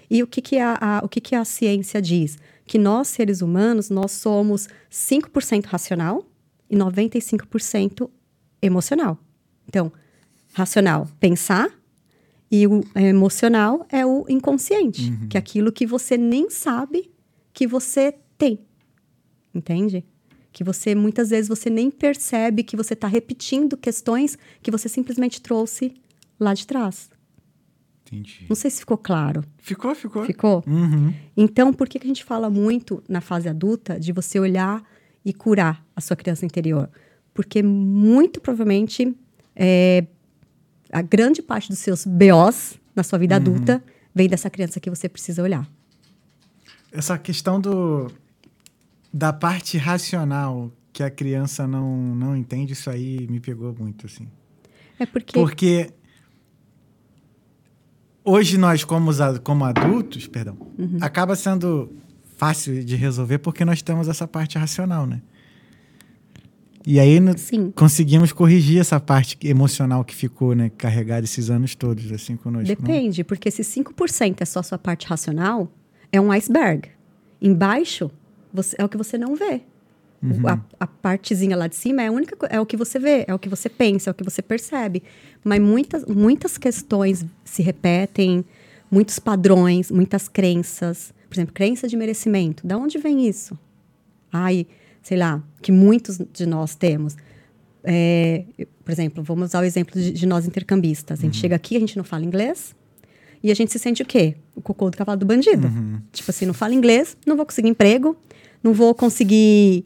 E 0.08 0.22
o 0.22 0.26
que, 0.26 0.42
que, 0.42 0.58
a, 0.58 0.76
a, 0.80 1.04
o 1.04 1.08
que, 1.08 1.20
que 1.20 1.34
a 1.34 1.44
ciência 1.44 2.02
diz? 2.02 2.36
Que 2.66 2.78
nós, 2.78 3.08
seres 3.08 3.40
humanos, 3.42 3.90
nós 3.90 4.10
somos 4.12 4.68
5% 4.90 5.66
racional 5.66 6.24
e 6.68 6.76
95% 6.76 8.10
emocional. 8.60 9.18
Então, 9.68 9.92
racional, 10.52 11.08
pensar, 11.18 11.70
e 12.50 12.66
o 12.66 12.82
emocional 12.96 13.86
é 13.88 14.04
o 14.04 14.24
inconsciente, 14.28 15.10
uhum. 15.10 15.28
que 15.28 15.36
é 15.36 15.40
aquilo 15.40 15.70
que 15.70 15.86
você 15.86 16.16
nem 16.16 16.50
sabe 16.50 17.10
que 17.52 17.66
você 17.66 18.14
tem. 18.36 18.58
Entende? 19.54 20.04
Que 20.52 20.64
você 20.64 20.94
muitas 20.94 21.30
vezes 21.30 21.48
você 21.48 21.70
nem 21.70 21.90
percebe 21.90 22.64
que 22.64 22.76
você 22.76 22.94
está 22.94 23.06
repetindo 23.06 23.76
questões 23.76 24.36
que 24.60 24.70
você 24.70 24.88
simplesmente 24.88 25.40
trouxe 25.40 25.94
lá 26.40 26.52
de 26.52 26.66
trás. 26.66 27.08
Entendi. 28.04 28.46
Não 28.48 28.56
sei 28.56 28.70
se 28.70 28.80
ficou 28.80 28.98
claro. 28.98 29.44
Ficou, 29.58 29.94
ficou. 29.94 30.24
Ficou? 30.24 30.64
Uhum. 30.66 31.14
Então, 31.36 31.72
por 31.72 31.88
que, 31.88 32.00
que 32.00 32.06
a 32.06 32.08
gente 32.08 32.24
fala 32.24 32.50
muito 32.50 33.00
na 33.08 33.20
fase 33.20 33.48
adulta 33.48 34.00
de 34.00 34.10
você 34.10 34.40
olhar 34.40 34.82
e 35.24 35.32
curar 35.32 35.86
a 35.94 36.00
sua 36.00 36.16
criança 36.16 36.44
interior? 36.44 36.90
Porque 37.32 37.62
muito 37.62 38.40
provavelmente 38.40 39.14
é, 39.54 40.06
a 40.92 41.02
grande 41.02 41.42
parte 41.42 41.68
dos 41.68 41.78
seus 41.78 42.04
BOs 42.04 42.78
na 42.94 43.02
sua 43.02 43.18
vida 43.18 43.34
uhum. 43.34 43.40
adulta 43.40 43.82
vem 44.14 44.28
dessa 44.28 44.50
criança 44.50 44.80
que 44.80 44.90
você 44.90 45.08
precisa 45.08 45.42
olhar. 45.42 45.68
Essa 46.92 47.16
questão 47.16 47.60
do 47.60 48.10
da 49.12 49.32
parte 49.32 49.76
racional 49.76 50.72
que 50.92 51.02
a 51.02 51.10
criança 51.10 51.66
não, 51.66 52.14
não 52.14 52.36
entende, 52.36 52.72
isso 52.72 52.90
aí 52.90 53.26
me 53.28 53.40
pegou 53.40 53.74
muito, 53.78 54.06
assim. 54.06 54.28
É 54.98 55.06
porque... 55.06 55.32
Porque 55.32 55.90
hoje 58.24 58.58
nós, 58.58 58.84
como, 58.84 59.10
como 59.42 59.64
adultos, 59.64 60.26
perdão, 60.26 60.56
uhum. 60.78 60.98
acaba 61.00 61.34
sendo 61.34 61.92
fácil 62.36 62.84
de 62.84 62.96
resolver 62.96 63.38
porque 63.38 63.64
nós 63.64 63.82
temos 63.82 64.08
essa 64.08 64.26
parte 64.26 64.58
racional, 64.58 65.06
né? 65.06 65.20
E 66.86 66.98
aí 66.98 67.20
no, 67.20 67.34
conseguimos 67.74 68.32
corrigir 68.32 68.80
essa 68.80 68.98
parte 68.98 69.38
emocional 69.42 70.04
que 70.04 70.14
ficou, 70.14 70.54
né, 70.54 70.70
carregada 70.78 71.24
esses 71.24 71.50
anos 71.50 71.74
todos, 71.74 72.10
assim, 72.10 72.36
conosco. 72.36 72.66
Depende, 72.66 73.20
não? 73.20 73.26
porque 73.26 73.50
se 73.50 73.62
5% 73.62 74.36
é 74.40 74.44
só 74.44 74.62
sua 74.62 74.78
parte 74.78 75.06
racional, 75.06 75.70
é 76.10 76.20
um 76.20 76.32
iceberg. 76.32 76.88
Embaixo 77.40 78.10
você, 78.52 78.76
é 78.78 78.84
o 78.84 78.88
que 78.88 78.96
você 78.96 79.18
não 79.18 79.36
vê. 79.36 79.60
Uhum. 80.22 80.46
A, 80.46 80.60
a, 80.78 80.86
partezinha 80.86 81.56
lá 81.56 81.66
de 81.66 81.76
cima 81.76 82.02
é, 82.02 82.08
a 82.08 82.12
única, 82.12 82.36
é 82.48 82.60
o 82.60 82.66
que 82.66 82.76
você 82.76 82.98
vê, 82.98 83.24
é 83.26 83.34
o 83.34 83.38
que 83.38 83.48
você 83.48 83.70
pensa, 83.70 84.10
é 84.10 84.12
o 84.12 84.14
que 84.14 84.24
você 84.24 84.42
percebe. 84.42 85.02
Mas 85.42 85.60
muitas, 85.60 86.04
muitas 86.04 86.58
questões 86.58 87.24
se 87.44 87.62
repetem, 87.62 88.44
muitos 88.90 89.18
padrões, 89.18 89.90
muitas 89.90 90.28
crenças. 90.28 91.14
Por 91.28 91.36
exemplo, 91.36 91.54
crença 91.54 91.88
de 91.88 91.96
merecimento. 91.96 92.66
Da 92.66 92.76
onde 92.76 92.98
vem 92.98 93.26
isso? 93.26 93.58
Ai, 94.32 94.66
sei 95.02 95.18
lá, 95.18 95.42
que 95.62 95.72
muitos 95.72 96.18
de 96.32 96.46
nós 96.46 96.74
temos. 96.74 97.16
É, 97.82 98.44
por 98.84 98.92
exemplo, 98.92 99.22
vamos 99.22 99.50
usar 99.50 99.60
o 99.60 99.64
exemplo 99.64 100.00
de, 100.00 100.12
de 100.12 100.26
nós 100.26 100.46
intercambistas. 100.46 101.20
A 101.20 101.22
gente 101.22 101.34
uhum. 101.34 101.40
chega 101.40 101.56
aqui, 101.56 101.76
a 101.76 101.80
gente 101.80 101.96
não 101.96 102.04
fala 102.04 102.24
inglês, 102.24 102.74
e 103.42 103.50
a 103.50 103.54
gente 103.54 103.72
se 103.72 103.78
sente 103.78 104.02
o 104.02 104.06
quê? 104.06 104.36
O 104.54 104.60
cocô 104.60 104.90
do 104.90 104.96
cavalo 104.96 105.18
do 105.18 105.26
bandido. 105.26 105.66
Uhum. 105.66 106.00
Tipo 106.12 106.30
assim, 106.30 106.44
não 106.46 106.54
fala 106.54 106.74
inglês, 106.74 107.16
não 107.26 107.36
vou 107.36 107.46
conseguir 107.46 107.68
emprego, 107.68 108.16
não 108.62 108.72
vou 108.72 108.94
conseguir. 108.94 109.84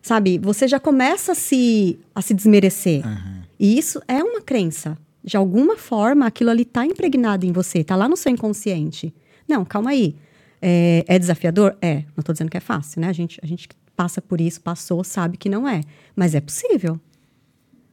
Sabe? 0.00 0.38
Você 0.38 0.66
já 0.66 0.80
começa 0.80 1.32
a 1.32 1.34
se, 1.34 1.98
a 2.14 2.22
se 2.22 2.32
desmerecer. 2.32 3.04
Uhum. 3.04 3.42
E 3.58 3.76
isso 3.76 4.00
é 4.08 4.22
uma 4.22 4.40
crença. 4.40 4.96
De 5.22 5.36
alguma 5.36 5.76
forma, 5.76 6.26
aquilo 6.26 6.50
ali 6.50 6.62
está 6.62 6.86
impregnado 6.86 7.44
em 7.44 7.52
você, 7.52 7.78
está 7.78 7.96
lá 7.96 8.08
no 8.08 8.16
seu 8.16 8.30
inconsciente. 8.30 9.12
Não, 9.48 9.64
calma 9.64 9.90
aí. 9.90 10.14
É, 10.62 11.04
é 11.06 11.18
desafiador? 11.18 11.76
É. 11.82 11.96
Não 12.16 12.20
estou 12.20 12.32
dizendo 12.32 12.50
que 12.50 12.56
é 12.56 12.60
fácil, 12.60 13.00
né? 13.00 13.08
A 13.08 13.12
gente, 13.12 13.38
a 13.42 13.46
gente 13.46 13.68
passa 13.96 14.20
por 14.20 14.40
isso, 14.40 14.60
passou, 14.60 15.02
sabe 15.02 15.36
que 15.36 15.48
não 15.48 15.66
é. 15.66 15.80
Mas 16.14 16.34
é 16.34 16.40
possível. 16.40 17.00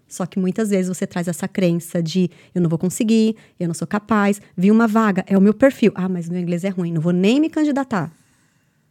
Só 0.08 0.28
que 0.28 0.38
muitas 0.38 0.70
vezes 0.70 0.96
você 0.96 1.08
traz 1.08 1.28
essa 1.28 1.48
crença 1.48 2.04
de 2.04 2.30
eu 2.54 2.62
não 2.62 2.70
vou 2.70 2.78
conseguir, 2.78 3.36
eu 3.60 3.68
não 3.68 3.74
sou 3.74 3.88
capaz, 3.88 4.40
vi 4.56 4.70
uma 4.70 4.88
vaga, 4.88 5.24
é 5.26 5.36
o 5.36 5.42
meu 5.42 5.54
perfil. 5.56 5.92
Ah, 5.96 6.08
mas 6.08 6.30
meu 6.30 6.40
inglês 6.40 6.64
é 6.64 6.70
ruim, 6.70 6.92
não 6.92 7.02
vou 7.02 7.14
nem 7.14 7.40
me 7.40 7.50
candidatar. 7.50 8.16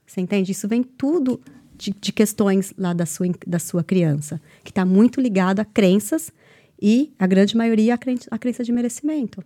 Você 0.04 0.20
entende? 0.20 0.50
Isso 0.50 0.66
vem 0.66 0.82
tudo 0.82 1.40
de, 1.76 1.92
de 1.92 2.12
questões 2.12 2.74
lá 2.76 2.92
da 2.92 3.06
sua, 3.06 3.26
da 3.46 3.58
sua 3.58 3.84
criança, 3.84 4.40
que 4.64 4.70
está 4.70 4.84
muito 4.84 5.20
ligado 5.20 5.60
a 5.60 5.64
crenças 5.64 6.32
e 6.80 7.12
a 7.18 7.26
grande 7.26 7.56
maioria 7.56 7.94
a 7.94 7.98
crença, 7.98 8.26
a 8.28 8.38
crença 8.38 8.64
de 8.64 8.72
merecimento. 8.72 9.44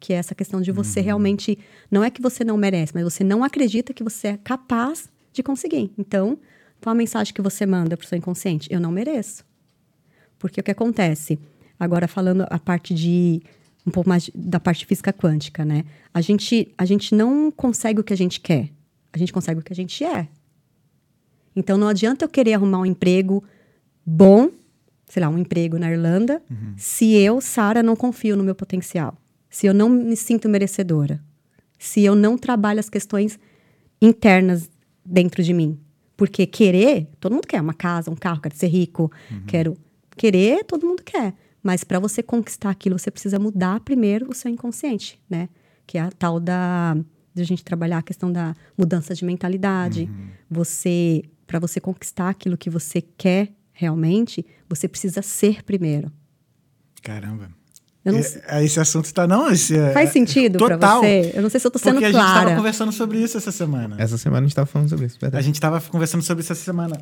que 0.00 0.12
é 0.12 0.16
essa 0.16 0.34
questão 0.34 0.60
de 0.60 0.70
você 0.70 1.00
realmente 1.00 1.58
não 1.90 2.04
é 2.04 2.10
que 2.10 2.22
você 2.22 2.44
não 2.44 2.56
merece, 2.56 2.94
mas 2.94 3.02
você 3.02 3.24
não 3.24 3.42
acredita 3.42 3.92
que 3.92 4.04
você 4.04 4.28
é 4.28 4.36
capaz 4.36 5.08
de 5.32 5.42
conseguir. 5.42 5.90
Então, 5.98 6.38
qual 6.82 6.92
a 6.92 6.96
mensagem 6.96 7.32
que 7.34 7.42
você 7.42 7.66
manda 7.66 7.96
para 7.96 8.04
o 8.04 8.08
seu 8.08 8.16
inconsciente? 8.18 8.68
Eu 8.72 8.80
não 8.80 8.90
mereço. 8.90 9.44
Porque 10.38 10.60
o 10.60 10.64
que 10.64 10.70
acontece? 10.70 11.38
Agora 11.78 12.06
falando 12.08 12.46
a 12.48 12.58
parte 12.58 12.94
de 12.94 13.42
um 13.86 13.90
pouco 13.90 14.08
mais 14.08 14.24
de- 14.24 14.32
da 14.34 14.60
parte 14.60 14.84
física 14.86 15.12
quântica, 15.12 15.64
né? 15.64 15.84
A 16.12 16.20
gente 16.20 16.72
a 16.76 16.84
gente 16.84 17.14
não 17.14 17.50
consegue 17.50 18.00
o 18.00 18.04
que 18.04 18.12
a 18.12 18.16
gente 18.16 18.40
quer. 18.40 18.70
A 19.12 19.18
gente 19.18 19.32
consegue 19.32 19.60
o 19.60 19.62
que 19.62 19.72
a 19.72 19.76
gente 19.76 20.04
é. 20.04 20.28
Então 21.56 21.76
não 21.78 21.88
adianta 21.88 22.24
eu 22.24 22.28
querer 22.28 22.54
arrumar 22.54 22.78
um 22.80 22.86
emprego 22.86 23.42
bom, 24.04 24.50
sei 25.06 25.22
lá, 25.22 25.28
um 25.28 25.38
emprego 25.38 25.78
na 25.78 25.90
Irlanda, 25.90 26.42
se 26.76 27.12
eu, 27.14 27.40
Sara, 27.40 27.82
não 27.82 27.96
confio 27.96 28.36
no 28.36 28.44
meu 28.44 28.54
potencial. 28.54 29.16
Se 29.50 29.66
eu 29.66 29.74
não 29.74 29.88
me 29.88 30.16
sinto 30.16 30.48
merecedora. 30.48 31.20
Se 31.78 32.02
eu 32.04 32.14
não 32.14 32.36
trabalho 32.36 32.78
as 32.80 32.90
questões 32.90 33.38
internas 34.00 34.68
dentro 35.04 35.42
de 35.42 35.52
mim. 35.52 35.78
Porque 36.18 36.48
querer, 36.48 37.06
todo 37.20 37.32
mundo 37.32 37.46
quer 37.46 37.60
uma 37.60 37.72
casa, 37.72 38.10
um 38.10 38.16
carro, 38.16 38.40
quero 38.40 38.56
ser 38.56 38.66
rico, 38.66 39.10
quero. 39.46 39.76
Querer, 40.16 40.64
todo 40.64 40.84
mundo 40.84 41.00
quer. 41.04 41.32
Mas 41.62 41.84
para 41.84 42.00
você 42.00 42.24
conquistar 42.24 42.70
aquilo, 42.70 42.98
você 42.98 43.08
precisa 43.08 43.38
mudar 43.38 43.78
primeiro 43.78 44.28
o 44.28 44.34
seu 44.34 44.50
inconsciente, 44.50 45.20
né? 45.30 45.48
Que 45.86 45.96
é 45.96 46.00
a 46.00 46.10
tal 46.10 46.40
da. 46.40 46.96
de 47.32 47.40
a 47.40 47.44
gente 47.44 47.64
trabalhar 47.64 47.98
a 47.98 48.02
questão 48.02 48.32
da 48.32 48.56
mudança 48.76 49.14
de 49.14 49.24
mentalidade. 49.24 50.10
Você. 50.50 51.22
para 51.46 51.60
você 51.60 51.80
conquistar 51.80 52.30
aquilo 52.30 52.58
que 52.58 52.68
você 52.68 53.00
quer 53.00 53.52
realmente, 53.72 54.44
você 54.68 54.88
precisa 54.88 55.22
ser 55.22 55.62
primeiro. 55.62 56.10
Caramba. 57.00 57.57
Eu 58.08 58.14
não 58.14 58.20
E- 58.20 58.24
sei- 58.24 58.42
Esse 58.64 58.80
assunto 58.80 59.12
tá. 59.12 59.26
Não, 59.26 59.50
esse 59.50 59.76
é- 59.76 59.92
Faz 59.92 60.10
sentido 60.10 60.58
para 60.58 60.76
Total. 60.76 61.00
você? 61.00 61.32
Eu 61.34 61.42
não 61.42 61.50
sei 61.50 61.60
se 61.60 61.66
eu 61.66 61.70
tô 61.70 61.78
sendo 61.78 61.92
Porque 61.94 62.04
a 62.06 62.12
gente 62.12 62.20
clara. 62.20 62.44
tava 62.44 62.56
conversando 62.56 62.92
sobre 62.92 63.18
isso 63.18 63.36
essa 63.36 63.52
semana. 63.52 63.96
Essa 63.98 64.18
semana 64.18 64.44
a 64.44 64.48
gente 64.48 64.54
tava 64.56 64.66
falando 64.66 64.88
sobre 64.88 65.06
isso, 65.06 65.16
A 65.16 65.20
verdade. 65.20 65.44
gente 65.44 65.60
tava 65.60 65.80
conversando 65.80 66.22
sobre 66.22 66.42
isso 66.42 66.52
essa 66.52 66.64
semana. 66.64 67.00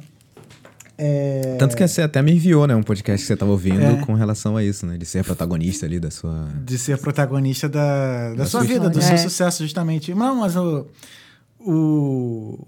É, 0.99 1.57
Tanto 1.59 1.77
que 1.77 1.87
você 1.87 2.01
até 2.01 2.23
me 2.23 2.33
enviou, 2.33 2.67
né, 2.67 2.75
um 2.75 2.83
podcast 2.83 3.23
que 3.23 3.27
você 3.29 3.37
tava 3.37 3.51
ouvindo 3.53 3.83
É. 3.83 3.97
com 4.07 4.15
relação 4.15 4.57
a 4.57 4.65
isso, 4.65 4.87
né? 4.87 4.97
De 4.97 5.05
ser 5.05 5.23
protagonista 5.25 5.85
ali 5.85 6.01
da 6.01 6.11
sua. 6.11 6.49
De 6.65 6.79
ser 6.79 6.97
protagonista 6.97 7.69
da, 7.69 8.31
da, 8.31 8.35
Da 8.37 8.47
sua 8.47 8.61
sua 8.61 8.63
vida, 8.63 8.89
do 8.89 8.99
história. 8.99 9.19
seu 9.19 9.27
É. 9.27 9.29
sucesso, 9.29 9.63
justamente. 9.63 10.15
Não, 10.15 10.37
mas 10.37 10.57
o. 10.57 10.87
O, 11.61 12.67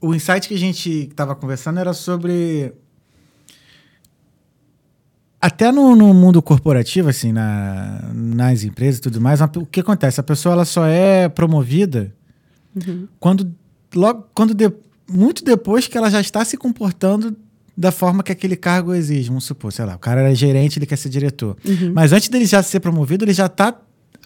o 0.00 0.14
insight 0.14 0.46
que 0.48 0.54
a 0.54 0.58
gente 0.58 1.10
tava 1.16 1.34
conversando 1.34 1.78
era 1.80 1.92
sobre. 1.94 2.72
Até 5.44 5.72
no, 5.72 5.96
no 5.96 6.14
mundo 6.14 6.40
corporativo, 6.40 7.08
assim, 7.08 7.32
na, 7.32 8.00
nas 8.14 8.62
empresas 8.62 8.98
e 8.98 9.02
tudo 9.02 9.20
mais, 9.20 9.40
uma- 9.40 9.50
o 9.56 9.66
que 9.66 9.80
acontece? 9.80 10.20
A 10.20 10.22
pessoa 10.22 10.52
ela 10.52 10.64
só 10.64 10.86
é 10.86 11.28
promovida 11.28 12.14
quando, 13.18 13.52
logo, 13.94 14.26
quando 14.32 14.54
de- 14.54 14.72
muito 15.10 15.44
depois 15.44 15.88
que 15.88 15.98
ela 15.98 16.08
já 16.10 16.20
está 16.20 16.44
se 16.44 16.56
comportando 16.56 17.36
da 17.76 17.90
forma 17.90 18.22
que 18.22 18.30
aquele 18.30 18.54
cargo 18.54 18.94
exige. 18.94 19.28
Vamos 19.28 19.44
supor, 19.44 19.72
sei 19.72 19.84
lá, 19.84 19.96
o 19.96 19.98
cara 19.98 20.20
era 20.20 20.34
gerente, 20.34 20.78
ele 20.78 20.86
quer 20.86 20.96
ser 20.96 21.08
diretor. 21.08 21.56
Mas 21.92 22.12
antes 22.12 22.28
dele 22.28 22.46
já 22.46 22.62
ser 22.62 22.80
promovido, 22.80 23.24
ele 23.24 23.32
já 23.34 23.46
está 23.46 23.76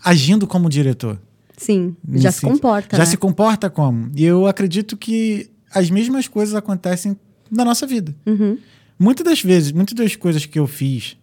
agindo 0.04 0.46
como 0.46 0.68
diretor. 0.68 1.18
Sim, 1.56 1.96
já 2.16 2.30
se 2.30 2.42
comporta. 2.42 2.96
Já 2.96 3.04
né? 3.04 3.06
se 3.10 3.16
comporta 3.16 3.70
como. 3.70 4.10
E 4.14 4.22
eu 4.22 4.46
acredito 4.46 4.96
que 4.96 5.48
as 5.74 5.88
mesmas 5.90 6.28
coisas 6.28 6.54
acontecem 6.54 7.16
na 7.50 7.64
nossa 7.64 7.86
vida. 7.86 8.14
Uhum. 8.26 8.58
Muitas 8.98 9.24
das 9.24 9.42
vezes, 9.42 9.72
muitas 9.72 9.94
das 9.94 10.16
coisas 10.16 10.46
que 10.46 10.58
eu 10.58 10.66
fiz, 10.66 11.16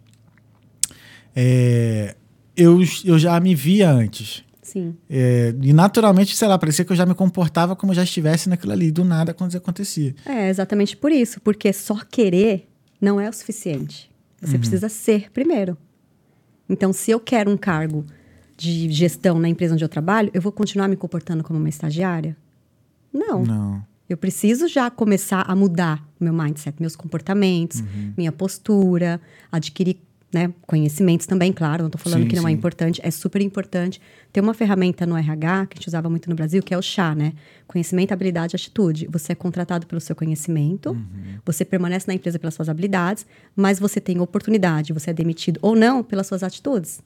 é, 1.34 2.14
eu, 2.56 2.80
eu 3.04 3.18
já 3.18 3.38
me 3.40 3.54
via 3.54 3.90
antes. 3.90 4.44
Sim. 4.62 4.96
É, 5.10 5.54
e 5.60 5.72
naturalmente, 5.72 6.34
sei 6.34 6.48
lá, 6.48 6.58
parecia 6.58 6.84
que 6.84 6.92
eu 6.92 6.96
já 6.96 7.04
me 7.04 7.14
comportava 7.14 7.76
como 7.76 7.92
já 7.92 8.02
estivesse 8.02 8.48
naquilo 8.48 8.72
ali, 8.72 8.90
do 8.90 9.04
nada 9.04 9.34
quando 9.34 9.50
isso 9.50 9.58
acontecia. 9.58 10.14
É 10.24 10.48
exatamente 10.48 10.96
por 10.96 11.12
isso, 11.12 11.40
porque 11.40 11.72
só 11.72 11.96
querer 12.10 12.68
não 13.00 13.20
é 13.20 13.28
o 13.28 13.32
suficiente. 13.32 14.10
Uhum. 14.42 14.48
Você 14.48 14.58
precisa 14.58 14.88
ser 14.88 15.30
primeiro. 15.30 15.76
Então, 16.68 16.92
se 16.92 17.10
eu 17.10 17.20
quero 17.20 17.50
um 17.50 17.56
cargo 17.56 18.04
de 18.56 18.90
gestão 18.90 19.38
na 19.38 19.48
empresa 19.48 19.74
onde 19.74 19.84
eu 19.84 19.88
trabalho, 19.88 20.30
eu 20.32 20.40
vou 20.40 20.52
continuar 20.52 20.88
me 20.88 20.96
comportando 20.96 21.42
como 21.42 21.58
uma 21.58 21.68
estagiária? 21.68 22.36
Não. 23.12 23.44
Não. 23.44 23.86
Eu 24.08 24.16
preciso 24.16 24.68
já 24.68 24.90
começar 24.90 25.42
a 25.48 25.56
mudar 25.56 26.06
o 26.20 26.24
meu 26.24 26.32
mindset, 26.32 26.76
meus 26.80 26.94
comportamentos, 26.94 27.80
Uhum. 27.80 28.12
minha 28.16 28.30
postura, 28.32 29.20
adquirir 29.50 29.96
né, 30.32 30.52
conhecimentos 30.66 31.26
também, 31.26 31.52
claro. 31.52 31.84
Não 31.84 31.86
estou 31.88 32.00
falando 32.00 32.22
Sim, 32.22 32.28
que 32.28 32.34
não 32.34 32.42
é 32.48 32.50
sim. 32.50 32.56
importante, 32.56 33.00
é 33.04 33.10
super 33.10 33.40
importante. 33.40 34.00
Tem 34.32 34.42
uma 34.42 34.52
ferramenta 34.52 35.06
no 35.06 35.16
RH 35.16 35.66
que 35.66 35.74
a 35.74 35.76
gente 35.78 35.86
usava 35.86 36.10
muito 36.10 36.28
no 36.28 36.34
Brasil, 36.34 36.60
que 36.60 36.74
é 36.74 36.76
o 36.76 36.82
CHA, 36.82 37.14
né? 37.14 37.32
Conhecimento, 37.68 38.10
habilidade 38.12 38.52
e 38.54 38.56
atitude. 38.56 39.06
Você 39.12 39.30
é 39.30 39.34
contratado 39.36 39.86
pelo 39.86 40.00
seu 40.00 40.16
conhecimento, 40.16 40.90
Uhum. 40.90 41.38
você 41.46 41.64
permanece 41.64 42.08
na 42.08 42.14
empresa 42.14 42.36
pelas 42.36 42.52
suas 42.54 42.68
habilidades, 42.68 43.24
mas 43.54 43.78
você 43.78 44.00
tem 44.00 44.20
oportunidade, 44.20 44.92
você 44.92 45.10
é 45.10 45.14
demitido 45.14 45.58
ou 45.62 45.76
não 45.76 46.02
pelas 46.02 46.26
suas 46.26 46.42
atitudes. 46.42 47.00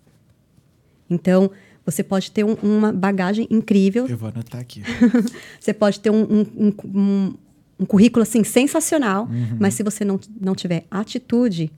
Então, 1.11 1.51
você 1.91 2.03
pode 2.03 2.31
ter 2.31 2.45
um- 2.45 2.55
uma 2.63 2.93
bagagem 2.93 3.47
incrível, 3.51 4.07
Eu 4.07 4.17
vou 4.17 4.29
anotar 4.29 4.61
aqui. 4.61 4.83
você 5.61 5.73
pode 5.73 6.01
ter 6.01 6.11
um, 6.11 6.23
um, 6.23 7.35
um, 7.81 7.87
currículo 7.87 8.23
assim 8.23 8.43
sensacional, 8.45 9.25
Uhum. 9.27 9.57
mas 9.59 9.75
se 9.75 9.83
você 9.83 10.05
não, 10.05 10.19
não 10.41 10.55
tiver 10.55 10.85
atitude 10.91 11.71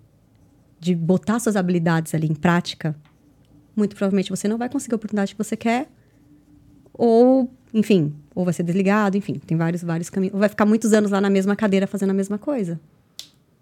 de 0.79 0.95
botar 0.95 1.39
suas 1.39 1.57
habilidades 1.57 2.15
ali 2.15 2.27
em 2.27 2.35
prática, 2.35 2.97
muito 3.77 3.95
provavelmente 3.95 4.31
você 4.31 4.49
não 4.49 4.57
vai 4.59 4.69
conseguir 4.69 4.95
a 4.95 4.97
oportunidade 4.97 5.35
que 5.35 5.39
você 5.43 5.57
quer, 5.57 5.89
ou, 6.93 7.51
enfim, 7.73 8.13
ou 8.35 8.45
vai 8.45 8.53
ser 8.55 8.63
desligado, 8.63 9.17
enfim, 9.17 9.35
tem 9.47 9.57
vários, 9.57 9.83
vários 9.83 10.11
caminhos. 10.11 10.35
Ou 10.35 10.41
vai 10.41 10.49
ficar 10.49 10.67
muitos 10.67 10.93
anos 10.93 11.11
lá 11.11 11.21
na 11.21 11.31
mesma 11.31 11.55
cadeira 11.57 11.87
fazendo 11.87 12.11
a 12.11 12.15
mesma 12.15 12.39
coisa. 12.39 12.81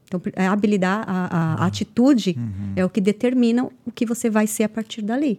Então, 0.06 0.20
a 0.36 0.50
habilidade, 0.50 1.04
a, 1.06 1.62
a 1.62 1.66
atitude 1.66 2.38
é 2.74 2.84
o 2.84 2.88
que 2.88 3.00
determina 3.00 3.64
o 3.84 3.90
que 3.94 4.06
você 4.06 4.30
vai 4.30 4.46
ser 4.46 4.62
a 4.64 4.68
partir 4.68 5.02
dali. 5.02 5.38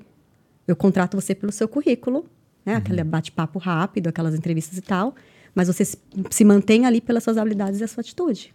Eu 0.70 0.76
contrato 0.76 1.20
você 1.20 1.34
pelo 1.34 1.52
seu 1.52 1.68
currículo, 1.68 2.26
né? 2.64 2.76
Aquele 2.76 3.04
bate-papo 3.04 3.58
rápido, 3.58 4.08
aquelas 4.08 4.36
entrevistas 4.36 4.78
e 4.78 4.82
tal. 4.82 5.16
Mas 5.56 5.68
você 5.68 5.84
se, 5.84 6.46
mantém 6.46 6.86
ali 6.86 7.02
pelas 7.02 7.24
suas 7.24 7.38
habilidades 7.38 7.80
e 7.80 7.84
a 7.84 7.88
sua 7.88 8.02
atitude. 8.02 8.54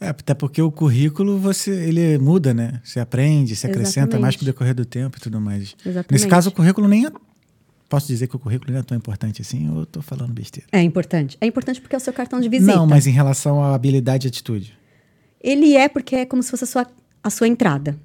É, 0.00 0.10
até 0.10 0.34
porque 0.34 0.62
o 0.62 0.70
currículo 0.70 1.36
você 1.36 1.72
ele 1.72 2.16
muda, 2.18 2.54
né? 2.54 2.80
Você 2.84 3.00
aprende, 3.00 3.56
se 3.56 3.66
acrescenta 3.66 4.20
mais 4.20 4.36
com 4.36 4.42
o 4.42 4.44
decorrer 4.44 4.72
do 4.72 4.84
tempo 4.84 5.18
e 5.18 5.20
tudo 5.20 5.40
mais. 5.40 5.74
Exatamente. 5.84 6.12
Nesse 6.12 6.28
caso, 6.28 6.50
o 6.50 6.52
currículo 6.52 6.86
nem 6.86 7.06
é. 7.06 7.12
Posso 7.88 8.06
dizer 8.06 8.28
que 8.28 8.36
o 8.36 8.38
currículo 8.38 8.72
não 8.72 8.78
é 8.78 8.82
tão 8.84 8.96
importante 8.96 9.42
assim 9.42 9.68
ou 9.70 9.80
eu 9.80 9.86
tô 9.86 10.00
falando 10.00 10.32
besteira? 10.32 10.68
É 10.70 10.80
importante. 10.80 11.36
É 11.40 11.46
importante 11.46 11.80
porque 11.80 11.96
é 11.96 11.98
o 11.98 12.00
seu 12.00 12.12
cartão 12.12 12.38
de 12.38 12.48
visita. 12.48 12.76
Não, 12.76 12.86
mas 12.86 13.08
em 13.08 13.10
relação 13.10 13.64
à 13.64 13.74
habilidade 13.74 14.26
e 14.26 14.28
atitude. 14.28 14.78
Ele 15.40 15.74
é 15.74 15.88
porque 15.88 16.14
é 16.14 16.26
como 16.26 16.40
se 16.40 16.50
fosse 16.50 16.62
a 16.62 16.66
sua, 16.68 16.86
a 17.24 17.30
sua 17.30 17.48
entrada. 17.48 17.98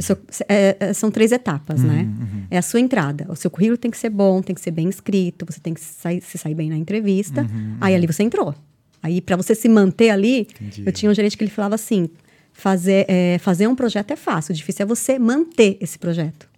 Seu- 0.00 0.18
é- 0.48 0.76
é- 0.80 0.92
são 0.94 1.10
três 1.10 1.30
etapas, 1.30 1.80
Uhum, 1.80 1.86
né? 1.88 2.08
É 2.50 2.56
a 2.58 2.62
sua 2.62 2.80
entrada. 2.80 3.26
O 3.28 3.36
seu 3.36 3.50
currículo 3.50 3.76
tem 3.76 3.90
que 3.90 3.98
ser 3.98 4.08
bom, 4.10 4.40
tem 4.40 4.54
que 4.54 4.60
ser 4.60 4.70
bem 4.70 4.88
escrito, 4.88 5.44
você 5.44 5.60
tem 5.60 5.74
que 5.74 5.80
sair, 5.80 6.22
se 6.22 6.38
sair 6.38 6.54
bem 6.54 6.70
na 6.70 6.76
entrevista. 6.76 7.42
Uhum, 7.42 7.76
Aí 7.80 7.94
ali 7.94 8.06
você 8.06 8.22
entrou. 8.22 8.54
Aí 9.02 9.20
para 9.20 9.36
você 9.36 9.54
se 9.54 9.68
manter 9.68 10.08
ali, 10.10 10.48
Entendi. 10.60 10.82
eu 10.86 10.92
tinha 10.92 11.10
um 11.10 11.14
gerente 11.14 11.36
que 11.36 11.44
ele 11.44 11.50
falava 11.50 11.74
assim: 11.74 12.08
fazer, 12.52 13.04
é, 13.08 13.38
fazer 13.38 13.66
um 13.66 13.74
projeto 13.74 14.10
é 14.12 14.16
fácil, 14.16 14.52
o 14.52 14.56
difícil 14.56 14.84
é 14.84 14.86
você 14.86 15.18
manter 15.18 15.76
esse 15.80 15.98
projeto. 15.98 16.48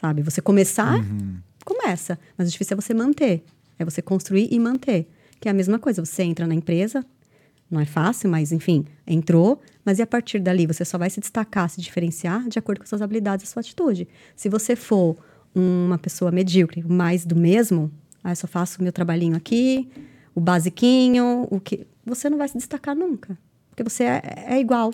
Sabe? 0.00 0.22
Você 0.22 0.40
começar, 0.40 0.94
Uhum. 0.98 1.36
começa, 1.64 2.18
mas 2.38 2.48
o 2.48 2.50
difícil 2.50 2.74
é 2.74 2.80
você 2.80 2.94
manter. 2.94 3.44
É 3.78 3.84
você 3.84 4.00
construir 4.00 4.48
e 4.50 4.58
manter. 4.58 5.06
Que 5.38 5.48
é 5.48 5.50
a 5.50 5.54
mesma 5.54 5.78
coisa, 5.78 6.02
você 6.04 6.22
entra 6.22 6.46
na 6.46 6.54
empresa, 6.54 7.04
não 7.70 7.80
é 7.80 7.84
fácil, 7.84 8.28
mas 8.28 8.50
enfim, 8.52 8.84
entrou, 9.06 9.60
mas 9.84 9.98
e 9.98 10.02
a 10.02 10.06
partir 10.06 10.40
dali 10.40 10.66
você 10.66 10.84
só 10.84 10.98
vai 10.98 11.08
se 11.08 11.20
destacar, 11.20 11.68
se 11.70 11.80
diferenciar 11.80 12.48
de 12.48 12.58
acordo 12.58 12.80
com 12.80 12.86
suas 12.86 13.00
habilidades 13.00 13.48
e 13.48 13.48
sua 13.48 13.60
atitude. 13.60 14.08
Se 14.34 14.48
você 14.48 14.74
for 14.74 15.16
uma 15.54 15.98
pessoa 15.98 16.30
medíocre, 16.30 16.82
mais 16.82 17.24
do 17.24 17.36
mesmo, 17.36 17.90
ah, 18.22 18.32
eu 18.32 18.36
só 18.36 18.46
faço 18.46 18.80
o 18.80 18.82
meu 18.82 18.92
trabalhinho 18.92 19.36
aqui, 19.36 19.88
o 20.34 20.40
basiquinho, 20.40 21.46
o 21.50 21.60
que. 21.60 21.86
Você 22.04 22.28
não 22.28 22.38
vai 22.38 22.48
se 22.48 22.56
destacar 22.56 22.94
nunca. 22.94 23.38
Porque 23.68 23.82
você 23.82 24.04
é, 24.04 24.22
é 24.48 24.60
igual. 24.60 24.92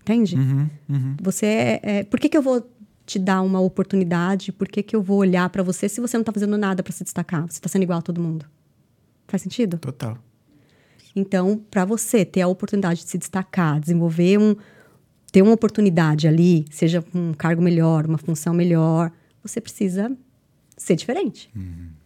Entende? 0.00 0.36
Uhum, 0.36 0.70
uhum. 0.88 1.16
Você 1.20 1.46
é, 1.46 1.80
é- 1.82 2.04
Por 2.04 2.20
que, 2.20 2.28
que 2.28 2.36
eu 2.36 2.42
vou 2.42 2.68
te 3.04 3.18
dar 3.18 3.42
uma 3.42 3.60
oportunidade? 3.60 4.52
Por 4.52 4.68
que, 4.68 4.82
que 4.82 4.94
eu 4.94 5.02
vou 5.02 5.18
olhar 5.18 5.48
para 5.50 5.62
você 5.62 5.88
se 5.88 6.00
você 6.00 6.16
não 6.16 6.24
tá 6.24 6.32
fazendo 6.32 6.56
nada 6.58 6.82
para 6.82 6.92
se 6.92 7.04
destacar? 7.04 7.46
Você 7.48 7.60
tá 7.60 7.68
sendo 7.68 7.82
igual 7.82 7.98
a 8.00 8.02
todo 8.02 8.20
mundo. 8.20 8.46
Faz 9.28 9.42
sentido? 9.42 9.78
Total. 9.78 10.18
Então, 11.18 11.56
para 11.70 11.84
você 11.86 12.24
ter 12.26 12.42
a 12.42 12.46
oportunidade 12.48 13.00
de 13.02 13.08
se 13.08 13.16
destacar, 13.16 13.80
desenvolver 13.80 14.38
um. 14.38 14.54
ter 15.32 15.40
uma 15.42 15.52
oportunidade 15.52 16.28
ali, 16.28 16.66
seja 16.70 17.02
um 17.14 17.32
cargo 17.32 17.62
melhor, 17.62 18.04
uma 18.06 18.18
função 18.18 18.52
melhor, 18.52 19.10
você 19.42 19.60
precisa 19.60 20.14
ser 20.76 20.94
diferente. 20.94 21.50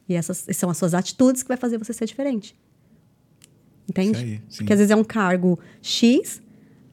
E 0.08 0.14
essas 0.14 0.46
são 0.52 0.70
as 0.70 0.76
suas 0.78 0.94
atitudes 0.94 1.42
que 1.42 1.48
vai 1.48 1.56
fazer 1.56 1.76
você 1.76 1.92
ser 1.92 2.06
diferente. 2.06 2.56
Entende? 3.88 4.18
Aí. 4.18 4.40
Porque 4.56 4.72
às 4.72 4.78
vezes 4.78 4.90
é 4.90 4.96
um 4.96 5.02
cargo 5.04 5.58
X, 5.82 6.40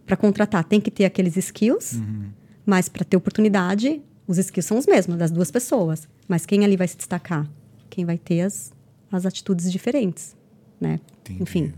para 0.05 0.17
contratar 0.17 0.63
tem 0.63 0.81
que 0.81 0.89
ter 0.89 1.05
aqueles 1.05 1.37
skills, 1.37 1.93
Uhum. 1.93 2.29
mas 2.65 2.89
para 2.89 3.03
ter 3.05 3.15
oportunidade, 3.17 4.01
os 4.27 4.37
skills 4.37 4.65
são 4.65 4.77
os 4.77 4.85
mesmos, 4.87 5.17
das 5.17 5.29
duas 5.29 5.51
pessoas. 5.51 6.07
Mas 6.27 6.45
quem 6.45 6.63
ali 6.65 6.75
vai 6.75 6.87
se 6.87 6.97
destacar? 6.97 7.47
Quem 7.89 8.05
vai 8.05 8.17
ter 8.17 8.41
as, 8.41 8.73
as 9.11 9.25
atitudes 9.25 9.71
diferentes, 9.71 10.35
né? 10.81 10.99
Entendi. 11.21 11.43
Enfim, 11.43 11.73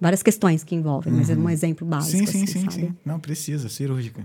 várias 0.00 0.22
questões 0.22 0.64
que 0.64 0.74
envolvem, 0.74 1.12
mas 1.12 1.28
é 1.30 1.34
um 1.34 1.48
exemplo 1.50 1.86
básico, 1.86 2.18
Sim, 2.18 2.26
sim, 2.26 2.44
assim, 2.44 2.46
sim, 2.46 2.60
sabe? 2.70 2.72
sim. 2.74 2.94
Não, 3.04 3.18
precisa, 3.20 3.68
cirúrgica. 3.68 4.22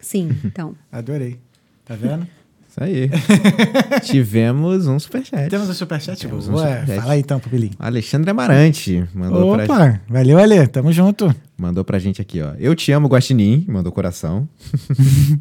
Sim, 0.00 0.30
então. 0.44 0.74
Adorei. 0.92 1.38
Tá 1.84 1.94
vendo? 1.94 2.26
Isso 2.68 2.82
aí. 2.84 3.10
Tivemos 4.04 4.86
um 4.86 4.98
superchat. 4.98 5.48
Temos 5.48 5.68
o 5.68 5.74
superchat? 5.74 6.20
Temos 6.20 6.48
um 6.48 6.54
Ué, 6.56 6.80
superchat. 6.80 7.00
fala 7.00 7.12
aí 7.14 7.20
então, 7.20 7.40
Pupilinho. 7.40 7.72
Alexandre 7.78 8.30
Amarante 8.30 9.04
mandou 9.14 9.54
pra, 9.54 9.64
Opa, 9.64 10.00
valeu, 10.08 10.38
Ale. 10.38 10.66
Tamo 10.66 10.92
junto. 10.92 11.34
mandou 11.56 11.84
pra 11.84 11.98
gente 11.98 12.20
aqui, 12.20 12.42
ó. 12.42 12.52
Eu 12.58 12.74
te 12.74 12.92
amo, 12.92 13.08
Guaxinim. 13.08 13.64
Mandou 13.68 13.90
coração. 13.92 14.48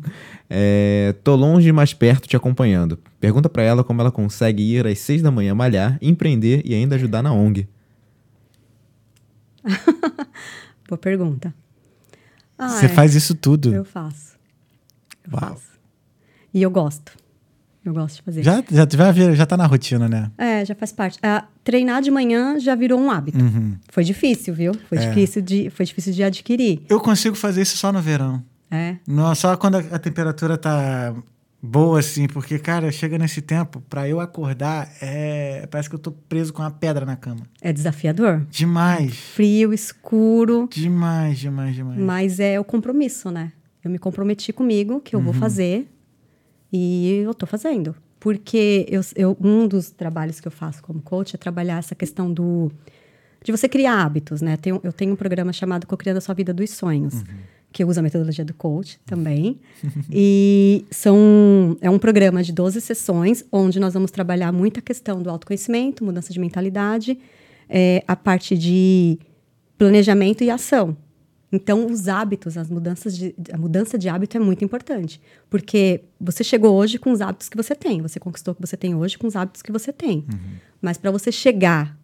É, 0.48 1.16
tô 1.24 1.36
longe, 1.36 1.72
mas 1.72 1.92
perto 1.92 2.28
te 2.28 2.36
acompanhando. 2.38 3.00
Pergunta 3.20 3.50
pra 3.50 3.64
ela 3.64 3.84
como 3.84 4.00
ela 4.02 4.12
consegue 4.12 4.62
ir 4.62 4.86
às 4.86 5.00
seis 5.00 5.20
da 5.22 5.32
manhã 5.32 5.56
malhar, 5.56 5.98
empreender 6.02 6.62
e 6.64 6.76
ainda 6.76 6.96
ajudar 6.96 7.24
na 7.24 7.34
ONG. 7.34 7.68
Boa 10.88 10.97
pergunta. 10.97 11.53
Ah, 12.57 12.70
Você 12.70 12.86
é, 12.86 12.89
faz 12.89 13.16
isso 13.16 13.36
tudo. 13.36 13.74
Eu 13.74 13.84
faço. 13.86 14.36
Eu 15.26 15.32
Uau. 15.38 15.49
faço. 15.53 15.68
E 16.53 16.61
eu 16.61 16.70
gosto. 16.72 17.11
Eu 17.84 17.93
gosto 17.93 18.16
de 18.18 18.22
fazer. 18.24 18.43
Já, 18.43 18.63
já, 18.72 18.88
já, 19.13 19.34
já 19.36 19.45
tá 19.45 19.55
na 19.55 19.66
rotina, 19.68 20.07
né? 20.09 20.32
É, 20.38 20.66
já 20.66 20.74
faz 20.74 20.91
parte. 20.91 21.20
Ah, 21.22 21.45
treinar 21.63 22.01
de 22.01 22.09
manhã 22.09 22.59
já 22.59 22.74
virou 22.74 22.99
um 22.99 23.11
hábito. 23.11 23.38
Uhum. 23.38 23.78
Foi 23.89 24.03
difícil, 24.03 24.53
viu? 24.55 24.74
Foi, 24.89 24.97
É. 24.97 25.07
difícil 25.07 25.41
de, 25.41 25.70
foi 25.70 25.86
difícil 25.86 26.11
de 26.13 26.24
adquirir. 26.24 26.82
Eu 26.89 26.99
consigo 26.99 27.36
fazer 27.36 27.61
isso 27.61 27.78
só 27.78 27.91
no 27.91 28.01
verão. 28.01 28.43
É. 28.72 28.95
Não, 29.07 29.34
só 29.36 29.55
quando 29.55 29.76
a, 29.76 29.80
a 29.80 29.99
temperatura 29.99 30.57
tá 30.57 31.13
boa, 31.66 31.99
assim, 31.99 32.28
porque, 32.28 32.57
cara, 32.59 32.91
chega 32.91 33.18
nesse 33.18 33.41
tempo, 33.41 33.82
pra 33.89 34.07
eu 34.07 34.20
acordar, 34.20 34.89
é, 35.01 35.68
parece 35.70 35.89
que 35.89 35.95
eu 35.95 35.99
tô 35.99 36.11
preso 36.11 36.53
com 36.53 36.61
uma 36.61 36.72
pedra 36.72 37.05
na 37.05 37.16
cama. 37.16 37.41
É 37.61 37.74
desafiador. 37.74 38.45
Demais. 38.49 39.16
Frio, 39.16 39.74
escuro. 39.74 40.68
Demais, 40.72 41.39
demais, 41.39 41.76
demais. 41.76 41.99
Mas 41.99 42.39
é 42.39 42.59
o 42.59 42.63
compromisso, 42.63 43.32
né? 43.32 43.51
Eu 43.84 43.91
me 43.91 43.97
comprometi 43.99 44.51
comigo 44.53 44.99
que 44.99 45.16
eu 45.16 45.20
Uhum. 45.20 45.26
vou 45.26 45.34
fazer 45.34 45.88
e 46.72 47.22
eu 47.24 47.34
tô 47.34 47.45
fazendo. 47.45 47.95
Porque 48.20 48.86
eu, 48.89 49.01
eu- 49.16 49.38
um 49.39 49.68
dos 49.68 49.91
trabalhos 49.91 50.39
que 50.39 50.47
eu 50.47 50.51
faço 50.51 50.82
como 50.82 51.01
coach 51.01 51.36
é 51.36 51.38
trabalhar 51.38 51.78
essa 51.78 51.93
questão 51.93 52.32
do 52.32 52.72
de 53.43 53.51
você 53.51 53.70
criar 53.70 54.01
hábitos, 54.03 54.41
né? 54.41 54.57
Tenho- 54.57 54.80
eu 54.84 54.91
tenho 54.91 55.13
um 55.13 55.16
programa 55.16 55.53
chamado 55.53 55.86
Co-Criando 55.86 56.18
a 56.18 56.22
Sua 56.22 56.34
Vida 56.34 56.51
dos 56.51 56.72
Sonhos, 56.72 57.13
Uhum. 57.13 57.24
Que 57.76 57.84
uso 57.84 58.00
a 58.00 58.04
metodologia 58.04 58.46
do 58.46 58.54
coach 58.54 58.98
também. 59.06 59.60
e 60.10 60.86
são, 60.90 61.76
é 61.82 61.90
um 61.90 62.00
programa 62.00 62.42
de 62.42 62.54
12 62.54 62.80
sessões, 62.80 63.44
onde 63.52 63.82
nós 63.82 63.94
vamos 63.94 64.12
trabalhar 64.12 64.54
muita 64.54 64.80
questão 64.80 65.22
do 65.22 65.30
autoconhecimento, 65.30 66.02
mudança 66.02 66.32
de 66.32 66.40
mentalidade, 66.40 67.20
é, 67.68 68.02
a 68.08 68.16
parte 68.16 68.58
de 68.58 69.20
planejamento 69.78 70.42
e 70.42 70.50
ação. 70.50 70.96
Então, 71.52 71.86
os 71.88 72.08
hábitos, 72.08 72.58
as 72.58 72.70
mudanças 72.70 73.18
de, 73.18 73.36
a 73.52 73.58
mudança 73.58 73.98
de 73.98 74.08
hábito 74.08 74.38
é 74.38 74.40
muito 74.40 74.64
importante. 74.64 75.20
Porque 75.50 76.06
você 76.18 76.46
chegou 76.46 76.74
hoje 76.74 76.98
com 76.98 77.12
os 77.12 77.20
hábitos 77.20 77.50
que 77.50 77.58
você 77.58 77.76
tem. 77.76 78.02
Você 78.02 78.22
conquistou 78.22 78.54
o 78.54 78.56
que 78.56 78.66
você 78.66 78.78
tem 78.78 78.96
hoje 78.96 79.18
com 79.18 79.28
os 79.28 79.36
hábitos 79.36 79.62
que 79.62 79.72
você 79.72 79.92
tem. 79.92 80.24
Mas 80.82 80.98
para 80.98 81.12
você 81.12 81.30
chegar 81.30 81.98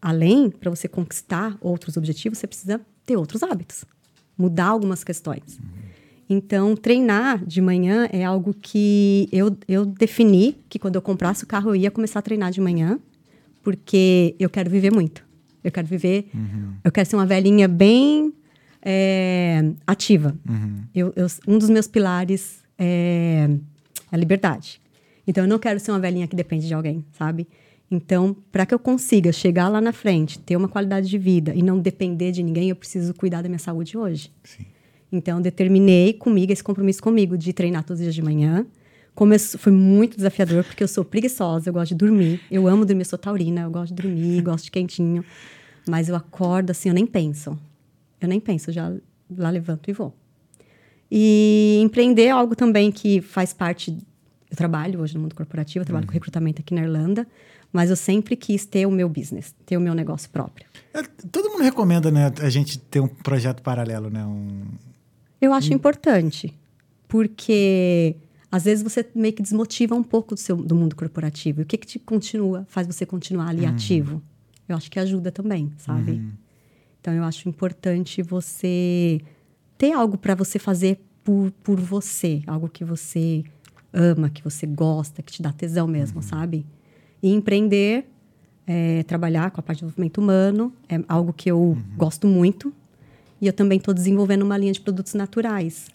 além, 0.00 0.50
para 0.50 0.68
você 0.68 0.88
conquistar 0.88 1.56
outros 1.60 1.96
objetivos, 1.96 2.38
você 2.38 2.48
precisa 2.48 2.80
ter 3.06 3.16
outros 3.16 3.44
hábitos. 3.44 3.84
Mudar 4.36 4.66
algumas 4.66 5.02
questões. 5.04 5.58
Então, 6.28 6.74
treinar 6.74 7.44
de 7.44 7.60
manhã 7.60 8.08
é 8.12 8.24
algo 8.24 8.54
que 8.54 9.28
eu, 9.30 9.56
eu 9.68 9.84
defini 9.84 10.56
que 10.68 10.78
quando 10.78 10.96
eu 10.96 11.02
comprasse 11.02 11.44
o 11.44 11.46
carro 11.46 11.70
eu 11.70 11.76
ia 11.76 11.90
começar 11.90 12.20
a 12.20 12.22
treinar 12.22 12.50
de 12.50 12.60
manhã, 12.60 12.98
porque 13.62 14.34
eu 14.38 14.48
quero 14.48 14.70
viver 14.70 14.90
muito. 14.92 15.24
Eu 15.62 15.70
quero 15.70 15.86
viver. 15.86 16.28
Eu 16.82 16.90
quero 16.90 17.08
ser 17.08 17.16
uma 17.16 17.26
velhinha 17.26 17.68
bem 17.68 18.32
é, 18.80 19.72
ativa. 19.86 20.34
Eu, 20.94 21.12
eu- 21.14 21.26
um 21.46 21.58
dos 21.58 21.68
meus 21.70 21.86
pilares 21.86 22.60
é 22.78 23.48
a 24.10 24.16
liberdade. 24.16 24.80
Então, 25.26 25.44
eu 25.44 25.48
não 25.48 25.58
quero 25.58 25.78
ser 25.78 25.92
uma 25.92 26.00
velhinha 26.00 26.26
que 26.26 26.34
depende 26.34 26.66
de 26.66 26.74
alguém, 26.74 27.04
sabe? 27.16 27.46
Então, 27.92 28.34
para 28.50 28.64
que 28.64 28.72
eu 28.72 28.78
consiga 28.78 29.30
chegar 29.32 29.68
lá 29.68 29.78
na 29.78 29.92
frente, 29.92 30.38
ter 30.38 30.56
uma 30.56 30.66
qualidade 30.66 31.10
de 31.10 31.18
vida 31.18 31.54
e 31.54 31.62
não 31.62 31.78
depender 31.78 32.32
de 32.32 32.42
ninguém, 32.42 32.70
eu 32.70 32.76
preciso 32.76 33.12
cuidar 33.12 33.42
da 33.42 33.50
minha 33.50 33.58
saúde 33.58 33.98
hoje. 33.98 34.32
Sim. 34.42 34.64
Então, 35.12 35.42
determinei 35.42 36.14
comigo, 36.14 36.50
esse 36.50 36.64
compromisso 36.64 37.02
comigo, 37.02 37.36
de 37.36 37.52
treinar 37.52 37.84
todos 37.84 38.00
os 38.00 38.04
dias 38.04 38.14
de 38.14 38.22
manhã. 38.22 38.66
Começou, 39.14 39.60
foi 39.60 39.70
muito 39.70 40.16
desafiador, 40.16 40.64
porque 40.64 40.82
eu 40.82 40.88
sou 40.88 41.04
preguiçosa, 41.04 41.68
eu 41.68 41.72
gosto 41.74 41.90
de 41.90 41.96
dormir. 41.96 42.40
Eu 42.50 42.66
amo 42.66 42.86
dormir, 42.86 43.02
eu 43.02 43.10
sou 43.10 43.18
taurina, 43.18 43.60
eu 43.60 43.70
gosto 43.70 43.94
de 43.94 44.02
dormir, 44.02 44.40
gosto 44.42 44.64
de 44.64 44.70
quentinho. 44.70 45.22
Mas 45.86 46.08
eu 46.08 46.16
acordo 46.16 46.70
assim, 46.70 46.88
eu 46.88 46.94
nem 46.94 47.06
penso. 47.06 47.58
Eu 48.18 48.26
nem 48.26 48.40
penso, 48.40 48.72
já 48.72 48.90
lá 49.36 49.50
levanto 49.50 49.90
e 49.90 49.92
vou. 49.92 50.14
E 51.10 51.78
empreender 51.82 52.22
é 52.22 52.30
algo 52.30 52.56
também 52.56 52.90
que 52.90 53.20
faz 53.20 53.52
parte. 53.52 53.94
Eu 54.50 54.56
trabalho 54.56 55.00
hoje 55.00 55.14
no 55.14 55.20
mundo 55.20 55.34
corporativo, 55.34 55.82
eu 55.82 55.86
trabalho 55.86 56.06
com 56.06 56.12
recrutamento 56.14 56.62
aqui 56.62 56.72
na 56.72 56.80
Irlanda, 56.80 57.26
mas 57.72 57.90
eu 57.90 57.96
sempre 57.96 58.36
quis 58.36 58.66
ter 58.66 58.86
o 58.86 58.90
meu 58.90 59.08
business, 59.08 59.54
ter 59.64 59.76
o 59.76 59.80
meu 59.80 59.94
negócio 59.94 60.28
próprio. 60.30 60.66
É, 60.92 61.02
todo 61.30 61.48
mundo 61.50 61.62
recomenda, 61.62 62.10
né, 62.10 62.30
a 62.40 62.50
gente 62.50 62.78
ter 62.78 63.00
um 63.00 63.08
projeto 63.08 63.62
paralelo, 63.62 64.10
né? 64.10 64.24
Um... 64.24 64.64
Eu 65.40 65.52
acho 65.52 65.72
importante, 65.72 66.54
porque 67.08 68.14
às 68.50 68.64
vezes 68.64 68.82
você 68.84 69.08
meio 69.14 69.32
que 69.32 69.42
desmotiva 69.42 69.94
um 69.94 70.02
pouco 70.02 70.34
do, 70.34 70.40
seu, 70.40 70.56
do 70.56 70.74
mundo 70.74 70.94
corporativo. 70.94 71.60
E 71.60 71.64
o 71.64 71.66
que, 71.66 71.78
que 71.78 71.86
te 71.86 71.98
continua, 71.98 72.66
faz 72.68 72.86
você 72.86 73.06
continuar 73.06 73.48
ali 73.48 73.64
ativo? 73.64 74.22
Eu 74.68 74.76
acho 74.76 74.90
que 74.90 75.00
ajuda 75.00 75.32
também, 75.32 75.72
sabe? 75.78 76.22
Então 77.00 77.12
eu 77.14 77.24
acho 77.24 77.48
importante 77.48 78.22
você 78.22 79.20
ter 79.76 79.92
algo 79.92 80.16
para 80.16 80.34
você 80.34 80.58
fazer 80.58 81.00
por, 81.24 81.50
por 81.62 81.80
você, 81.80 82.42
algo 82.46 82.68
que 82.68 82.84
você 82.84 83.42
ama, 83.92 84.30
que 84.30 84.42
você 84.42 84.66
gosta, 84.66 85.22
que 85.22 85.32
te 85.32 85.42
dá 85.42 85.52
tesão 85.52 85.86
mesmo, 85.86 86.22
sabe? 86.22 86.64
E 87.22 87.32
empreender, 87.32 88.06
é, 88.66 89.02
trabalhar 89.04 89.50
com 89.50 89.60
a 89.60 89.62
parte 89.62 89.78
de 89.78 89.84
desenvolvimento 89.84 90.18
humano, 90.18 90.72
é 90.88 91.00
algo 91.08 91.32
que 91.32 91.50
eu 91.50 91.76
gosto 91.96 92.26
muito. 92.26 92.72
E 93.40 93.46
eu 93.46 93.52
também 93.52 93.78
estou 93.78 93.92
desenvolvendo 93.94 94.42
uma 94.42 94.56
linha 94.56 94.72
de 94.72 94.80
produtos 94.80 95.14
naturais. 95.14 95.88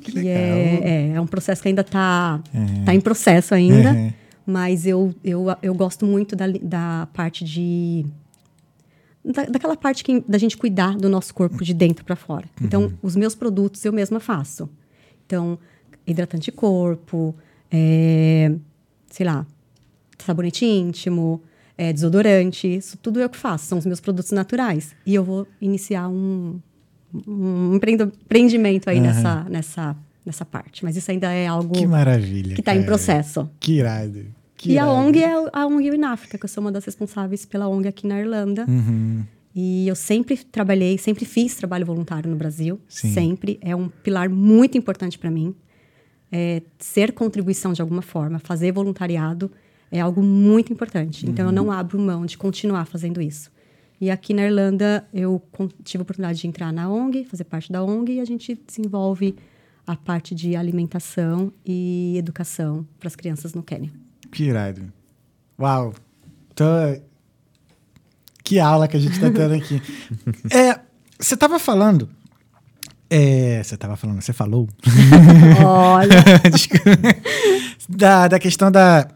Que 0.00 0.10
Que 0.12 0.18
legal. 0.18 0.32
é, 0.34 0.80
é, 0.82 1.08
é 1.14 1.20
um 1.20 1.26
processo 1.26 1.62
que 1.62 1.68
ainda 1.68 1.82
está 1.82 2.40
É. 2.52 2.84
tá 2.84 2.94
em 2.94 3.00
processo 3.00 3.54
ainda. 3.54 3.92
Uhum. 3.92 4.12
Mas 4.44 4.86
eu, 4.86 5.14
eu, 5.22 5.46
eu 5.62 5.72
gosto 5.74 6.04
muito 6.04 6.34
da, 6.34 6.46
da 6.48 7.08
parte 7.12 7.44
de. 7.44 8.04
Da, 9.24 9.44
daquela 9.44 9.76
parte 9.76 10.02
que, 10.02 10.20
da 10.26 10.36
gente 10.36 10.56
cuidar 10.56 10.96
do 10.96 11.08
nosso 11.08 11.32
corpo 11.32 11.62
de 11.62 11.72
dentro 11.72 12.04
para 12.04 12.16
fora. 12.16 12.46
Então, 12.60 12.92
os 13.00 13.14
meus 13.14 13.36
produtos 13.36 13.84
eu 13.84 13.92
mesma 13.92 14.18
faço. 14.18 14.68
Então, 15.24 15.56
hidratante 16.04 16.46
de 16.46 16.52
corpo, 16.52 17.32
é, 17.70 18.52
sei 19.08 19.24
lá, 19.24 19.46
sabonete 20.22 20.64
íntimo, 20.64 21.42
é, 21.76 21.92
desodorante, 21.92 22.66
isso 22.66 22.96
tudo 22.98 23.20
eu 23.20 23.28
que 23.28 23.36
faço, 23.36 23.66
são 23.66 23.78
os 23.78 23.86
meus 23.86 24.00
produtos 24.00 24.30
naturais. 24.32 24.94
E 25.06 25.14
eu 25.14 25.24
vou 25.24 25.46
iniciar 25.60 26.08
um, 26.08 26.60
um 27.26 27.74
empreendimento 27.74 28.88
aí 28.88 28.98
Aham. 28.98 29.06
nessa, 29.06 29.44
nessa, 29.48 29.96
nessa 30.24 30.44
parte. 30.44 30.84
Mas 30.84 30.96
isso 30.96 31.10
ainda 31.10 31.32
é 31.32 31.46
algo 31.46 31.74
Que 31.74 31.86
maravilha. 31.86 32.54
que 32.54 32.60
está 32.60 32.74
em 32.74 32.84
processo. 32.84 33.48
Que 33.58 33.78
irado. 33.78 34.24
Que 34.56 34.72
e 34.72 34.78
a 34.78 34.82
irado. 34.84 34.92
ONG 34.92 35.22
é 35.22 35.32
a 35.52 35.66
ONG 35.66 35.88
in 35.88 36.04
África, 36.04 36.38
que 36.38 36.44
eu 36.44 36.48
sou 36.48 36.62
uma 36.62 36.70
das 36.72 36.84
responsáveis 36.84 37.44
pela 37.44 37.68
ONG 37.68 37.88
aqui 37.88 38.06
na 38.06 38.20
Irlanda. 38.20 38.64
Uhum. 38.68 39.24
E 39.54 39.86
eu 39.86 39.94
sempre 39.94 40.36
trabalhei, 40.36 40.96
sempre 40.96 41.24
fiz 41.24 41.56
trabalho 41.56 41.84
voluntário 41.84 42.30
no 42.30 42.36
Brasil. 42.36 42.80
Sim. 42.88 43.12
Sempre. 43.12 43.58
É 43.60 43.76
um 43.76 43.88
pilar 43.88 44.28
muito 44.28 44.78
importante 44.78 45.18
para 45.18 45.30
mim. 45.30 45.54
É, 46.30 46.62
ser 46.78 47.12
contribuição 47.12 47.74
de 47.74 47.82
alguma 47.82 48.00
forma, 48.00 48.38
fazer 48.38 48.72
voluntariado 48.72 49.50
é 49.92 50.00
algo 50.00 50.22
muito 50.22 50.72
importante. 50.72 51.28
Então, 51.28 51.46
eu 51.46 51.52
não 51.52 51.70
abro 51.70 52.00
mão 52.00 52.24
de 52.24 52.38
continuar 52.38 52.86
fazendo 52.86 53.20
isso. 53.20 53.52
E 54.00 54.10
aqui 54.10 54.32
na 54.32 54.42
Irlanda, 54.42 55.06
eu 55.12 55.40
tive 55.84 56.00
a 56.00 56.02
oportunidade 56.02 56.40
de 56.40 56.46
entrar 56.48 56.72
na 56.72 56.88
ONG, 56.90 57.26
fazer 57.26 57.44
parte 57.44 57.70
da 57.70 57.84
ONG, 57.84 58.14
e 58.14 58.20
a 58.20 58.24
gente 58.24 58.58
desenvolve 58.66 59.36
a 59.86 59.94
parte 59.94 60.34
de 60.34 60.56
alimentação 60.56 61.52
e 61.64 62.16
educação 62.16 62.86
para 62.98 63.06
as 63.06 63.14
crianças 63.14 63.52
no 63.52 63.62
Quênia. 63.62 63.92
Que 64.32 64.44
irado. 64.44 64.90
Uau. 65.60 65.92
Tô... 66.54 66.64
Que 68.42 68.58
aula 68.58 68.88
que 68.88 68.96
a 68.96 69.00
gente 69.00 69.20
tá 69.20 69.30
tendo 69.30 69.54
aqui. 69.54 69.80
é, 70.50 70.80
você 71.18 71.36
tava 71.36 71.58
falando. 71.58 72.08
É, 73.08 73.62
você 73.62 73.76
tava 73.76 73.94
falando, 73.94 74.22
você 74.22 74.32
falou. 74.32 74.66
Olha, 75.62 76.24
da, 77.86 78.26
da 78.26 78.38
questão 78.38 78.72
da, 78.72 79.06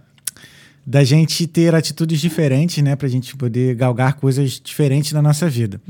da 0.86 1.02
gente 1.02 1.46
ter 1.48 1.74
atitudes 1.74 2.20
diferentes, 2.20 2.82
né? 2.82 2.94
Pra 2.94 3.08
gente 3.08 3.36
poder 3.36 3.74
galgar 3.74 4.14
coisas 4.14 4.60
diferentes 4.62 5.12
na 5.12 5.20
nossa 5.20 5.48
vida. 5.50 5.80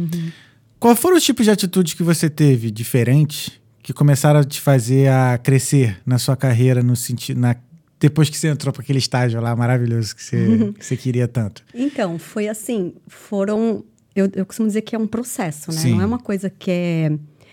Qual 0.80 0.96
foram 0.96 1.16
os 1.16 1.22
tipos 1.22 1.44
de 1.44 1.50
atitudes 1.50 1.92
que 1.92 2.02
você 2.02 2.30
teve 2.30 2.70
diferentes 2.70 3.50
que 3.82 3.92
começaram 3.92 4.40
a 4.40 4.44
te 4.44 4.60
fazer 4.60 5.08
a 5.08 5.38
crescer 5.38 5.98
na 6.04 6.18
sua 6.18 6.36
carreira, 6.36 6.82
no 6.82 6.96
sentido, 6.96 7.38
na, 7.38 7.54
depois 8.00 8.28
que 8.28 8.36
você 8.36 8.48
entrou 8.48 8.72
para 8.72 8.82
aquele 8.82 8.98
estágio 8.98 9.40
lá 9.40 9.54
maravilhoso 9.54 10.16
que 10.16 10.24
você, 10.24 10.72
que 10.78 10.84
você 10.84 10.96
queria 10.96 11.28
tanto? 11.28 11.62
Então, 11.74 12.18
foi 12.18 12.48
assim, 12.48 12.94
foram... 13.06 13.84
Eu, 14.14 14.30
eu 14.34 14.46
costumo 14.46 14.66
dizer 14.66 14.80
que 14.80 14.96
é 14.96 14.98
um 14.98 15.06
processo, 15.06 15.70
né? 15.70 15.78
Sim. 15.78 15.90
Não 15.92 16.00
é 16.00 16.06
uma 16.06 16.18
coisa 16.18 16.48
que 16.48 16.70
é... 16.70 17.12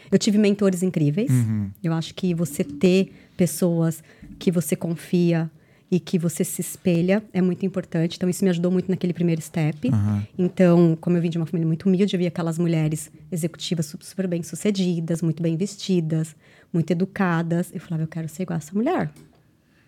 Eu 0.10 0.18
tive 0.18 0.38
mentores 0.38 0.82
incríveis. 0.82 1.30
Uhum. 1.30 1.70
Eu 1.84 1.94
acho 1.94 2.16
que 2.16 2.34
você 2.34 2.64
ter 2.64 3.14
pessoas 3.36 4.02
que 4.40 4.50
você 4.52 4.76
confia 4.76 5.52
e 5.96 6.00
que 6.00 6.18
você 6.18 6.44
se 6.44 6.60
espelha 6.60 7.24
é 7.32 7.40
muito 7.42 7.64
importante. 7.66 8.16
Então, 8.18 8.28
isso 8.28 8.44
me 8.44 8.50
ajudou 8.50 8.72
muito 8.72 8.90
naquele 8.90 9.14
primeiro 9.14 9.40
step. 9.42 9.90
Aham. 9.90 10.26
Então, 10.38 10.98
como 11.00 11.16
eu 11.18 11.22
vim 11.22 11.30
de 11.30 11.38
uma 11.38 11.46
família 11.46 11.68
muito 11.68 11.88
humilde, 11.88 12.16
eu 12.16 12.18
via 12.18 12.30
aquelas 12.30 12.58
mulheres 12.58 13.12
executivas 13.32 13.86
su- 13.86 14.00
super 14.02 14.28
bem 14.28 14.42
sucedidas, 14.42 15.22
muito 15.22 15.44
bem 15.44 15.56
vestidas, 15.56 16.36
muito 16.74 16.90
educadas. 16.90 17.70
Eu 17.72 17.80
falava, 17.80 18.02
eu 18.04 18.08
quero 18.08 18.28
ser 18.28 18.42
igual 18.42 18.56
a 18.56 18.58
essa 18.58 18.74
mulher. 18.74 19.12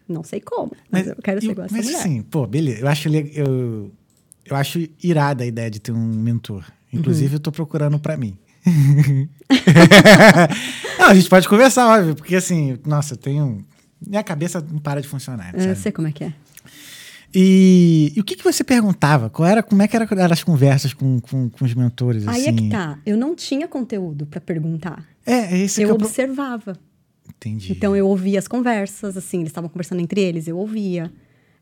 Não 0.08 0.24
sei 0.24 0.40
como, 0.40 0.72
mas, 0.92 1.08
eu 1.08 1.16
quero 1.16 1.42
ser 1.42 1.48
e- 1.48 1.52
igual 1.52 1.64
a 1.64 1.66
essa 1.66 1.76
mas 1.76 1.86
mulher. 1.86 2.00
assim, 2.00 2.22
pô, 2.22 2.46
beleza. 2.46 2.82
Eu 2.82 2.88
acho, 2.88 3.10
eu, 3.10 3.92
eu 4.46 4.56
acho 4.56 4.88
irada 5.02 5.44
a 5.44 5.48
ideia 5.48 5.72
de 5.72 5.80
ter 5.80 5.92
um 5.92 5.98
mentor. 6.06 6.64
Inclusive, 6.94 7.30
Uhum. 7.30 7.34
eu 7.34 7.40
tô 7.40 7.52
procurando 7.52 7.98
para 7.98 8.16
mim. 8.16 8.38
não, 11.00 11.08
a 11.08 11.14
gente 11.16 11.28
pode 11.30 11.48
conversar, 11.50 11.88
óbvio, 11.98 12.16
porque 12.16 12.36
assim, 12.36 12.78
nossa, 12.86 13.14
eu 13.14 13.18
tenho. 13.18 13.66
Minha 14.08 14.24
cabeça 14.24 14.60
não 14.72 14.80
para 14.80 15.02
de 15.02 15.08
funcionar. 15.08 15.54
eu 15.54 15.62
sabe? 15.62 15.76
sei 15.76 15.92
como 15.92 16.08
é 16.08 16.12
que 16.12 16.24
é. 16.26 16.34
E, 17.34 18.14
e 18.16 18.20
o 18.22 18.24
que, 18.24 18.36
que 18.36 18.44
você 18.44 18.64
perguntava? 18.64 19.30
Qual 19.30 19.48
era, 19.48 19.62
como 19.62 19.82
é 19.82 19.88
que 19.88 19.96
era- 19.96 20.08
eram 20.10 20.32
as 20.34 20.44
conversas 20.44 20.94
com, 20.94 21.20
com, 21.20 21.50
com 21.50 21.66
os 21.66 21.74
mentores? 21.74 22.26
Aí 22.28 22.42
assim? 22.42 22.50
é 22.50 22.54
que 22.54 22.70
tá. 22.70 22.98
Eu 23.06 23.18
não 23.18 23.36
tinha 23.36 23.68
conteúdo 23.68 24.26
para 24.26 24.40
perguntar. 24.40 25.06
É, 25.26 25.54
é 25.54 25.58
esse 25.58 25.82
eu 25.82 25.88
que 25.88 25.92
eu 25.92 25.96
observava. 25.96 26.78
Entendi. 27.28 27.72
Então 27.74 27.94
eu 27.96 28.08
ouvia 28.08 28.40
as 28.40 28.48
conversas, 28.48 29.18
assim, 29.18 29.40
eles 29.40 29.50
estavam 29.50 29.70
conversando 29.70 30.00
entre 30.00 30.22
eles, 30.22 30.48
eu 30.48 30.58
ouvia. 30.58 31.12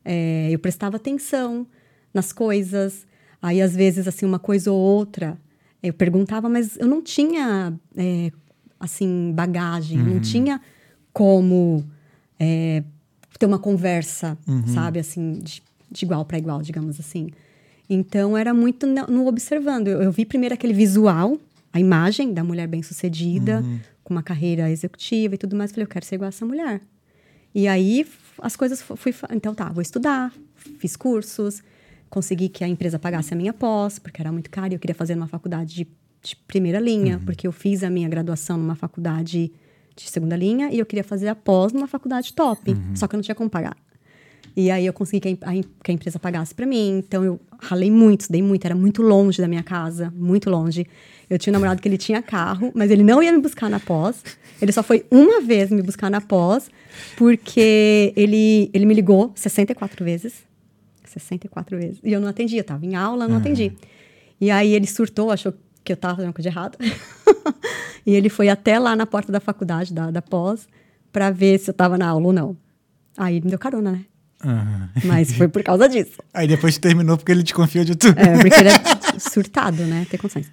É, 0.04 0.48
eu 0.50 0.58
prestava 0.60 0.96
atenção 0.96 1.66
nas 2.12 2.32
coisas. 2.32 3.04
Aí, 3.42 3.60
às 3.60 3.74
vezes, 3.74 4.06
assim, 4.06 4.24
uma 4.24 4.38
coisa 4.38 4.70
ou 4.70 4.78
outra, 4.78 5.36
eu 5.82 5.92
perguntava, 5.92 6.48
mas 6.48 6.76
eu 6.78 6.86
não 6.86 7.02
tinha, 7.02 7.74
é, 7.96 8.30
assim, 8.78 9.32
bagagem, 9.34 9.98
não 9.98 10.20
tinha 10.20 10.60
como 11.12 11.84
é, 12.38 12.82
ter 13.38 13.46
uma 13.46 13.58
conversa, 13.58 14.36
sabe, 14.66 14.98
assim, 14.98 15.40
de, 15.42 15.62
de 15.90 16.04
igual 16.04 16.24
para 16.24 16.38
igual, 16.38 16.62
digamos 16.62 16.98
assim. 17.00 17.28
Então, 17.88 18.36
era 18.36 18.54
muito 18.54 18.86
no, 18.86 19.06
no 19.06 19.26
observando. 19.26 19.88
Eu, 19.88 20.02
eu 20.02 20.12
vi 20.12 20.24
primeiro 20.24 20.54
aquele 20.54 20.72
visual, 20.72 21.38
a 21.72 21.80
imagem 21.80 22.32
da 22.32 22.42
mulher 22.44 22.66
bem-sucedida, 22.66 23.62
com 24.02 24.14
uma 24.14 24.22
carreira 24.22 24.70
executiva 24.70 25.34
e 25.34 25.38
tudo 25.38 25.56
mais. 25.56 25.70
Falei, 25.70 25.84
eu 25.84 25.88
quero 25.88 26.04
ser 26.04 26.14
igual 26.16 26.26
a 26.26 26.28
essa 26.28 26.44
mulher. 26.46 26.80
E 27.54 27.66
aí, 27.68 28.06
as 28.40 28.56
coisas 28.56 28.80
fu- 28.82 28.96
fui... 28.96 29.14
Então, 29.32 29.54
tá, 29.54 29.70
vou 29.70 29.82
estudar. 29.82 30.32
Fiz 30.78 30.96
cursos. 30.96 31.62
Consegui 32.10 32.48
que 32.48 32.62
a 32.64 32.68
empresa 32.68 32.98
pagasse 32.98 33.34
a 33.34 33.36
minha 33.36 33.52
pós, 33.52 33.98
porque 33.98 34.20
era 34.20 34.30
muito 34.32 34.50
caro. 34.50 34.72
E 34.72 34.76
eu 34.76 34.78
queria 34.78 34.94
fazer 34.94 35.14
numa 35.14 35.26
faculdade 35.28 35.74
de, 35.74 35.86
de 36.22 36.36
primeira 36.46 36.78
linha, 36.80 37.20
porque 37.24 37.46
eu 37.46 37.52
fiz 37.52 37.82
a 37.82 37.90
minha 37.90 38.08
graduação 38.08 38.56
numa 38.56 38.74
faculdade 38.74 39.50
de 39.96 40.10
segunda 40.10 40.36
linha 40.36 40.70
e 40.72 40.78
eu 40.78 40.86
queria 40.86 41.04
fazer 41.04 41.28
a 41.28 41.34
pós 41.34 41.72
numa 41.72 41.86
faculdade 41.86 42.32
top. 42.32 42.76
Só 42.94 43.06
que 43.06 43.14
eu 43.14 43.18
não 43.18 43.22
tinha 43.22 43.34
como 43.34 43.48
pagar. 43.48 43.76
E 44.56 44.70
aí 44.70 44.86
eu 44.86 44.92
consegui 44.92 45.20
que 45.20 45.38
a, 45.42 45.52
que 45.82 45.90
a 45.90 45.94
empresa 45.94 46.18
pagasse 46.18 46.54
para 46.54 46.64
mim. 46.64 46.98
Então 46.98 47.24
eu 47.24 47.40
ralei 47.60 47.90
muito, 47.90 48.22
estudei 48.22 48.42
muito, 48.42 48.64
era 48.64 48.74
muito 48.74 49.02
longe 49.02 49.40
da 49.40 49.48
minha 49.48 49.62
casa, 49.62 50.12
muito 50.16 50.48
longe. 50.48 50.86
Eu 51.28 51.38
tinha 51.38 51.50
um 51.50 51.54
namorado 51.54 51.82
que 51.82 51.88
ele 51.88 51.98
tinha 51.98 52.22
carro, 52.22 52.70
mas 52.74 52.90
ele 52.90 53.02
não 53.02 53.22
ia 53.22 53.32
me 53.32 53.40
buscar 53.40 53.68
na 53.68 53.80
pós. 53.80 54.22
Ele 54.62 54.70
só 54.70 54.82
foi 54.82 55.04
uma 55.10 55.40
vez 55.40 55.70
me 55.70 55.82
buscar 55.82 56.10
na 56.10 56.20
pós, 56.20 56.70
porque 57.16 58.12
ele, 58.14 58.70
ele 58.72 58.86
me 58.86 58.94
ligou 58.94 59.32
64 59.34 60.04
vezes. 60.04 60.44
64 61.04 61.76
vezes. 61.76 62.00
E 62.04 62.12
eu 62.12 62.20
não 62.20 62.28
atendi, 62.28 62.56
eu 62.56 62.64
tava 62.64 62.84
em 62.84 62.94
aula, 62.94 63.26
não 63.26 63.38
atendi. 63.38 63.72
E 64.40 64.50
aí 64.50 64.72
ele 64.72 64.86
surtou, 64.86 65.30
achou 65.30 65.52
que 65.82 65.92
eu 65.92 65.96
tava 65.96 66.16
fazendo 66.16 66.28
uma 66.28 66.32
coisa 66.32 66.50
de 66.50 66.56
errado. 66.56 66.78
e 68.06 68.14
ele 68.14 68.28
foi 68.28 68.48
até 68.48 68.78
lá 68.78 68.94
na 68.94 69.06
porta 69.06 69.32
da 69.32 69.40
faculdade, 69.40 69.92
da, 69.92 70.10
da 70.10 70.22
pós, 70.22 70.68
para 71.12 71.30
ver 71.30 71.58
se 71.58 71.70
eu 71.70 71.74
tava 71.74 71.96
na 71.96 72.08
aula 72.08 72.26
ou 72.26 72.32
não. 72.32 72.56
Aí 73.16 73.36
ele 73.36 73.44
me 73.44 73.50
deu 73.50 73.58
carona, 73.58 73.92
né? 73.92 74.04
Aham. 74.44 74.90
Mas 75.04 75.32
foi 75.34 75.48
por 75.48 75.62
causa 75.62 75.88
disso. 75.88 76.18
Aí 76.32 76.46
depois 76.46 76.76
terminou 76.76 77.16
porque 77.16 77.32
ele 77.32 77.42
desconfiou 77.42 77.84
de 77.84 77.94
tudo. 77.94 78.18
É, 78.18 78.36
porque 78.38 78.60
ele 78.60 78.68
é 78.68 78.78
surtado, 79.18 79.82
né? 79.84 80.06
Tem 80.10 80.18
condições. 80.18 80.50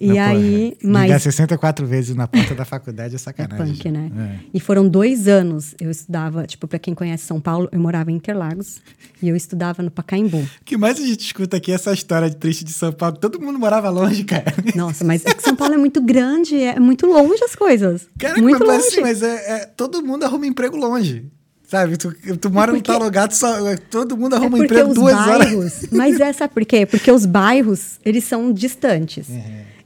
E 0.00 0.08
porra, 0.08 0.26
aí, 0.28 0.76
Ligar 0.82 1.08
mas 1.08 1.22
64 1.22 1.86
vezes 1.86 2.14
na 2.16 2.26
porta 2.26 2.54
da 2.54 2.64
faculdade 2.64 3.14
é 3.14 3.16
é 3.16 3.18
sacanagem. 3.18 3.74
punk, 3.74 3.90
né? 3.90 4.10
É. 4.16 4.44
E 4.54 4.58
foram 4.60 4.88
dois 4.88 5.28
anos. 5.28 5.74
Eu 5.80 5.90
estudava, 5.90 6.46
tipo, 6.46 6.66
pra 6.66 6.78
quem 6.78 6.94
conhece 6.94 7.24
São 7.24 7.40
Paulo, 7.40 7.68
eu 7.70 7.78
morava 7.78 8.10
em 8.10 8.16
Interlagos 8.16 8.80
e 9.22 9.28
eu 9.28 9.36
estudava 9.36 9.82
no 9.82 9.90
Pacaembu. 9.90 10.38
O 10.38 10.48
que 10.64 10.76
mais 10.76 10.98
a 10.98 11.06
gente 11.06 11.20
escuta 11.24 11.56
aqui 11.56 11.70
é 11.70 11.74
essa 11.74 11.92
história 11.92 12.28
de 12.28 12.36
triste 12.36 12.64
de 12.64 12.72
São 12.72 12.92
Paulo. 12.92 13.16
Todo 13.16 13.40
mundo 13.40 13.58
morava 13.58 13.88
longe, 13.90 14.24
cara. 14.24 14.52
Nossa, 14.74 15.04
mas 15.04 15.24
é 15.24 15.32
que 15.34 15.42
São 15.42 15.54
Paulo 15.54 15.74
é 15.74 15.78
muito 15.78 16.00
grande, 16.02 16.56
é 16.60 16.80
muito 16.80 17.06
longe 17.06 17.42
as 17.44 17.54
coisas. 17.54 18.08
Caraca, 18.18 18.40
muito 18.42 18.58
mas, 18.66 18.68
longe. 18.68 18.86
assim, 18.88 19.00
mas 19.00 19.22
é, 19.22 19.34
é- 19.62 19.66
todo 19.66 20.02
mundo 20.04 20.24
arruma 20.24 20.46
emprego 20.46 20.76
longe. 20.76 21.26
Sabe? 21.68 21.96
Tu, 21.96 22.12
tu 22.38 22.50
mora 22.50 22.70
no 22.70 22.78
porque- 22.78 22.92
tal 22.92 23.02
lugar, 23.02 23.26
tu 23.28 23.34
só, 23.34 23.66
é, 23.66 23.76
todo 23.78 24.14
mundo 24.14 24.34
É 24.34 24.36
arruma 24.36 24.58
porque 24.58 24.74
emprego 24.74 24.92
duas 24.92 25.14
horas. 25.14 25.38
bairros. 25.38 25.72
Mas 25.90 26.20
é, 26.20 26.30
sabe 26.30 26.52
por 26.52 26.66
quê? 26.66 26.84
Porque 26.84 27.10
os 27.10 27.24
bairros, 27.24 27.98
eles 28.04 28.24
são 28.24 28.52
distantes. 28.52 29.26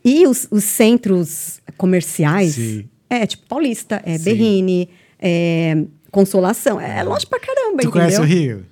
E 0.09 0.25
os, 0.27 0.47
os 0.53 0.63
centros 0.63 1.61
comerciais, 1.77 2.55
Sim. 2.55 2.89
é 3.11 3.27
tipo 3.27 3.45
Paulista, 3.49 4.01
é 4.05 4.17
Sim. 4.17 4.25
Berrine, 4.25 4.89
é 5.19 5.77
Consolação. 6.13 6.81
É 6.81 7.03
longe 7.03 7.27
pra 7.27 7.41
caramba, 7.41 7.79
Tu 7.83 7.89
entendeu? 7.89 7.91
conhece 7.91 8.21
o 8.21 8.25
Rio? 8.25 8.65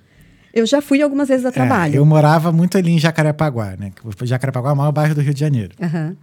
Eu 0.53 0.65
já 0.65 0.81
fui 0.81 1.01
algumas 1.01 1.27
vezes 1.27 1.45
a 1.45 1.49
É, 1.49 1.51
trabalho. 1.51 1.95
eu 1.95 2.05
morava 2.05 2.51
muito 2.51 2.77
ali 2.77 2.91
em 2.91 2.97
Jacarepaguá, 2.99 3.75
né? 3.77 3.91
Jacarepaguá 4.23 4.69
é 4.69 4.73
o 4.73 4.77
maior 4.77 4.91
bairro 4.93 5.13
do 5.13 5.19
Rio 5.21 5.33
de 5.33 5.39
Janeiro. 5.41 5.75
Aham. 5.81 6.15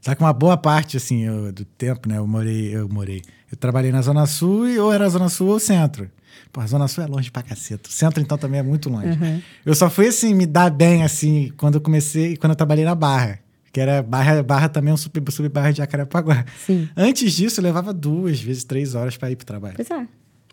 Só 0.00 0.14
que 0.14 0.20
uma 0.22 0.32
boa 0.32 0.56
parte, 0.56 0.96
assim, 0.96 1.22
eu- 1.24 1.52
do 1.52 1.64
tempo, 1.64 2.08
né? 2.08 2.18
Eu 2.18 2.26
morei, 2.26 2.74
eu 2.76 2.88
morei. 2.88 3.22
Eu 3.50 3.56
trabalhei 3.56 3.92
na 3.92 4.02
Zona 4.02 4.26
Sul 4.26 4.68
e 4.68 4.78
ou 4.78 4.92
era 4.92 5.08
Zona 5.08 5.28
Sul 5.28 5.48
ou 5.48 5.60
Centro. 5.60 6.10
Pô, 6.52 6.60
a 6.60 6.66
Zona 6.66 6.88
Sul 6.88 7.04
é 7.04 7.06
longe 7.06 7.30
pra 7.30 7.42
caceta. 7.42 7.88
O 7.88 7.92
Centro, 7.92 8.20
então, 8.20 8.36
também 8.36 8.58
é 8.60 8.62
muito 8.62 8.88
longe. 8.90 9.08
Uhum. 9.08 9.40
Eu 9.64 9.74
só 9.74 9.88
fui, 9.88 10.08
assim, 10.08 10.34
me 10.34 10.46
dar 10.46 10.70
bem, 10.70 11.02
assim, 11.04 11.52
quando 11.56 11.76
eu 11.76 11.80
comecei, 11.80 12.36
quando 12.36 12.50
eu 12.50 12.56
trabalhei 12.56 12.84
na 12.84 12.94
Barra. 12.94 13.38
Que 13.74 13.80
era 13.80 14.04
Barra, 14.04 14.40
Barra 14.40 14.68
também 14.68 14.94
um 14.94 14.96
sub, 14.96 15.20
subbairro 15.32 15.72
de 15.72 15.78
Jacarepaguá. 15.78 16.44
Sim. 16.64 16.88
Antes 16.96 17.32
disso, 17.32 17.60
levava 17.60 17.92
duas 17.92 18.40
vezes, 18.40 18.62
três 18.62 18.94
horas 18.94 19.16
pra 19.16 19.32
ir 19.32 19.34
pro 19.34 19.44
trabalho. 19.44 19.74
Pois 19.74 19.90
é. 19.90 20.06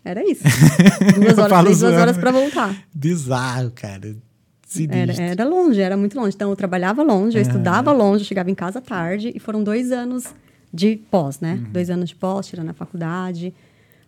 Era 0.04 0.28
isso. 0.28 0.42
Duas 1.14 1.38
horas, 1.38 1.60
três, 1.60 1.78
duas 1.78 1.94
horas 1.94 2.18
pra 2.18 2.32
voltar. 2.32 2.76
Bizarro, 2.92 3.70
cara. 3.70 4.16
Era, 4.90 5.12
era 5.22 5.44
longe, 5.44 5.80
era 5.80 5.96
muito 5.96 6.18
longe. 6.18 6.34
Então, 6.34 6.50
eu 6.50 6.56
trabalhava 6.56 7.04
longe, 7.04 7.38
eu 7.38 7.42
estudava 7.42 7.92
longe, 7.92 8.24
eu 8.24 8.26
chegava 8.26 8.50
em 8.50 8.56
casa 8.56 8.80
tarde. 8.80 9.30
E 9.32 9.38
foram 9.38 9.62
dois 9.62 9.92
anos 9.92 10.24
de 10.74 10.96
pós, 11.08 11.38
né? 11.38 11.60
Uhum. 11.62 11.72
Dois 11.72 11.90
anos 11.90 12.08
de 12.08 12.16
pós, 12.16 12.48
tirando 12.48 12.70
a 12.70 12.74
faculdade. 12.74 13.54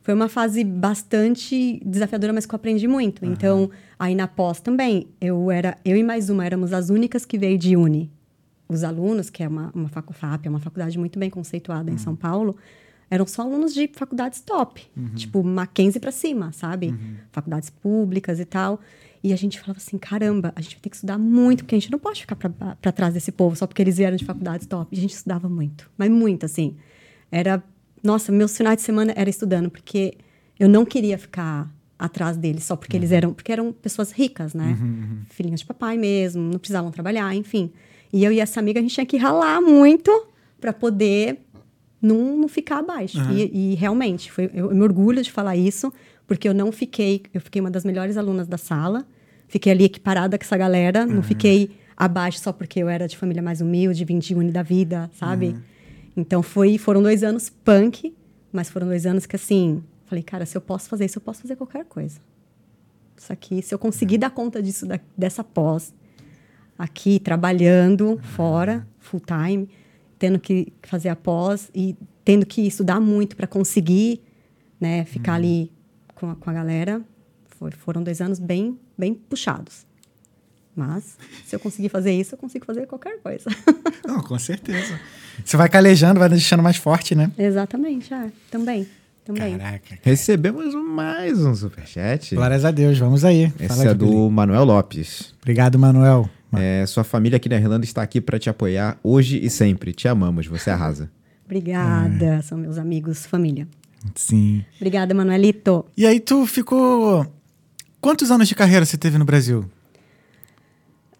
Foi 0.02 0.12
uma 0.12 0.28
fase 0.28 0.64
bastante 0.64 1.80
desafiadora, 1.86 2.32
mas 2.32 2.46
que 2.46 2.52
eu 2.52 2.56
aprendi 2.56 2.88
muito. 2.88 3.24
Então, 3.24 3.70
aí 3.96 4.16
na 4.16 4.26
pós 4.26 4.58
também, 4.58 5.06
eu 5.20 5.52
era... 5.52 5.78
Eu 5.84 5.96
e 5.96 6.02
mais 6.02 6.28
uma 6.28 6.44
éramos 6.44 6.72
as 6.72 6.90
únicas 6.90 7.24
que 7.24 7.38
veio 7.38 7.56
de 7.56 7.76
uni. 7.76 8.10
Os 8.68 8.82
alunos, 8.82 9.30
que 9.30 9.42
é 9.42 9.48
uma, 9.48 9.70
uma 9.74 9.88
facufap, 9.88 10.46
é 10.46 10.50
uma 10.50 10.60
faculdade 10.60 10.98
muito 10.98 11.18
bem 11.18 11.30
conceituada 11.30 11.90
Uhum. 11.90 11.96
em 11.96 11.98
São 11.98 12.16
Paulo, 12.16 12.56
eram 13.10 13.26
só 13.26 13.42
alunos 13.42 13.74
de 13.74 13.88
faculdades 13.92 14.40
top. 14.40 14.82
Uhum. 14.96 15.14
Tipo, 15.14 15.42
Mackenzie 15.44 16.00
pra 16.00 16.10
cima, 16.10 16.52
sabe? 16.52 16.94
Faculdades 17.30 17.70
públicas 17.70 18.40
e 18.40 18.44
tal. 18.44 18.80
E 19.22 19.32
a 19.32 19.36
gente 19.36 19.60
falava 19.60 19.78
assim, 19.78 19.96
caramba, 19.96 20.52
a 20.56 20.60
gente 20.60 20.76
vai 20.76 20.82
ter 20.82 20.90
que 20.90 20.96
estudar 20.96 21.18
muito, 21.18 21.64
porque 21.64 21.74
a 21.74 21.78
gente 21.78 21.90
não 21.90 21.98
pode 21.98 22.20
ficar 22.22 22.36
pra 22.36 22.92
trás 22.92 23.14
desse 23.14 23.30
povo 23.32 23.56
só 23.56 23.66
porque 23.66 23.80
eles 23.82 23.96
vieram 23.98 24.16
de 24.16 24.24
faculdades 24.24 24.66
top. 24.66 24.94
E 24.94 24.98
a 24.98 25.00
gente 25.00 25.14
estudava 25.14 25.48
muito, 25.48 25.90
mas 25.96 26.10
muito, 26.10 26.44
assim. 26.44 26.76
Era... 27.30 27.62
Nossa, 28.02 28.30
meus 28.32 28.54
finais 28.56 28.76
de 28.76 28.82
semana 28.82 29.12
era 29.16 29.30
estudando, 29.30 29.70
porque 29.70 30.14
eu 30.58 30.68
não 30.68 30.84
queria 30.84 31.16
ficar 31.16 31.70
atrás 31.98 32.36
deles 32.36 32.64
só 32.64 32.76
porque 32.76 32.96
eles 32.96 33.12
eram... 33.12 33.32
Porque 33.32 33.50
eram 33.52 33.72
pessoas 33.72 34.10
ricas, 34.12 34.52
né? 34.52 34.76
Filhinhas 35.30 35.60
de 35.60 35.66
papai 35.66 35.96
mesmo, 35.96 36.42
não 36.42 36.58
precisavam 36.58 36.90
trabalhar, 36.90 37.34
enfim. 37.34 37.70
E 38.14 38.24
eu 38.24 38.30
e 38.30 38.38
essa 38.38 38.60
amiga, 38.60 38.78
a 38.78 38.82
gente 38.82 38.94
tinha 38.94 39.04
que 39.04 39.16
ralar 39.16 39.60
muito 39.60 40.28
para 40.60 40.72
poder 40.72 41.40
não, 42.00 42.36
não 42.38 42.46
ficar 42.48 42.78
abaixo. 42.78 43.18
E, 43.32 43.72
e 43.72 43.74
realmente, 43.74 44.30
foi, 44.30 44.44
eu, 44.54 44.70
eu 44.70 44.74
me 44.76 44.82
orgulho 44.82 45.20
de 45.20 45.32
falar 45.32 45.56
isso, 45.56 45.92
porque 46.26 46.48
eu 46.48 46.54
não 46.54 46.70
fiquei, 46.70 47.22
eu 47.34 47.40
fiquei 47.40 47.60
uma 47.60 47.70
das 47.72 47.84
melhores 47.84 48.16
alunas 48.16 48.46
da 48.46 48.56
sala, 48.56 49.04
fiquei 49.48 49.72
ali 49.72 49.84
equiparada 49.84 50.38
com 50.38 50.44
essa 50.44 50.56
galera, 50.56 51.04
não 51.04 51.22
fiquei 51.22 51.70
abaixo 51.96 52.38
só 52.38 52.52
porque 52.52 52.78
eu 52.80 52.88
era 52.88 53.08
de 53.08 53.16
família 53.16 53.42
mais 53.42 53.60
humilde, 53.60 54.04
vim 54.04 54.20
de 54.20 54.32
da 54.52 54.62
vida, 54.62 55.10
sabe? 55.14 55.56
Então 56.16 56.40
foi, 56.40 56.78
foram 56.78 57.02
dois 57.02 57.24
anos 57.24 57.50
punk, 57.50 58.14
mas 58.52 58.70
foram 58.70 58.86
dois 58.86 59.06
anos 59.06 59.26
que 59.26 59.34
assim, 59.34 59.82
falei, 60.06 60.22
cara, 60.22 60.46
se 60.46 60.56
eu 60.56 60.60
posso 60.60 60.88
fazer 60.88 61.06
isso, 61.06 61.18
eu 61.18 61.22
posso 61.22 61.42
fazer 61.42 61.56
qualquer 61.56 61.84
coisa. 61.84 62.20
Isso 63.16 63.32
aqui, 63.32 63.60
se 63.60 63.74
eu 63.74 63.78
conseguir 63.78 64.18
dar 64.18 64.30
conta 64.30 64.62
disso, 64.62 64.86
da- 64.86 65.00
dessa 65.18 65.42
pós, 65.42 65.92
aqui 66.78 67.18
trabalhando 67.18 68.18
fora, 68.34 68.86
full 68.98 69.20
time, 69.20 69.68
tendo 70.18 70.38
que 70.38 70.72
fazer 70.82 71.08
a 71.08 71.16
pós 71.16 71.70
e 71.74 71.96
tendo 72.24 72.44
que 72.46 72.62
estudar 72.66 73.00
muito 73.00 73.36
para 73.36 73.46
conseguir 73.46 74.20
né, 74.80 75.04
ficar 75.04 75.32
Uhum. 75.32 75.36
ali 75.38 75.72
com 76.14 76.30
a, 76.30 76.34
com 76.36 76.50
a 76.50 76.52
galera. 76.52 77.02
Foi- 77.58 77.70
foram 77.70 78.02
dois 78.02 78.20
anos 78.20 78.38
bem, 78.38 78.78
bem 78.98 79.14
puxados. 79.14 79.86
Mas, 80.76 81.16
se 81.46 81.54
eu 81.54 81.60
conseguir 81.60 81.88
fazer 81.88 82.10
isso, 82.12 82.34
eu 82.34 82.38
consigo 82.38 82.64
fazer 82.66 82.86
qualquer 82.86 83.18
coisa. 83.20 83.44
Não, 84.04 84.20
com 84.20 84.36
certeza. 84.38 84.98
Você 85.44 85.56
vai 85.56 85.68
calejando, 85.68 86.18
vai 86.18 86.28
deixando 86.28 86.62
mais 86.64 86.76
forte, 86.76 87.14
né? 87.14 87.30
Exatamente, 87.38 88.12
é. 88.12 88.32
Também. 88.50 88.86
Também. 89.24 89.56
Caraca. 89.56 89.98
Recebemos 90.02 90.74
mais 90.74 91.38
um 91.44 91.54
superchat. 91.54 92.34
Glórias 92.34 92.64
a 92.64 92.70
Deus, 92.72 92.98
vamos 92.98 93.24
aí. 93.24 93.44
Esse 93.58 93.68
Fala 93.68 93.90
é 93.90 93.94
do. 93.94 94.28
Manuel 94.30 94.64
Lopes. 94.64 95.32
Obrigado, 95.40 95.78
Manuel. 95.78 96.28
É, 96.58 96.86
sua 96.86 97.04
família 97.04 97.36
aqui 97.36 97.48
na 97.48 97.56
Irlanda 97.56 97.84
está 97.84 98.02
aqui 98.02 98.20
para 98.20 98.38
te 98.38 98.48
apoiar 98.50 98.98
hoje 99.02 99.38
e 99.44 99.50
sempre. 99.50 99.92
Te 99.92 100.08
amamos, 100.08 100.46
você 100.46 100.70
arrasa. 100.70 101.10
Obrigada, 101.44 102.40
são 102.42 102.56
meus 102.56 102.78
amigos, 102.78 103.26
família. 103.26 103.68
Sim. 104.14 104.64
Obrigada, 104.76 105.14
Manuelito. 105.14 105.84
E 105.96 106.06
aí 106.06 106.20
tu 106.20 106.46
ficou... 106.46 107.26
Quantos 108.00 108.30
anos 108.30 108.48
de 108.48 108.54
carreira 108.54 108.84
você 108.84 108.98
teve 108.98 109.16
no 109.16 109.24
Brasil? 109.24 109.64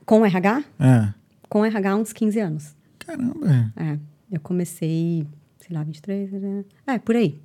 Com 0.05 0.21
o 0.21 0.27
RH? 0.27 0.65
É. 0.79 1.15
Com 1.49 1.61
o 1.61 1.65
RH, 1.65 1.97
uns 1.97 2.13
15 2.13 2.41
anos. 2.41 2.77
Caramba. 2.99 3.73
É, 3.77 3.99
eu 4.31 4.41
comecei, 4.41 5.27
sei 5.61 5.77
lá, 5.77 5.83
23, 5.83 6.33
né? 6.33 6.65
é, 6.87 6.99
por 6.99 7.17
aí. 7.17 7.41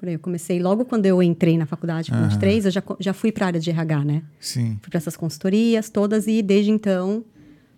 Por 0.00 0.08
aí, 0.08 0.14
eu 0.14 0.18
comecei 0.18 0.58
logo 0.58 0.86
quando 0.86 1.04
eu 1.04 1.22
entrei 1.22 1.58
na 1.58 1.66
faculdade 1.66 2.10
com 2.10 2.16
Aham. 2.16 2.28
23, 2.30 2.64
eu 2.64 2.70
já, 2.70 2.82
já 2.98 3.12
fui 3.12 3.30
para 3.30 3.44
a 3.44 3.48
área 3.48 3.60
de 3.60 3.68
RH, 3.68 4.02
né? 4.02 4.22
Sim. 4.40 4.78
Fui 4.80 4.88
para 4.88 4.96
essas 4.96 5.14
consultorias 5.14 5.90
todas 5.90 6.26
e 6.26 6.40
desde 6.40 6.70
então 6.70 7.22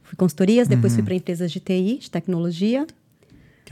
fui 0.05 0.17
consultorias, 0.17 0.69
depois 0.69 0.93
Uhum. 0.93 0.99
fui 0.99 1.05
para 1.05 1.15
empresas 1.17 1.51
de 1.51 1.59
TI, 1.59 1.99
de 2.01 2.09
tecnologia. 2.09 2.87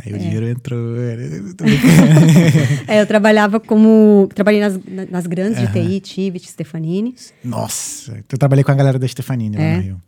Aí 0.04 0.12
o 0.12 0.16
É. 0.16 0.18
dinheiro 0.18 0.48
entrou. 0.48 0.96
É, 2.88 3.00
eu 3.02 3.06
trabalhava 3.06 3.60
como, 3.60 4.28
trabalhei 4.34 4.60
nas, 4.60 4.80
na- 4.84 5.06
nas 5.06 5.26
grandes 5.28 5.58
Aham. 5.62 5.72
de 5.72 6.00
TI, 6.00 6.00
Tivit, 6.00 6.48
Stefanini. 6.50 7.14
Nossa, 7.44 8.22
eu 8.32 8.36
trabalhei 8.38 8.64
com 8.64 8.72
a 8.72 8.74
galera 8.74 8.98
da 8.98 9.06
Stefanini 9.06 9.56
lá 9.56 9.62
É. 9.62 9.76
no 9.76 9.82
Rio. 9.82 10.02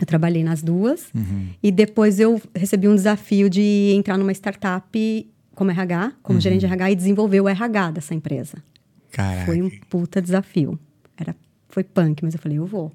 Eu 0.00 0.06
trabalhei 0.06 0.44
nas 0.44 0.62
duas. 0.62 1.06
Uhum. 1.14 1.46
E 1.62 1.72
depois 1.72 2.20
eu 2.20 2.40
recebi 2.54 2.86
um 2.86 2.94
desafio 2.94 3.48
de 3.50 3.92
entrar 3.96 4.16
numa 4.18 4.32
startup 4.32 5.26
como 5.58 5.72
RH, 5.72 6.12
como 6.22 6.36
Uhum. 6.36 6.40
gerente 6.40 6.60
de 6.60 6.66
RH 6.66 6.90
e 6.92 6.94
desenvolver 6.94 7.40
o 7.40 7.48
RH 7.48 7.90
dessa 7.90 8.14
empresa. 8.14 8.62
Caraca. 9.10 9.44
Foi 9.46 9.60
um 9.60 9.68
puta 9.90 10.22
desafio. 10.22 10.78
Era, 11.16 11.34
foi 11.68 11.82
punk, 11.82 12.22
mas 12.22 12.34
eu 12.34 12.40
falei, 12.40 12.58
eu 12.58 12.64
vou. 12.66 12.94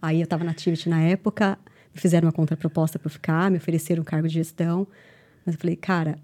Aí 0.00 0.20
eu 0.20 0.26
tava 0.26 0.44
na 0.44 0.52
Activity 0.52 0.88
na 0.88 1.00
época, 1.02 1.58
me 1.92 2.00
fizeram 2.00 2.26
uma 2.26 2.32
contraproposta 2.32 2.98
para 2.98 3.10
ficar, 3.10 3.50
me 3.50 3.56
ofereceram 3.56 4.02
um 4.02 4.04
cargo 4.04 4.28
de 4.28 4.34
gestão. 4.34 4.86
Mas 5.44 5.54
eu 5.56 5.60
falei, 5.60 5.74
cara, 5.76 6.16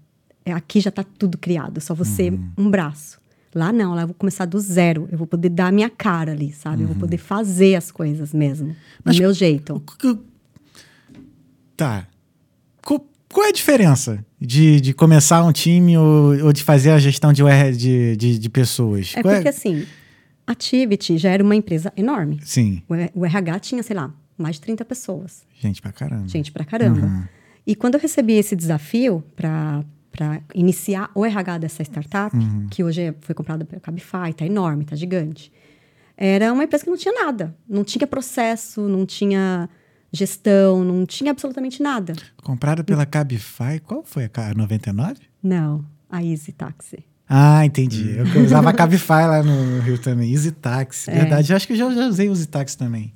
é, 0.45 0.53
aqui 0.53 0.79
já 0.79 0.91
tá 0.91 1.03
tudo 1.03 1.37
criado, 1.37 1.81
só 1.81 1.93
você 1.93 2.29
Uhum. 2.29 2.51
um 2.57 2.69
braço. 2.69 3.19
Lá 3.53 3.73
não, 3.73 3.93
lá 3.93 4.03
eu 4.03 4.07
vou 4.07 4.15
começar 4.15 4.45
do 4.45 4.57
zero. 4.61 5.09
Eu 5.11 5.17
vou 5.17 5.27
poder 5.27 5.49
dar 5.49 5.67
a 5.67 5.71
minha 5.73 5.89
cara 5.89 6.31
ali, 6.31 6.53
sabe? 6.53 6.83
Eu 6.83 6.87
vou 6.87 6.95
poder 6.95 7.17
fazer 7.17 7.75
as 7.75 7.91
coisas 7.91 8.33
mesmo, 8.33 8.69
Uhum. 8.69 8.75
Mas- 9.03 9.15
do 9.17 9.21
meu 9.23 9.33
jeito. 9.33 9.83
Tá. 11.75 12.07
Qual 12.81 13.45
é 13.45 13.49
a 13.49 13.51
diferença 13.51 14.25
de, 14.41 14.81
de 14.81 14.93
começar 14.93 15.43
um 15.43 15.51
time 15.51 15.95
ou, 15.97 16.45
ou 16.45 16.51
de 16.53 16.63
fazer 16.63 16.89
a 16.91 16.97
gestão 16.99 17.31
de, 17.31 17.43
de, 17.77 18.17
de, 18.17 18.39
de 18.39 18.49
pessoas? 18.49 19.13
É 19.15 19.21
Qual 19.21 19.33
porque 19.35 19.47
assim, 19.49 19.85
a 20.47 20.51
Activity 20.53 21.17
já 21.19 21.29
era 21.29 21.43
uma 21.43 21.55
empresa 21.55 21.93
enorme. 21.95 22.39
Sim, 22.43 22.81
O 22.89 23.21
O 23.21 23.25
RH 23.25 23.59
tinha, 23.59 23.83
sei 23.83 23.95
lá, 23.95 24.11
mais 24.37 24.55
de 24.55 24.61
30 24.61 24.83
pessoas. 24.83 25.43
gente 25.59 25.81
pra 25.81 25.91
caramba. 25.91 26.27
Gente 26.27 26.51
pra 26.51 26.65
caramba. 26.65 27.05
Uhum. 27.05 27.23
E 27.67 27.75
quando 27.75 27.93
eu 27.93 27.99
recebi 28.01 28.33
esse 28.33 28.55
desafio 28.55 29.23
para 29.35 29.83
iniciar 30.55 31.11
o 31.13 31.23
RH 31.23 31.59
dessa 31.59 31.83
startup, 31.83 32.35
Uhum. 32.35 32.67
que 32.71 32.83
hoje 32.83 33.01
é- 33.01 33.13
foi 33.21 33.35
comprada 33.35 33.63
pela 33.63 33.79
Cabify, 33.79 34.33
tá 34.35 34.45
enorme, 34.45 34.83
tá 34.83 34.95
gigante. 34.95 35.51
Era 36.17 36.51
uma 36.51 36.63
empresa 36.63 36.83
que 36.83 36.89
não 36.89 36.97
tinha 36.97 37.13
nada. 37.13 37.55
Não 37.69 37.83
tinha 37.83 38.05
processo, 38.07 38.81
não 38.87 39.05
tinha 39.05 39.69
gestão, 40.11 40.83
não 40.83 41.05
tinha 41.05 41.31
absolutamente 41.31 41.81
nada. 41.81 42.13
Comprada 42.43 42.83
pela 42.83 43.05
Cabify, 43.05 43.79
qual 43.83 44.03
foi 44.03 44.25
a 44.25 44.29
Ca- 44.29 44.53
99? 44.53 45.15
Não, 45.41 45.85
a 46.09 46.23
Easy 46.23 46.51
Taxi. 46.51 46.99
Ah, 47.29 47.65
entendi. 47.65 48.17
Eu 48.35 48.43
usava 48.43 48.69
a 48.69 48.73
Cabify 48.73 49.25
lá 49.25 49.41
no 49.41 49.79
Rio 49.79 49.97
também. 49.97 50.33
Easy 50.33 50.51
Taxi. 50.51 51.09
É. 51.09 51.13
Verdade, 51.19 51.51
eu 51.51 51.55
acho 51.55 51.65
que 51.65 51.73
eu 51.73 51.77
já, 51.77 51.89
já 51.93 52.07
usei 52.07 52.27
o 52.27 52.31
Easy 52.33 52.45
Taxi 52.47 52.77
também. 52.77 53.13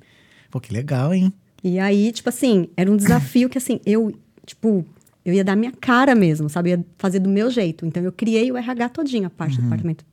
Pô, 0.50 0.58
que 0.58 0.72
legal, 0.72 1.12
hein? 1.12 1.30
E 1.62 1.78
aí, 1.78 2.10
tipo 2.12 2.28
assim, 2.30 2.68
era 2.76 2.90
um 2.90 2.96
desafio 2.96 3.48
que, 3.50 3.58
assim, 3.58 3.78
eu, 3.84 4.14
tipo, 4.46 4.86
eu 5.24 5.34
ia 5.34 5.44
dar 5.44 5.54
minha 5.54 5.72
cara 5.72 6.14
mesmo, 6.14 6.48
sabe? 6.48 6.70
Eu 6.70 6.78
ia 6.78 6.84
fazer 6.96 7.18
do 7.18 7.28
meu 7.28 7.50
jeito. 7.50 7.84
Então, 7.84 8.02
eu 8.02 8.12
criei 8.12 8.50
o 8.50 8.56
RH 8.56 8.88
todinho, 8.90 9.26
a 9.26 9.30
parte 9.30 9.56
do 9.56 9.62
departamento 9.64 10.04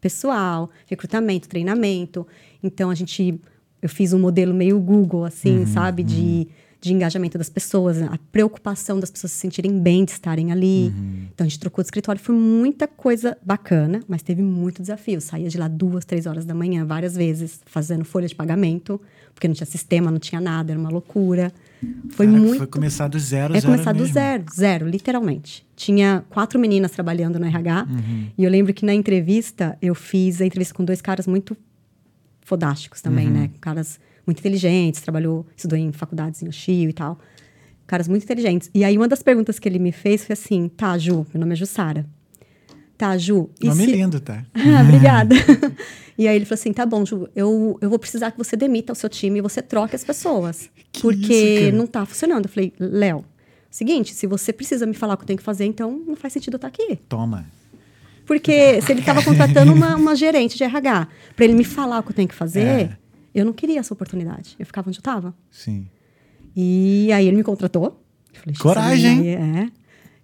pessoal, 0.00 0.70
recrutamento, 0.86 1.46
treinamento. 1.48 2.26
Então, 2.62 2.88
a 2.88 2.94
gente... 2.94 3.38
Eu 3.82 3.88
fiz 3.88 4.12
um 4.12 4.18
modelo 4.18 4.54
meio 4.54 4.78
Google, 4.78 5.24
assim, 5.24 5.64
sabe? 5.66 6.02
De, 6.02 6.48
de 6.80 6.92
engajamento 6.92 7.36
das 7.36 7.48
pessoas, 7.48 8.00
a 8.00 8.18
preocupação 8.32 8.98
das 8.98 9.10
pessoas 9.10 9.32
se 9.32 9.38
sentirem 9.38 9.78
bem 9.78 10.04
de 10.04 10.12
estarem 10.12 10.50
ali. 10.50 10.92
Então, 11.32 11.46
a 11.46 11.48
gente 11.48 11.58
trocou 11.58 11.82
de 11.82 11.86
escritório. 11.86 12.20
Foi 12.20 12.34
muita 12.34 12.86
coisa 12.88 13.36
bacana, 13.44 14.00
mas 14.08 14.22
teve 14.22 14.42
muito 14.42 14.80
desafio. 14.80 15.20
Saía 15.20 15.48
de 15.48 15.58
lá 15.58 15.68
duas, 15.68 16.04
três 16.04 16.26
horas 16.26 16.44
da 16.44 16.54
manhã, 16.54 16.84
várias 16.86 17.14
vezes, 17.14 17.60
fazendo 17.66 18.04
folha 18.04 18.26
de 18.26 18.34
pagamento, 18.34 19.00
porque 19.34 19.46
não 19.46 19.54
tinha 19.54 19.66
sistema, 19.66 20.10
não 20.10 20.18
tinha 20.18 20.40
nada, 20.40 20.72
era 20.72 20.80
uma 20.80 20.90
loucura. 20.90 21.52
Foi 22.10 22.26
Caraca, 22.26 22.44
muito. 22.44 22.58
Foi 22.58 22.66
começar 22.66 23.08
do 23.08 23.18
zero, 23.18 23.54
É 23.54 23.60
zero 23.60 23.72
começar 23.72 23.92
do 23.92 24.00
mesmo. 24.00 24.14
zero, 24.14 24.44
zero, 24.54 24.88
literalmente. 24.88 25.66
Tinha 25.74 26.24
quatro 26.28 26.58
meninas 26.58 26.90
trabalhando 26.90 27.38
no 27.38 27.46
RH. 27.46 27.86
Uhum. 27.90 28.26
E 28.36 28.44
eu 28.44 28.50
lembro 28.50 28.74
que 28.74 28.84
na 28.84 28.92
entrevista, 28.92 29.78
eu 29.80 29.94
fiz 29.94 30.40
a 30.42 30.46
entrevista 30.46 30.74
com 30.74 30.84
dois 30.84 31.00
caras 31.00 31.26
muito 31.26 31.56
fodásticos 32.50 33.00
também, 33.00 33.26
Uhum. 33.28 33.32
né? 33.32 33.50
Caras 33.60 33.98
muito 34.26 34.40
inteligentes, 34.40 35.00
trabalhou, 35.00 35.46
estudou 35.56 35.78
em 35.78 35.92
faculdades 35.92 36.42
em 36.42 36.48
Oshio 36.48 36.90
e 36.90 36.92
tal. 36.92 37.18
Caras 37.86 38.06
muito 38.08 38.24
inteligentes. 38.24 38.70
E 38.74 38.84
aí, 38.84 38.96
uma 38.96 39.08
das 39.08 39.22
perguntas 39.22 39.58
que 39.58 39.68
ele 39.68 39.78
me 39.78 39.92
fez 39.92 40.24
foi 40.24 40.34
assim: 40.34 40.68
tá, 40.68 40.96
Ju, 40.98 41.26
meu 41.32 41.40
nome 41.40 41.52
é 41.52 41.56
Jussara. 41.56 42.04
Tá, 42.98 43.16
Ju. 43.16 43.48
Nome 43.62 43.84
se- 43.84 43.90
lindo, 43.90 44.20
tá? 44.20 44.44
ah, 44.54 44.82
obrigada. 44.82 45.34
e 46.18 46.28
aí 46.28 46.36
ele 46.36 46.44
falou 46.44 46.60
assim: 46.60 46.72
tá 46.72 46.84
bom, 46.84 47.04
Ju, 47.06 47.28
eu, 47.34 47.78
eu 47.80 47.88
vou 47.88 47.98
precisar 47.98 48.30
que 48.30 48.38
você 48.38 48.56
demita 48.56 48.92
o 48.92 48.96
seu 48.96 49.08
time 49.08 49.38
e 49.38 49.42
você 49.42 49.62
troque 49.62 49.96
as 49.96 50.04
pessoas. 50.04 50.68
Que 50.92 51.00
porque 51.02 51.68
isso, 51.68 51.76
não 51.76 51.86
tá 51.86 52.04
funcionando. 52.04 52.44
Eu 52.46 52.50
falei, 52.50 52.72
Léo, 52.78 53.24
seguinte, 53.70 54.12
se 54.14 54.26
você 54.26 54.52
precisa 54.52 54.86
me 54.86 54.94
falar 54.94 55.14
o 55.14 55.16
que 55.16 55.22
eu 55.22 55.26
tenho 55.28 55.38
que 55.38 55.44
fazer, 55.44 55.64
então 55.64 55.90
não 56.06 56.14
faz 56.16 56.32
sentido 56.34 56.54
eu 56.54 56.58
estar 56.58 56.68
aqui. 56.68 56.96
Toma. 57.08 57.46
Porque 58.30 58.80
se 58.80 58.92
ele 58.92 59.00
estava 59.00 59.24
contratando 59.24 59.72
uma, 59.72 59.96
uma 59.96 60.14
gerente 60.14 60.56
de 60.56 60.62
RH 60.62 61.08
para 61.34 61.44
ele 61.44 61.54
me 61.54 61.64
falar 61.64 61.98
o 61.98 62.02
que 62.04 62.10
eu 62.10 62.14
tenho 62.14 62.28
que 62.28 62.34
fazer, 62.34 62.60
É. 62.60 62.96
eu 63.34 63.44
não 63.44 63.52
queria 63.52 63.80
essa 63.80 63.92
oportunidade. 63.92 64.54
Eu 64.56 64.64
ficava 64.64 64.88
onde 64.88 64.98
eu 64.98 65.00
estava. 65.00 65.34
Sim. 65.50 65.88
E 66.54 67.10
aí 67.12 67.26
ele 67.26 67.36
me 67.36 67.42
contratou. 67.42 68.00
Falei, 68.32 68.52
"Essa 68.54 68.62
Coragem, 68.62 69.28
É. 69.34 69.68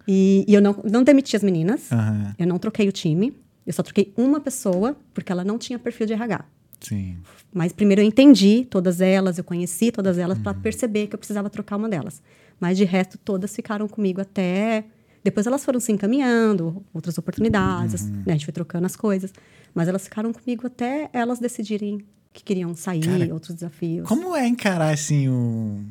E, 0.07 0.45
e 0.47 0.53
eu 0.53 0.61
não, 0.61 0.73
não 0.89 1.03
demiti 1.03 1.35
as 1.35 1.43
meninas. 1.43 1.91
Aham. 1.91 2.33
Eu 2.39 2.47
não 2.47 2.57
troquei 2.57 2.87
o 2.87 2.93
time. 2.93 3.35
Eu 3.65 3.73
só 3.73 3.83
troquei 3.83 4.13
uma 4.15 4.39
pessoa, 4.39 4.95
porque 5.13 5.29
ela 5.29 5.43
não 5.43 5.57
tinha 5.57 5.77
perfil 5.77 6.07
de 6.07 6.13
RH. 6.13 6.45
Sim. 6.79 7.17
Mas 7.53 7.73
primeiro 7.73 8.01
eu 8.01 8.05
entendi 8.05 8.65
todas 8.69 9.01
elas, 9.01 9.37
eu 9.37 9.43
conheci 9.43 9.91
todas 9.91 10.17
elas 10.17 10.37
Uhum. 10.37 10.43
para 10.43 10.53
perceber 10.53 11.07
que 11.07 11.15
eu 11.15 11.19
precisava 11.19 11.49
trocar 11.49 11.75
uma 11.75 11.89
delas. 11.89 12.21
Mas 12.57 12.77
de 12.77 12.85
resto, 12.85 13.17
todas 13.17 13.53
ficaram 13.53 13.85
comigo 13.85 14.21
até. 14.21 14.85
Depois 15.23 15.45
elas 15.47 15.63
foram 15.65 15.79
se 15.79 15.91
encaminhando, 15.91 16.83
outras 16.93 17.17
oportunidades, 17.17 18.01
Uhum. 18.03 18.11
né? 18.17 18.23
A 18.27 18.31
gente 18.31 18.45
foi 18.45 18.53
trocando 18.53 18.85
as 18.85 18.95
coisas. 18.95 19.33
Mas 19.75 19.87
elas 19.87 20.03
ficaram 20.03 20.31
comigo 20.33 20.65
até 20.67 21.09
elas 21.13 21.39
decidirem 21.39 21.99
que 22.33 22.43
queriam 22.43 22.73
sair, 22.75 23.01
Cara, 23.01 23.33
outros 23.33 23.53
desafios. 23.55 24.07
Como 24.07 24.35
é 24.35 24.47
encarar, 24.47 24.93
assim, 24.93 25.27
um, 25.29 25.85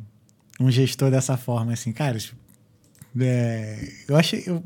um 0.61 0.71
gestor 0.71 1.11
dessa 1.11 1.37
forma, 1.37 1.73
assim? 1.73 1.93
Cara, 1.93 2.17
isso- 2.17 2.35
é, 3.21 3.89
eu 4.09 4.17
achei... 4.17 4.43
Eu, 4.47 4.63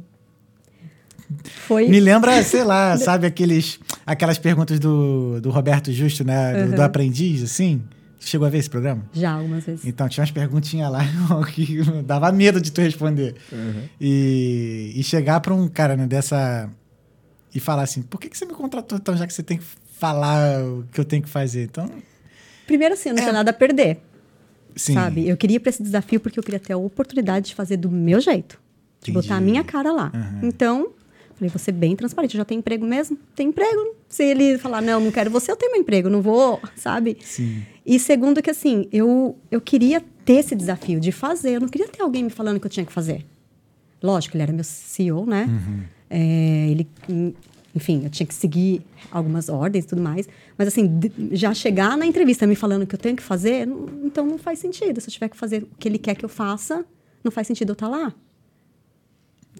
Foi. 1.67 1.89
me 1.89 2.01
lembra, 2.01 2.43
sei 2.43 2.65
lá, 2.65 2.97
sabe 2.99 3.27
aqueles, 3.27 3.79
aquelas 4.05 4.39
perguntas 4.39 4.79
do, 4.79 5.41
do 5.41 5.51
Roberto 5.51 5.93
Justo, 5.93 6.25
né? 6.25 6.67
Do, 6.67 6.77
do 6.77 6.83
aprendiz, 6.83 7.43
assim? 7.43 7.83
Chegou 8.23 8.47
a 8.47 8.51
ver 8.51 8.59
esse 8.59 8.69
programa? 8.71 9.03
Já 9.15 9.33
algumas 9.33 9.65
vezes. 9.65 9.85
Então, 9.85 10.07
tinha 10.09 10.21
umas 10.23 10.31
perguntinhas 10.31 10.93
lá 10.93 11.01
que 11.53 11.79
dava 12.05 12.31
medo 12.31 12.61
de 12.61 12.71
tu 12.71 12.81
responder. 12.83 13.35
E, 14.01 14.93
e 14.95 15.03
chegar 15.03 15.41
pra 15.41 15.55
um 15.55 15.67
cara 15.69 15.97
né, 15.97 16.07
dessa. 16.07 16.69
E 17.55 17.59
falar 17.59 17.83
assim: 17.83 18.03
por 18.03 18.21
que, 18.21 18.29
que 18.29 18.37
você 18.39 18.45
me 18.45 18.53
contratou 18.53 18.99
então, 18.99 19.17
já 19.17 19.27
que 19.27 19.33
você 19.33 19.43
tem 19.43 19.59
que 19.59 19.65
falar 19.99 20.63
o 20.63 20.85
que 20.93 21.01
eu 21.01 21.05
tenho 21.05 21.23
que 21.23 21.29
fazer? 21.29 21.65
Então, 21.65 21.91
Primeiro, 22.67 22.95
assim, 22.95 23.09
eu 23.09 23.15
não 23.15 23.21
É. 23.21 23.25
tinha 23.25 23.33
nada 23.33 23.51
a 23.51 23.55
perder. 23.55 23.99
sim. 24.77 24.95
Sabe? 24.95 25.29
Eu 25.29 25.37
queria 25.37 25.59
para 25.59 25.71
esse 25.71 25.83
desafio 25.83 26.21
porque 26.21 26.39
eu 26.39 26.43
queria 26.45 26.61
ter 26.61 26.73
a 26.73 26.77
oportunidade 26.77 27.49
de 27.49 27.55
fazer 27.57 27.77
do 27.77 27.91
meu 27.91 28.21
jeito. 28.21 28.61
De 29.03 29.11
botar 29.11 29.37
a 29.37 29.41
minha 29.41 29.65
cara 29.65 29.91
lá. 29.91 30.13
Aham. 30.15 30.41
Então, 30.45 30.91
falei, 31.35 31.49
vou 31.51 31.59
ser 31.59 31.73
bem 31.73 31.97
transparente. 31.97 32.35
Eu 32.37 32.39
já 32.39 32.45
tenho 32.45 32.59
emprego 32.61 32.87
mesmo? 32.87 33.19
Tem 33.35 33.49
emprego. 33.49 33.97
Se 34.09 34.23
ele 34.23 34.59
falar, 34.59 34.81
não, 34.83 35.01
não 35.01 35.11
quero 35.11 35.31
você, 35.31 35.51
eu 35.51 35.57
tenho 35.57 35.73
meu 35.73 35.81
emprego. 35.81 36.09
Não 36.11 36.21
vou, 36.23 36.61
sabe? 36.77 37.17
Sim. 37.25 37.63
E 37.91 37.99
segundo 37.99 38.41
que, 38.41 38.49
assim, 38.49 38.87
eu, 38.93 39.37
eu 39.51 39.61
queria 39.61 40.01
ter 40.25 40.35
esse 40.35 40.55
desafio 40.55 41.01
de 41.01 41.11
fazer. 41.11 41.57
Eu 41.57 41.61
não 41.61 41.67
queria 41.67 41.89
ter 41.89 42.01
alguém 42.01 42.23
me 42.23 42.31
falando 42.31 42.61
que 42.61 42.67
eu 42.67 42.71
tinha 42.71 42.87
que 42.87 42.93
fazer. 42.93 43.27
Lógico, 44.01 44.37
ele 44.37 44.45
era 44.45 44.53
meu 44.53 44.63
CEO, 44.63 45.27
né? 45.27 45.49
É, 46.09 46.69
ele, 46.71 46.89
enfim, 47.75 48.05
eu 48.05 48.11
tinha 48.11 48.25
que 48.25 48.33
seguir 48.33 48.81
algumas 49.11 49.49
ordens 49.49 49.87
e 49.87 49.89
tudo 49.89 50.01
mais. 50.01 50.29
Mas, 50.57 50.69
assim, 50.69 50.89
já 51.33 51.53
chegar 51.53 51.99
na 51.99 52.07
entrevista 52.07 52.47
me 52.47 52.55
falando 52.55 52.87
que 52.87 52.95
eu 52.95 52.99
tenho 52.99 53.17
que 53.17 53.25
fazer, 53.25 53.67
então 54.05 54.25
não 54.25 54.39
faz 54.39 54.61
sentido. 54.61 55.01
Se 55.01 55.09
eu 55.09 55.13
tiver 55.13 55.29
que 55.29 55.37
fazer 55.37 55.65
o 55.65 55.69
que 55.77 55.89
ele 55.89 55.99
quer 55.99 56.15
que 56.15 56.25
eu 56.25 56.29
faça, 56.29 56.87
não 57.25 57.33
faz 57.33 57.49
sentido 57.49 57.71
eu 57.71 57.73
estar 57.73 57.89
lá. 57.89 58.15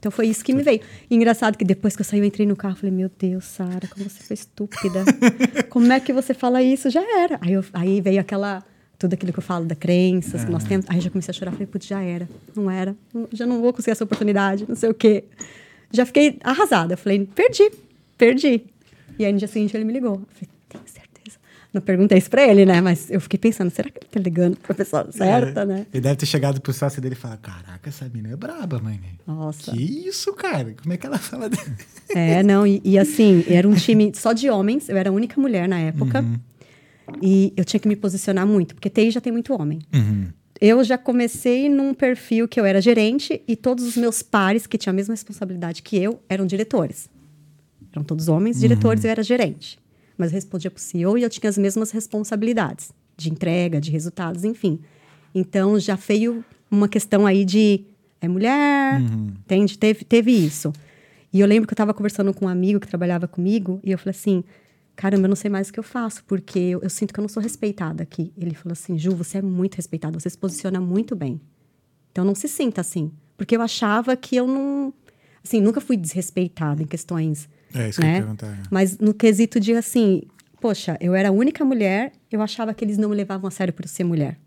Então 0.01 0.11
foi 0.11 0.27
isso 0.29 0.43
que 0.43 0.53
me 0.55 0.63
veio. 0.63 0.81
E 1.09 1.15
engraçado 1.15 1.57
que 1.57 1.65
depois 1.65 1.95
que 1.95 2.01
eu 2.01 2.05
saí, 2.07 2.19
eu 2.19 2.25
entrei 2.25 2.47
no 2.47 2.57
carro, 2.57 2.75
falei, 2.75 2.91
meu 2.91 3.11
Deus, 3.19 3.45
Sara, 3.45 3.87
como 3.87 4.09
você 4.09 4.23
foi 4.25 4.35
estúpida. 4.35 5.05
como 5.71 5.93
é 5.93 6.01
que 6.01 6.11
você 6.13 6.33
fala 6.35 6.63
isso? 6.63 6.89
Já 6.91 7.03
era. 7.23 7.39
Aí, 7.43 7.53
eu- 7.53 7.65
aí 7.75 8.01
veio 8.01 8.19
aquela, 8.19 8.65
tudo 8.99 9.13
aquilo 9.13 9.31
que 9.33 9.39
eu 9.39 9.43
falo 9.43 9.67
da 9.67 9.75
crenças 9.75 10.43
que 10.45 10.51
nós 10.51 10.65
temos. 10.65 10.87
Aí 10.89 11.01
já 11.03 11.11
comecei 11.11 11.31
a 11.33 11.35
chorar, 11.35 11.53
falei, 11.53 11.67
putz, 11.67 11.87
já 11.87 12.03
era. 12.03 12.27
Não 12.57 12.71
era. 12.71 12.97
Já 13.31 13.45
não 13.45 13.61
vou 13.61 13.73
conseguir 13.75 13.91
essa 13.93 14.05
oportunidade, 14.05 14.65
não 14.67 14.75
sei 14.75 14.89
o 14.89 14.95
quê. 14.95 15.25
Já 15.93 16.07
fiquei 16.07 16.39
arrasada. 16.43 16.97
Falei, 16.97 17.29
perdi, 17.35 17.71
perdi. 18.17 18.63
E 19.19 19.25
aí 19.27 19.33
no 19.33 19.39
dia 19.39 19.49
seguinte 19.49 19.77
ele 19.77 19.85
me 19.85 19.93
ligou. 19.93 20.23
Falei. 20.33 20.49
Não 21.73 21.81
perguntei 21.81 22.19
isso 22.19 22.29
pra 22.29 22.47
ele, 22.47 22.67
né? 22.67 22.81
Mas 22.81 23.11
eu 23.11 23.21
fiquei 23.21 23.39
pensando, 23.39 23.71
será 23.71 23.89
que 23.89 23.99
ele 23.99 24.09
tá 24.11 24.21
ligando 24.21 24.57
pra 24.57 24.75
pessoa 24.75 25.11
certa, 25.13 25.61
É, 25.61 25.65
né? 25.65 25.87
Ele 25.93 26.01
deve 26.01 26.17
ter 26.17 26.27
chegado 26.27 26.61
pro 26.61 26.73
sócio 26.73 27.01
dele 27.01 27.15
e 27.15 27.19
falar: 27.19 27.37
Caraca, 27.37 27.89
essa 27.89 28.09
mina 28.13 28.31
é 28.31 28.37
braba, 28.37 28.81
mãe. 28.81 29.01
Nossa. 29.27 29.71
Que 29.71 30.09
isso, 30.09 30.33
cara? 30.33 30.75
Como 30.81 30.93
é 30.93 30.97
que 30.97 31.07
ela 31.07 31.19
fala 31.19 31.49
dele? 31.49 31.77
É, 32.09 32.43
não, 32.43 32.67
e, 32.67 32.81
e 32.85 32.99
assim, 32.99 33.45
era 33.49 33.69
um 33.69 33.75
time 33.75 34.11
só 34.15 34.33
de 34.33 34.51
homens, 34.51 34.89
eu 34.89 34.97
era 34.97 35.11
a 35.11 35.13
única 35.13 35.41
mulher 35.41 35.69
na 35.69 35.79
época. 35.79 36.25
E 37.23 37.53
eu 37.57 37.65
tinha 37.65 37.81
que 37.81 37.89
me 37.89 37.97
posicionar 37.97 38.47
muito, 38.47 38.75
porque 38.75 38.89
TI 38.91 39.11
já 39.11 39.21
tem 39.21 39.33
muito 39.33 39.53
homem. 39.55 39.81
Eu 40.61 40.85
já 40.85 40.99
comecei 40.99 41.69
num 41.69 41.95
perfil 41.95 42.47
que 42.47 42.61
eu 42.61 42.65
era 42.67 42.81
gerente 42.83 43.43
e 43.49 43.57
todos 43.57 43.85
os 43.87 43.97
meus 43.97 44.23
pares, 44.23 44.67
que 44.67 44.77
tinham 44.77 44.93
a 44.93 44.95
mesma 44.95 45.15
responsabilidade 45.15 45.83
que 45.83 45.97
eu, 45.97 46.21
eram 46.29 46.47
diretores. 46.47 47.09
Eram 47.93 48.05
todos 48.05 48.29
homens, 48.29 48.61
diretores, 48.61 49.05
eu 49.05 49.11
era 49.11 49.23
gerente. 49.23 49.80
Mas 50.21 50.33
respondia 50.33 50.71
para 50.71 50.79
o 50.79 50.83
CEO 50.83 51.17
e 51.17 51.23
eu 51.23 51.31
tinha 51.31 51.49
as 51.49 51.57
mesmas 51.57 51.91
responsabilidades 51.91 52.93
de 53.17 53.31
entrega, 53.31 53.81
de 53.81 53.91
resultados, 53.91 54.45
enfim. 54.45 54.79
Então 55.35 55.81
já 55.81 55.95
veio 55.95 56.45
uma 56.71 56.89
questão 56.89 57.27
aí 57.27 57.43
de 57.43 57.85
é 58.21 58.29
mulher, 58.29 59.01
entende? 59.01 59.79
Teve, 59.79 60.05
teve 60.05 60.31
isso. 60.31 60.75
E 61.33 61.41
eu 61.41 61.47
lembro 61.47 61.67
que 61.67 61.73
eu 61.73 61.75
estava 61.75 61.95
conversando 61.95 62.35
com 62.35 62.45
um 62.45 62.49
amigo 62.49 62.79
que 62.79 62.87
trabalhava 62.87 63.27
comigo 63.27 63.81
e 63.83 63.93
eu 63.93 63.97
falei 63.97 64.11
assim: 64.11 64.45
caramba, 64.95 65.25
eu 65.25 65.29
não 65.31 65.37
sei 65.37 65.51
mais 65.51 65.71
o 65.71 65.73
que 65.73 65.79
eu 65.79 65.85
faço, 65.85 66.23
porque 66.25 66.59
eu, 66.59 66.83
eu 66.83 66.91
sinto 66.91 67.15
que 67.15 67.19
eu 67.19 67.23
não 67.23 67.29
sou 67.31 67.43
respeitada 67.43 68.03
aqui. 68.03 68.31
Ele 68.37 68.55
falou 68.55 68.73
assim: 68.73 68.99
Ju, 68.99 69.15
você 69.15 69.39
é 69.39 69.43
muito 69.43 69.77
respeitada, 69.77 70.21
você 70.21 70.29
se 70.29 70.37
posiciona 70.37 70.79
muito 70.79 71.17
bem. 71.17 71.41
Então 72.13 72.27
não 72.27 72.35
se 72.35 72.47
sinta 72.47 72.83
assim. 72.83 73.11
Porque 73.39 73.57
eu 73.57 73.63
achava 73.63 74.15
que 74.17 74.37
eu 74.37 74.47
não. 74.47 74.93
Assim, 75.43 75.63
nunca 75.63 75.81
fui 75.81 75.97
desrespeitada 75.97 76.83
em 76.83 76.87
questões. 76.87 77.49
É 77.75 77.89
isso 77.89 78.01
que 78.01 78.07
eu 78.07 78.11
né? 78.11 78.17
ia 78.17 78.23
perguntar. 78.23 78.59
Mas 78.71 78.99
no 78.99 79.15
quesito 79.15 79.61
de 79.61 79.73
assim, 79.75 80.23
poxa, 80.61 80.97
eu 81.01 81.15
era 81.15 81.29
a 81.29 81.33
única 81.33 81.65
mulher, 81.65 82.13
eu 82.31 82.43
achava 82.43 82.75
que 82.75 82.85
eles 82.85 82.99
não 82.99 83.09
me 83.09 83.17
levavam 83.17 83.49
a 83.49 83.51
sério 83.51 83.73
por 83.73 83.87
ser 83.89 84.05
mulher. 84.05 84.39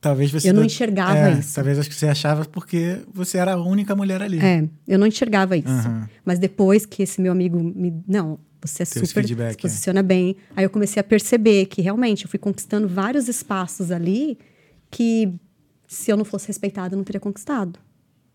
Talvez 0.00 0.30
você. 0.30 0.48
Eu 0.48 0.54
não 0.54 0.64
enxergava 0.64 1.18
É, 1.18 1.32
isso. 1.32 1.54
Talvez 1.54 1.78
acho 1.78 1.88
que 1.88 1.94
você 1.94 2.06
achava 2.06 2.44
porque 2.44 3.00
você 3.12 3.38
era 3.38 3.54
a 3.54 3.56
única 3.56 3.96
mulher 3.96 4.22
ali. 4.22 4.38
É, 4.38 4.64
eu 4.86 4.98
não 4.98 5.06
enxergava 5.06 5.56
isso. 5.56 5.68
Aham. 5.68 6.08
Mas 6.24 6.38
depois 6.38 6.86
que 6.86 7.02
esse 7.02 7.20
meu 7.20 7.32
amigo 7.32 7.58
me. 7.58 7.92
Não, 8.06 8.38
você 8.62 8.84
é 8.84 8.86
super. 8.86 9.22
feedback, 9.22 9.52
se 9.52 9.58
posiciona 9.58 10.02
bem. 10.02 10.36
Aí 10.54 10.64
eu 10.64 10.70
comecei 10.70 11.00
a 11.00 11.04
perceber 11.04 11.66
que 11.66 11.82
realmente 11.82 12.24
eu 12.24 12.30
fui 12.30 12.38
conquistando 12.38 12.86
vários 12.86 13.28
espaços 13.28 13.90
ali 13.90 14.38
que 14.88 15.32
se 15.88 16.10
eu 16.12 16.16
não 16.16 16.24
fosse 16.24 16.46
respeitada, 16.46 16.94
eu 16.94 16.96
não 16.96 17.04
teria 17.04 17.20
conquistado. 17.20 17.78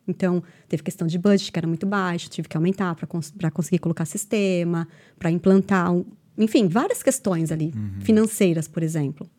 Então, 0.08 0.44
teve 0.68 0.84
questão 0.84 1.08
de 1.08 1.18
budget, 1.18 1.52
que 1.52 1.60
era 1.60 1.68
muito 1.68 1.86
baixo, 1.86 2.30
tive 2.30 2.48
que 2.48 2.58
aumentar 2.58 2.94
para 2.96 3.08
cons 3.08 3.34
conseguir 3.54 3.80
colocar 3.80 4.06
sistema, 4.06 4.88
para 5.18 5.32
implantar. 5.32 5.94
Um, 5.94 6.06
enfim, 6.38 6.68
várias 6.68 7.02
questões 7.02 7.52
ali, 7.52 7.74
financeiras, 8.02 8.68
por 8.68 8.84
exemplo. 8.84 9.30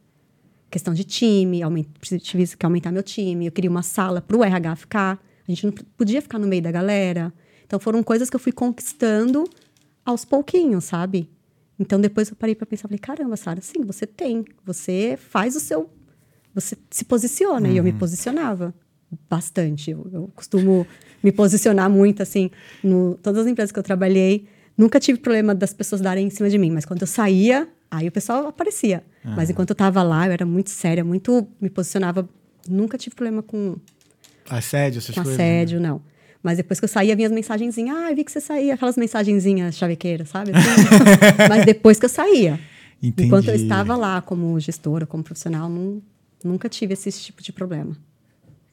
Questão 0.70 0.94
de 0.94 1.04
time, 1.04 1.60
tive 2.20 2.46
que 2.56 2.66
aumentar 2.66 2.90
meu 2.90 3.02
time, 3.02 3.46
eu 3.46 3.52
queria 3.52 3.70
uma 3.70 3.82
sala 3.82 4.20
para 4.20 4.36
o 4.36 4.42
RH 4.42 4.76
ficar. 4.76 5.24
A 5.46 5.50
gente 5.50 5.66
não 5.66 5.72
podia 5.96 6.22
ficar 6.22 6.38
no 6.38 6.46
meio 6.46 6.62
da 6.62 6.70
galera. 6.70 7.32
Então, 7.66 7.78
foram 7.78 8.02
coisas 8.02 8.30
que 8.30 8.36
eu 8.36 8.40
fui 8.40 8.52
conquistando 8.52 9.44
aos 10.04 10.24
pouquinhos, 10.24 10.84
sabe? 10.84 11.30
Então, 11.78 12.00
depois 12.00 12.30
eu 12.30 12.36
parei 12.36 12.54
para 12.54 12.66
pensar, 12.66 12.88
falei, 12.88 12.98
caramba, 12.98 13.36
Sara, 13.36 13.60
sim, 13.60 13.82
você 13.82 14.06
tem. 14.06 14.44
Você 14.64 15.18
faz 15.18 15.56
o 15.56 15.60
seu... 15.60 15.90
Você 16.54 16.76
se 16.90 17.04
posiciona. 17.04 17.68
E 17.68 17.76
eu 17.76 17.84
me 17.84 17.92
posicionava 17.92 18.72
bastante. 19.28 19.90
Eu, 19.90 20.06
eu 20.12 20.30
costumo 20.34 20.86
me 21.22 21.32
posicionar 21.32 21.88
muito, 21.90 22.22
assim, 22.22 22.50
no 22.82 23.18
todas 23.22 23.42
as 23.42 23.46
empresas 23.50 23.72
que 23.72 23.78
eu 23.78 23.82
trabalhei. 23.82 24.46
Nunca 24.76 24.98
tive 24.98 25.18
problema 25.18 25.54
das 25.54 25.72
pessoas 25.72 26.00
darem 26.00 26.26
em 26.26 26.30
cima 26.30 26.50
de 26.50 26.58
mim, 26.58 26.70
mas 26.70 26.84
quando 26.84 27.00
eu 27.02 27.06
saía, 27.06 27.68
aí 27.90 28.08
o 28.08 28.12
pessoal 28.12 28.46
aparecia. 28.48 29.04
Mas 29.24 29.48
enquanto 29.48 29.70
eu 29.70 29.76
tava 29.76 30.02
lá, 30.02 30.26
eu 30.26 30.32
era 30.32 30.44
muito 30.44 30.68
séria, 30.70 31.02
muito... 31.04 31.46
Me 31.60 31.70
posicionava... 31.70 32.28
Nunca 32.68 32.98
tive 32.98 33.14
problema 33.14 33.42
com, 33.42 33.76
Assédio, 34.48 34.98
essas 34.98 35.14
com 35.14 35.22
coisas. 35.22 35.38
assédio, 35.40 35.80
não. 35.80 36.02
Mas 36.42 36.56
depois 36.58 36.78
que 36.78 36.84
eu 36.84 36.88
saía, 36.88 37.14
vinha 37.16 37.28
as 37.28 37.32
mensagenzinhas. 37.32 37.96
Ah, 37.96 38.12
vi 38.14 38.24
que 38.24 38.30
você 38.32 38.40
saía. 38.40 38.74
Aquelas 38.74 38.96
mensagenzinhas 38.96 39.76
chavequeiras, 39.76 40.28
sabe? 40.28 40.50
Assim. 40.56 41.48
Mas 41.48 41.64
depois 41.64 41.98
que 41.98 42.04
eu 42.04 42.08
saía. 42.10 42.58
Entendi. 43.02 43.28
Enquanto 43.28 43.48
eu 43.48 43.54
estava 43.54 43.96
lá 43.96 44.20
como 44.20 44.58
gestora, 44.60 45.06
como 45.06 45.22
profissional, 45.22 45.68
nun- 45.70 46.00
nunca 46.42 46.68
tive 46.68 46.92
esse 46.94 47.10
tipo 47.12 47.42
de 47.42 47.52
problema. 47.52 47.96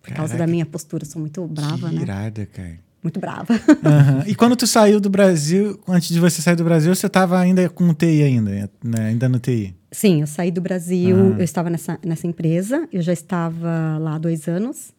Por 0.01 0.09
causa 0.13 0.33
Caraca. 0.33 0.37
da 0.37 0.47
minha 0.51 0.65
postura. 0.65 1.05
Sou 1.05 1.19
muito 1.19 1.45
brava, 1.47 1.89
que 1.89 1.95
né? 1.95 2.01
irada, 2.01 2.45
cara. 2.47 2.79
Muito 3.03 3.19
brava. 3.19 3.53
Aham. 3.83 4.23
E 4.27 4.35
quando 4.35 4.55
tu 4.55 4.67
saiu 4.67 4.99
do 4.99 5.09
Brasil, 5.09 5.79
antes 5.87 6.09
de 6.09 6.19
você 6.19 6.41
sair 6.41 6.55
do 6.55 6.63
Brasil, 6.63 6.93
você 6.93 7.07
estava 7.07 7.39
ainda 7.39 7.67
com 7.69 7.93
TI 7.93 8.21
ainda, 8.23 8.69
né? 8.83 9.07
ainda 9.07 9.27
no 9.29 9.39
TI. 9.39 9.75
Sim, 9.91 10.21
eu 10.21 10.27
saí 10.27 10.51
do 10.51 10.61
Brasil, 10.61 11.15
Ah. 11.35 11.39
eu 11.39 11.43
estava 11.43 11.69
nessa, 11.69 11.99
nessa 12.05 12.27
empresa, 12.27 12.87
eu 12.93 13.01
já 13.01 13.11
estava 13.13 13.97
lá 13.99 14.15
há 14.15 14.17
dois 14.19 14.47
anos 14.47 14.91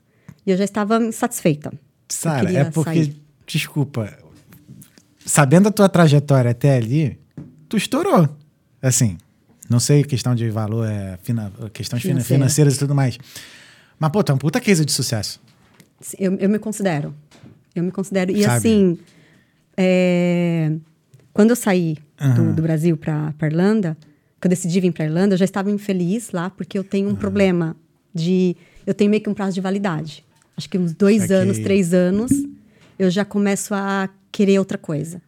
e 0.44 0.50
eu 0.50 0.56
já 0.56 0.64
estava 0.64 0.98
insatisfeita. 1.02 1.72
Sara, 2.08 2.52
é 2.52 2.64
porque, 2.64 2.90
sair. 3.04 3.22
desculpa, 3.46 4.12
sabendo 5.24 5.68
a 5.68 5.72
tua 5.72 5.88
trajetória 5.88 6.50
até 6.50 6.76
ali, 6.76 7.18
tu 7.68 7.76
estourou. 7.76 8.28
Assim, 8.82 9.16
não 9.70 9.78
sei 9.80 10.02
questão 10.04 10.34
de 10.34 10.50
valor, 10.50 10.86
é, 10.88 11.16
fina, 11.22 11.52
questões 11.72 12.02
fina- 12.02 12.14
Financeira. 12.14 12.38
financeiras 12.40 12.76
e 12.76 12.78
tudo 12.78 12.94
mais. 12.94 13.16
Mas, 14.02 14.10
pô, 14.10 14.20
é 14.28 14.32
um 14.32 14.36
puta 14.36 14.60
case 14.60 14.84
de 14.84 14.90
sucesso. 14.90 15.40
Eu, 16.18 16.34
eu 16.34 16.48
me 16.48 16.58
considero. 16.58 17.14
Eu 17.72 17.84
me 17.84 17.92
considero. 17.92 18.32
E 18.32 18.42
Sabe? 18.42 18.56
assim, 18.56 18.98
é, 19.76 20.72
quando 21.32 21.50
eu 21.50 21.56
saí 21.56 21.96
do, 22.18 22.24
Aham. 22.24 22.52
do 22.52 22.62
Brasil 22.62 22.96
para 22.96 23.32
Irlanda, 23.42 23.96
que 24.40 24.46
eu 24.46 24.48
decidi 24.48 24.80
vir 24.80 24.92
para 24.92 25.04
Irlanda, 25.04 25.34
eu 25.34 25.38
já 25.38 25.44
estava 25.44 25.70
infeliz 25.70 26.32
lá, 26.32 26.50
porque 26.50 26.76
eu 26.76 26.82
tenho 26.82 27.08
um 27.08 27.14
problema 27.14 27.76
de. 28.12 28.56
Eu 28.84 28.92
tenho 28.92 29.08
meio 29.08 29.22
que 29.22 29.30
um 29.30 29.34
prazo 29.34 29.54
de 29.54 29.60
validade. 29.60 30.24
Acho 30.56 30.68
que 30.68 30.76
uns 30.76 30.92
dois 30.92 31.22
Saquei. 31.22 31.36
anos, 31.36 31.58
três 31.60 31.94
anos, 31.94 32.32
eu 32.98 33.08
já 33.08 33.24
começo 33.24 33.72
a 33.72 34.08
querer 34.32 34.58
outra 34.58 34.76
coisa. 34.78 35.22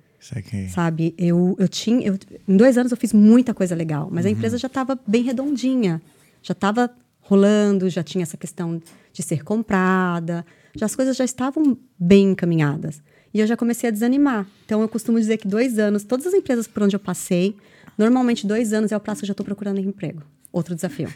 Sabe? 0.70 1.14
Eu, 1.16 1.54
eu 1.60 1.68
tinha. 1.68 2.04
eu- 2.08 2.18
em 2.48 2.56
dois 2.56 2.76
anos 2.76 2.90
eu 2.90 2.98
fiz 2.98 3.12
muita 3.12 3.54
coisa 3.54 3.72
legal, 3.76 4.08
mas 4.10 4.26
a 4.26 4.30
empresa 4.30 4.58
já 4.58 4.66
estava 4.66 4.98
bem 5.06 5.22
redondinha. 5.22 6.02
Já 6.42 6.52
estava 6.52 6.90
rolando, 7.24 7.88
já 7.88 8.02
tinha 8.02 8.22
essa 8.22 8.36
questão 8.36 8.80
de 9.12 9.22
ser 9.22 9.42
comprada, 9.42 10.44
já 10.76 10.86
as 10.86 10.94
coisas 10.94 11.16
já 11.16 11.24
estavam 11.24 11.76
bem 11.98 12.30
encaminhadas. 12.30 13.02
E 13.32 13.40
eu 13.40 13.46
já 13.46 13.56
comecei 13.56 13.88
a 13.88 13.92
desanimar. 13.92 14.46
Então 14.64 14.80
eu 14.80 14.88
costumo 14.88 15.18
dizer 15.18 15.38
que 15.38 15.48
dois 15.48 15.78
anos, 15.78 16.04
todas 16.04 16.26
as 16.26 16.34
empresas 16.34 16.68
por 16.68 16.82
onde 16.82 16.94
eu 16.94 17.00
passei, 17.00 17.56
normalmente 17.98 18.46
dois 18.46 18.72
anos 18.72 18.92
é 18.92 18.96
o 18.96 19.00
prazo 19.00 19.20
que 19.20 19.24
eu 19.24 19.28
já 19.28 19.32
estou 19.32 19.44
procurando 19.44 19.80
emprego. 19.80 20.22
Outro 20.52 20.74
desafio. 20.74 21.12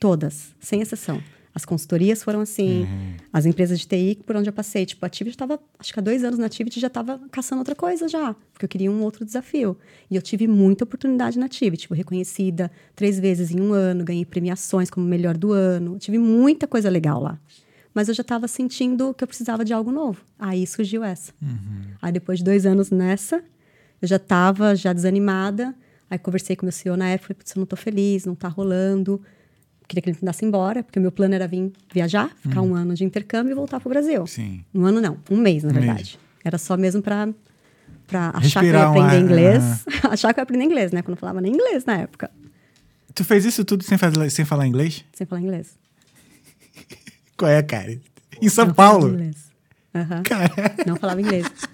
Todas, 0.00 0.54
sem 0.60 0.80
exceção. 0.80 1.22
As 1.54 1.64
consultorias 1.64 2.22
foram 2.22 2.40
assim, 2.40 2.84
as 3.32 3.46
empresas 3.46 3.78
de 3.78 3.86
TI 3.86 4.18
por 4.26 4.34
onde 4.34 4.48
eu 4.48 4.52
passei. 4.52 4.84
Tipo, 4.84 5.06
a 5.06 5.08
Tivit 5.08 5.36
estava, 5.36 5.60
acho 5.78 5.92
que 5.92 6.00
há 6.00 6.02
dois 6.02 6.24
anos 6.24 6.36
na 6.36 6.48
Tivit 6.48 6.80
já 6.80 6.88
estava 6.88 7.20
caçando 7.30 7.60
outra 7.60 7.76
coisa 7.76 8.08
já, 8.08 8.34
porque 8.52 8.64
eu 8.64 8.68
queria 8.68 8.90
um 8.90 9.02
outro 9.02 9.24
desafio. 9.24 9.76
E 10.10 10.16
eu 10.16 10.22
tive 10.22 10.48
muita 10.48 10.82
oportunidade 10.82 11.38
na 11.38 11.48
Tivit, 11.48 11.82
tipo, 11.82 11.94
reconhecida 11.94 12.72
três 12.96 13.20
vezes 13.20 13.52
em 13.52 13.60
um 13.60 13.72
ano, 13.72 14.02
ganhei 14.04 14.24
premiações 14.24 14.90
como 14.90 15.06
melhor 15.06 15.36
do 15.36 15.52
ano, 15.52 15.96
tive 15.96 16.18
muita 16.18 16.66
coisa 16.66 16.90
legal 16.90 17.22
lá. 17.22 17.38
Mas 17.94 18.08
eu 18.08 18.14
já 18.14 18.22
estava 18.22 18.48
sentindo 18.48 19.14
que 19.14 19.22
eu 19.22 19.28
precisava 19.28 19.64
de 19.64 19.72
algo 19.72 19.92
novo. 19.92 20.20
Aí 20.36 20.66
surgiu 20.66 21.04
essa. 21.04 21.32
Aí 22.02 22.10
depois 22.10 22.40
de 22.40 22.44
dois 22.44 22.66
anos 22.66 22.90
nessa, 22.90 23.44
eu 24.02 24.08
já 24.08 24.16
estava 24.16 24.74
já 24.74 24.92
desanimada. 24.92 25.72
Aí 26.10 26.18
conversei 26.18 26.56
com 26.56 26.66
meu 26.66 26.72
CEO 26.72 26.96
na 26.96 27.10
época, 27.10 27.28
falei, 27.28 27.38
putz, 27.38 27.54
eu 27.54 27.60
não 27.60 27.66
tô 27.66 27.76
feliz, 27.76 28.24
não 28.24 28.34
tá 28.34 28.48
rolando. 28.48 29.22
Queria 29.86 30.02
que 30.02 30.10
ele 30.10 30.18
mandasse 30.20 30.44
embora, 30.44 30.82
porque 30.82 30.98
o 30.98 31.02
meu 31.02 31.12
plano 31.12 31.34
era 31.34 31.46
vir 31.46 31.70
viajar, 31.92 32.30
ficar 32.40 32.62
um 32.62 32.74
ano 32.74 32.94
de 32.94 33.04
intercâmbio 33.04 33.52
e 33.52 33.54
voltar 33.54 33.80
pro 33.80 33.90
Brasil. 33.90 34.26
Sim. 34.26 34.64
Um 34.74 34.84
ano 34.86 35.00
não, 35.00 35.18
um 35.30 35.36
mês, 35.36 35.62
na 35.62 35.70
Um 35.70 35.74
mês. 35.74 35.84
verdade. 35.86 36.18
Era 36.44 36.58
só 36.58 36.76
mesmo 36.76 37.02
para 37.02 37.28
para 38.06 38.30
achar 38.34 38.60
que 38.60 38.66
eu 38.66 38.72
ia 38.74 38.86
aprender 38.86 39.16
ar, 39.16 39.20
inglês. 39.20 39.84
achar 40.10 40.32
que 40.34 40.38
eu 40.38 40.42
ia 40.42 40.44
aprender 40.44 40.64
inglês, 40.64 40.92
né? 40.92 41.00
Quando 41.02 41.16
eu 41.16 41.20
falava 41.20 41.40
nem 41.40 41.52
inglês 41.52 41.84
na 41.86 41.96
época. 41.98 42.30
Tu 43.14 43.24
fez 43.24 43.44
isso 43.44 43.64
tudo 43.64 43.82
sem, 43.84 43.96
fazer, 43.96 44.28
sem 44.30 44.44
falar 44.44 44.66
inglês? 44.66 45.04
Sem 45.12 45.26
falar 45.26 45.40
inglês. 45.40 45.78
Qual 47.36 47.50
é, 47.50 47.62
cara? 47.62 47.98
Em 48.42 48.48
São 48.48 48.66
Não 48.66 48.74
falava 48.74 48.98
Paulo? 48.98 49.08
inglês. 49.14 49.36
Aham. 49.94 50.22
Cara, 50.24 50.50
Não 50.86 50.96
falava 50.96 51.20
inglês. 51.20 51.46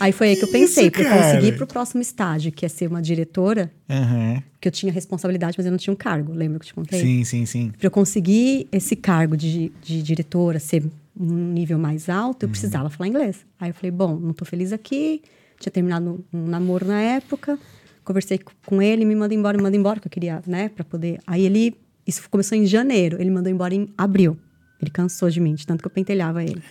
Aí 0.00 0.12
foi 0.12 0.28
aí 0.30 0.36
que 0.36 0.44
eu 0.44 0.48
pensei, 0.48 0.90
para 0.90 1.04
conseguir 1.04 1.48
ir 1.48 1.56
pro 1.56 1.66
próximo 1.66 2.02
estágio, 2.02 2.50
que 2.50 2.66
é 2.66 2.68
ser 2.68 2.88
uma 2.88 3.00
diretora, 3.00 3.72
aham. 3.88 4.42
que 4.60 4.68
eu 4.68 4.72
tinha 4.72 4.92
responsabilidade, 4.92 5.54
mas 5.56 5.66
eu 5.66 5.70
não 5.70 5.78
tinha 5.78 5.92
um 5.92 5.96
cargo. 5.96 6.32
Lembra 6.32 6.58
que 6.58 6.64
eu 6.64 6.68
te 6.68 6.74
contei? 6.74 7.00
sim, 7.00 7.24
sim, 7.24 7.46
sim. 7.46 7.72
Para 7.76 7.86
eu 7.86 7.90
conseguir 7.90 8.66
esse 8.72 8.96
cargo 8.96 9.36
de, 9.36 9.72
de 9.82 10.02
diretora, 10.02 10.58
ser 10.58 10.84
um 11.18 11.52
nível 11.52 11.78
mais 11.78 12.08
alto, 12.08 12.44
eu 12.44 12.48
precisava 12.48 12.90
falar 12.90 13.08
inglês. 13.08 13.46
Aí 13.60 13.70
eu 13.70 13.74
falei, 13.74 13.90
bom, 13.90 14.16
não 14.16 14.32
tô 14.32 14.44
feliz 14.44 14.72
aqui, 14.72 15.22
tinha 15.60 15.70
terminado 15.70 16.24
um 16.32 16.46
namoro 16.46 16.86
na 16.86 17.00
época, 17.00 17.58
conversei 18.04 18.40
com 18.66 18.82
ele, 18.82 19.04
me 19.04 19.14
mandou 19.14 19.36
embora, 19.36 19.56
me 19.56 19.62
mandou 19.62 19.78
embora, 19.78 20.00
que 20.00 20.08
eu 20.08 20.10
queria, 20.10 20.42
né, 20.46 20.68
para 20.68 20.84
poder... 20.84 21.20
Aí 21.26 21.44
ele, 21.44 21.74
isso 22.06 22.28
começou 22.28 22.58
em 22.58 22.66
janeiro, 22.66 23.16
ele 23.20 23.30
mandou 23.30 23.50
embora 23.50 23.74
em 23.74 23.88
abril. 23.96 24.36
Ele 24.82 24.90
cansou 24.90 25.30
de 25.30 25.40
mim, 25.40 25.54
de 25.54 25.66
tanto 25.66 25.80
que 25.80 25.86
eu 25.86 25.90
pentelhava 25.90 26.42
ele. 26.42 26.62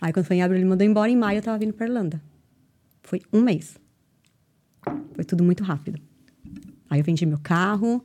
Aí 0.00 0.12
quando 0.12 0.26
foi 0.26 0.36
em 0.36 0.42
abril, 0.42 0.60
ele 0.60 0.68
mandou 0.68 0.86
embora, 0.86 1.10
em 1.10 1.16
maio 1.16 1.38
eu 1.38 1.42
tava 1.42 1.58
vindo 1.58 1.72
pra 1.72 1.86
Irlanda. 1.86 2.22
Foi 3.06 3.22
um 3.32 3.40
mês. 3.40 3.78
Foi 5.14 5.24
tudo 5.24 5.44
muito 5.44 5.62
rápido. 5.62 6.00
Aí 6.90 7.00
eu 7.00 7.04
vendi 7.04 7.24
meu 7.24 7.38
carro. 7.38 8.04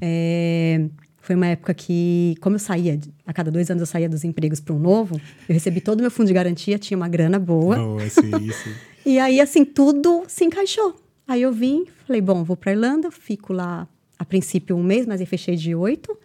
É, 0.00 0.88
foi 1.18 1.36
uma 1.36 1.46
época 1.46 1.74
que, 1.74 2.34
como 2.40 2.56
eu 2.56 2.58
saía, 2.58 2.98
a 3.26 3.32
cada 3.32 3.50
dois 3.50 3.70
anos 3.70 3.82
eu 3.82 3.86
saía 3.86 4.08
dos 4.08 4.24
empregos 4.24 4.58
para 4.58 4.74
um 4.74 4.78
novo, 4.78 5.20
eu 5.48 5.52
recebi 5.52 5.80
todo 5.80 5.98
o 5.98 6.02
meu 6.02 6.10
fundo 6.10 6.28
de 6.28 6.32
garantia, 6.32 6.78
tinha 6.78 6.96
uma 6.96 7.08
grana 7.08 7.38
boa. 7.38 7.76
Boa, 7.76 8.08
sim, 8.08 8.30
isso. 8.42 8.68
E 9.04 9.18
aí, 9.18 9.38
assim, 9.38 9.64
tudo 9.64 10.24
se 10.28 10.44
encaixou. 10.44 10.96
Aí 11.28 11.42
eu 11.42 11.52
vim, 11.52 11.84
falei, 12.06 12.20
bom, 12.22 12.42
vou 12.42 12.56
para 12.56 12.72
Irlanda, 12.72 13.10
fico 13.10 13.52
lá 13.52 13.86
a 14.18 14.24
princípio 14.24 14.76
um 14.76 14.82
mês, 14.82 15.06
mas 15.06 15.20
aí 15.20 15.26
fechei 15.26 15.56
de 15.56 15.74
oito. 15.74 16.18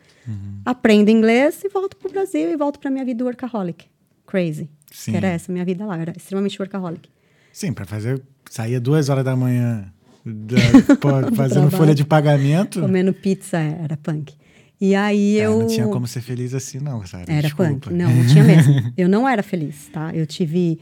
Aprendo 0.66 1.10
inglês 1.10 1.64
e 1.64 1.70
volto 1.70 1.96
pro 1.96 2.10
Brasil 2.10 2.50
e 2.50 2.58
volto 2.58 2.80
pra 2.80 2.90
minha 2.90 3.06
vida 3.06 3.24
workaholic. 3.24 3.86
Crazy. 4.26 4.70
Sim. 4.92 5.12
Que 5.12 5.18
era 5.18 5.28
essa 5.28 5.52
a 5.52 5.54
minha 5.54 5.64
vida 5.64 5.86
lá, 5.86 5.96
eu 5.96 6.02
era 6.02 6.14
extremamente 6.16 6.60
workaholic. 6.60 7.10
Sim, 7.58 7.74
pra 7.74 7.86
fazer. 7.88 8.22
Saía 8.52 8.80
duas 8.80 9.10
horas 9.10 9.26
da 9.26 9.36
manhã 9.36 9.92
da- 10.24 10.58
fazendo 11.36 11.72
folha 11.72 11.96
de 11.96 12.06
pagamento. 12.06 12.80
Comendo 12.80 13.12
pizza 13.12 13.58
era 13.58 13.98
punk. 13.98 14.36
E 14.80 14.94
aí 14.94 15.40
É, 15.40 15.48
eu. 15.48 15.58
não 15.62 15.66
tinha 15.68 15.88
como 15.88 16.06
ser 16.06 16.22
feliz 16.22 16.54
assim, 16.54 16.78
não, 16.80 17.04
Sara. 17.04 17.26
Era 17.28 17.42
Desculpa. 17.42 17.72
punk. 17.74 17.94
Não, 17.94 18.14
não 18.14 18.28
tinha 18.28 18.44
mesmo. 18.44 18.74
Eu 18.96 19.10
não 19.10 19.28
era 19.28 19.42
feliz, 19.42 19.88
tá? 19.92 20.14
Eu 20.14 20.28
tive. 20.28 20.80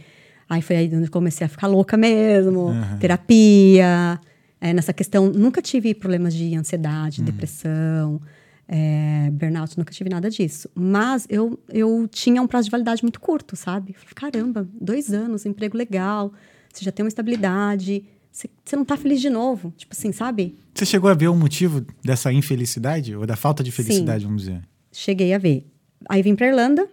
Aí 0.49 0.61
foi 0.61 0.75
aí 0.75 0.87
onde 0.93 1.05
eu 1.05 1.11
comecei 1.11 1.45
a 1.45 1.47
ficar 1.47 1.67
louca 1.67 1.95
mesmo, 1.95 2.71
terapia. 2.99 4.19
é, 4.59 4.73
nessa 4.73 4.91
questão, 4.91 5.29
nunca 5.31 5.61
tive 5.61 5.93
problemas 5.95 6.33
de 6.33 6.53
ansiedade, 6.55 7.21
depressão, 7.23 8.21
é, 8.67 9.29
burnout, 9.31 9.77
nunca 9.77 9.93
tive 9.93 10.09
nada 10.09 10.29
disso. 10.29 10.69
Mas 10.75 11.25
eu, 11.29 11.57
eu 11.69 12.05
tinha 12.11 12.41
um 12.41 12.47
prazo 12.47 12.65
de 12.65 12.71
validade 12.71 13.01
muito 13.01 13.19
curto, 13.21 13.55
sabe? 13.55 13.95
Caramba, 14.13 14.67
dois 14.79 15.13
anos, 15.13 15.45
emprego 15.45 15.77
legal, 15.77 16.33
você 16.77 16.85
já 16.85 16.91
tem 16.91 17.03
uma 17.03 17.09
estabilidade, 17.09 18.03
você, 18.31 18.49
você 18.63 18.75
não 18.75 18.83
tá 18.83 18.97
feliz 18.97 19.21
de 19.21 19.29
novo. 19.29 19.73
Tipo 19.77 19.95
assim, 19.97 20.11
sabe? 20.11 20.55
Você 20.73 20.85
chegou 20.85 21.09
a 21.09 21.13
ver 21.13 21.29
o 21.29 21.35
motivo 21.35 21.85
dessa 22.03 22.33
infelicidade? 22.33 23.15
Ou 23.15 23.25
da 23.25 23.35
falta 23.35 23.63
de 23.63 23.71
felicidade, 23.71 24.25
vamos 24.25 24.43
dizer? 24.43 24.61
cheguei 24.91 25.33
a 25.33 25.37
ver. 25.37 25.65
Aí 26.09 26.21
vim 26.21 26.35
pra 26.35 26.47
Irlanda 26.47 26.87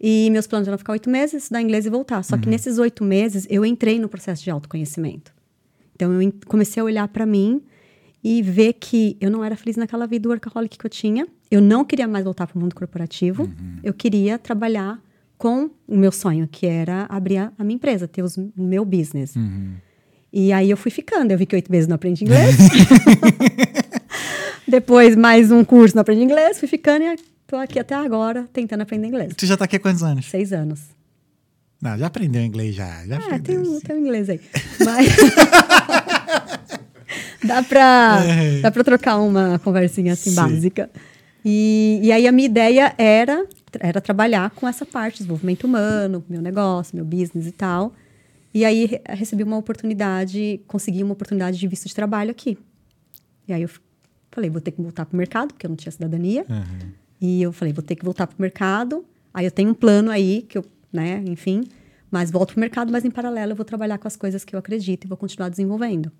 e 0.00 0.28
meus 0.30 0.46
planos 0.46 0.66
eram 0.66 0.78
ficar 0.78 0.92
oito 0.92 1.08
meses, 1.08 1.42
estudar 1.42 1.62
inglês 1.62 1.86
e 1.86 1.90
voltar. 1.90 2.22
Só 2.24 2.36
que 2.36 2.48
nesses 2.48 2.78
oito 2.78 3.04
meses 3.04 3.46
eu 3.48 3.64
entrei 3.64 3.98
no 3.98 4.08
processo 4.08 4.42
de 4.42 4.50
autoconhecimento. 4.50 5.32
Então 5.94 6.20
eu 6.20 6.32
comecei 6.46 6.80
a 6.80 6.84
olhar 6.84 7.06
pra 7.08 7.26
mim 7.26 7.62
e 8.22 8.42
ver 8.42 8.74
que 8.74 9.16
eu 9.20 9.30
não 9.30 9.44
era 9.44 9.56
feliz 9.56 9.76
naquela 9.76 10.06
vida 10.06 10.28
workaholic 10.28 10.76
que 10.78 10.84
eu 10.84 10.90
tinha. 10.90 11.26
Eu 11.50 11.60
não 11.60 11.84
queria 11.84 12.08
mais 12.08 12.24
voltar 12.24 12.46
para 12.46 12.56
o 12.56 12.60
mundo 12.60 12.74
corporativo. 12.74 13.48
Eu 13.82 13.92
queria 13.92 14.38
trabalhar 14.38 15.00
com 15.40 15.70
o 15.88 15.96
meu 15.96 16.12
sonho, 16.12 16.46
que 16.46 16.66
era 16.66 17.06
abrir 17.08 17.38
a, 17.38 17.50
a 17.58 17.64
minha 17.64 17.76
empresa, 17.76 18.06
ter 18.06 18.22
os- 18.22 18.36
o 18.36 18.52
meu 18.58 18.84
business. 18.84 19.32
E 20.30 20.52
aí 20.52 20.68
eu 20.70 20.76
fui 20.76 20.90
ficando. 20.90 21.32
Eu 21.32 21.38
vi 21.38 21.46
que 21.46 21.56
oito 21.56 21.72
meses 21.72 21.88
não 21.88 21.94
aprendi 21.94 22.24
inglês. 22.24 22.56
Depois, 24.68 25.16
mais 25.16 25.50
um 25.50 25.64
curso, 25.64 25.96
não 25.96 26.02
aprendi 26.02 26.22
inglês. 26.22 26.58
Fui 26.60 26.68
ficando 26.68 27.02
e 27.04 27.16
tô 27.46 27.56
aqui 27.56 27.78
até 27.78 27.94
agora 27.94 28.46
tentando 28.52 28.82
aprender 28.82 29.06
inglês. 29.08 29.32
Você 29.36 29.46
já 29.46 29.56
tá 29.56 29.64
aqui 29.64 29.76
há 29.76 29.80
quantos 29.80 30.02
anos? 30.02 30.26
Seis 30.26 30.52
anos. 30.52 30.80
Não, 31.82 31.96
já 31.96 32.08
aprendeu 32.08 32.42
inglês 32.42 32.74
já. 32.74 33.06
já 33.06 33.16
Ah, 33.16 33.38
tem 33.38 33.58
um, 33.58 33.80
tem 33.80 33.96
um 33.96 34.00
inglês 34.00 34.28
aí. 34.28 34.38
Mas. 34.84 35.08
dá, 37.42 37.62
pra, 37.62 38.22
dá 38.60 38.70
pra 38.70 38.84
trocar 38.84 39.16
uma 39.18 39.58
conversinha 39.60 40.12
assim 40.12 40.28
Sim. 40.30 40.36
básica. 40.36 40.90
E, 41.42 41.98
e 42.02 42.12
aí 42.12 42.26
a 42.28 42.32
minha 42.32 42.44
ideia 42.46 42.94
era, 42.98 43.46
era 43.78 44.00
trabalhar 44.00 44.50
com 44.50 44.66
essa 44.66 44.84
parte, 44.84 45.18
desenvolvimento 45.18 45.64
humano, 45.64 46.24
meu 46.28 46.40
negócio, 46.40 46.96
meu 46.96 47.04
business 47.04 47.46
e 47.46 47.52
tal. 47.52 47.92
E 48.52 48.64
aí 48.64 48.86
re- 48.86 49.02
recebi 49.10 49.42
uma 49.42 49.56
oportunidade, 49.56 50.60
consegui 50.66 51.02
uma 51.02 51.12
oportunidade 51.12 51.58
de 51.58 51.68
visto 51.68 51.86
de 51.86 51.94
trabalho 51.94 52.30
aqui. 52.30 52.58
E 53.46 53.52
aí 53.52 53.62
eu 53.62 53.70
falei, 54.30 54.50
vou 54.50 54.60
ter 54.60 54.72
que 54.72 54.82
voltar 54.82 55.06
pro 55.06 55.16
mercado, 55.16 55.54
porque 55.54 55.66
eu 55.66 55.68
não 55.68 55.76
tinha 55.76 55.92
cidadania. 55.92 56.44
Uhum. 56.48 56.90
E 57.20 57.42
eu 57.42 57.52
falei, 57.52 57.72
vou 57.72 57.82
ter 57.82 57.96
que 57.96 58.04
voltar 58.04 58.26
pro 58.26 58.36
mercado. 58.40 59.04
Aí 59.32 59.44
eu 59.44 59.50
tenho 59.50 59.70
um 59.70 59.74
plano 59.74 60.10
aí, 60.10 60.42
que 60.48 60.58
eu, 60.58 60.64
né, 60.92 61.22
enfim. 61.26 61.64
Mas 62.10 62.30
volto 62.30 62.52
pro 62.54 62.60
mercado, 62.60 62.90
mas 62.90 63.04
em 63.04 63.10
paralelo 63.10 63.52
eu 63.52 63.56
vou 63.56 63.64
trabalhar 63.64 63.98
com 63.98 64.08
as 64.08 64.16
coisas 64.16 64.44
que 64.44 64.54
eu 64.54 64.58
acredito 64.58 65.04
e 65.04 65.08
vou 65.08 65.16
continuar 65.16 65.48
desenvolvendo 65.48 66.10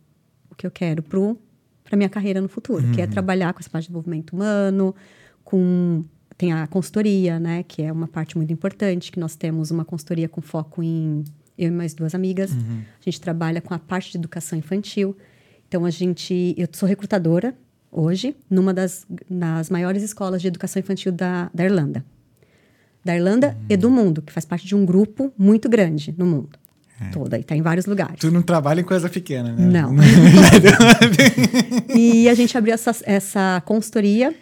o 0.49 0.55
que 0.55 0.67
eu 0.67 0.71
quero 0.71 1.03
pro 1.03 1.37
para 1.83 1.97
minha 1.97 2.09
carreira 2.09 2.41
no 2.41 2.49
futuro, 2.49 2.85
que 2.93 3.01
é 3.01 3.07
trabalhar 3.09 3.53
com 3.53 3.59
essa 3.59 3.69
parte 3.69 3.85
de 3.85 3.89
desenvolvimento 3.89 4.33
humano, 4.33 4.95
com 5.43 6.05
tem 6.41 6.55
a 6.55 6.66
consultoria, 6.66 7.38
né, 7.38 7.62
que 7.62 7.82
é 7.82 7.93
uma 7.93 8.09
parte 8.09 8.34
muito 8.34 8.51
importante, 8.51 9.12
que 9.12 9.20
nós 9.20 9.36
temos 9.36 9.70
uma 9.70 9.84
consultoria 9.84 10.26
com 10.26 10.41
foco 10.41 10.82
em 10.82 11.22
eu 11.59 11.68
e 11.68 11.70
mais 11.70 11.93
duas 11.93 12.14
amigas. 12.14 12.51
A 12.51 13.05
gente 13.05 13.20
trabalha 13.20 13.61
com 13.61 13.74
a 13.74 13.78
parte 13.78 14.11
de 14.11 14.16
educação 14.16 14.59
infantil. 14.59 15.14
Então 15.68 15.84
a 15.84 15.91
gente, 15.91 16.55
eu 16.57 16.66
sou 16.72 16.88
recrutadora 16.88 17.55
hoje 17.93 18.34
numa 18.49 18.72
das 18.72 19.07
nas 19.28 19.68
maiores 19.68 20.03
escolas 20.03 20.41
de 20.41 20.49
educação 20.49 20.80
infantil 20.80 21.12
da, 21.12 21.51
da 21.53 21.62
Irlanda. 21.62 22.03
Da 23.05 23.14
Irlanda 23.14 23.55
e 23.68 23.76
do 23.76 23.91
mundo, 23.91 24.22
que 24.22 24.32
faz 24.32 24.47
parte 24.47 24.66
de 24.66 24.74
um 24.74 24.86
grupo 24.86 25.30
muito 25.36 25.68
grande 25.68 26.14
no 26.16 26.24
mundo. 26.24 26.59
Todo, 27.12 27.34
e 27.34 27.43
tá 27.43 27.57
em 27.57 27.62
vários 27.62 27.86
lugares. 27.86 28.16
Tu 28.18 28.30
não 28.30 28.43
trabalha 28.43 28.80
em 28.80 28.84
coisa 28.84 29.09
pequena, 29.09 29.53
né? 29.53 29.66
Não. 29.66 29.95
e 31.97 32.28
a 32.28 32.34
gente 32.34 32.57
abriu 32.57 32.74
essa, 32.74 32.95
essa 33.05 33.62
consultoria, 33.64 34.34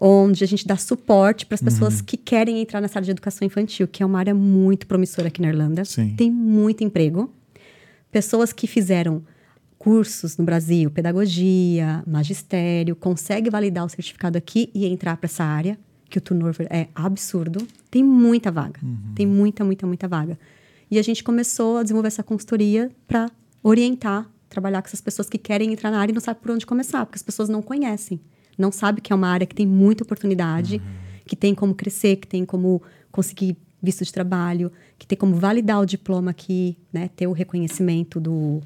onde 0.00 0.44
a 0.44 0.46
gente 0.46 0.66
dá 0.66 0.76
suporte 0.76 1.44
para 1.44 1.56
as 1.56 1.62
pessoas 1.62 2.00
que 2.00 2.16
querem 2.16 2.60
entrar 2.60 2.80
nessa 2.80 2.98
área 2.98 3.06
de 3.06 3.10
educação 3.10 3.44
infantil, 3.44 3.88
que 3.88 4.02
é 4.02 4.06
uma 4.06 4.18
área 4.18 4.34
muito 4.34 4.86
promissora 4.86 5.26
aqui 5.26 5.42
na 5.42 5.48
Irlanda. 5.48 5.84
Sim. 5.84 6.14
Tem 6.16 6.30
muito 6.30 6.84
emprego. 6.84 7.32
Pessoas 8.10 8.52
que 8.52 8.66
fizeram 8.66 9.22
cursos 9.76 10.36
no 10.36 10.44
Brasil, 10.44 10.90
pedagogia, 10.90 12.02
magistério, 12.06 12.94
consegue 12.94 13.50
validar 13.50 13.84
o 13.84 13.88
certificado 13.88 14.38
aqui 14.38 14.70
e 14.72 14.86
entrar 14.86 15.16
para 15.16 15.26
essa 15.26 15.44
área, 15.44 15.78
que 16.08 16.18
o 16.18 16.20
turnover 16.20 16.68
é 16.70 16.88
absurdo. 16.94 17.66
Tem 17.90 18.02
muita 18.02 18.50
vaga. 18.50 18.80
Tem 19.14 19.26
muita, 19.26 19.64
muita, 19.64 19.86
muita 19.86 20.08
vaga. 20.08 20.38
E 20.90 20.98
a 20.98 21.02
gente 21.02 21.22
começou 21.22 21.78
a 21.78 21.82
desenvolver 21.82 22.08
essa 22.08 22.22
consultoria 22.22 22.90
para 23.06 23.30
orientar, 23.62 24.30
trabalhar 24.48 24.80
com 24.80 24.88
essas 24.88 25.00
pessoas 25.00 25.28
que 25.28 25.36
querem 25.36 25.72
entrar 25.72 25.90
na 25.90 25.98
área 25.98 26.12
e 26.12 26.14
não 26.14 26.20
sabem 26.20 26.40
por 26.40 26.52
onde 26.52 26.64
começar, 26.64 27.04
porque 27.04 27.16
as 27.16 27.22
pessoas 27.22 27.48
não 27.48 27.60
conhecem. 27.60 28.20
Não 28.58 28.72
sabem 28.72 29.00
que 29.00 29.12
é 29.12 29.16
uma 29.16 29.28
área 29.28 29.46
que 29.46 29.54
tem 29.54 29.66
muita 29.66 30.02
oportunidade, 30.02 30.82
que 31.24 31.36
tem 31.36 31.54
como 31.54 31.74
crescer, 31.74 32.16
que 32.16 32.26
tem 32.26 32.44
como 32.44 32.82
conseguir 33.12 33.56
visto 33.80 34.04
de 34.04 34.12
trabalho, 34.12 34.72
que 34.98 35.06
tem 35.06 35.16
como 35.16 35.36
validar 35.36 35.80
o 35.80 35.86
diploma 35.86 36.32
aqui, 36.32 36.76
né, 36.92 37.08
ter 37.14 37.28
o 37.28 37.32
reconhecimento 37.32 38.18
do, 38.18 38.60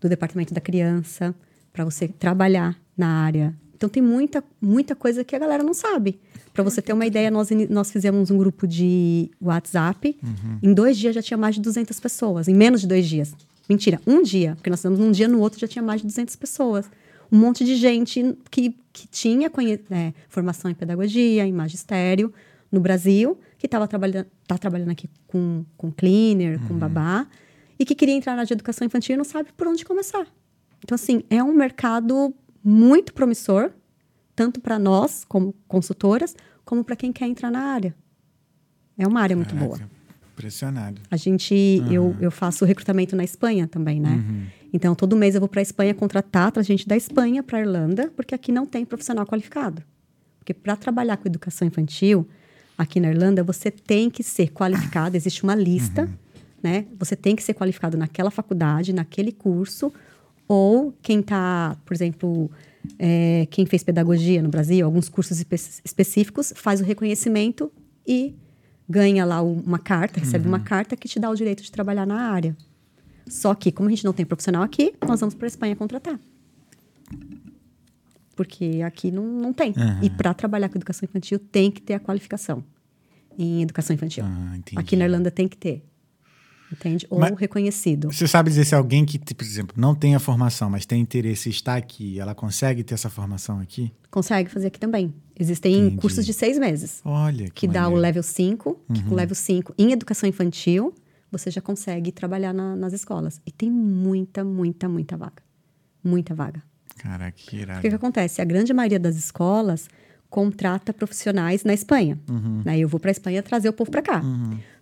do 0.00 0.08
departamento 0.08 0.54
da 0.54 0.60
criança 0.60 1.34
para 1.72 1.84
você 1.84 2.06
trabalhar 2.08 2.78
na 2.96 3.08
área. 3.08 3.54
Então 3.74 3.88
tem 3.88 4.02
muita 4.02 4.42
muita 4.60 4.94
coisa 4.96 5.22
que 5.22 5.36
a 5.36 5.38
galera 5.38 5.62
não 5.62 5.74
sabe. 5.74 6.18
Para 6.54 6.64
você 6.64 6.80
ter 6.80 6.94
uma 6.94 7.04
ideia, 7.04 7.30
nós, 7.30 7.50
nós 7.68 7.90
fizemos 7.90 8.30
um 8.30 8.38
grupo 8.38 8.66
de 8.66 9.30
WhatsApp. 9.40 10.18
Em 10.62 10.72
dois 10.72 10.96
dias 10.96 11.14
já 11.14 11.20
tinha 11.20 11.36
mais 11.36 11.56
de 11.56 11.60
200 11.60 12.00
pessoas. 12.00 12.48
Em 12.48 12.54
menos 12.54 12.80
de 12.80 12.86
dois 12.86 13.06
dias. 13.06 13.34
Mentira, 13.68 14.00
um 14.06 14.22
dia. 14.22 14.54
Porque 14.54 14.70
nós 14.70 14.78
fizemos 14.80 14.98
um 14.98 15.10
dia, 15.10 15.28
no 15.28 15.40
outro 15.40 15.60
já 15.60 15.68
tinha 15.68 15.82
mais 15.82 16.00
de 16.00 16.06
200 16.06 16.34
pessoas. 16.36 16.88
Um 17.30 17.38
monte 17.38 17.64
de 17.64 17.76
gente 17.76 18.36
que, 18.50 18.76
que 18.92 19.06
tinha 19.08 19.48
conhe- 19.50 19.80
é, 19.90 20.12
formação 20.28 20.70
em 20.70 20.74
pedagogia, 20.74 21.44
em 21.46 21.52
magistério, 21.52 22.32
no 22.70 22.80
Brasil, 22.80 23.38
que 23.58 23.66
estava 23.66 23.86
trabalhando, 23.88 24.26
tá 24.46 24.56
trabalhando 24.58 24.90
aqui 24.90 25.08
com, 25.26 25.64
com 25.76 25.90
cleaner, 25.90 26.58
com 26.66 26.74
babá, 26.78 27.26
e 27.78 27.84
que 27.84 27.94
queria 27.94 28.14
entrar 28.14 28.32
na 28.32 28.38
área 28.38 28.46
de 28.46 28.52
educação 28.54 28.86
infantil 28.86 29.14
e 29.14 29.16
não 29.16 29.24
sabe 29.24 29.50
por 29.56 29.66
onde 29.66 29.84
começar. 29.84 30.26
Então, 30.82 30.94
assim, 30.94 31.22
é 31.30 31.42
um 31.42 31.52
mercado 31.54 32.34
muito 32.62 33.12
promissor, 33.12 33.70
tanto 34.34 34.60
para 34.60 34.78
nós, 34.78 35.24
como 35.24 35.54
consultoras, 35.68 36.34
como 36.64 36.82
para 36.84 36.96
quem 36.96 37.12
quer 37.12 37.26
entrar 37.26 37.50
na 37.50 37.60
área. 37.60 37.94
É 38.98 39.06
uma 39.06 39.20
área 39.20 39.36
muito 39.36 39.54
boa. 39.54 39.78
Caraca, 39.78 39.90
Impressionado. 40.32 41.00
A 41.10 41.16
gente, 41.16 41.54
eu, 41.90 42.14
eu 42.20 42.30
faço 42.30 42.64
recrutamento 42.66 43.16
na 43.16 43.24
Espanha 43.24 43.66
também, 43.66 43.98
né? 44.00 44.22
Então, 44.76 44.94
todo 44.94 45.16
mês 45.16 45.34
eu 45.34 45.40
vou 45.40 45.48
para 45.48 45.60
a 45.60 45.62
Espanha 45.62 45.94
contratar 45.94 46.52
a 46.54 46.62
gente 46.62 46.86
da 46.86 46.94
Espanha 46.94 47.42
para 47.42 47.60
Irlanda, 47.60 48.12
porque 48.14 48.34
aqui 48.34 48.52
não 48.52 48.66
tem 48.66 48.84
profissional 48.84 49.24
qualificado. 49.26 49.82
Porque 50.38 50.52
para 50.52 50.76
trabalhar 50.76 51.16
com 51.16 51.26
educação 51.26 51.66
infantil, 51.66 52.28
aqui 52.76 53.00
na 53.00 53.08
Irlanda, 53.08 53.42
você 53.42 53.70
tem 53.70 54.10
que 54.10 54.22
ser 54.22 54.50
qualificado, 54.52 55.16
existe 55.16 55.42
uma 55.42 55.54
lista, 55.54 56.06
né? 56.62 56.84
Você 56.98 57.16
tem 57.16 57.34
que 57.34 57.42
ser 57.42 57.54
qualificado 57.54 57.96
naquela 57.96 58.30
faculdade, 58.30 58.92
naquele 58.92 59.32
curso, 59.32 59.90
ou 60.46 60.92
quem 61.00 61.20
está, 61.20 61.74
por 61.86 61.94
exemplo, 61.94 62.50
é, 62.98 63.48
quem 63.50 63.64
fez 63.64 63.82
pedagogia 63.82 64.42
no 64.42 64.50
Brasil, 64.50 64.84
alguns 64.84 65.08
cursos 65.08 65.38
espe 65.38 65.56
específicos, 65.84 66.52
faz 66.54 66.82
o 66.82 66.84
reconhecimento 66.84 67.72
e 68.06 68.34
ganha 68.86 69.24
lá 69.24 69.40
uma 69.40 69.78
carta, 69.78 70.20
recebe 70.20 70.44
Uhum. 70.44 70.50
uma 70.50 70.60
carta 70.60 70.94
que 70.96 71.08
te 71.08 71.18
dá 71.18 71.30
o 71.30 71.34
direito 71.34 71.62
de 71.62 71.72
trabalhar 71.72 72.06
na 72.06 72.30
área. 72.30 72.54
Só 73.28 73.54
que, 73.54 73.72
como 73.72 73.88
a 73.88 73.90
gente 73.90 74.04
não 74.04 74.12
tem 74.12 74.24
profissional 74.24 74.62
aqui, 74.62 74.94
nós 75.06 75.20
vamos 75.20 75.34
para 75.34 75.46
a 75.46 75.48
Espanha 75.48 75.74
contratar. 75.76 76.18
Porque 78.34 78.82
aqui 78.84 79.10
não, 79.10 79.24
não 79.24 79.52
tem. 79.52 79.72
Aham. 79.76 80.00
E 80.02 80.10
para 80.10 80.34
trabalhar 80.34 80.68
com 80.68 80.76
educação 80.76 81.06
infantil, 81.08 81.38
tem 81.38 81.70
que 81.70 81.80
ter 81.80 81.94
a 81.94 82.00
qualificação 82.00 82.62
em 83.38 83.62
educação 83.62 83.94
infantil. 83.94 84.24
Ah, 84.26 84.56
entendi. 84.56 84.78
aqui 84.78 84.96
na 84.96 85.04
Irlanda 85.04 85.30
tem 85.30 85.48
que 85.48 85.56
ter. 85.56 85.84
Entende? 86.70 87.06
Ou 87.08 87.20
Mas- 87.20 87.38
reconhecido. 87.38 88.12
Você 88.12 88.26
sabe 88.26 88.50
dizer 88.50 88.64
se 88.64 88.74
alguém 88.74 89.04
que, 89.04 89.18
por 89.34 89.44
exemplo, 89.44 89.74
não 89.78 89.94
tem 89.94 90.16
a 90.16 90.18
formação, 90.18 90.68
mas 90.68 90.84
tem 90.84 91.00
interesse 91.00 91.48
em 91.48 91.52
estar 91.52 91.76
aqui, 91.76 92.18
ela 92.18 92.34
consegue 92.34 92.82
ter 92.82 92.94
essa 92.94 93.08
formação 93.08 93.60
aqui? 93.60 93.92
Consegue 94.10 94.50
fazer 94.50 94.66
aqui 94.66 94.80
também. 94.80 95.14
Existem 95.38 95.74
Entendi. 95.78 96.00
cursos 96.00 96.26
de 96.26 96.32
seis 96.32 96.58
meses. 96.58 97.00
Olha, 97.04 97.44
que, 97.44 97.52
que 97.52 97.68
dá 97.68 97.88
o 97.88 97.94
level 97.94 98.22
5, 98.22 98.80
que 98.92 99.02
com 99.04 99.12
o 99.12 99.14
level 99.14 99.34
5 99.36 99.74
em 99.78 99.92
educação 99.92 100.28
infantil, 100.28 100.92
você 101.36 101.50
já 101.50 101.60
consegue 101.60 102.10
trabalhar 102.12 102.52
na- 102.52 102.76
nas 102.76 102.92
escolas. 102.92 103.40
E 103.46 103.50
tem 103.52 103.70
muita, 103.70 104.44
muita, 104.44 104.88
muita 104.88 105.16
vaga. 105.16 105.42
Muita 106.02 106.34
vaga. 106.34 106.62
Caraca, 106.98 107.32
que 107.36 107.56
irado. 107.58 107.78
O 107.78 107.82
que, 107.82 107.88
que 107.88 107.94
acontece? 107.94 108.40
A 108.40 108.44
grande 108.44 108.72
maioria 108.72 108.98
das 108.98 109.16
escolas 109.16 109.88
contrata 110.30 110.92
profissionais 110.92 111.62
na 111.64 111.72
Espanha. 111.74 112.18
Uhum. 112.28 112.62
Né? 112.64 112.78
Eu 112.78 112.88
vou 112.88 112.98
para 112.98 113.10
a 113.10 113.12
Espanha 113.12 113.42
trazer 113.42 113.68
o 113.68 113.72
povo 113.72 113.90
para 113.90 114.02
cá. 114.02 114.22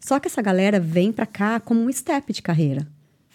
Só 0.00 0.18
que 0.18 0.26
essa 0.28 0.40
galera 0.42 0.80
vem 0.80 1.12
para 1.12 1.26
cá 1.26 1.60
como 1.60 1.80
um 1.80 1.92
step 1.92 2.32
de 2.32 2.40
carreira. 2.42 2.86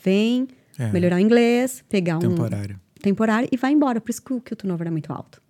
Vem 0.04 0.48
É. 0.78 0.92
melhorar 0.92 1.18
o 1.18 1.20
inglês, 1.20 1.84
pegar 1.90 2.18
um 2.18 2.22
Temporário. 2.22 2.80
temporário 3.02 3.50
e 3.52 3.58
vai 3.58 3.72
embora. 3.74 4.00
Por 4.02 4.10
isso 4.12 4.22
que 4.22 4.34
o, 4.34 4.42
que 4.42 4.54
o 4.54 4.56
turnover 4.56 4.88
é 4.88 4.92
muito 4.92 5.12
alto. 5.14 5.42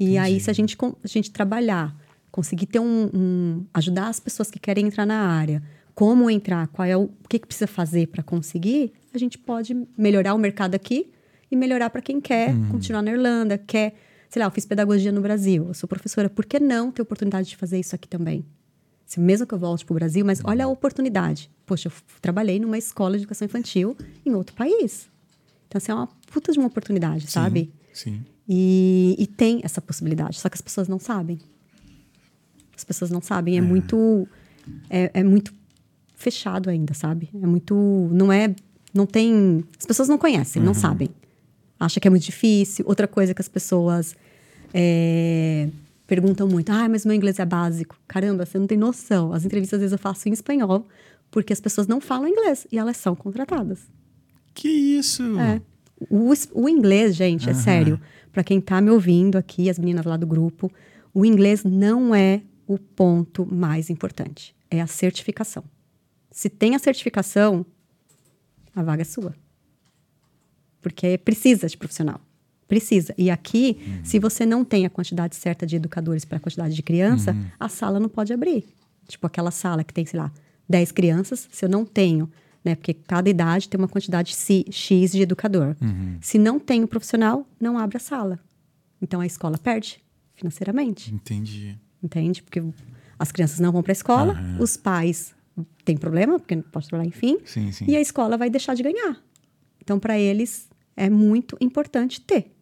E 0.00 0.16
aí, 0.16 0.38
se 0.40 0.48
a 0.50 0.52
gente, 0.52 0.76
a 1.02 1.08
gente 1.08 1.30
trabalhar, 1.30 1.94
conseguir 2.30 2.66
ter 2.66 2.78
um, 2.78 3.10
um- 3.12 3.66
ajudar 3.74 4.08
as 4.08 4.20
pessoas 4.20 4.50
que 4.50 4.58
querem 4.58 4.86
entrar 4.86 5.04
na 5.06 5.16
área, 5.28 5.62
como 5.98 6.30
entrar, 6.30 6.68
qual 6.68 6.86
é 6.86 6.96
o, 6.96 7.06
o 7.06 7.28
que, 7.28 7.40
que 7.40 7.46
precisa 7.48 7.66
fazer 7.66 8.06
para 8.06 8.22
conseguir, 8.22 8.92
a 9.12 9.18
gente 9.18 9.36
pode 9.36 9.74
melhorar 9.96 10.32
o 10.32 10.38
mercado 10.38 10.76
aqui 10.76 11.10
e 11.50 11.56
melhorar 11.56 11.90
para 11.90 12.00
quem 12.00 12.20
quer 12.20 12.54
continuar 12.70 13.02
na 13.02 13.10
Irlanda, 13.10 13.58
quer, 13.58 13.96
sei 14.30 14.38
lá, 14.38 14.46
eu 14.46 14.50
fiz 14.52 14.64
pedagogia 14.64 15.10
no 15.10 15.20
Brasil, 15.20 15.66
eu 15.66 15.74
sou 15.74 15.88
professora, 15.88 16.30
por 16.30 16.46
que 16.46 16.60
não 16.60 16.92
ter 16.92 17.02
oportunidade 17.02 17.48
de 17.48 17.56
fazer 17.56 17.80
isso 17.80 17.96
aqui 17.96 18.06
também? 18.06 18.46
Se 19.04 19.18
mesmo 19.18 19.44
que 19.44 19.52
eu 19.52 19.58
volte 19.58 19.84
para 19.84 19.92
o 19.92 19.96
Brasil, 19.96 20.24
mas 20.24 20.40
olha 20.44 20.66
a 20.66 20.68
oportunidade. 20.68 21.50
Poxa, 21.66 21.88
eu 21.88 21.92
trabalhei 22.22 22.60
numa 22.60 22.78
escola 22.78 23.16
de 23.16 23.24
educação 23.24 23.46
infantil 23.46 23.96
em 24.24 24.32
outro 24.36 24.54
país. 24.54 25.10
Então, 25.66 25.78
assim, 25.78 25.90
é 25.90 25.94
uma 25.96 26.06
puta 26.32 26.52
de 26.52 26.60
uma 26.60 26.68
oportunidade, 26.68 27.22
Sim, 27.22 27.32
sabe? 27.32 27.72
Sim. 27.92 28.24
E, 28.48 29.16
e 29.18 29.26
tem 29.26 29.62
essa 29.64 29.80
possibilidade, 29.80 30.38
só 30.38 30.48
que 30.48 30.54
as 30.54 30.62
pessoas 30.62 30.86
não 30.86 31.00
sabem. 31.00 31.40
As 32.76 32.84
pessoas 32.84 33.10
não 33.10 33.20
sabem, 33.20 33.58
é, 33.58 33.60
muito 33.60 34.28
é, 34.88 35.10
é 35.12 35.24
muito 35.24 35.57
fechado 36.18 36.68
ainda, 36.68 36.92
sabe? 36.92 37.30
É 37.40 37.46
muito 37.46 37.74
não 38.12 38.30
é 38.30 38.54
não 38.92 39.06
tem, 39.06 39.64
as 39.78 39.86
pessoas 39.86 40.08
não 40.08 40.18
conhecem, 40.18 40.60
não 40.60 40.74
sabem. 40.74 41.08
Acha 41.78 42.00
que 42.00 42.08
é 42.08 42.10
muito 42.10 42.24
difícil. 42.24 42.84
Outra 42.88 43.06
coisa 43.06 43.32
que 43.32 43.40
as 43.40 43.48
pessoas 43.48 44.16
é, 44.74 45.68
perguntam 46.06 46.48
muito, 46.48 46.70
ah, 46.70 46.88
mas 46.88 47.06
meu 47.06 47.14
inglês 47.14 47.38
é 47.38 47.46
básico. 47.46 47.96
Caramba, 48.08 48.44
você 48.44 48.58
não 48.58 48.66
tem 48.66 48.76
noção. 48.76 49.32
As 49.32 49.44
entrevistas 49.44 49.76
às 49.76 49.80
vezes 49.80 49.92
eu 49.92 49.98
faço 49.98 50.28
em 50.28 50.32
espanhol 50.32 50.86
porque 51.30 51.52
as 51.52 51.60
pessoas 51.60 51.86
não 51.86 52.00
falam 52.00 52.26
inglês 52.26 52.66
e 52.72 52.78
elas 52.78 52.96
são 52.96 53.14
contratadas. 53.14 53.80
Que 54.54 54.68
isso? 54.68 55.22
É. 55.38 55.60
O, 56.10 56.32
o 56.54 56.68
inglês, 56.68 57.14
gente, 57.14 57.48
é 57.48 57.54
sério. 57.54 58.00
Pra 58.32 58.42
quem 58.42 58.60
tá 58.60 58.80
me 58.80 58.90
ouvindo 58.90 59.36
aqui, 59.36 59.70
as 59.70 59.78
meninas 59.78 60.04
lá 60.04 60.16
do 60.16 60.26
grupo, 60.26 60.72
o 61.14 61.24
inglês 61.24 61.62
não 61.62 62.14
é 62.14 62.42
o 62.66 62.78
ponto 62.78 63.46
mais 63.46 63.90
importante. 63.90 64.54
É 64.70 64.80
a 64.80 64.86
certificação. 64.86 65.62
Se 66.38 66.48
tem 66.48 66.76
a 66.76 66.78
certificação, 66.78 67.66
a 68.72 68.80
vaga 68.80 69.02
é 69.02 69.04
sua. 69.04 69.34
Porque 70.80 71.18
precisa 71.18 71.66
de 71.66 71.76
profissional. 71.76 72.20
Precisa. 72.68 73.12
E 73.18 73.28
aqui, 73.28 73.76
se 74.04 74.20
você 74.20 74.46
não 74.46 74.64
tem 74.64 74.86
a 74.86 74.90
quantidade 74.90 75.34
certa 75.34 75.66
de 75.66 75.74
educadores 75.74 76.24
para 76.24 76.36
a 76.36 76.40
quantidade 76.40 76.76
de 76.76 76.82
criança, 76.84 77.34
a 77.58 77.68
sala 77.68 77.98
não 77.98 78.08
pode 78.08 78.32
abrir. 78.32 78.64
Tipo, 79.08 79.26
aquela 79.26 79.50
sala 79.50 79.82
que 79.82 79.92
tem, 79.92 80.06
sei 80.06 80.20
lá, 80.20 80.32
10 80.68 80.92
crianças, 80.92 81.48
se 81.50 81.64
eu 81.64 81.68
não 81.68 81.84
tenho, 81.84 82.30
né? 82.64 82.76
Porque 82.76 82.94
cada 82.94 83.28
idade 83.28 83.68
tem 83.68 83.76
uma 83.76 83.88
quantidade 83.88 84.32
X 84.32 85.10
de 85.10 85.22
educador. 85.22 85.74
Se 86.20 86.38
não 86.38 86.60
tem 86.60 86.84
o 86.84 86.86
profissional, 86.86 87.48
não 87.60 87.76
abre 87.76 87.96
a 87.96 88.00
sala. 88.00 88.38
Então 89.02 89.20
a 89.20 89.26
escola 89.26 89.58
perde 89.58 90.00
financeiramente. 90.36 91.12
Entendi. 91.12 91.76
Entende? 92.00 92.44
Porque 92.44 92.62
as 93.18 93.32
crianças 93.32 93.58
não 93.58 93.72
vão 93.72 93.82
para 93.82 93.90
a 93.90 93.98
escola, 93.98 94.36
os 94.60 94.76
pais 94.76 95.36
têm 95.84 95.96
problema, 95.96 96.38
porque 96.38 96.56
não 96.56 96.62
pode 96.62 96.88
trabalhar, 96.88 97.08
enfim. 97.08 97.38
Sim, 97.44 97.72
sim. 97.72 97.84
E 97.88 97.96
a 97.96 98.00
escola 98.00 98.36
vai 98.36 98.50
deixar 98.50 98.74
de 98.74 98.82
ganhar. 98.82 99.22
Então, 99.82 99.98
para 99.98 100.18
eles, 100.18 100.68
é 100.96 101.08
muito 101.08 101.56
importante 101.60 102.20
ter. 102.20 102.54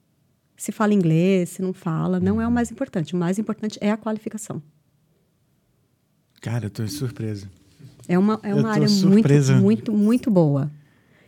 Se 0.56 0.72
fala 0.72 0.94
inglês, 0.94 1.50
se 1.50 1.62
não 1.62 1.72
fala, 1.72 2.18
não 2.20 2.40
é 2.40 2.46
o 2.46 2.50
mais 2.50 2.70
importante. 2.70 3.14
O 3.14 3.16
mais 3.16 3.38
importante 3.38 3.78
é 3.82 3.90
a 3.90 3.96
qualificação. 3.96 4.62
Cara, 6.40 6.66
eu 6.66 6.70
tô 6.70 6.86
surpreso. 6.88 7.48
É 8.08 8.18
uma, 8.18 8.38
é 8.42 8.54
uma 8.54 8.70
área 8.70 8.88
muito, 8.88 9.14
surpresa. 9.14 9.56
muito, 9.56 9.92
muito 9.92 10.30
boa. 10.30 10.70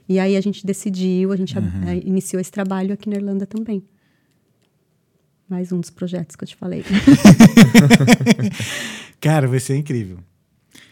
E 0.08 0.18
aí 0.18 0.36
a 0.36 0.40
gente 0.40 0.64
decidiu, 0.64 1.32
a 1.32 1.36
gente 1.36 1.58
Uhum. 1.58 1.88
eh, 1.88 1.96
iniciou 2.04 2.40
esse 2.40 2.50
trabalho 2.52 2.94
aqui 2.94 3.08
na 3.10 3.16
Irlanda 3.16 3.46
também. 3.46 3.82
Mais 5.48 5.72
um 5.72 5.80
dos 5.80 5.90
projetos 5.90 6.36
que 6.36 6.44
eu 6.44 6.48
te 6.48 6.56
falei. 6.56 6.84
Cara, 9.20 9.46
vai 9.48 9.60
ser 9.60 9.76
incrível. 9.76 10.18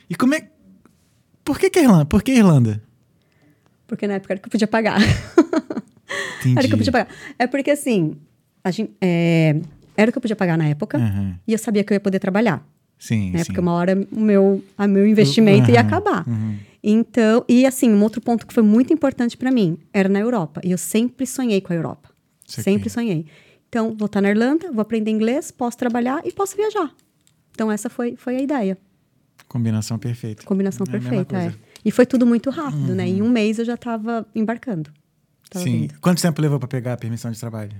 E 0.08 0.14
como 0.14 0.34
é. 0.34 0.50
Por 1.46 1.60
que, 1.60 1.70
que 1.70 1.78
é 1.78 1.82
Irlanda? 1.84 2.04
Por 2.04 2.24
que 2.24 2.32
Irlanda? 2.32 2.82
Porque 3.86 4.04
na 4.08 4.14
época 4.14 4.34
era 4.34 4.40
que 4.40 4.48
eu 4.48 4.50
podia 4.50 4.66
pagar. 4.66 4.98
Entendi. 6.40 6.58
Era 6.58 6.66
o 6.66 6.68
que 6.68 6.74
eu 6.74 6.78
podia 6.78 6.92
pagar. 6.92 7.08
É 7.38 7.46
porque, 7.46 7.70
assim, 7.70 8.16
a 8.64 8.72
gente, 8.72 8.90
é, 9.00 9.54
era 9.96 10.08
o 10.08 10.12
que 10.12 10.18
eu 10.18 10.22
podia 10.22 10.34
pagar 10.34 10.58
na 10.58 10.66
época 10.66 10.98
Aham. 10.98 11.38
e 11.46 11.52
eu 11.52 11.58
sabia 11.58 11.84
que 11.84 11.92
eu 11.92 11.94
ia 11.94 12.00
poder 12.00 12.18
trabalhar. 12.18 12.66
Sim, 12.98 13.30
né? 13.30 13.38
sim. 13.38 13.44
Porque 13.44 13.60
uma 13.60 13.74
hora 13.74 13.96
o 14.10 14.20
meu, 14.20 14.60
a 14.76 14.88
meu 14.88 15.06
investimento 15.06 15.70
ia 15.70 15.78
Aham, 15.80 15.86
acabar. 15.86 16.28
uhum. 16.28 16.56
Então, 16.82 17.44
e 17.48 17.64
assim, 17.64 17.92
um 17.92 18.02
outro 18.02 18.20
ponto 18.20 18.44
que 18.44 18.52
foi 18.52 18.64
muito 18.64 18.92
importante 18.92 19.36
para 19.36 19.52
mim 19.52 19.78
era 19.92 20.08
na 20.08 20.18
Europa. 20.18 20.60
E 20.64 20.72
eu 20.72 20.78
sempre 20.78 21.26
sonhei 21.26 21.60
com 21.60 21.72
a 21.72 21.76
Europa. 21.76 22.10
Sempre 22.44 22.90
sonhei. 22.90 23.26
Então, 23.68 23.94
vou 23.96 24.06
estar 24.06 24.20
na 24.20 24.30
Irlanda, 24.30 24.72
vou 24.72 24.82
aprender 24.82 25.12
inglês, 25.12 25.52
posso 25.52 25.76
trabalhar 25.76 26.22
e 26.24 26.32
posso 26.32 26.56
viajar. 26.56 26.92
Então, 27.52 27.70
essa 27.70 27.88
foi, 27.88 28.16
foi 28.16 28.36
a 28.36 28.40
ideia. 28.40 28.78
Combinação 29.48 29.98
perfeita. 29.98 30.42
Combinação 30.44 30.84
É 30.88 30.90
perfeita, 30.90 31.36
é. 31.36 31.46
Uhum. 31.48 31.52
E 31.84 31.90
foi 31.90 32.04
tudo 32.06 32.26
muito 32.26 32.50
rápido, 32.50 32.94
né? 32.94 33.06
Em 33.08 33.22
um 33.22 33.28
mês 33.30 33.58
eu 33.58 33.64
já 33.64 33.74
estava 33.74 34.26
embarcando. 34.34 34.90
Tava 35.48 35.64
Sim. 35.64 35.80
vindo. 35.82 35.94
Quanto 36.00 36.20
tempo 36.20 36.40
levou 36.42 36.58
pra 36.58 36.66
pegar 36.68 36.94
a 36.94 36.96
permissão 36.96 37.30
de 37.30 37.38
trabalho? 37.38 37.72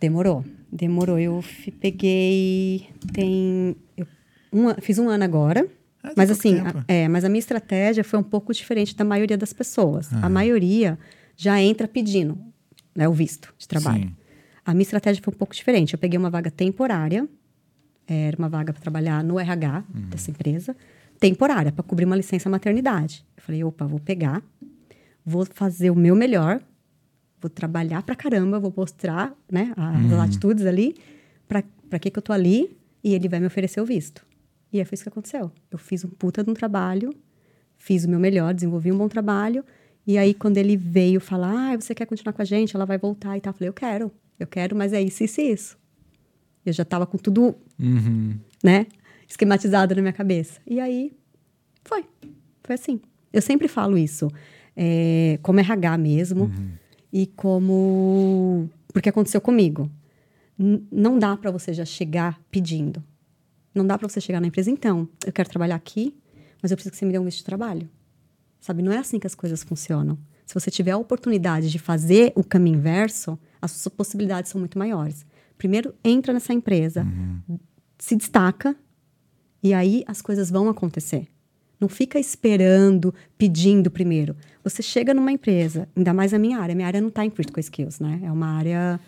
Demorou, 0.00 0.44
demorou. 0.70 1.18
Eu 1.18 1.42
peguei. 1.80 2.88
Tem. 3.12 3.76
eu- 3.96 4.06
um 4.52 4.74
fiz 4.80 4.98
um 4.98 5.08
ano 5.08 5.24
agora. 5.24 5.66
Ah, 6.02 6.12
mas 6.16 6.30
assim, 6.30 6.58
a, 6.60 6.84
é, 6.86 7.08
mas 7.08 7.24
a 7.24 7.28
minha 7.28 7.38
estratégia 7.38 8.04
foi 8.04 8.18
um 8.18 8.22
pouco 8.22 8.52
diferente 8.52 8.94
da 8.96 9.04
maioria 9.04 9.36
das 9.36 9.52
pessoas. 9.52 10.12
Ah. 10.12 10.26
A 10.26 10.28
maioria 10.28 10.98
já 11.36 11.60
entra 11.60 11.88
pedindo 11.88 12.38
né, 12.94 13.08
o 13.08 13.12
visto 13.12 13.52
de 13.58 13.66
trabalho. 13.66 14.04
Sim. 14.08 14.16
A 14.64 14.72
minha 14.72 14.82
estratégia 14.82 15.22
foi 15.22 15.32
um 15.32 15.36
pouco 15.36 15.54
diferente. 15.54 15.94
Eu 15.94 15.98
peguei 15.98 16.18
uma 16.18 16.30
vaga 16.30 16.50
temporária, 16.50 17.28
era 18.06 18.36
uma 18.36 18.48
vaga 18.48 18.72
para 18.72 18.80
trabalhar 18.82 19.22
no 19.24 19.38
RH 19.38 19.84
Uhum. 19.94 20.00
dessa 20.10 20.30
empresa, 20.30 20.76
temporária, 21.18 21.72
para 21.72 21.82
cobrir 21.82 22.04
uma 22.04 22.16
licença 22.16 22.48
maternidade. 22.48 23.24
Eu 23.36 23.42
falei, 23.42 23.64
opa, 23.64 23.86
vou 23.86 23.98
pegar, 24.00 24.42
vou 25.24 25.46
fazer 25.46 25.90
o 25.90 25.94
meu 25.94 26.14
melhor, 26.14 26.60
vou 27.40 27.48
trabalhar 27.50 28.02
pra 28.02 28.14
caramba, 28.14 28.58
vou 28.58 28.72
mostrar 28.76 29.34
né, 29.50 29.72
as 29.76 30.12
Uhum. 30.12 30.20
atitudes 30.20 30.66
ali, 30.66 30.94
pra, 31.48 31.62
pra 31.88 31.98
que, 31.98 32.10
que 32.10 32.18
eu 32.18 32.22
tô 32.22 32.32
ali, 32.32 32.76
e 33.02 33.14
ele 33.14 33.28
vai 33.28 33.40
me 33.40 33.46
oferecer 33.46 33.80
o 33.80 33.84
visto. 33.84 34.24
E 34.72 34.78
aí 34.78 34.84
foi 34.84 34.94
isso 34.94 35.02
que 35.04 35.08
aconteceu. 35.08 35.50
Eu 35.70 35.78
fiz 35.78 36.04
um 36.04 36.08
puta 36.08 36.42
de 36.42 36.50
um 36.50 36.54
trabalho, 36.54 37.14
fiz 37.78 38.04
o 38.04 38.10
meu 38.10 38.18
melhor, 38.18 38.52
desenvolvi 38.52 38.90
um 38.92 38.98
bom 38.98 39.08
trabalho, 39.08 39.64
e 40.06 40.18
aí 40.18 40.34
quando 40.34 40.56
ele 40.58 40.76
veio 40.76 41.20
falar, 41.20 41.72
ah, 41.72 41.76
você 41.76 41.94
quer 41.94 42.06
continuar 42.06 42.32
com 42.32 42.42
a 42.42 42.44
gente, 42.44 42.74
ela 42.76 42.84
vai 42.84 42.98
voltar 42.98 43.36
e 43.36 43.40
tal, 43.40 43.50
eu 43.52 43.54
falei, 43.54 43.68
eu 43.68 43.72
quero, 43.74 44.12
eu 44.38 44.46
quero, 44.46 44.74
mas 44.76 44.92
é 44.92 45.00
isso, 45.00 45.22
isso 45.24 45.40
e 45.40 45.52
isso. 45.52 45.78
Eu 46.64 46.72
já 46.72 46.84
tava 46.84 47.06
com 47.06 47.16
tudo, 47.16 47.54
Uhum. 47.78 48.34
né, 48.62 48.86
esquematizado 49.28 49.94
na 49.94 50.02
minha 50.02 50.12
cabeça. 50.12 50.60
E 50.66 50.78
aí, 50.80 51.12
foi. 51.84 52.04
Foi 52.62 52.74
assim. 52.74 53.00
Eu 53.32 53.42
sempre 53.42 53.68
falo 53.68 53.98
isso, 53.98 54.30
é, 54.74 55.38
como 55.42 55.60
RH 55.60 55.98
mesmo, 55.98 56.50
e 57.12 57.26
como... 57.26 58.68
Porque 58.92 59.08
aconteceu 59.08 59.40
comigo. 59.40 59.90
N- 60.58 60.86
não 60.90 61.18
dá 61.18 61.36
para 61.36 61.50
você 61.50 61.72
já 61.72 61.84
chegar 61.84 62.40
pedindo. 62.50 63.02
Não 63.74 63.86
dá 63.86 63.98
para 63.98 64.08
você 64.08 64.20
chegar 64.20 64.40
na 64.40 64.46
empresa, 64.46 64.70
então, 64.70 65.06
eu 65.26 65.32
quero 65.32 65.48
trabalhar 65.50 65.74
aqui, 65.76 66.16
mas 66.62 66.70
eu 66.70 66.76
preciso 66.76 66.92
que 66.92 66.96
você 66.98 67.04
me 67.04 67.12
dê 67.12 67.18
um 67.18 67.24
visto 67.24 67.38
de 67.38 67.44
trabalho. 67.44 67.88
Sabe, 68.60 68.82
não 68.82 68.90
é 68.90 68.98
assim 68.98 69.18
que 69.18 69.26
as 69.26 69.34
coisas 69.34 69.62
funcionam. 69.62 70.18
Se 70.46 70.54
você 70.54 70.70
tiver 70.70 70.92
a 70.92 70.96
oportunidade 70.98 71.70
de 71.70 71.78
fazer 71.78 72.32
o 72.34 72.42
caminho 72.42 72.78
inverso, 72.78 73.38
as 73.60 73.72
suas 73.72 73.94
possibilidades 73.94 74.50
são 74.50 74.58
muito 74.58 74.78
maiores. 74.78 75.26
Primeiro, 75.58 75.94
entra 76.02 76.32
nessa 76.32 76.52
empresa, 76.54 77.02
Uhum. 77.02 77.58
se 77.98 78.16
destaca, 78.16 78.74
e 79.62 79.72
aí 79.74 80.04
as 80.06 80.20
coisas 80.22 80.50
vão 80.50 80.68
acontecer. 80.68 81.26
Não 81.80 81.88
fica 81.88 82.18
esperando, 82.18 83.14
pedindo 83.36 83.90
primeiro. 83.90 84.34
Você 84.64 84.82
chega 84.82 85.12
numa 85.12 85.30
empresa, 85.30 85.86
ainda 85.94 86.14
mais 86.14 86.32
a 86.32 86.38
minha 86.38 86.58
área. 86.58 86.74
Minha 86.74 86.86
área 86.88 87.00
não 87.00 87.08
está 87.08 87.24
em 87.24 87.28
Critical 87.30 87.60
Skills, 87.60 88.00
né? 88.00 88.20
É 88.24 88.32
uma 88.32 88.46
área 88.56 88.98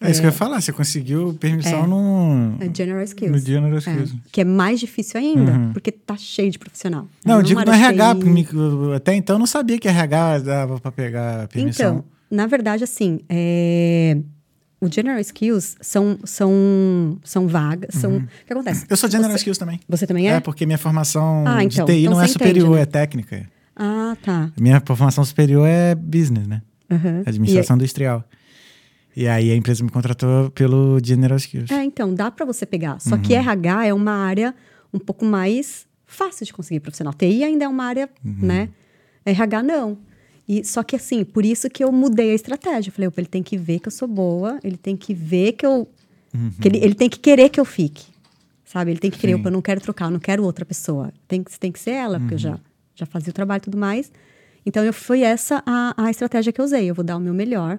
É, 0.00 0.10
isso 0.10 0.20
que 0.20 0.26
eu 0.26 0.30
ia 0.30 0.36
falar, 0.36 0.60
você 0.60 0.72
conseguiu 0.72 1.34
permissão 1.34 1.86
no, 1.86 2.56
é 2.60 2.70
General 2.74 3.02
Skills. 3.02 3.32
no 3.32 3.38
General 3.38 3.74
É, 3.76 3.78
Skills. 3.78 4.14
que 4.30 4.40
é 4.40 4.44
mais 4.44 4.78
difícil 4.80 5.18
ainda, 5.20 5.52
Uhum. 5.52 5.72
porque 5.72 5.90
tá 5.92 6.16
cheio 6.16 6.50
de 6.50 6.58
profissional. 6.58 7.06
Não, 7.24 7.34
eu 7.36 7.40
É 7.40 7.44
digo 7.44 7.64
no 7.64 7.72
RH, 7.72 8.14
porque 8.16 8.56
até 8.96 9.14
então 9.14 9.36
eu 9.36 9.38
não 9.40 9.46
sabia 9.46 9.78
que 9.78 9.86
RH 9.88 10.38
dava 10.40 10.80
pra 10.80 10.90
pegar 10.92 11.46
permissão. 11.48 11.90
Então, 11.98 12.04
na 12.30 12.46
verdade, 12.46 12.82
assim, 12.84 13.20
é, 13.28 14.16
o 14.84 14.92
General 14.92 15.18
Skills 15.20 15.76
são, 15.80 16.18
são, 16.24 17.18
são 17.24 17.46
vagas, 17.46 17.94
são... 17.94 18.16
O 18.16 18.28
que 18.46 18.52
acontece? 18.52 18.84
eu 18.90 18.96
sou 18.96 19.08
General 19.08 19.30
Você- 19.30 19.36
Skills 19.38 19.58
também. 19.58 19.80
Você 19.88 20.06
também 20.06 20.28
é? 20.28 20.34
É, 20.34 20.40
porque 20.40 20.66
minha 20.66 20.78
formação 20.78 21.44
Ah, 21.46 21.62
então, 21.62 21.84
de 21.86 21.92
TI 21.92 22.00
então 22.00 22.14
não 22.14 22.20
é 22.20 22.26
superior, 22.26 22.66
entende, 22.66 22.74
né? 22.76 22.82
é 22.82 22.86
técnica. 22.86 23.48
Ah, 23.76 24.16
tá. 24.22 24.50
Minha 24.58 24.82
formação 24.84 25.24
superior 25.24 25.66
é 25.68 25.94
business, 25.94 26.46
né? 26.46 26.62
Uhum. 26.90 27.22
Administração 27.24 27.76
industrial. 27.76 28.24
E 29.16 29.28
aí 29.28 29.50
a 29.50 29.56
empresa 29.56 29.84
me 29.84 29.90
contratou 29.90 30.50
pelo 30.50 30.98
General 31.04 31.36
Skills. 31.36 31.70
É, 31.70 31.84
então, 31.84 32.12
dá 32.14 32.30
para 32.30 32.44
você 32.44 32.66
pegar. 32.66 32.98
Só 33.00 33.14
Uhum. 33.14 33.22
que 33.22 33.34
RH 33.34 33.86
é 33.86 33.94
uma 33.94 34.12
área 34.12 34.54
um 34.92 34.98
pouco 34.98 35.24
mais 35.24 35.86
fácil 36.06 36.44
de 36.44 36.52
conseguir 36.52 36.80
profissional. 36.80 37.14
TI 37.14 37.44
ainda 37.44 37.64
é 37.64 37.68
uma 37.68 37.84
área, 37.84 38.08
Uhum. 38.24 38.36
né? 38.40 38.68
RH 39.24 39.62
não. 39.62 39.98
E, 40.48 40.64
só 40.64 40.82
que 40.82 40.96
assim, 40.96 41.24
por 41.24 41.44
isso 41.44 41.70
que 41.70 41.82
eu 41.84 41.90
mudei 41.92 42.32
a 42.32 42.34
estratégia. 42.34 42.90
Eu 42.90 42.92
falei, 42.94 43.08
opa, 43.08 43.20
ele 43.20 43.28
tem 43.28 43.42
que 43.42 43.56
ver 43.56 43.78
que 43.80 43.88
eu 43.88 43.92
sou 43.92 44.08
boa, 44.08 44.58
ele 44.64 44.76
tem 44.76 44.96
que 44.96 45.14
ver 45.14 45.52
que 45.52 45.64
eu. 45.64 45.88
Que 46.60 46.68
ele, 46.68 46.78
ele 46.78 46.94
tem 46.94 47.08
que 47.08 47.18
querer 47.18 47.48
que 47.48 47.60
eu 47.60 47.64
fique. 47.64 48.06
Sabe? 48.64 48.90
Ele 48.90 48.98
tem 48.98 49.10
que 49.10 49.18
querer, 49.18 49.34
opa, 49.34 49.48
eu 49.48 49.52
não 49.52 49.62
quero 49.62 49.80
trocar, 49.80 50.06
eu 50.06 50.10
não 50.10 50.18
quero 50.20 50.42
outra 50.44 50.64
pessoa. 50.64 51.12
Tem, 51.28 51.42
que- 51.42 51.58
tem 51.60 51.70
que 51.70 51.78
ser 51.78 51.90
ela, 51.92 52.18
porque 52.18 52.34
eu 52.34 52.38
já, 52.38 52.58
já 52.94 53.04
fazia 53.06 53.30
o 53.30 53.34
trabalho 53.34 53.58
e 53.60 53.64
tudo 53.64 53.76
mais. 53.78 54.10
Então, 54.64 54.82
eu, 54.84 54.92
foi 54.92 55.20
essa 55.22 55.62
a, 55.66 55.94
a 56.06 56.10
estratégia 56.10 56.52
que 56.52 56.60
eu 56.60 56.64
usei. 56.64 56.88
Eu 56.88 56.94
vou 56.94 57.04
dar 57.04 57.16
o 57.16 57.20
meu 57.20 57.34
melhor. 57.34 57.78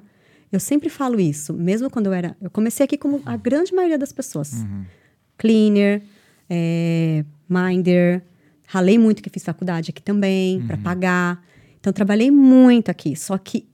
Eu 0.52 0.60
sempre 0.60 0.88
falo 0.90 1.20
isso, 1.20 1.52
mesmo 1.54 1.90
quando 1.90 2.06
eu 2.08 2.14
era. 2.14 2.38
Eu 2.40 2.50
comecei 2.52 2.84
aqui 2.84 2.96
como 2.98 3.22
a 3.26 3.36
grande 3.36 3.74
maioria 3.74 3.98
das 3.98 4.12
pessoas. 4.14 4.54
Cleaner, 5.38 6.02
é, 6.50 7.26
minder. 7.50 8.22
Ralei 8.68 8.98
muito 8.98 9.22
que 9.22 9.30
fiz 9.30 9.44
faculdade 9.44 9.90
aqui 9.92 10.02
também, 10.02 10.62
para 10.62 10.78
pagar. 10.78 11.44
Então, 11.84 11.92
trabalhei 11.92 12.32
muito 12.32 12.90
aqui. 12.90 13.14
Só 13.14 13.38
que 13.38 13.68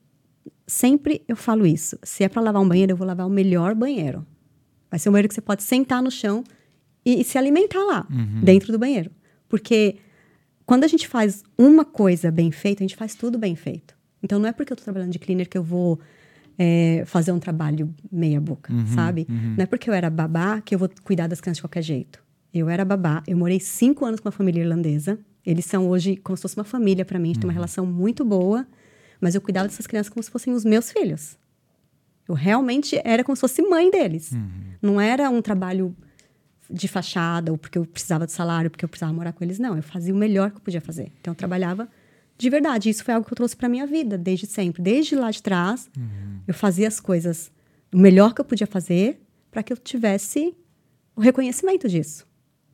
sempre 0.66 1.22
eu 1.28 1.36
falo 1.36 1.64
isso. 1.64 1.96
Se 2.02 2.24
é 2.24 2.28
para 2.28 2.42
lavar 2.42 2.60
um 2.60 2.68
banheiro, 2.68 2.94
eu 2.94 2.98
vou 2.98 3.06
lavar 3.06 3.28
o 3.28 3.30
melhor 3.30 3.76
banheiro. 3.76 4.26
Vai 4.90 5.00
ser 5.00 5.10
um 5.10 5.12
banheiro 5.12 5.30
que 5.30 5.36
você 5.36 5.42
pode 5.42 5.62
sentar 5.62 6.02
no 6.02 6.10
chão 6.10 6.44
e, 7.06 7.22
e 7.22 7.24
se 7.24 7.38
alimentar 7.38 7.84
lá, 7.84 8.08
dentro 8.44 8.72
do 8.72 8.80
banheiro. 8.80 9.12
Porque 9.48 9.98
quando 10.66 10.86
a 10.86 10.88
gente 10.88 11.08
faz 11.08 11.44
uma 11.56 11.86
coisa 11.86 12.32
bem 12.32 12.50
feita, 12.50 12.84
a 12.84 12.88
gente 12.88 12.96
faz 12.96 13.14
tudo 13.14 13.38
bem 13.38 13.56
feito. 13.56 13.96
Então, 14.24 14.40
não 14.40 14.50
é 14.50 14.52
porque 14.52 14.74
eu 14.74 14.78
tô 14.78 14.84
trabalhando 14.84 15.12
de 15.12 15.20
cleaner 15.20 15.48
que 15.48 15.58
eu 15.58 15.64
vou 15.64 16.00
é, 16.58 17.04
fazer 17.06 17.32
um 17.32 17.38
trabalho 17.40 17.94
meia 18.12 18.42
boca, 18.42 18.74
sabe? 18.96 19.28
Não 19.56 19.64
é 19.64 19.68
porque 19.68 19.88
eu 19.88 19.94
era 19.94 20.10
babá 20.10 20.62
que 20.62 20.74
eu 20.74 20.80
vou 20.80 20.90
cuidar 21.04 21.28
das 21.28 21.40
crianças 21.40 21.58
de 21.58 21.62
qualquer 21.62 21.84
jeito. 21.84 22.24
Eu 22.52 22.68
era 22.68 22.84
babá, 22.84 23.22
eu 23.28 23.38
morei 23.38 23.60
cinco 23.60 24.04
anos 24.04 24.20
com 24.20 24.28
uma 24.28 24.32
família 24.32 24.62
irlandesa. 24.62 25.20
Eles 25.50 25.66
são 25.66 25.90
hoje 25.90 26.16
como 26.16 26.38
se 26.38 26.44
fosse 26.44 26.56
uma 26.56 26.64
família 26.64 27.04
para 27.04 27.18
mim, 27.18 27.30
a 27.30 27.34
gente 27.34 27.40
tem 27.40 27.48
uma 27.48 27.54
relação 27.54 27.86
muito 27.86 28.24
boa. 28.24 28.68
Mas 29.20 29.34
eu 29.34 29.42
cuidava 29.42 29.68
dessas 29.68 29.88
crianças 29.88 30.08
como 30.08 30.22
se 30.22 30.30
fossem 30.30 30.54
os 30.54 30.64
meus 30.64 30.92
filhos. 30.92 31.38
Eu 32.28 32.36
realmente 32.36 33.02
era 33.04 33.24
como 33.24 33.36
se 33.36 33.42
fosse 33.42 33.62
mãe 33.62 33.90
deles. 33.90 34.32
Não 34.82 35.02
era 35.02 35.30
um 35.30 35.42
trabalho 35.42 35.96
de 36.70 36.88
fachada, 36.88 37.52
ou 37.52 37.58
porque 37.58 37.80
eu 37.80 37.86
precisava 37.86 38.28
de 38.28 38.32
salário, 38.32 38.70
porque 38.70 38.86
eu 38.86 38.90
precisava 38.90 39.12
morar 39.12 39.34
com 39.34 39.44
eles. 39.44 39.58
Não, 39.58 39.76
eu 39.76 39.82
fazia 39.82 40.14
o 40.14 40.18
melhor 40.18 40.52
que 40.52 40.58
eu 40.58 40.62
podia 40.62 40.80
fazer. 40.80 41.12
Então, 41.20 41.32
eu 41.32 41.36
trabalhava 41.36 41.90
de 42.38 42.50
verdade. 42.50 42.90
Isso 42.90 43.04
foi 43.04 43.16
algo 43.16 43.26
que 43.26 43.34
eu 43.34 43.36
trouxe 43.36 43.58
para 43.58 43.68
minha 43.68 43.88
vida, 43.88 44.20
desde 44.20 44.46
sempre. 44.46 44.84
Desde 44.84 45.16
lá 45.16 45.32
de 45.32 45.42
trás, 45.42 45.90
eu 46.48 46.54
fazia 46.54 46.88
as 46.88 47.00
coisas 47.00 47.52
o 47.92 47.98
melhor 47.98 48.36
que 48.36 48.40
eu 48.40 48.46
podia 48.46 48.68
fazer 48.68 49.20
para 49.50 49.64
que 49.64 49.74
eu 49.74 49.78
tivesse 49.78 50.56
o 51.16 51.22
reconhecimento 51.22 51.90
disso. 51.90 52.29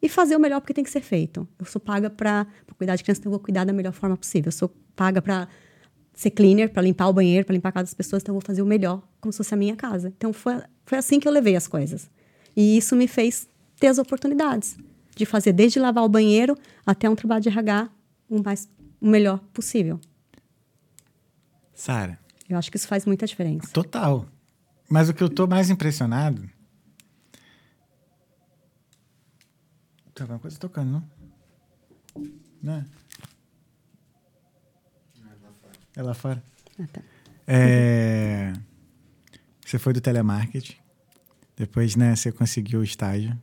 E 0.05 0.09
fazer 0.09 0.35
o 0.35 0.39
melhor 0.39 0.61
porque 0.61 0.71
tem 0.71 0.83
que 0.83 0.89
ser 0.91 1.01
feito. 1.01 1.47
Eu 1.57 1.65
sou 1.65 1.81
paga 1.81 2.11
para 2.11 2.45
cuidar 2.77 2.95
de 2.95 3.03
criança, 3.03 3.21
então 3.21 3.31
eu 3.31 3.37
vou 3.37 3.43
cuidar 3.43 3.65
da 3.65 3.73
melhor 3.73 3.91
forma 3.91 4.15
possível. 4.15 4.49
Eu 4.49 4.51
sou 4.51 4.69
paga 4.95 5.19
para 5.19 5.47
ser 6.13 6.29
cleaner, 6.29 6.71
para 6.71 6.83
limpar 6.83 7.07
o 7.07 7.13
banheiro, 7.13 7.43
para 7.43 7.55
limpar 7.55 7.69
a 7.69 7.71
casa 7.71 7.85
das 7.85 7.95
pessoas, 7.95 8.21
então 8.21 8.35
eu 8.35 8.39
vou 8.39 8.45
fazer 8.45 8.61
o 8.61 8.67
melhor, 8.67 9.01
como 9.19 9.31
se 9.33 9.37
fosse 9.37 9.55
a 9.55 9.57
minha 9.57 9.75
casa. 9.75 10.13
Então 10.15 10.31
foi, 10.31 10.61
foi 10.85 10.99
assim 10.99 11.19
que 11.19 11.27
eu 11.27 11.31
levei 11.31 11.55
as 11.55 11.67
coisas. 11.67 12.07
E 12.55 12.77
isso 12.77 12.95
me 12.95 13.07
fez 13.07 13.49
ter 13.79 13.87
as 13.87 13.97
oportunidades 13.97 14.77
de 15.15 15.25
fazer 15.25 15.53
desde 15.53 15.79
lavar 15.79 16.03
o 16.03 16.09
banheiro 16.09 16.55
até 16.85 17.09
um 17.09 17.15
trabalho 17.15 17.41
de 17.41 17.49
RH 17.49 17.89
o 18.29 18.43
mais 18.43 18.69
o 19.01 19.07
melhor 19.07 19.39
possível. 19.53 19.99
Sara, 21.73 22.19
Eu 22.47 22.59
acho 22.59 22.69
que 22.69 22.77
isso 22.77 22.87
faz 22.87 23.07
muita 23.07 23.25
diferença. 23.25 23.69
total. 23.73 24.27
Mas 24.87 25.09
o 25.09 25.15
que 25.15 25.23
eu 25.23 25.29
tô 25.29 25.47
mais 25.47 25.71
impressionado. 25.71 26.47
Tem 30.15 30.23
alguma 30.23 30.39
coisa 30.39 30.57
tocando, 30.57 30.91
não? 30.91 32.23
Né? 32.63 32.85
É 35.95 36.01
lá 36.01 36.13
fora. 36.13 36.41
Ah, 36.79 36.87
tá. 36.91 37.01
É, 37.47 38.53
Você 39.65 39.77
foi 39.77 39.93
do 39.93 40.01
telemarketing, 40.01 40.75
depois, 41.55 41.95
né, 41.95 42.15
você 42.15 42.31
conseguiu 42.31 42.79
o 42.79 42.83
estágio. 42.83 43.37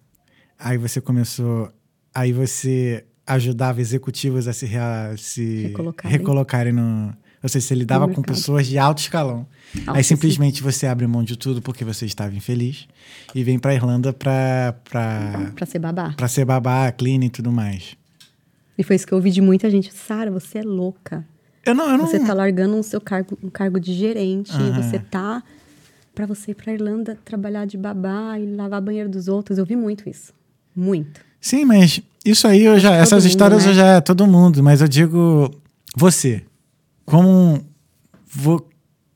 Aí 0.59 0.77
você 0.79 1.01
começou, 1.01 1.73
aí 2.15 2.33
você 2.33 3.07
ajudava 3.27 3.81
executivos 3.81 4.47
a 4.49 4.53
se, 4.53 4.67
rea- 4.67 5.15
se 5.17 5.63
Recolocarem. 5.69 6.19
recolocarem 6.19 6.73
no, 6.73 7.17
ou 7.43 7.49
seja, 7.49 7.67
você 7.67 7.75
lidava 7.75 8.09
com 8.09 8.23
pessoas 8.23 8.67
de 8.67 8.79
alto 8.79 8.99
escalão. 8.99 9.47
aí 9.87 10.05
simplesmente 10.05 10.63
você 10.63 10.87
abre 10.87 11.07
mão 11.07 11.23
de 11.25 11.37
tudo 11.37 11.61
porque 11.63 11.85
você 11.85 12.07
estava 12.07 12.35
infeliz 12.35 12.87
e 13.35 13.43
vem 13.43 13.59
para 13.59 13.75
Irlanda 13.75 14.13
para 14.13 14.75
para 14.89 15.51
Para 15.55 15.67
ser 15.67 15.79
babá. 15.79 16.15
para 16.17 16.29
ser 16.29 16.45
babá, 16.45 16.93
clean 16.93 17.25
e 17.25 17.31
tudo 17.31 17.51
mais. 17.51 17.97
E 18.79 18.83
foi 18.83 18.97
isso 18.97 19.07
que 19.07 19.13
eu 19.13 19.19
ouvi 19.19 19.31
de 19.31 19.41
muita 19.41 19.71
gente. 19.71 19.93
Sara, 19.93 20.31
você 20.31 20.59
é 20.59 20.63
louca. 20.63 21.25
Eu 21.65 21.75
não, 21.75 21.91
eu 21.91 21.99
não 21.99 22.07
Você 22.07 22.19
tá 22.19 22.35
largando 22.35 22.75
um 22.77 22.83
seu 22.83 23.01
cargo, 23.01 23.39
um 23.43 23.49
cargo 23.51 23.79
de 23.79 23.93
gerente, 23.95 24.51
Aham. 24.53 24.83
você 24.83 24.99
tá 24.99 25.43
para 26.15 26.27
você 26.27 26.51
ir 26.51 26.55
para 26.55 26.73
Irlanda 26.73 27.19
trabalhar 27.25 27.65
de 27.67 27.77
babá 27.79 28.39
e 28.39 28.47
lavar 28.55 28.81
banheiro 28.83 29.09
dos 29.09 29.29
outros. 29.29 29.59
Eu 29.59 29.65
vi 29.65 29.77
muito 29.77 30.09
isso. 30.09 30.33
Muito. 30.75 31.21
Sim, 31.41 31.65
mas 31.65 32.01
isso 32.25 32.47
aí 32.47 32.63
eu 32.65 32.79
já. 32.79 32.91
Todo 32.91 33.01
Essas 33.03 33.23
mundo, 33.25 33.31
histórias 33.31 33.65
né? 33.65 33.71
eu 33.71 33.75
já. 33.75 33.87
é 33.97 34.01
Todo 34.01 34.27
mundo, 34.27 34.63
mas 34.63 34.81
eu 34.81 34.89
digo. 34.89 35.51
Você. 35.97 36.43
Como. 37.05 37.65
vo- 38.27 38.67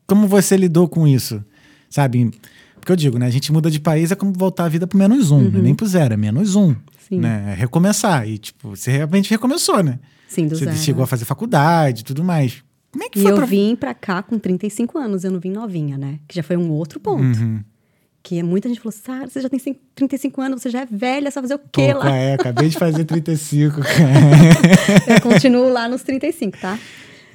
como 0.06 0.28
você 0.28 0.56
lidou 0.56 0.88
com 0.88 1.06
isso? 1.06 1.42
Sabe? 1.90 2.30
Porque 2.78 2.92
eu 2.92 2.96
digo, 2.96 3.18
né? 3.18 3.26
A 3.26 3.30
gente 3.30 3.50
muda 3.52 3.70
de 3.70 3.80
país 3.80 4.12
é 4.12 4.14
como 4.14 4.32
voltar 4.32 4.64
a 4.66 4.68
vida 4.68 4.86
pro 4.86 4.96
menos 4.98 5.30
um, 5.32 5.50
não 5.50 5.58
é 5.58 5.62
nem 5.62 5.74
pro 5.74 5.86
zero, 5.86 6.14
é 6.14 6.16
menos 6.16 6.54
um. 6.54 6.66
Uhum. 6.68 6.76
Sim. 7.08 7.20
Né? 7.20 7.52
É 7.52 7.54
recomeçar. 7.54 8.28
E, 8.28 8.38
tipo, 8.38 8.70
você 8.76 8.90
realmente 8.90 9.30
recomeçou, 9.30 9.82
né? 9.82 9.98
Sim, 10.28 10.46
do 10.46 10.56
você 10.56 10.64
zero. 10.64 10.76
chegou 10.76 11.02
a 11.02 11.06
fazer 11.06 11.24
faculdade 11.24 12.04
tudo 12.04 12.22
mais. 12.22 12.62
Como 12.92 13.04
é 13.04 13.08
que 13.08 13.18
E 13.18 13.22
foi 13.22 13.32
eu 13.32 13.36
pra. 13.36 13.46
vim 13.46 13.74
pra 13.76 13.94
cá 13.94 14.22
com 14.22 14.38
35 14.38 14.96
anos, 14.98 15.24
eu 15.24 15.30
não 15.30 15.38
vim 15.40 15.50
novinha, 15.50 15.98
né? 15.98 16.18
Que 16.28 16.36
já 16.36 16.42
foi 16.42 16.56
um 16.56 16.70
outro 16.70 16.98
ponto. 17.00 17.22
Uhum. 17.38 17.62
Que 18.22 18.42
muita 18.42 18.68
gente 18.68 18.80
falou, 18.80 18.92
Sara, 18.92 19.28
você 19.28 19.40
já 19.40 19.48
tem 19.48 19.60
35 19.94 20.40
anos, 20.40 20.62
você 20.62 20.70
já 20.70 20.80
é 20.82 20.86
velha, 20.86 21.30
você 21.30 21.34
vai 21.40 21.42
fazer 21.48 21.54
o 21.54 21.58
quê 21.72 21.92
Pô, 21.92 21.98
lá? 22.00 22.10
é, 22.16 22.34
acabei 22.34 22.68
de 22.68 22.76
fazer 22.76 23.04
35, 23.06 23.80
cara. 23.82 25.14
Eu 25.14 25.20
continuo 25.20 25.68
lá 25.68 25.88
nos 25.88 26.02
35, 26.02 26.58
tá? 26.58 26.76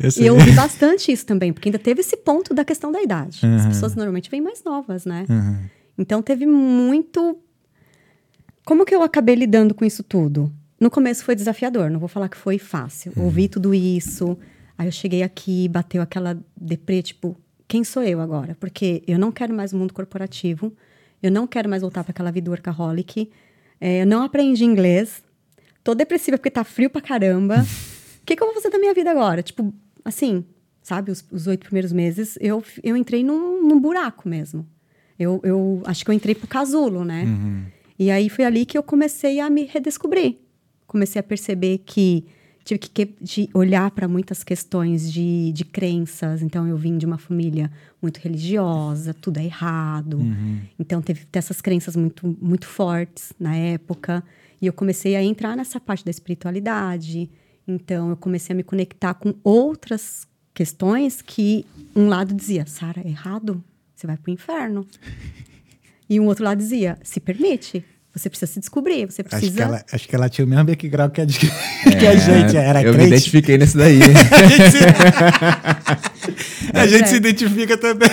Eu. 0.04 0.24
E 0.24 0.28
eu 0.28 0.34
ouvi 0.36 0.52
bastante 0.54 1.12
isso 1.12 1.26
também, 1.26 1.52
porque 1.54 1.70
ainda 1.70 1.80
teve 1.80 2.02
esse 2.02 2.18
ponto 2.18 2.54
da 2.54 2.64
questão 2.66 2.92
da 2.92 3.02
idade. 3.02 3.46
As 3.46 3.64
Uhum. 3.64 3.68
pessoas 3.70 3.96
normalmente 3.96 4.30
vêm 4.30 4.42
mais 4.42 4.64
novas, 4.64 5.06
né? 5.06 5.26
Uhum. 5.30 5.58
Então 5.98 6.22
teve 6.22 6.46
muito. 6.46 7.38
Como 8.66 8.86
que 8.86 8.94
eu 8.96 9.02
acabei 9.04 9.36
lidando 9.36 9.74
com 9.74 9.84
isso 9.86 10.04
tudo? 10.04 10.52
No 10.80 10.90
começo 10.90 11.24
foi 11.24 11.36
desafiador, 11.36 11.90
não 11.90 12.00
vou 12.00 12.10
falar 12.10 12.30
que 12.30 12.38
foi 12.38 12.58
fácil. 12.58 13.12
Ouvi 13.16 13.48
tudo 13.48 13.74
isso, 13.74 14.38
aí 14.78 14.88
eu 14.88 14.92
cheguei 14.92 15.22
aqui, 15.24 15.68
bateu 15.68 16.02
aquela 16.02 16.38
deprê, 16.60 17.02
tipo, 17.04 17.38
quem 17.68 17.84
sou 17.84 18.04
eu 18.04 18.20
agora? 18.20 18.56
Porque 18.60 19.04
eu 19.08 19.20
não 19.20 19.32
quero 19.32 19.54
mais 19.54 19.74
o 19.74 19.78
mundo 19.78 19.94
corporativo, 19.94 20.74
eu 21.22 21.32
não 21.32 21.46
quero 21.46 21.70
mais 21.70 21.82
voltar 21.84 22.04
para 22.04 22.12
aquela 22.12 22.32
vida 22.32 22.50
workaholic, 22.50 23.30
é, 23.80 24.02
eu 24.02 24.08
não 24.08 24.24
aprendi 24.24 24.64
inglês, 24.64 25.24
tô 25.84 25.94
depressiva 25.94 26.38
porque 26.38 26.50
tá 26.50 26.64
frio 26.64 26.90
pra 26.90 27.02
caramba. 27.02 27.64
O 28.22 28.24
que, 28.24 28.36
que 28.36 28.44
eu 28.44 28.46
vou 28.48 28.54
fazer 28.54 28.70
da 28.70 28.78
minha 28.78 28.94
vida 28.94 29.10
agora? 29.10 29.42
Tipo, 29.42 29.74
assim, 30.04 30.46
sabe, 30.82 31.12
os, 31.12 31.24
os 31.32 31.48
oito 31.48 31.66
primeiros 31.66 31.92
meses, 31.92 32.38
eu, 32.42 32.64
eu 32.84 32.96
entrei 32.98 33.24
num, 33.24 33.68
num 33.68 33.80
buraco 33.80 34.28
mesmo. 34.28 34.68
Eu, 35.18 35.40
eu 35.44 35.82
acho 35.86 36.04
que 36.04 36.10
eu 36.10 36.16
entrei 36.16 36.34
pro 36.34 36.48
casulo, 36.48 37.06
né? 37.06 37.26
E 38.00 38.10
aí 38.10 38.30
foi 38.30 38.46
ali 38.46 38.66
que 38.66 38.78
eu 38.78 38.82
comecei 38.82 39.40
a 39.40 39.50
me 39.50 39.66
redescobrir. 39.66 40.38
Comecei 40.88 41.20
a 41.20 41.24
perceber 41.24 41.80
que 41.86 42.26
tive 42.64 42.80
que, 42.80 42.90
que 42.90 43.14
de 43.22 43.50
olhar 43.54 43.92
para 43.92 44.08
muitas 44.08 44.44
questões 44.44 45.12
de, 45.12 45.52
de 45.52 45.64
crenças. 45.66 46.42
Então, 46.42 46.68
eu 46.68 46.78
vim 46.78 46.98
de 46.98 47.06
uma 47.06 47.18
família 47.18 47.72
muito 48.02 48.18
religiosa, 48.18 49.14
tudo 49.14 49.38
é 49.38 49.46
errado. 49.46 50.20
Então, 50.80 51.02
teve 51.02 51.28
essas 51.34 51.62
crenças 51.62 51.96
muito, 51.96 52.36
muito 52.42 52.66
fortes 52.66 53.34
na 53.40 53.56
época. 53.56 54.24
E 54.62 54.66
eu 54.66 54.74
comecei 54.74 55.16
a 55.16 55.24
entrar 55.24 55.56
nessa 55.56 55.80
parte 55.80 56.04
da 56.04 56.12
espiritualidade. 56.12 57.30
Então, 57.68 58.10
eu 58.10 58.18
comecei 58.18 58.54
a 58.54 58.58
me 58.58 58.64
conectar 58.64 59.14
com 59.14 59.34
outras 59.44 60.28
questões 60.54 61.22
que 61.22 61.66
um 61.96 62.08
lado 62.08 62.34
dizia, 62.34 62.66
Sara, 62.66 63.02
é 63.06 63.08
errado, 63.10 63.64
você 63.96 64.06
vai 64.08 64.18
para 64.18 64.30
o 64.30 64.34
inferno. 64.34 64.86
E 66.10 66.20
um 66.20 66.26
outro 66.26 66.44
lado 66.44 66.58
dizia, 66.58 66.98
se 67.04 67.20
permite, 67.22 67.86
você 68.14 68.30
precisa 68.30 68.52
se 68.52 68.60
descobrir, 68.60 69.06
você 69.10 69.22
Acho 69.22 69.30
precisa... 69.30 69.56
que, 69.56 69.62
ela, 69.62 69.86
acho 69.94 70.08
que 70.10 70.16
ela 70.16 70.28
tinha 70.30 70.44
o 70.44 70.48
mesmo 70.50 70.66
background 70.66 71.12
que 71.14 71.22
a, 71.22 71.26
de- 71.26 71.40
que 71.40 72.08
a 72.08 72.16
gente. 72.16 72.58
Era 72.58 72.82
É, 72.82 72.86
eu 72.86 72.92
me 72.92 72.96
crente. 72.98 73.08
identifiquei 73.14 73.58
nesse 73.58 73.78
daí. 73.78 74.00
A 76.74 76.86
gente 76.88 77.04
é. 77.04 77.08
se 77.08 77.16
identifica 77.16 77.78
também. 77.78 78.10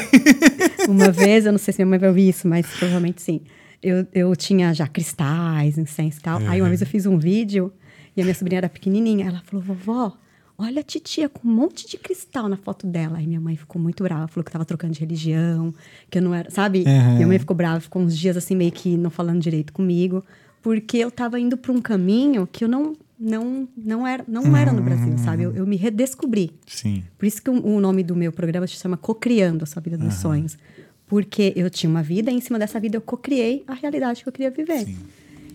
Uma 0.88 1.10
vez, 1.10 1.46
eu 1.46 1.52
não 1.52 1.58
sei 1.58 1.72
se 1.72 1.78
minha 1.78 1.90
mãe 1.90 1.98
vai 1.98 2.08
ouvir 2.08 2.28
isso, 2.28 2.46
mas 2.48 2.66
provavelmente 2.66 3.22
sim. 3.22 3.40
Eu, 3.82 4.06
eu 4.12 4.34
tinha 4.34 4.72
já 4.74 4.86
cristais, 4.88 5.78
incenso 5.78 6.18
e 6.18 6.22
tal. 6.22 6.38
Aí 6.46 6.60
uma 6.60 6.68
vez 6.68 6.80
eu 6.80 6.86
fiz 6.86 7.06
um 7.06 7.18
vídeo 7.18 7.72
e 8.18 8.22
a 8.22 8.24
minha 8.24 8.34
sobrinha 8.34 8.58
era 8.58 8.68
pequenininha. 8.68 9.28
Ela 9.28 9.42
falou, 9.44 9.64
vovó, 9.64 10.16
olha 10.58 10.80
a 10.80 10.82
titia 10.82 11.28
com 11.28 11.46
um 11.46 11.52
monte 11.52 11.88
de 11.88 11.96
cristal 11.96 12.48
na 12.48 12.56
foto 12.56 12.86
dela. 12.86 13.18
Aí 13.18 13.26
minha 13.26 13.40
mãe 13.40 13.56
ficou 13.56 13.80
muito 13.80 14.02
brava, 14.02 14.26
falou 14.26 14.44
que 14.44 14.50
tava 14.50 14.64
trocando 14.64 14.92
de 14.92 15.00
religião, 15.00 15.72
que 16.10 16.18
eu 16.18 16.22
não 16.22 16.34
era, 16.34 16.50
sabe? 16.50 16.84
Uhum. 16.86 17.14
Minha 17.14 17.26
mãe 17.28 17.38
ficou 17.38 17.56
brava, 17.56 17.80
ficou 17.80 18.02
uns 18.02 18.18
dias 18.18 18.36
assim 18.36 18.56
meio 18.56 18.72
que 18.72 18.96
não 18.96 19.08
falando 19.08 19.40
direito 19.40 19.72
comigo, 19.72 20.24
porque 20.60 20.98
eu 20.98 21.10
tava 21.10 21.38
indo 21.38 21.56
para 21.56 21.70
um 21.70 21.80
caminho 21.80 22.46
que 22.46 22.64
eu 22.64 22.68
não 22.68 22.96
não 23.20 23.68
não 23.76 24.06
era 24.06 24.24
não 24.28 24.56
era 24.56 24.72
no 24.72 24.82
Brasil, 24.82 25.16
sabe? 25.18 25.44
Eu, 25.44 25.54
eu 25.54 25.66
me 25.66 25.76
redescobri. 25.76 26.52
Sim. 26.66 27.04
Por 27.16 27.26
isso 27.26 27.40
que 27.40 27.50
o, 27.50 27.64
o 27.64 27.80
nome 27.80 28.02
do 28.02 28.16
meu 28.16 28.32
programa 28.32 28.66
se 28.66 28.74
chama 28.74 28.96
Cocriando 28.96 29.62
a 29.62 29.66
Sua 29.66 29.80
Vida 29.80 29.96
dos 29.96 30.14
Sonhos. 30.14 30.58
Porque 31.06 31.54
eu 31.56 31.70
tinha 31.70 31.88
uma 31.88 32.02
vida 32.02 32.30
e 32.30 32.34
em 32.34 32.40
cima 32.40 32.58
dessa 32.58 32.78
vida 32.78 32.96
eu 32.96 33.00
cocriei 33.00 33.64
a 33.66 33.72
realidade 33.72 34.22
que 34.22 34.28
eu 34.28 34.32
queria 34.32 34.50
viver. 34.50 34.86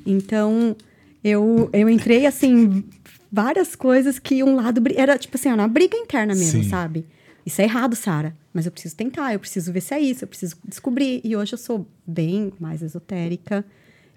Então, 0.03 0.75
eu, 1.23 1.69
eu 1.71 1.89
entrei, 1.89 2.25
assim, 2.25 2.83
várias 3.31 3.75
coisas 3.75 4.19
que 4.19 4.43
um 4.43 4.55
lado... 4.55 4.81
Era, 4.95 5.17
tipo 5.17 5.37
assim, 5.37 5.49
uma 5.49 5.67
briga 5.67 5.97
interna 5.97 6.35
mesmo, 6.35 6.63
Sim. 6.63 6.69
sabe? 6.69 7.05
Isso 7.45 7.61
é 7.61 7.65
errado, 7.65 7.95
Sara. 7.95 8.35
Mas 8.53 8.65
eu 8.65 8.71
preciso 8.71 8.95
tentar, 8.95 9.33
eu 9.33 9.39
preciso 9.39 9.71
ver 9.71 9.81
se 9.81 9.93
é 9.93 9.99
isso, 9.99 10.23
eu 10.23 10.27
preciso 10.27 10.55
descobrir. 10.65 11.21
E 11.23 11.35
hoje 11.35 11.53
eu 11.53 11.57
sou 11.57 11.87
bem 12.05 12.53
mais 12.59 12.81
esotérica. 12.81 13.65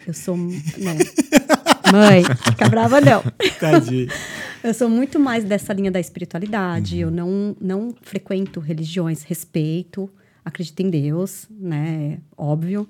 Eu 0.06 0.14
sou... 0.14 0.36
Né? 0.36 0.98
Mãe, 1.92 2.24
fica 2.24 2.68
brava 2.68 3.00
não. 3.00 3.22
Tadinho. 3.60 4.08
Eu 4.62 4.74
sou 4.74 4.88
muito 4.88 5.20
mais 5.20 5.44
dessa 5.44 5.72
linha 5.72 5.92
da 5.92 6.00
espiritualidade. 6.00 6.98
Eu 6.98 7.08
não, 7.08 7.56
não 7.60 7.94
frequento 8.02 8.58
religiões, 8.58 9.22
respeito, 9.22 10.10
acredito 10.44 10.80
em 10.80 10.90
Deus, 10.90 11.46
né? 11.50 12.18
Óbvio. 12.36 12.88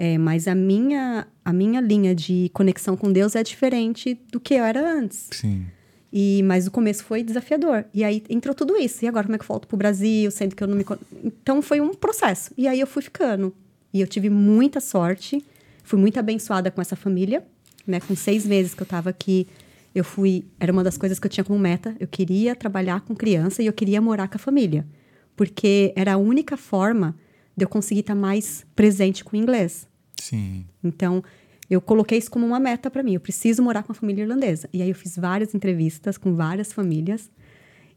É, 0.00 0.16
mas 0.16 0.46
a 0.46 0.54
minha, 0.54 1.26
a 1.44 1.52
minha 1.52 1.80
linha 1.80 2.14
de 2.14 2.48
conexão 2.54 2.96
com 2.96 3.12
Deus 3.12 3.34
é 3.34 3.42
diferente 3.42 4.16
do 4.30 4.38
que 4.38 4.54
eu 4.54 4.64
era 4.64 4.80
antes. 4.80 5.26
Sim. 5.32 5.66
E, 6.12 6.40
mas 6.44 6.68
o 6.68 6.70
começo 6.70 7.02
foi 7.04 7.24
desafiador. 7.24 7.84
E 7.92 8.04
aí 8.04 8.22
entrou 8.30 8.54
tudo 8.54 8.76
isso. 8.76 9.04
E 9.04 9.08
agora 9.08 9.24
como 9.24 9.34
é 9.34 9.38
que 9.38 9.42
eu 9.42 9.48
volto 9.48 9.66
pro 9.66 9.76
Brasil, 9.76 10.30
sendo 10.30 10.54
que 10.54 10.62
eu 10.62 10.68
não 10.68 10.76
me... 10.76 10.84
Então 11.24 11.60
foi 11.60 11.80
um 11.80 11.92
processo. 11.92 12.52
E 12.56 12.68
aí 12.68 12.78
eu 12.78 12.86
fui 12.86 13.02
ficando. 13.02 13.52
E 13.92 14.00
eu 14.00 14.06
tive 14.06 14.30
muita 14.30 14.80
sorte. 14.80 15.44
Fui 15.82 15.98
muito 15.98 16.18
abençoada 16.18 16.70
com 16.70 16.80
essa 16.80 16.94
família. 16.94 17.44
Né? 17.84 17.98
Com 17.98 18.14
seis 18.14 18.46
meses 18.46 18.74
que 18.74 18.82
eu 18.82 18.86
tava 18.86 19.10
aqui, 19.10 19.48
eu 19.92 20.04
fui... 20.04 20.44
Era 20.60 20.72
uma 20.72 20.84
das 20.84 20.96
coisas 20.96 21.18
que 21.18 21.26
eu 21.26 21.30
tinha 21.30 21.42
como 21.42 21.58
meta. 21.58 21.96
Eu 21.98 22.06
queria 22.06 22.54
trabalhar 22.54 23.00
com 23.00 23.16
criança 23.16 23.64
e 23.64 23.66
eu 23.66 23.72
queria 23.72 24.00
morar 24.00 24.28
com 24.28 24.36
a 24.36 24.38
família. 24.38 24.86
Porque 25.34 25.92
era 25.96 26.12
a 26.12 26.16
única 26.16 26.56
forma 26.56 27.16
de 27.56 27.64
eu 27.64 27.68
conseguir 27.68 28.00
estar 28.00 28.14
mais 28.14 28.64
presente 28.76 29.24
com 29.24 29.36
o 29.36 29.40
inglês. 29.40 29.87
Sim. 30.20 30.64
Então, 30.82 31.22
eu 31.70 31.80
coloquei 31.80 32.18
isso 32.18 32.30
como 32.30 32.46
uma 32.46 32.58
meta 32.60 32.90
para 32.90 33.02
mim. 33.02 33.14
Eu 33.14 33.20
preciso 33.20 33.62
morar 33.62 33.82
com 33.82 33.92
uma 33.92 33.98
família 33.98 34.22
irlandesa. 34.22 34.68
E 34.72 34.82
aí 34.82 34.88
eu 34.88 34.94
fiz 34.94 35.16
várias 35.16 35.54
entrevistas 35.54 36.16
com 36.18 36.34
várias 36.34 36.72
famílias. 36.72 37.30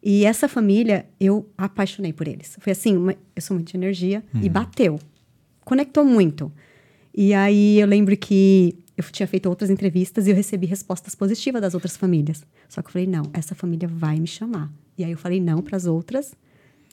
E 0.04 0.26
essa 0.26 0.48
família, 0.48 1.06
eu 1.20 1.48
apaixonei 1.58 2.12
por 2.12 2.28
eles. 2.28 2.58
Foi 2.60 2.72
assim, 2.72 2.98
uma- 2.98 3.16
eu 3.36 3.42
sou 3.42 3.56
muito 3.56 3.70
de 3.72 3.78
energia 3.78 4.24
e 4.42 4.50
bateu. 4.50 5.00
Conectou 5.64 6.04
muito. 6.04 6.52
E 7.16 7.34
aí 7.34 7.80
eu 7.80 7.88
lembro 7.88 8.16
que 8.18 8.76
eu 8.98 9.04
tinha 9.12 9.28
feito 9.28 9.48
outras 9.48 9.70
entrevistas 9.70 10.28
e 10.28 10.32
eu 10.32 10.36
recebi 10.36 10.66
respostas 10.66 11.14
positivas 11.16 11.62
das 11.62 11.74
outras 11.74 11.96
famílias. 11.96 12.44
Só 12.68 12.82
que 12.82 12.88
eu 12.90 12.92
falei, 12.94 13.08
não, 13.08 13.24
essa 13.34 13.54
família 13.56 13.88
vai 13.88 14.20
me 14.20 14.28
chamar. 14.28 14.72
E 14.98 15.04
aí 15.04 15.12
eu 15.12 15.18
falei 15.18 15.40
não 15.40 15.62
para 15.62 15.78
as 15.78 15.86
outras 15.86 16.34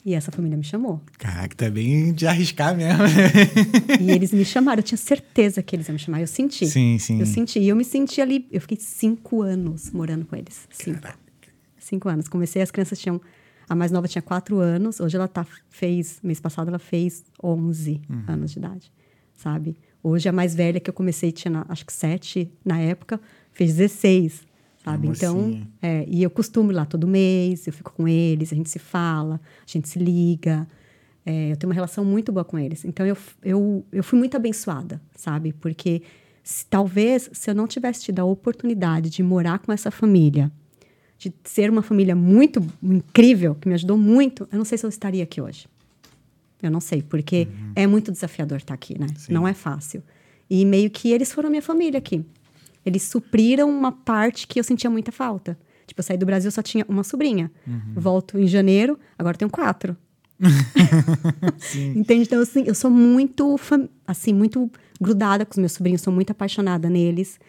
e 0.05 0.13
essa 0.13 0.31
família 0.31 0.57
me 0.57 0.63
chamou. 0.63 1.01
Caraca, 1.17 1.55
tá 1.55 1.69
bem 1.69 2.13
de 2.13 2.25
arriscar 2.25 2.75
mesmo. 2.75 3.03
E 3.99 4.11
eles 4.11 4.31
me 4.31 4.45
chamaram, 4.45 4.79
eu 4.79 4.83
tinha 4.83 4.97
certeza 4.97 5.61
que 5.61 5.75
eles 5.75 5.87
iam 5.87 5.93
me 5.93 5.99
chamar. 5.99 6.21
Eu 6.21 6.27
senti. 6.27 6.65
Sim, 6.67 6.97
sim. 6.97 7.19
Eu 7.19 7.25
senti. 7.25 7.59
E 7.59 7.67
eu 7.69 7.75
me 7.75 7.83
senti 7.83 8.21
ali. 8.21 8.47
Eu 8.51 8.61
fiquei 8.61 8.77
cinco 8.79 9.41
anos 9.41 9.91
morando 9.91 10.25
com 10.25 10.35
eles. 10.35 10.67
Cinco. 10.71 11.07
Cinco 11.77 12.07
anos. 12.09 12.27
Comecei, 12.27 12.61
as 12.61 12.71
crianças 12.71 12.99
tinham. 12.99 13.19
A 13.67 13.75
mais 13.75 13.91
nova 13.91 14.07
tinha 14.07 14.21
quatro 14.21 14.57
anos. 14.59 14.99
Hoje 14.99 15.15
ela 15.15 15.27
tá, 15.27 15.45
fez. 15.69 16.19
Mês 16.23 16.39
passado 16.39 16.69
ela 16.69 16.79
fez 16.79 17.23
11 17.43 18.01
Uhum. 18.09 18.23
anos 18.27 18.51
de 18.51 18.57
idade. 18.59 18.91
Sabe? 19.35 19.77
Hoje 20.01 20.27
a 20.29 20.31
mais 20.31 20.55
velha 20.55 20.79
que 20.79 20.89
eu 20.89 20.93
comecei 20.93 21.31
tinha, 21.31 21.65
acho 21.67 21.85
que 21.85 21.91
sete 21.93 22.51
na 22.63 22.79
época, 22.79 23.19
fez 23.51 23.75
16. 23.75 24.41
Sabe? 24.83 25.07
Então, 25.17 25.67
é, 25.81 26.05
e 26.07 26.23
eu 26.23 26.29
costumo 26.29 26.71
ir 26.71 26.75
lá 26.75 26.85
todo 26.85 27.05
mês, 27.07 27.67
eu 27.67 27.73
fico 27.73 27.91
com 27.93 28.07
eles, 28.07 28.51
a 28.53 28.55
gente 28.55 28.69
se 28.69 28.79
fala, 28.79 29.35
a 29.35 29.71
gente 29.71 29.89
se 29.89 29.99
liga. 29.99 30.67
É, 31.25 31.51
eu 31.51 31.57
tenho 31.57 31.69
uma 31.69 31.75
relação 31.75 32.05
muito 32.05 32.31
boa 32.31 32.45
com 32.45 32.57
eles. 32.57 32.85
Então, 32.85 33.05
eu, 33.05 33.17
eu, 33.43 33.85
eu 33.91 34.03
fui 34.03 34.17
muito 34.17 34.35
abençoada, 34.37 35.01
sabe? 35.15 35.51
Porque 35.53 36.01
se- 36.43 36.65
talvez, 36.65 37.29
se 37.33 37.51
eu 37.51 37.55
não 37.55 37.67
tivesse 37.67 38.03
tido 38.03 38.19
a 38.19 38.23
oportunidade 38.25 39.09
de 39.09 39.21
morar 39.21 39.59
com 39.59 39.71
essa 39.71 39.91
família, 39.91 40.49
de 41.17 41.33
ser 41.43 41.69
uma 41.69 41.81
família 41.81 42.15
muito 42.15 42.65
incrível, 42.81 43.53
que 43.55 43.67
me 43.67 43.73
ajudou 43.73 43.97
muito, 43.97 44.47
eu 44.49 44.57
não 44.57 44.65
sei 44.65 44.77
se 44.77 44.85
eu 44.85 44.89
estaria 44.89 45.23
aqui 45.23 45.41
hoje. 45.41 45.67
Eu 46.63 46.71
não 46.71 46.79
sei, 46.79 47.01
porque 47.03 47.47
é 47.75 47.85
muito 47.85 48.11
desafiador 48.11 48.57
estar 48.57 48.73
aqui, 48.73 48.97
né? 48.99 49.07
Sim. 49.17 49.33
Não 49.33 49.45
é 49.47 49.53
fácil. 49.53 50.01
E 50.49 50.65
meio 50.65 50.89
que 50.89 51.11
eles 51.11 51.31
foram 51.31 51.49
minha 51.49 51.61
família 51.61 51.97
aqui. 51.97 52.25
Eles 52.85 53.03
supriram 53.03 53.69
uma 53.69 53.91
parte 53.91 54.47
que 54.47 54.59
eu 54.59 54.63
sentia 54.63 54.89
muita 54.89 55.11
falta. 55.11 55.57
Tipo, 55.85 55.99
eu 55.99 56.03
saí 56.03 56.17
do 56.17 56.25
Brasil, 56.25 56.51
só 56.51 56.61
tinha 56.61 56.85
uma 56.87 57.03
sobrinha. 57.03 57.51
Volto 57.95 58.37
em 58.39 58.47
janeiro, 58.47 58.99
agora 59.17 59.37
tenho 59.37 59.49
quatro. 59.49 59.97
Entende? 61.95 62.23
Então, 62.23 62.41
assim, 62.41 62.63
eu 62.65 62.75
sou 62.75 62.89
muito, 62.89 63.59
assim, 64.07 64.33
muito 64.33 64.71
grudada 64.99 65.45
com 65.45 65.51
os 65.51 65.57
meus 65.57 65.71
sobrinhos, 65.73 66.01
sou 66.01 66.13
muito 66.13 66.31
apaixonada 66.31 66.89
neles. 66.89 67.39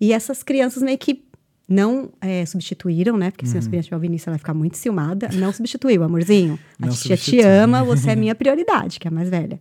E 0.00 0.12
essas 0.12 0.42
crianças 0.42 0.82
meio 0.82 0.98
que 0.98 1.24
não 1.68 2.10
é, 2.20 2.46
substituíram, 2.46 3.16
né? 3.16 3.30
Porque 3.30 3.44
se 3.46 3.52
minha 3.52 3.62
sobrinha 3.62 3.80
estiver 3.80 3.96
ouvindo 3.96 4.14
isso, 4.14 4.28
ela 4.28 4.34
vai 4.34 4.38
ficar 4.38 4.54
muito 4.54 4.76
ciumada. 4.76 5.28
Não 5.32 5.52
substituiu, 5.52 6.04
amorzinho. 6.04 6.58
A 6.80 6.86
Não 6.86 6.94
tia 6.94 7.16
te 7.16 7.40
ama, 7.40 7.82
você 7.82 8.10
é 8.10 8.16
minha 8.16 8.34
prioridade, 8.34 9.00
que 9.00 9.08
é 9.08 9.10
a 9.10 9.14
mais 9.14 9.28
velha. 9.28 9.58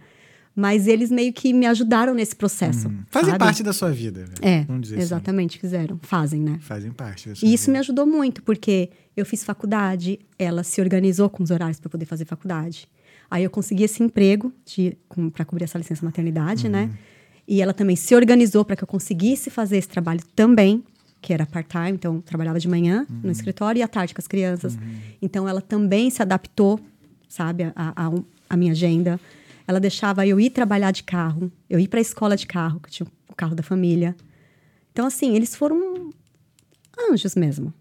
Mas 0.56 0.88
eles 0.88 1.12
meio 1.12 1.34
que 1.34 1.52
me 1.52 1.66
ajudaram 1.66 2.14
nesse 2.14 2.34
processo. 2.36 2.90
Fazem 3.10 3.32
sabe? 3.32 3.40
parte 3.40 3.62
da 3.62 3.74
sua 3.74 3.92
vida. 3.92 4.22
velho. 4.22 4.34
É, 4.42 4.64
Vamos 4.64 4.84
dizer 4.84 4.96
assim. 4.96 5.04
exatamente, 5.04 5.60
fizeram. 5.60 6.00
Fazem, 6.02 6.42
né? 6.42 6.60
Fazem 6.62 6.92
parte 6.92 7.30
E 7.44 7.54
isso 7.54 7.66
vida. 7.66 7.72
me 7.74 7.80
ajudou 7.80 8.06
muito, 8.06 8.42
porque 8.42 8.90
eu 9.18 9.26
fiz 9.26 9.44
faculdade, 9.44 10.18
ela 10.40 10.64
se 10.64 10.80
organizou 10.80 11.30
com 11.30 11.44
os 11.44 11.52
horários 11.52 11.80
para 11.80 11.90
poder 11.90 12.06
fazer 12.06 12.24
faculdade. 12.24 12.88
Aí 13.30 13.44
eu 13.44 13.50
consegui 13.50 13.84
esse 13.84 14.02
emprego 14.02 14.54
para 15.34 15.44
cobrir 15.44 15.66
essa 15.66 15.78
licença 15.78 16.06
maternidade, 16.06 16.70
né? 16.70 16.90
E 17.48 17.62
ela 17.62 17.74
também 17.74 17.96
se 17.98 18.16
organizou 18.16 18.64
para 18.64 18.76
que 18.78 18.84
eu 18.84 18.88
conseguisse 18.88 19.50
fazer 19.50 19.78
esse 19.78 19.90
trabalho 19.90 20.22
também, 20.36 20.84
que 21.22 21.34
era 21.34 21.46
part-time, 21.46 21.92
então 21.92 22.22
trabalhava 22.22 22.60
de 22.60 22.68
manhã 22.68 23.06
no 23.24 23.32
escritório 23.32 23.80
e 23.80 23.84
à 23.84 23.88
tarde 23.88 24.14
com 24.14 24.22
as 24.22 24.28
crianças. 24.28 24.78
Então 25.22 25.50
ela 25.50 25.60
também 25.62 26.10
se 26.10 26.22
adaptou, 26.22 26.80
sabe, 27.28 27.64
a, 27.64 27.74
a, 27.76 28.12
a 28.50 28.56
minha 28.58 28.72
agenda. 28.72 29.20
Ela 29.68 29.80
deixava 29.80 30.26
eu 30.26 30.40
ir 30.40 30.50
trabalhar 30.50 30.92
de 30.92 31.04
carro, 31.04 31.52
eu 31.70 31.80
ir 31.80 31.88
para 31.88 32.00
a 32.00 32.02
escola 32.02 32.36
de 32.36 32.46
carro, 32.46 32.80
que 32.80 32.92
tinha 32.92 33.08
o 33.30 33.36
carro 33.36 33.56
da 33.56 33.64
família. 33.64 34.16
Então, 34.92 35.06
assim, 35.06 35.36
eles 35.36 35.56
foram 35.56 36.12
anjos 37.12 37.36
mesmo. 37.36 37.74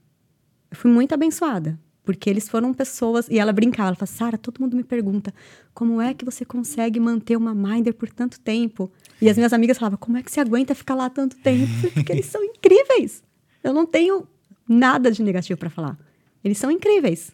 Eu 0.70 0.76
fui 0.76 0.90
muito 0.90 1.12
abençoada. 1.12 1.78
Porque 2.04 2.28
eles 2.28 2.48
foram 2.48 2.74
pessoas. 2.74 3.28
E 3.28 3.38
ela 3.38 3.52
brincava, 3.52 3.88
ela 3.88 3.96
falava, 3.96 4.12
Sara, 4.12 4.38
todo 4.38 4.60
mundo 4.60 4.76
me 4.76 4.84
pergunta 4.84 5.32
como 5.72 6.00
é 6.00 6.12
que 6.12 6.24
você 6.24 6.44
consegue 6.44 7.00
manter 7.00 7.36
uma 7.36 7.54
Minder 7.54 7.94
por 7.94 8.10
tanto 8.10 8.38
tempo? 8.38 8.92
E 9.20 9.28
as 9.28 9.36
minhas 9.36 9.52
amigas 9.52 9.78
falavam, 9.78 9.98
como 9.98 10.18
é 10.18 10.22
que 10.22 10.30
você 10.30 10.40
aguenta 10.40 10.74
ficar 10.74 10.94
lá 10.94 11.08
tanto 11.08 11.36
tempo? 11.38 11.72
Porque 11.94 12.12
eles 12.12 12.26
são 12.26 12.44
incríveis. 12.44 13.22
Eu 13.62 13.72
não 13.72 13.86
tenho 13.86 14.28
nada 14.68 15.10
de 15.10 15.22
negativo 15.22 15.58
para 15.58 15.70
falar. 15.70 15.98
Eles 16.42 16.58
são 16.58 16.70
incríveis. 16.70 17.32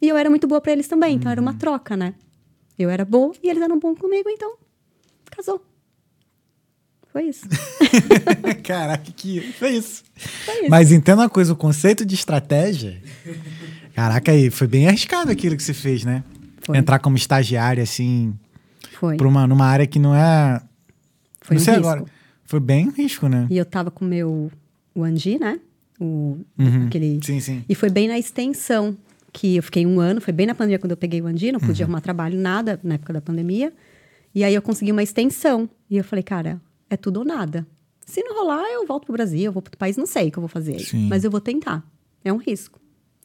E 0.00 0.08
eu 0.08 0.16
era 0.16 0.28
muito 0.28 0.46
boa 0.46 0.60
para 0.60 0.72
eles 0.72 0.86
também, 0.86 1.16
então 1.16 1.30
era 1.30 1.40
uma 1.40 1.54
troca, 1.54 1.96
né? 1.96 2.14
Eu 2.80 2.88
era 2.88 3.04
boa 3.04 3.34
e 3.42 3.48
eles 3.50 3.62
eram 3.62 3.78
bons 3.78 3.98
comigo, 3.98 4.28
então 4.30 4.54
casou. 5.30 5.62
Foi 7.12 7.24
isso. 7.24 7.46
Caraca, 8.64 9.10
que 9.12 9.40
foi 9.58 9.70
isso. 9.72 10.02
Foi 10.16 10.60
isso. 10.62 10.70
Mas 10.70 10.90
entenda 10.90 11.22
uma 11.22 11.28
coisa, 11.28 11.52
o 11.52 11.56
conceito 11.56 12.06
de 12.06 12.14
estratégia. 12.14 13.02
Caraca, 13.94 14.32
aí 14.32 14.48
foi 14.48 14.66
bem 14.66 14.88
arriscado 14.88 15.30
aquilo 15.30 15.56
que 15.56 15.62
você 15.62 15.74
fez, 15.74 16.04
né? 16.04 16.24
Foi. 16.62 16.78
Entrar 16.78 16.98
como 17.00 17.16
estagiária, 17.16 17.82
assim, 17.82 18.32
Foi. 18.98 19.16
pra 19.16 19.26
uma, 19.28 19.46
numa 19.46 19.66
área 19.66 19.86
que 19.86 19.98
não 19.98 20.14
é. 20.14 20.60
Foi 21.42 21.56
não 21.56 21.60
um 21.60 21.64
sei 21.64 21.74
risco. 21.74 21.88
agora. 21.88 22.04
Foi 22.44 22.60
bem 22.60 22.88
um 22.88 22.92
risco, 22.92 23.28
né? 23.28 23.46
E 23.50 23.58
eu 23.58 23.64
tava 23.66 23.90
com 23.90 24.04
o 24.04 24.08
meu 24.08 24.50
o 24.94 25.04
Angi, 25.04 25.38
né? 25.38 25.60
O, 26.00 26.38
Uhum. 26.58 26.86
aquele... 26.86 27.20
Sim, 27.22 27.40
sim. 27.40 27.64
E 27.68 27.74
foi 27.74 27.90
bem 27.90 28.08
na 28.08 28.18
extensão, 28.18 28.96
que 29.32 29.56
eu 29.56 29.62
fiquei 29.62 29.86
um 29.86 30.00
ano, 30.00 30.20
foi 30.20 30.32
bem 30.32 30.46
na 30.46 30.54
pandemia 30.54 30.78
quando 30.78 30.90
eu 30.92 30.96
peguei 30.96 31.20
o 31.22 31.26
Andi, 31.26 31.52
não 31.52 31.60
Uhum. 31.60 31.66
podia 31.66 31.84
arrumar 31.84 32.00
trabalho, 32.00 32.38
nada, 32.38 32.78
na 32.82 32.94
época 32.94 33.12
da 33.12 33.20
pandemia. 33.20 33.72
E 34.34 34.44
aí 34.44 34.54
eu 34.54 34.62
consegui 34.62 34.92
uma 34.92 35.02
extensão. 35.02 35.68
E 35.88 35.96
eu 35.96 36.04
falei, 36.04 36.22
cara, 36.22 36.60
é 36.88 36.96
tudo 36.96 37.18
ou 37.18 37.24
nada. 37.24 37.66
Se 38.06 38.22
não 38.22 38.34
rolar, 38.36 38.64
eu 38.72 38.86
volto 38.86 39.04
pro 39.04 39.12
Brasil, 39.12 39.42
eu 39.44 39.52
vou 39.52 39.62
pro 39.62 39.76
país, 39.76 39.96
não 39.96 40.06
sei 40.06 40.28
o 40.28 40.32
que 40.32 40.38
eu 40.38 40.42
vou 40.42 40.48
fazer. 40.48 40.78
Sim. 40.80 41.08
Mas 41.08 41.22
eu 41.24 41.30
vou 41.30 41.40
tentar. 41.40 41.84
É 42.24 42.32
um 42.32 42.36
risco. 42.38 42.80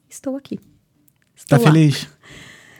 Estou 0.09 0.35
aqui. 0.35 0.57
Tá 0.57 0.63
Estou 1.35 1.59
lá. 1.59 1.65
feliz? 1.71 2.07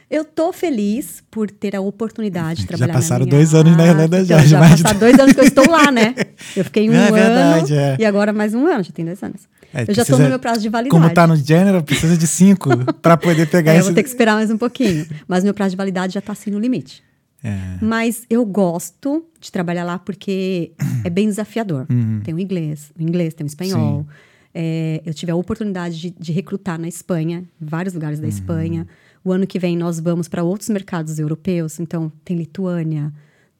Eu 0.09 0.23
tô 0.23 0.53
feliz 0.53 1.23
por 1.31 1.49
ter 1.49 1.75
a 1.75 1.81
oportunidade 1.81 2.61
de 2.61 2.61
Já 2.67 2.67
trabalhar 2.67 2.93
na 2.93 2.99
passaram 2.99 3.25
minha 3.25 3.35
dois 3.37 3.53
anos 3.53 3.75
na 3.75 3.87
Irlanda 3.87 4.23
já, 4.23 4.35
Então, 4.37 4.47
já 4.47 4.59
passaram 4.59 4.99
dois 4.99 5.19
anos 5.19 5.33
que 5.33 5.39
eu 5.39 5.43
estou 5.45 5.69
lá, 5.69 5.91
né? 5.91 6.13
Eu 6.55 6.63
fiquei 6.65 6.87
um 6.89 6.93
É 6.93 6.97
ano 7.07 7.13
verdade, 7.13 7.73
é. 7.75 7.97
e 7.99 8.05
agora 8.05 8.31
mais 8.31 8.53
um 8.53 8.67
ano, 8.67 8.83
já 8.83 8.91
tem 8.91 9.03
dois 9.05 9.21
anos. 9.23 9.41
É, 9.73 9.83
eu 9.87 9.93
já 9.93 10.03
estou 10.03 10.19
no 10.19 10.29
meu 10.29 10.39
prazo 10.39 10.61
de 10.61 10.69
validade. 10.69 10.89
Como 11.01 11.13
tá 11.13 11.25
no 11.27 11.35
General, 11.35 11.81
precisa 11.83 12.15
de 12.15 12.27
cinco 12.27 12.69
pra 13.01 13.17
poder 13.17 13.49
pegar 13.49 13.71
É, 13.73 13.75
eu 13.75 13.79
esse. 13.79 13.87
vou 13.87 13.95
ter 13.95 14.03
que 14.03 14.09
esperar 14.09 14.35
mais 14.35 14.49
um 14.51 14.57
pouquinho. 14.57 15.05
Mas 15.27 15.43
meu 15.43 15.53
prazo 15.53 15.71
de 15.71 15.77
validade 15.77 16.13
já 16.13 16.19
está 16.19 16.31
assim 16.33 16.49
no 16.51 16.59
limite. 16.59 17.03
É. 17.43 17.57
Mas 17.81 18.23
eu 18.29 18.45
gosto 18.45 19.25
de 19.39 19.51
trabalhar 19.51 19.83
lá 19.83 19.99
porque 19.99 20.71
é 21.03 21.09
bem 21.09 21.27
desafiador. 21.27 21.85
Tem 22.23 22.33
o 22.33 22.39
inglês, 22.39 22.91
o 22.97 23.01
inglês, 23.03 23.33
tem 23.33 23.45
o 23.45 23.47
espanhol. 23.47 24.05
É, 24.53 25.01
eu 25.05 25.13
tive 25.13 25.31
a 25.31 25.35
oportunidade 25.35 25.99
de, 25.99 26.09
de 26.17 26.31
recrutar 26.31 26.79
na 26.79 26.87
Espanha, 26.87 27.43
em 27.61 27.65
vários 27.65 27.93
lugares 27.93 28.19
da 28.19 28.27
Espanha. 28.27 28.87
O 29.25 29.31
ano 29.33 29.45
que 29.47 29.57
vem 29.59 29.75
nós 29.75 29.99
vamos 29.99 30.27
para 30.29 30.43
outros 30.43 30.69
mercados 30.69 31.17
europeus. 31.19 31.79
Então, 31.79 32.09
tem 32.23 32.37
Lituânia, 32.37 33.11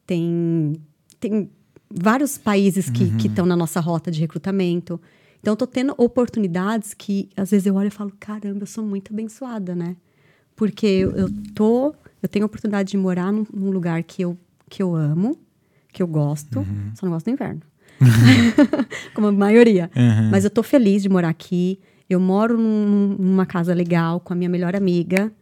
tem, 0.06 0.76
tem 1.20 1.50
vários 1.92 2.38
países 2.38 2.88
que 2.88 3.10
que 3.16 3.26
estão 3.26 3.44
na 3.44 3.56
nossa 3.56 3.80
rota 3.80 4.10
de 4.10 4.20
recrutamento. 4.20 5.00
Então, 5.40 5.52
eu 5.52 5.56
tô 5.56 5.66
tendo 5.66 5.92
oportunidades 5.98 6.94
que, 6.94 7.28
às 7.36 7.50
vezes, 7.50 7.66
eu 7.66 7.74
olho 7.74 7.88
e 7.88 7.90
falo, 7.90 8.12
caramba, 8.18 8.62
eu 8.62 8.66
sou 8.66 8.84
muito 8.84 9.12
abençoada, 9.12 9.74
né? 9.74 9.96
Porque 10.54 10.86
eu, 10.86 11.10
eu 11.12 11.28
tô... 11.54 11.94
Eu 12.22 12.28
tenho 12.28 12.44
a 12.44 12.46
oportunidade 12.46 12.90
de 12.90 12.96
morar 12.96 13.32
num, 13.32 13.44
num 13.52 13.70
lugar 13.70 14.02
que 14.02 14.22
eu, 14.22 14.36
que 14.70 14.82
eu 14.82 14.96
amo, 14.96 15.38
que 15.92 16.02
eu 16.02 16.06
gosto. 16.06 16.66
Só 16.94 17.04
não 17.06 17.12
gosto 17.12 17.26
do 17.26 17.32
inverno. 17.32 17.60
Como 19.14 19.26
a 19.28 19.32
maioria. 19.32 19.90
Uhum. 19.94 20.30
Mas 20.30 20.44
eu 20.44 20.50
tô 20.50 20.62
feliz 20.62 21.02
de 21.02 21.08
morar 21.08 21.28
aqui. 21.28 21.78
Eu 22.08 22.18
moro 22.20 22.56
num- 22.58 23.16
numa 23.18 23.44
casa 23.46 23.74
legal 23.74 24.18
com 24.20 24.32
a 24.32 24.36
minha 24.36 24.48
melhor 24.48 24.74
amiga. 24.74 25.32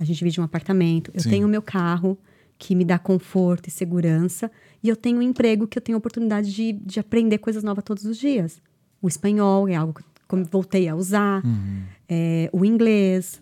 A 0.00 0.04
gente 0.04 0.18
divide 0.18 0.40
um 0.40 0.44
apartamento. 0.44 1.10
Eu 1.14 1.20
Sim. 1.20 1.30
tenho 1.30 1.46
o 1.46 1.50
meu 1.50 1.62
carro, 1.62 2.18
que 2.58 2.74
me 2.74 2.84
dá 2.84 2.98
conforto 2.98 3.68
e 3.68 3.70
segurança. 3.70 4.50
E 4.82 4.88
eu 4.88 4.96
tenho 4.96 5.18
um 5.18 5.22
emprego 5.22 5.66
que 5.68 5.76
eu 5.78 5.82
tenho 5.82 5.96
a 5.96 5.98
oportunidade 6.00 6.52
de, 6.52 6.72
de 6.72 6.98
aprender 6.98 7.38
coisas 7.38 7.62
novas 7.62 7.84
todos 7.84 8.04
os 8.04 8.16
dias. 8.18 8.60
O 9.00 9.06
espanhol 9.08 9.68
é 9.68 9.74
algo 9.76 9.92
que 9.94 10.02
eu 10.34 10.44
voltei 10.50 10.88
a 10.88 10.94
usar. 10.96 11.42
É, 12.08 12.48
o 12.52 12.64
inglês. 12.64 13.40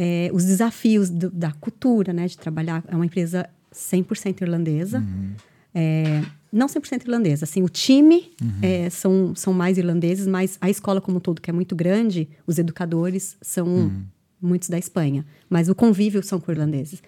é, 0.00 0.30
os 0.32 0.44
desafios 0.44 1.10
do- 1.10 1.30
da 1.30 1.52
cultura, 1.52 2.12
né? 2.12 2.26
De 2.26 2.38
trabalhar. 2.38 2.82
É 2.88 2.94
uma 2.94 3.04
empresa 3.06 3.48
100% 3.72 4.42
irlandesa. 4.42 5.02
É, 5.74 6.22
não 6.52 6.66
100% 6.68 7.02
irlandesa. 7.04 7.44
Assim, 7.44 7.62
o 7.62 7.68
time 7.68 8.30
é, 8.62 8.88
são, 8.90 9.34
são 9.34 9.52
mais 9.52 9.76
irlandeses, 9.76 10.26
mas 10.26 10.56
a 10.60 10.70
escola 10.70 11.00
como 11.00 11.18
um 11.18 11.20
todo, 11.20 11.42
que 11.42 11.50
é 11.50 11.52
muito 11.52 11.74
grande, 11.76 12.28
os 12.46 12.58
educadores 12.58 13.36
são 13.42 13.90
muitos 14.40 14.68
da 14.68 14.78
Espanha. 14.78 15.24
Mas 15.48 15.68
o 15.68 15.74
convívio 15.74 16.22
são 16.22 16.38
com 16.40 16.50
irlandeses. 16.52 17.02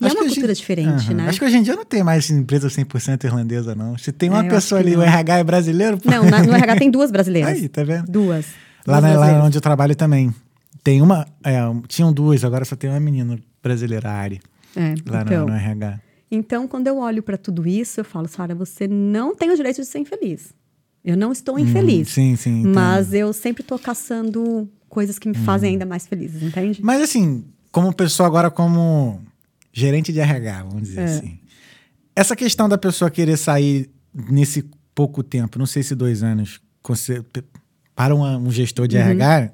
E 0.00 0.06
Acho 0.06 0.16
é 0.16 0.20
uma 0.20 0.26
cultura 0.30 0.54
diferente, 0.54 1.06
Aham. 1.08 1.14
né? 1.14 1.28
Acho 1.28 1.38
que 1.38 1.44
hoje 1.44 1.56
em 1.58 1.62
dia 1.62 1.76
não 1.76 1.84
tem 1.84 2.02
mais 2.02 2.30
empresa 2.30 2.68
100% 2.68 3.24
irlandesa, 3.24 3.74
não. 3.74 3.98
Se 3.98 4.10
tem 4.12 4.30
uma 4.30 4.38
É, 4.38 4.40
eu 4.40 4.46
acho 4.46 4.54
pessoa 4.54 4.80
ali, 4.80 4.96
o. 4.96 5.02
RH 5.02 5.38
é 5.38 5.44
brasileiro, 5.44 5.98
pô. 5.98 6.10
Não, 6.10 6.24
na- 6.24 6.42
no 6.42 6.54
RH 6.54 6.76
tem 6.76 6.90
duas 6.90 7.10
brasileiras. 7.10 7.52
Aí, 7.52 7.68
tá 7.68 7.84
vendo? 7.84 8.06
Duas. 8.10 8.46
Lá, 8.86 8.98
Duas 8.98 9.12
na, 9.12 9.18
lá 9.20 9.44
onde 9.44 9.58
eu 9.58 9.60
trabalho 9.60 9.94
também. 9.94 10.34
Tem 10.82 11.02
uma. 11.02 11.26
é, 11.44 11.58
tinham 11.86 12.10
duas, 12.10 12.42
agora 12.44 12.64
só 12.64 12.74
tem 12.74 12.88
uma 12.88 12.98
menina 12.98 13.38
brasileira, 13.62 14.08
a 14.08 14.12
Ari, 14.14 14.40
É, 14.74 14.94
lá 15.06 15.18
no- 15.18 15.22
então, 15.30 15.46
no, 15.46 15.52
RH. 15.52 16.00
então, 16.30 16.66
quando 16.66 16.86
eu 16.86 16.96
olho 16.96 17.22
para 17.22 17.36
tudo 17.36 17.68
isso, 17.68 18.00
eu 18.00 18.04
falo, 18.04 18.26
Sara, 18.26 18.54
você 18.54 18.88
não 18.88 19.36
tem 19.36 19.50
o 19.50 19.56
direito 19.56 19.82
de 19.82 19.86
ser 19.86 19.98
infeliz. 19.98 20.54
Eu 21.04 21.14
não 21.16 21.30
estou 21.32 21.58
infeliz. 21.58 22.08
Hum, 22.08 22.10
sim, 22.10 22.36
sim. 22.36 22.62
Mas 22.66 23.12
eu 23.12 23.34
sempre 23.34 23.60
estou 23.62 23.78
caçando 23.78 24.66
coisas 24.90 25.18
que 25.18 25.26
me 25.28 25.38
Hum. 25.38 25.44
fazem 25.44 25.70
ainda 25.70 25.86
mais 25.86 26.06
felizes, 26.06 26.42
entende? 26.42 26.80
Mas 26.82 27.00
assim, 27.00 27.44
como 27.72 27.90
pessoa 27.94 28.26
agora, 28.26 28.50
como 28.50 29.22
gerente 29.72 30.12
de 30.12 30.20
RH, 30.20 30.64
vamos 30.64 30.82
dizer 30.82 31.00
É. 31.00 31.04
assim. 31.04 31.38
Essa 32.14 32.36
questão 32.36 32.68
da 32.68 32.76
pessoa 32.76 33.10
querer 33.10 33.38
sair 33.38 33.88
nesse 34.12 34.68
pouco 34.94 35.22
tempo, 35.22 35.58
não 35.58 35.64
sei 35.64 35.82
se 35.82 35.94
dois 35.94 36.22
anos, 36.22 36.60
para 37.94 38.14
uma- 38.14 38.36
um 38.36 38.50
gestor 38.50 38.84
Uhum. 38.84 38.88
de 38.88 38.96
RH, 38.96 39.52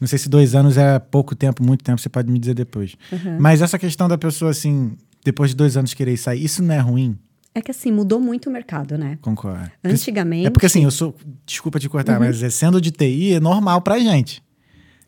não 0.00 0.08
sei 0.08 0.18
se 0.18 0.28
dois 0.28 0.54
anos 0.54 0.76
é 0.76 0.98
pouco 0.98 1.34
tempo, 1.34 1.62
muito 1.62 1.84
tempo, 1.84 2.00
você 2.00 2.08
pode 2.08 2.30
me 2.30 2.38
dizer 2.38 2.54
depois. 2.54 2.94
Uhum. 3.12 3.36
Mas 3.38 3.60
essa 3.62 3.78
questão 3.78 4.08
da 4.08 4.16
pessoa, 4.16 4.50
assim, 4.50 4.96
depois 5.24 5.50
de 5.50 5.56
dois 5.56 5.76
anos 5.76 5.92
querer 5.94 6.16
sair, 6.16 6.42
isso 6.44 6.62
não 6.62 6.74
é 6.74 6.78
ruim? 6.78 7.18
É 7.54 7.60
que 7.60 7.70
assim, 7.72 7.90
mudou 7.90 8.20
muito 8.20 8.48
o 8.48 8.52
mercado, 8.52 8.96
né? 8.96 9.18
Concordo. 9.20 9.70
Antigamente. 9.82 10.46
É 10.46 10.50
porque 10.50 10.66
assim, 10.66 10.84
eu 10.84 10.90
sou. 10.92 11.14
Desculpa 11.44 11.80
te 11.80 11.88
cortar, 11.88 12.20
mas 12.20 12.40
é 12.42 12.50
sendo 12.50 12.80
de 12.80 12.90
TI 12.92 13.34
é 13.34 13.40
normal 13.40 13.82
pra 13.82 13.98
gente. 13.98 14.42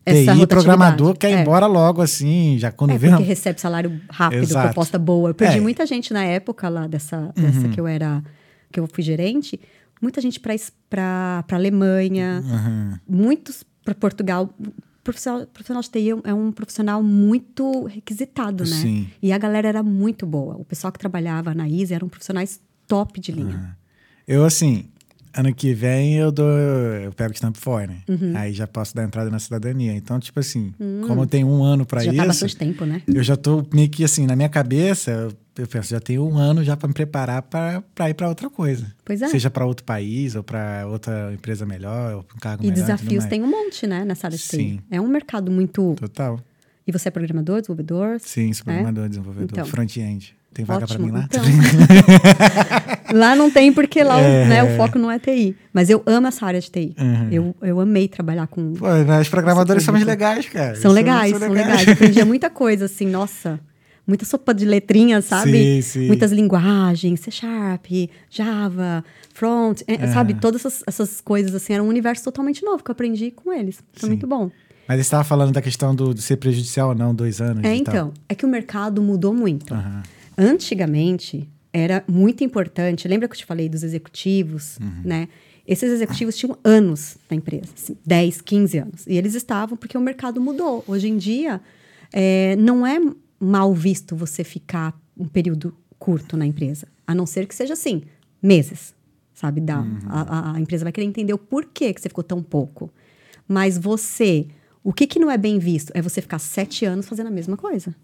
Essa 0.04 0.34
TI, 0.34 0.46
programador 0.46 1.16
quer 1.16 1.30
ir 1.30 1.34
É. 1.34 1.42
embora 1.42 1.66
logo, 1.66 2.00
assim, 2.00 2.56
já 2.58 2.72
quando 2.72 2.92
É 2.92 2.98
vê. 2.98 3.10
porque 3.10 3.22
recebe 3.24 3.60
salário 3.60 4.00
rápido, 4.08 4.42
Exato. 4.42 4.68
proposta 4.68 4.98
boa. 4.98 5.30
Eu 5.30 5.34
perdi 5.34 5.58
É. 5.58 5.60
muita 5.60 5.84
gente 5.86 6.12
na 6.12 6.24
época 6.24 6.68
lá 6.68 6.86
dessa, 6.86 7.32
dessa 7.36 7.68
que 7.68 7.78
eu 7.78 7.86
era, 7.86 8.22
que 8.72 8.80
eu 8.80 8.88
fui 8.92 9.02
gerente, 9.04 9.60
muita 10.00 10.20
gente 10.20 10.40
para 10.40 11.44
Alemanha, 11.52 12.42
Aham. 12.44 13.00
muitos 13.08 13.62
para 13.84 13.94
Portugal. 13.94 14.48
Profissional, 15.02 15.46
profissional 15.46 15.82
de 15.82 15.90
TI 15.90 16.10
é 16.24 16.34
um 16.34 16.52
profissional 16.52 17.02
muito 17.02 17.84
requisitado, 17.86 18.64
né? 18.64 18.76
Sim. 18.76 19.08
E 19.22 19.32
a 19.32 19.38
galera 19.38 19.66
era 19.68 19.82
muito 19.82 20.26
boa. 20.26 20.56
O 20.56 20.64
pessoal 20.64 20.92
que 20.92 20.98
trabalhava 20.98 21.54
na 21.54 21.66
ISA 21.68 21.94
eram 21.94 22.08
profissionais 22.08 22.60
top 22.86 23.18
de 23.18 23.32
linha. 23.32 23.76
Eu, 24.28 24.44
assim, 24.44 24.84
ano 25.34 25.54
que 25.54 25.72
vem 25.74 26.14
eu 26.16 26.30
dou. 26.32 26.46
Eu 26.48 27.12
pego 27.12 27.34
Stamp 27.34 27.56
for, 27.56 27.86
né? 27.86 27.98
Uhum. 28.08 28.32
Aí 28.36 28.52
já 28.52 28.66
posso 28.66 28.94
dar 28.94 29.04
entrada 29.04 29.30
na 29.30 29.38
cidadania. 29.38 29.92
Então, 29.94 30.18
tipo 30.20 30.38
assim, 30.40 30.72
como 31.06 31.22
eu 31.22 31.26
tenho 31.26 31.46
um 31.48 31.62
ano 31.62 31.84
pra 31.86 32.00
Hum. 32.00 32.04
Já 32.04 32.10
isso. 32.12 32.20
tá 32.20 32.26
bastante 32.26 32.56
tempo, 32.56 32.84
né? 32.84 33.02
Eu 33.06 33.22
já 33.22 33.36
tô 33.36 33.64
meio 33.72 33.88
que 33.88 34.02
assim, 34.04 34.26
na 34.26 34.34
minha 34.36 34.48
cabeça, 34.48 35.10
eu, 35.10 35.32
eu 35.58 35.66
penso, 35.66 35.90
já 35.90 36.00
tenho 36.00 36.26
um 36.26 36.36
ano 36.38 36.62
já 36.64 36.76
pra 36.76 36.88
me 36.88 36.94
preparar 36.94 37.42
pra 37.42 37.82
pra 37.94 38.10
ir 38.10 38.14
pra 38.14 38.28
outra 38.28 38.48
coisa. 38.50 38.92
Pois 39.04 39.20
é. 39.22 39.28
Seja 39.28 39.50
pra 39.50 39.64
outro 39.66 39.84
país, 39.84 40.34
ou 40.34 40.42
pra 40.42 40.86
outra 40.86 41.32
empresa 41.32 41.64
melhor, 41.66 42.14
ou 42.16 42.22
pra 42.22 42.36
um 42.36 42.40
cargo 42.40 42.62
E 42.62 42.66
melhor. 42.66 42.74
tudo 42.76 42.86
desafios 42.86 43.24
tem 43.26 43.42
um 43.42 43.46
monte, 43.50 43.86
né, 43.86 44.04
nessa 44.04 44.26
área 44.26 44.36
de. 44.36 44.42
Sim. 44.44 44.80
É 44.90 45.00
um 45.00 45.08
mercado 45.08 45.50
muito. 45.50 45.94
Total. 45.98 46.40
E 46.86 46.92
você 46.92 47.08
é 47.08 47.10
programador, 47.10 47.60
desenvolvedor? 47.60 48.18
Sim, 48.20 48.52
sou 48.52 48.62
É? 48.62 48.74
programador, 48.74 49.08
desenvolvedor, 49.08 49.48
Então. 49.52 49.64
front-end. 49.66 50.34
Tem 50.52 50.64
vaga 50.64 50.86
pra 50.86 50.94
Ótimo. 50.96 51.06
mim 51.06 51.12
lá? 51.12 51.28
Então. 51.30 51.42
lá 53.12 53.36
não 53.36 53.50
tem 53.50 53.72
porque 53.72 54.02
lá 54.02 54.16
o- 54.16 54.20
É. 54.20 54.44
né, 54.46 54.64
o 54.64 54.76
foco 54.76 54.98
não 54.98 55.10
é 55.10 55.18
TI. 55.18 55.56
Mas 55.72 55.88
eu 55.90 56.02
amo 56.06 56.26
essa 56.26 56.44
área 56.44 56.60
de 56.60 56.70
TI. 56.70 56.94
Uhum. 56.98 57.28
Eu, 57.30 57.56
eu 57.62 57.80
amei 57.80 58.08
trabalhar 58.08 58.46
com. 58.46 58.72
Pô, 58.74 58.86
mas 59.06 59.22
os 59.22 59.28
programadores 59.28 59.82
são 59.84 59.92
mais 59.92 60.04
legais, 60.04 60.48
cara. 60.48 60.74
São 60.76 60.90
legais, 60.92 61.36
são 61.38 61.50
legais. 61.50 61.86
Eu 61.86 61.92
aprendia 61.92 62.24
muita 62.24 62.50
coisa, 62.50 62.86
assim, 62.86 63.06
nossa. 63.06 63.60
Muita 64.06 64.24
sopa 64.24 64.52
de 64.52 64.64
letrinhas, 64.64 65.24
Sim, 65.24 65.28
sabe? 65.30 65.82
sim. 65.82 66.06
Muitas 66.08 66.32
linguagens, 66.32 67.20
C 67.20 67.30
Sharp, 67.30 67.86
Java, 68.28 69.04
Front, 69.32 69.82
eh, 69.86 70.04
sabe? 70.08 70.34
Todas 70.34 70.62
essas, 70.66 70.82
essas 70.84 71.20
coisas, 71.20 71.54
assim, 71.54 71.74
era 71.74 71.82
um 71.82 71.86
universo 71.86 72.24
totalmente 72.24 72.64
novo 72.64 72.82
que 72.82 72.90
eu 72.90 72.92
aprendi 72.92 73.30
com 73.30 73.52
eles. 73.52 73.76
Foi 73.92 74.08
Sim. 74.08 74.14
muito 74.14 74.26
bom. 74.26 74.50
Mas 74.88 74.96
você 74.96 75.02
estava 75.02 75.22
falando 75.22 75.52
da 75.52 75.62
questão 75.62 75.94
do, 75.94 76.12
de 76.12 76.22
ser 76.22 76.36
prejudicial 76.38 76.88
ou 76.88 76.94
não, 76.96 77.14
dois 77.14 77.40
anos 77.40 77.62
É, 77.62 77.76
e 77.76 77.84
tal. 77.84 77.94
então, 77.94 78.12
é 78.28 78.34
que 78.34 78.44
o 78.44 78.48
mercado 78.48 79.00
mudou 79.00 79.32
muito. 79.32 79.72
Aham. 79.72 80.02
Antigamente, 80.36 81.48
era 81.72 82.02
muito 82.08 82.42
importante. 82.44 83.06
Lembra 83.08 83.28
que 83.28 83.34
eu 83.34 83.38
te 83.38 83.44
falei 83.46 83.68
dos 83.68 83.82
executivos, 83.82 84.78
Uhum. 84.80 85.02
né? 85.04 85.28
Esses 85.66 85.90
executivos 85.92 86.36
tinham 86.36 86.58
anos 86.64 87.16
na 87.30 87.36
empresa, 87.36 87.68
assim, 87.76 87.96
10, 88.04 88.40
15 88.40 88.78
anos. 88.78 89.06
E 89.06 89.16
eles 89.16 89.34
estavam 89.34 89.76
porque 89.76 89.96
o 89.96 90.00
mercado 90.00 90.40
mudou. 90.40 90.82
Hoje 90.88 91.08
em 91.08 91.16
dia, 91.16 91.60
é, 92.12 92.56
não 92.56 92.84
é 92.84 92.98
mal 93.38 93.72
visto 93.72 94.16
você 94.16 94.42
ficar 94.42 94.98
um 95.16 95.28
período 95.28 95.72
curto 95.98 96.36
na 96.36 96.44
empresa. 96.44 96.88
A 97.06 97.14
não 97.14 97.24
ser 97.26 97.46
que 97.46 97.54
seja 97.54 97.74
assim, 97.74 98.02
meses, 98.42 98.94
sabe? 99.32 99.60
Dá, 99.60 99.80
Uhum. 99.80 99.98
a, 100.08 100.20
a- 100.22 100.56
a 100.56 100.60
empresa 100.60 100.84
vai 100.84 100.92
querer 100.92 101.06
entender 101.06 101.32
o 101.34 101.38
porquê 101.38 101.92
que 101.94 102.00
você 102.00 102.08
ficou 102.08 102.24
tão 102.24 102.42
pouco. 102.42 102.90
Mas 103.46 103.78
você, 103.78 104.48
o 104.82 104.92
que, 104.92 105.06
que 105.06 105.18
não 105.20 105.30
é 105.30 105.36
bem 105.38 105.58
visto? 105.60 105.92
É 105.94 106.02
você 106.02 106.20
ficar 106.20 106.38
sete 106.40 106.84
anos 106.84 107.06
fazendo 107.06 107.28
a 107.28 107.30
mesma 107.30 107.56
coisa. 107.56 107.94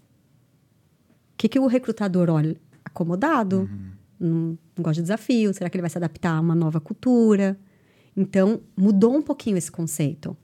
O 1.37 1.39
que, 1.39 1.47
que 1.47 1.59
o 1.59 1.67
recrutador 1.67 2.31
olha? 2.31 2.57
Acomodado, 2.83 3.69
Uhum. 3.71 3.91
não, 4.19 4.57
não 4.75 4.83
gosta 4.83 4.95
de 4.95 5.01
desafio? 5.03 5.53
Será 5.53 5.69
que 5.69 5.77
ele 5.77 5.81
vai 5.83 5.89
se 5.89 5.97
adaptar 5.97 6.31
a 6.35 6.41
uma 6.41 6.55
nova 6.55 6.79
cultura? 6.81 7.55
Então, 8.15 8.59
mudou 8.75 9.15
um 9.15 9.21
pouquinho 9.21 9.55
esse 9.55 9.71
conceito. 9.71 10.35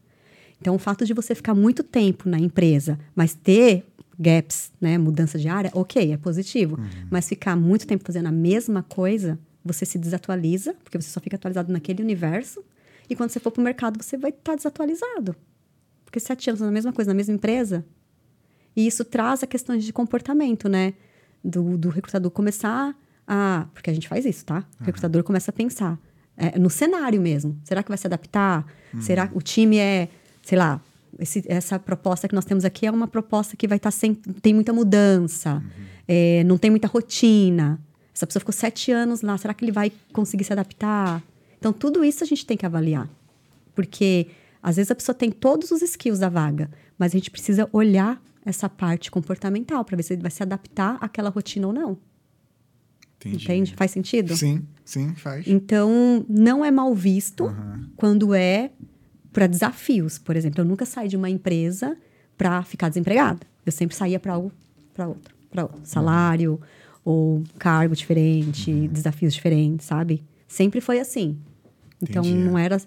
Então, 0.61 0.75
o 0.75 0.77
fato 0.77 1.03
de 1.03 1.11
você 1.11 1.33
ficar 1.33 1.55
muito 1.55 1.81
tempo 1.83 2.29
na 2.29 2.37
empresa, 2.37 2.99
mas 3.15 3.33
ter 3.33 3.83
gaps, 4.19 4.71
né, 4.79 4.99
mudança 4.99 5.39
de 5.39 5.47
área, 5.47 5.71
ok, 5.73 6.13
é 6.13 6.17
positivo. 6.17 6.75
Uhum. 6.79 7.07
Mas 7.09 7.27
ficar 7.27 7.55
muito 7.55 7.87
tempo 7.87 8.03
fazendo 8.05 8.27
a 8.27 8.31
mesma 8.31 8.83
coisa, 8.83 9.39
você 9.65 9.85
se 9.85 9.97
desatualiza, 9.97 10.75
porque 10.83 11.01
você 11.01 11.09
só 11.09 11.19
fica 11.19 11.35
atualizado 11.37 11.73
naquele 11.73 12.03
universo. 12.03 12.63
E 13.09 13.15
quando 13.15 13.31
você 13.31 13.39
for 13.39 13.49
para 13.49 13.61
o 13.61 13.63
mercado, 13.63 14.01
você 14.01 14.15
vai 14.15 14.29
estar 14.29 14.51
tá 14.51 14.55
desatualizado. 14.55 15.35
Porque 16.05 16.19
sete 16.19 16.51
anos 16.51 16.61
na 16.61 16.69
mesma 16.71 16.93
coisa, 16.93 17.09
na 17.09 17.15
mesma 17.15 17.33
empresa. 17.33 17.83
E 18.75 18.87
isso 18.87 19.05
traz 19.05 19.43
a 19.43 19.47
questões 19.47 19.83
de 19.83 19.93
comportamento, 19.93 20.67
né? 20.67 20.93
Do, 21.43 21.77
do 21.77 21.89
recrutador 21.89 22.31
começar 22.31 22.95
a. 23.27 23.67
Porque 23.73 23.89
a 23.89 23.93
gente 23.93 24.07
faz 24.07 24.25
isso, 24.25 24.45
tá? 24.45 24.63
O 24.79 24.83
recrutador 24.83 25.23
começa 25.23 25.51
a 25.51 25.53
pensar. 25.53 25.99
É, 26.35 26.57
no 26.57 26.69
cenário 26.69 27.21
mesmo. 27.21 27.59
Será 27.63 27.83
que 27.83 27.89
vai 27.89 27.97
se 27.97 28.07
adaptar? 28.07 28.65
Uhum. 28.93 29.01
Será 29.01 29.27
que 29.27 29.37
o 29.37 29.41
time 29.41 29.77
é, 29.77 30.09
sei 30.41 30.57
lá, 30.57 30.81
esse, 31.19 31.43
essa 31.47 31.77
proposta 31.77 32.27
que 32.27 32.35
nós 32.35 32.45
temos 32.45 32.65
aqui 32.65 32.85
é 32.85 32.91
uma 32.91 33.07
proposta 33.07 33.55
que 33.55 33.67
vai 33.67 33.77
estar 33.77 33.91
tá 33.91 33.97
sem. 33.97 34.15
tem 34.15 34.53
muita 34.53 34.73
mudança, 34.73 35.55
uhum. 35.55 35.85
é, 36.07 36.43
não 36.43 36.57
tem 36.57 36.71
muita 36.71 36.87
rotina. 36.87 37.79
Essa 38.13 38.27
pessoa 38.27 38.41
ficou 38.41 38.53
sete 38.53 38.91
anos 38.91 39.21
lá, 39.21 39.37
será 39.37 39.53
que 39.53 39.65
ele 39.65 39.71
vai 39.71 39.91
conseguir 40.11 40.43
se 40.43 40.53
adaptar? 40.53 41.21
Então, 41.57 41.73
tudo 41.73 42.03
isso 42.03 42.23
a 42.23 42.27
gente 42.27 42.45
tem 42.45 42.55
que 42.55 42.65
avaliar. 42.65 43.09
Porque 43.73 44.27
às 44.61 44.75
vezes 44.75 44.91
a 44.91 44.95
pessoa 44.95 45.15
tem 45.15 45.31
todos 45.31 45.71
os 45.71 45.81
skills 45.81 46.19
da 46.19 46.29
vaga, 46.29 46.69
mas 46.97 47.11
a 47.11 47.17
gente 47.17 47.31
precisa 47.31 47.67
olhar 47.71 48.21
essa 48.45 48.69
parte 48.69 49.09
comportamental 49.09 49.83
para 49.85 49.95
ver 49.95 50.03
se 50.03 50.13
ele 50.13 50.21
vai 50.21 50.31
se 50.31 50.43
adaptar 50.43 50.97
àquela 51.01 51.29
rotina 51.29 51.67
ou 51.67 51.73
não. 51.73 51.97
Entendi. 53.17 53.45
Entende? 53.45 53.75
Faz 53.75 53.91
sentido? 53.91 54.35
Sim, 54.35 54.65
sim, 54.83 55.13
faz. 55.15 55.47
Então, 55.47 56.25
não 56.27 56.63
é 56.63 56.69
mal 56.69 56.93
visto 56.93 57.45
uhum. 57.45 57.89
quando 57.95 58.33
é 58.33 58.71
para 59.31 59.47
desafios. 59.47 60.17
Por 60.17 60.35
exemplo, 60.35 60.61
eu 60.61 60.65
nunca 60.65 60.85
saí 60.85 61.07
de 61.07 61.15
uma 61.15 61.29
empresa 61.29 61.97
para 62.37 62.61
ficar 62.63 62.89
desempregada. 62.89 63.39
Eu 63.65 63.71
sempre 63.71 63.95
saía 63.95 64.19
para 64.19 64.33
algo, 64.33 64.51
para 64.93 65.07
outro, 65.07 65.33
para 65.49 65.63
outro. 65.63 65.81
Salário 65.85 66.53
uhum. 66.53 66.59
ou 67.05 67.43
cargo 67.57 67.95
diferente, 67.95 68.69
uhum. 68.69 68.87
desafios 68.87 69.33
diferentes, 69.33 69.87
sabe? 69.87 70.21
Sempre 70.47 70.81
foi 70.81 70.99
assim. 70.99 71.37
Então, 72.01 72.23
Entendi. 72.23 72.43
não 72.43 72.57
era 72.57 72.77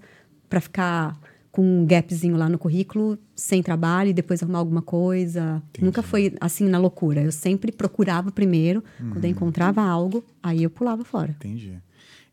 para 0.49 0.61
ficar 0.61 1.19
com 1.57 1.63
um 1.63 1.87
gapzinho 1.87 2.37
lá 2.37 2.51
no 2.51 2.59
currículo, 2.59 3.19
sem 3.35 3.63
trabalho 3.63 4.11
e 4.11 4.13
depois 4.13 4.43
arrumar 4.43 4.59
alguma 4.59 4.83
coisa. 4.83 5.63
Entendi. 5.71 5.87
Nunca 5.87 6.03
foi 6.03 6.35
assim 6.39 6.69
na 6.69 6.77
loucura. 6.77 7.23
Eu 7.23 7.33
sempre 7.33 7.73
procurava 7.73 8.31
primeiro, 8.31 8.85
uhum. 9.01 9.13
quando 9.13 9.25
eu 9.25 9.31
encontrava 9.31 9.81
algo, 9.81 10.23
aí 10.43 10.65
eu 10.65 10.69
pulava 10.69 11.03
fora. 11.03 11.31
Entendi. 11.31 11.81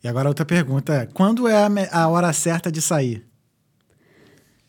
E 0.04 0.10
agora 0.10 0.28
outra 0.28 0.44
pergunta: 0.44 1.08
quando 1.14 1.48
é 1.48 1.56
a, 1.56 2.04
a 2.04 2.08
hora 2.10 2.34
certa 2.34 2.70
de 2.70 2.82
sair? 2.82 3.26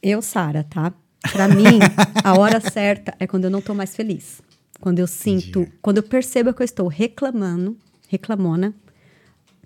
Eu, 0.00 0.22
Sara, 0.22 0.62
tá? 0.62 0.92
Para 1.32 1.48
mim, 1.48 1.80
a 2.22 2.38
hora 2.38 2.60
certa 2.70 3.12
é 3.18 3.26
quando 3.26 3.46
eu 3.46 3.50
não 3.50 3.60
tô 3.60 3.74
mais 3.74 3.96
feliz. 3.96 4.40
Quando 4.80 5.00
eu 5.00 5.08
sinto, 5.08 5.62
Entendi. 5.62 5.78
quando 5.82 5.96
eu 5.96 6.04
percebo 6.04 6.54
que 6.54 6.62
eu 6.62 6.64
estou 6.64 6.86
reclamando, 6.86 7.76
reclamona, 8.06 8.72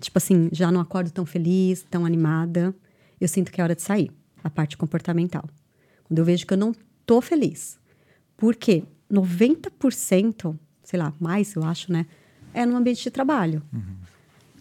tipo 0.01 0.17
assim, 0.17 0.49
já 0.51 0.71
não 0.71 0.81
acordo 0.81 1.11
tão 1.11 1.27
feliz, 1.27 1.85
tão 1.87 2.07
animada, 2.07 2.73
eu 3.21 3.27
sinto 3.27 3.51
que 3.51 3.61
é 3.61 3.63
hora 3.63 3.75
de 3.75 3.83
sair 3.83 4.11
a 4.43 4.49
parte 4.49 4.77
comportamental. 4.77 5.43
Quando 6.03 6.19
eu 6.19 6.25
vejo 6.25 6.45
que 6.45 6.53
eu 6.53 6.57
não 6.57 6.73
tô 7.05 7.21
feliz. 7.21 7.79
Porque 8.37 8.83
90%, 9.11 10.57
sei 10.83 10.99
lá, 10.99 11.13
mais 11.19 11.53
eu 11.55 11.63
acho, 11.63 11.91
né? 11.91 12.05
É 12.53 12.65
no 12.65 12.75
ambiente 12.75 13.03
de 13.03 13.11
trabalho. 13.11 13.61
Uhum. 13.73 13.95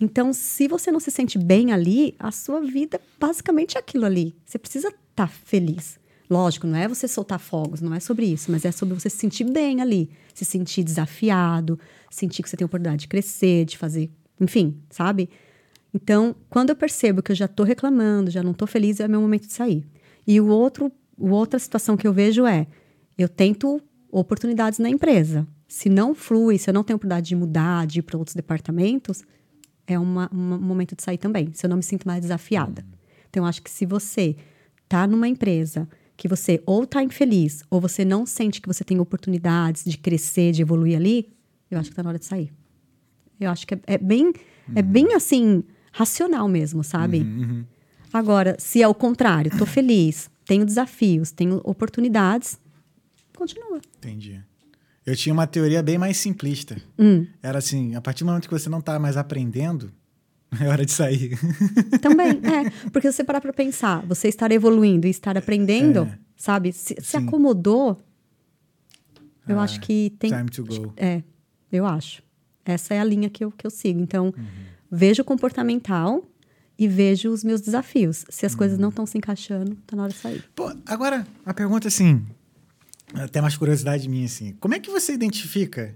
Então, 0.00 0.32
se 0.32 0.68
você 0.68 0.90
não 0.90 1.00
se 1.00 1.10
sente 1.10 1.38
bem 1.38 1.72
ali, 1.72 2.14
a 2.18 2.30
sua 2.30 2.60
vida 2.60 3.00
basicamente 3.18 3.76
é 3.76 3.80
aquilo 3.80 4.04
ali. 4.04 4.34
Você 4.44 4.58
precisa 4.58 4.88
estar 4.88 4.98
tá 5.14 5.26
feliz. 5.26 5.98
Lógico, 6.30 6.66
não 6.66 6.76
é 6.76 6.86
você 6.86 7.08
soltar 7.08 7.38
fogos, 7.38 7.80
não 7.80 7.94
é 7.94 8.00
sobre 8.00 8.26
isso, 8.26 8.52
mas 8.52 8.64
é 8.64 8.70
sobre 8.70 8.94
você 8.94 9.08
se 9.08 9.16
sentir 9.16 9.44
bem 9.44 9.80
ali, 9.80 10.10
se 10.34 10.44
sentir 10.44 10.84
desafiado, 10.84 11.80
sentir 12.10 12.42
que 12.42 12.50
você 12.50 12.56
tem 12.56 12.66
oportunidade 12.66 13.02
de 13.02 13.08
crescer, 13.08 13.64
de 13.64 13.78
fazer, 13.78 14.10
enfim, 14.38 14.78
sabe? 14.90 15.30
Então, 15.92 16.36
quando 16.48 16.70
eu 16.70 16.76
percebo 16.76 17.22
que 17.22 17.32
eu 17.32 17.36
já 17.36 17.46
estou 17.46 17.64
reclamando, 17.64 18.30
já 18.30 18.42
não 18.42 18.52
estou 18.52 18.68
feliz, 18.68 19.00
é 19.00 19.08
meu 19.08 19.20
momento 19.20 19.46
de 19.46 19.52
sair. 19.52 19.86
E 20.26 20.40
o 20.40 20.48
outro, 20.48 20.92
o 21.16 21.30
outra 21.30 21.58
situação 21.58 21.96
que 21.96 22.06
eu 22.06 22.12
vejo 22.12 22.46
é, 22.46 22.66
eu 23.16 23.28
tento 23.28 23.80
oportunidades 24.10 24.78
na 24.78 24.88
empresa. 24.88 25.46
Se 25.66 25.88
não 25.88 26.14
flui, 26.14 26.58
se 26.58 26.68
eu 26.70 26.74
não 26.74 26.84
tenho 26.84 26.96
oportunidade 26.96 27.28
de 27.28 27.36
mudar, 27.36 27.86
de 27.86 27.98
ir 27.98 28.02
para 28.02 28.18
outros 28.18 28.34
departamentos, 28.34 29.22
é 29.86 29.98
uma, 29.98 30.30
um 30.32 30.58
momento 30.58 30.94
de 30.94 31.02
sair 31.02 31.18
também. 31.18 31.50
Se 31.52 31.64
eu 31.64 31.70
não 31.70 31.78
me 31.78 31.82
sinto 31.82 32.06
mais 32.06 32.20
desafiada. 32.20 32.84
Então, 33.30 33.44
acho 33.44 33.62
que 33.62 33.70
se 33.70 33.86
você 33.86 34.36
está 34.84 35.06
numa 35.06 35.28
empresa 35.28 35.88
que 36.16 36.26
você 36.26 36.60
ou 36.66 36.82
está 36.82 37.02
infeliz, 37.02 37.62
ou 37.70 37.80
você 37.80 38.04
não 38.04 38.26
sente 38.26 38.60
que 38.60 38.66
você 38.66 38.82
tem 38.82 38.98
oportunidades 38.98 39.84
de 39.84 39.96
crescer, 39.96 40.52
de 40.52 40.62
evoluir 40.62 40.96
ali, 40.96 41.32
eu 41.70 41.78
acho 41.78 41.90
que 41.90 41.92
está 41.92 42.02
na 42.02 42.10
hora 42.10 42.18
de 42.18 42.24
sair. 42.24 42.52
Eu 43.38 43.50
acho 43.50 43.66
que 43.66 43.74
é, 43.74 43.80
é 43.86 43.98
bem, 43.98 44.26
uhum. 44.26 44.32
é 44.74 44.82
bem 44.82 45.14
assim, 45.14 45.62
racional 45.98 46.46
mesmo, 46.46 46.84
sabe? 46.84 47.18
Uhum, 47.18 47.40
uhum. 47.40 47.64
Agora, 48.12 48.56
se 48.58 48.80
é 48.80 48.86
o 48.86 48.94
contrário, 48.94 49.50
tô 49.58 49.66
feliz, 49.66 50.30
tenho 50.46 50.64
desafios, 50.64 51.32
tenho 51.32 51.60
oportunidades, 51.64 52.58
continua. 53.36 53.80
Entendi. 53.98 54.40
Eu 55.04 55.16
tinha 55.16 55.32
uma 55.32 55.46
teoria 55.46 55.82
bem 55.82 55.98
mais 55.98 56.16
simplista. 56.16 56.76
Hum. 56.96 57.26
Era 57.42 57.58
assim, 57.58 57.96
a 57.96 58.00
partir 58.00 58.22
do 58.22 58.28
momento 58.28 58.46
que 58.48 58.54
você 58.54 58.68
não 58.68 58.78
está 58.78 58.96
mais 59.00 59.16
aprendendo, 59.16 59.90
é 60.60 60.68
hora 60.68 60.86
de 60.86 60.92
sair. 60.92 61.36
Também, 62.00 62.30
é. 62.30 62.70
Porque 62.92 63.10
se 63.10 63.16
você 63.16 63.24
parar 63.24 63.40
para 63.40 63.52
pensar, 63.52 64.06
você 64.06 64.28
estar 64.28 64.52
evoluindo 64.52 65.06
e 65.06 65.10
estar 65.10 65.36
aprendendo, 65.36 66.04
é. 66.04 66.18
sabe? 66.36 66.72
Se, 66.72 66.94
se 67.00 67.16
acomodou, 67.16 67.98
eu 69.48 69.58
ah, 69.58 69.64
acho 69.64 69.80
que 69.80 70.14
tem... 70.18 70.30
Time 70.30 70.48
to 70.48 70.64
go. 70.64 70.92
É, 70.96 71.24
eu 71.72 71.84
acho. 71.84 72.22
Essa 72.64 72.94
é 72.94 73.00
a 73.00 73.04
linha 73.04 73.28
que 73.28 73.44
eu, 73.44 73.50
que 73.50 73.66
eu 73.66 73.70
sigo. 73.70 73.98
Então, 73.98 74.26
uhum 74.26 74.77
vejo 74.90 75.22
o 75.22 75.24
comportamental 75.24 76.28
e 76.78 76.86
vejo 76.86 77.30
os 77.30 77.42
meus 77.42 77.60
desafios. 77.60 78.24
Se 78.28 78.46
as 78.46 78.54
hum. 78.54 78.58
coisas 78.58 78.78
não 78.78 78.90
estão 78.90 79.04
se 79.04 79.18
encaixando, 79.18 79.76
tá 79.86 79.96
na 79.96 80.04
hora 80.04 80.12
de 80.12 80.18
sair. 80.18 80.44
Pô, 80.54 80.72
agora, 80.86 81.26
a 81.44 81.52
pergunta 81.52 81.88
assim, 81.88 82.24
até 83.14 83.40
mais 83.40 83.56
curiosidade 83.56 84.08
minha 84.08 84.26
assim, 84.26 84.52
como 84.60 84.74
é 84.74 84.78
que 84.78 84.90
você 84.90 85.12
identifica 85.12 85.94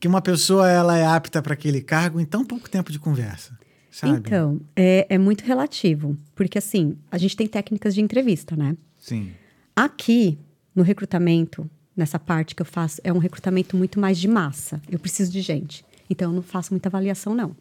que 0.00 0.08
uma 0.08 0.20
pessoa 0.20 0.68
ela 0.68 0.96
é 0.96 1.04
apta 1.04 1.42
para 1.42 1.54
aquele 1.54 1.80
cargo 1.80 2.18
em 2.18 2.24
tão 2.24 2.44
pouco 2.44 2.68
tempo 2.68 2.90
de 2.90 2.98
conversa? 2.98 3.58
Sabe? 3.90 4.18
Então, 4.18 4.60
é, 4.74 5.06
é 5.08 5.18
muito 5.18 5.42
relativo, 5.42 6.16
porque 6.34 6.58
assim, 6.58 6.96
a 7.10 7.18
gente 7.18 7.36
tem 7.36 7.46
técnicas 7.46 7.94
de 7.94 8.00
entrevista, 8.00 8.56
né? 8.56 8.76
Sim. 8.96 9.32
Aqui, 9.74 10.38
no 10.74 10.82
recrutamento, 10.82 11.68
nessa 11.96 12.18
parte 12.18 12.54
que 12.54 12.62
eu 12.62 12.66
faço, 12.66 13.00
é 13.02 13.12
um 13.12 13.18
recrutamento 13.18 13.76
muito 13.76 13.98
mais 13.98 14.16
de 14.18 14.28
massa. 14.28 14.80
Eu 14.88 14.98
preciso 14.98 15.32
de 15.32 15.40
gente. 15.40 15.84
Então, 16.10 16.30
eu 16.30 16.34
não 16.34 16.42
faço 16.42 16.72
muita 16.72 16.88
avaliação, 16.88 17.34
não. 17.34 17.56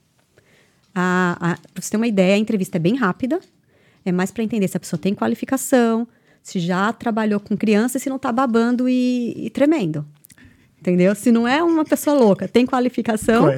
A, 0.93 1.37
a, 1.39 1.57
para 1.71 1.81
você 1.81 1.91
ter 1.91 1.97
uma 1.97 2.07
ideia, 2.07 2.33
a 2.33 2.37
entrevista 2.37 2.77
é 2.77 2.79
bem 2.79 2.95
rápida. 2.95 3.39
É 4.03 4.11
mais 4.11 4.31
para 4.31 4.43
entender 4.43 4.67
se 4.67 4.75
a 4.75 4.79
pessoa 4.79 4.99
tem 4.99 5.13
qualificação, 5.13 6.07
se 6.41 6.59
já 6.59 6.91
trabalhou 6.91 7.39
com 7.39 7.55
criança 7.55 7.97
e 7.97 8.01
se 8.01 8.09
não 8.09 8.15
está 8.15 8.31
babando 8.31 8.89
e, 8.89 9.33
e, 9.37 9.49
tremendo. 9.51 10.03
Entendeu? 10.79 11.13
Se 11.13 11.31
não 11.31 11.47
é 11.47 11.61
uma 11.61 11.85
pessoa 11.85 12.17
louca, 12.17 12.47
tem 12.47 12.65
qualificação. 12.65 13.45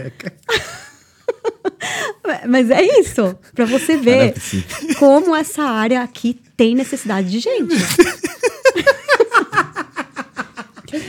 Mas 2.48 2.70
é 2.70 2.84
isso, 3.00 3.38
para 3.56 3.66
você 3.66 3.98
ver 3.98 4.34
é 4.34 4.94
como 4.96 5.36
essa 5.36 5.64
área 5.64 6.02
aqui 6.02 6.40
tem 6.56 6.76
necessidade 6.76 7.30
de 7.30 7.40
gente. 7.40 7.76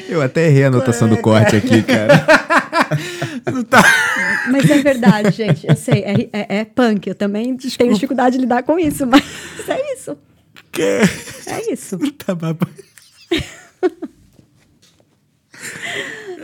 Eu 0.09 0.23
até 0.23 0.47
errei 0.47 0.65
a 0.65 0.69
anotação 0.69 1.09
do 1.09 1.17
corte 1.17 1.57
aqui, 1.57 1.83
cara. 1.83 2.25
Tá. 3.69 3.83
Mas 4.51 4.69
é 4.69 4.83
verdade, 4.83 5.31
gente. 5.31 5.67
Eu 5.67 5.77
sei, 5.77 6.03
é, 6.03 6.29
é, 6.33 6.59
é 6.59 6.65
punk. 6.65 7.07
Eu 7.07 7.15
também 7.15 7.55
Desculpa. 7.55 7.79
tenho 7.79 7.95
dificuldade 7.95 8.37
de 8.37 8.43
lidar 8.43 8.63
com 8.63 8.79
isso, 8.79 9.07
mas 9.07 9.23
é 9.69 9.95
isso. 9.95 10.17
Que? 10.71 11.01
É 11.47 11.73
isso. 11.73 11.99
Tá 12.19 12.37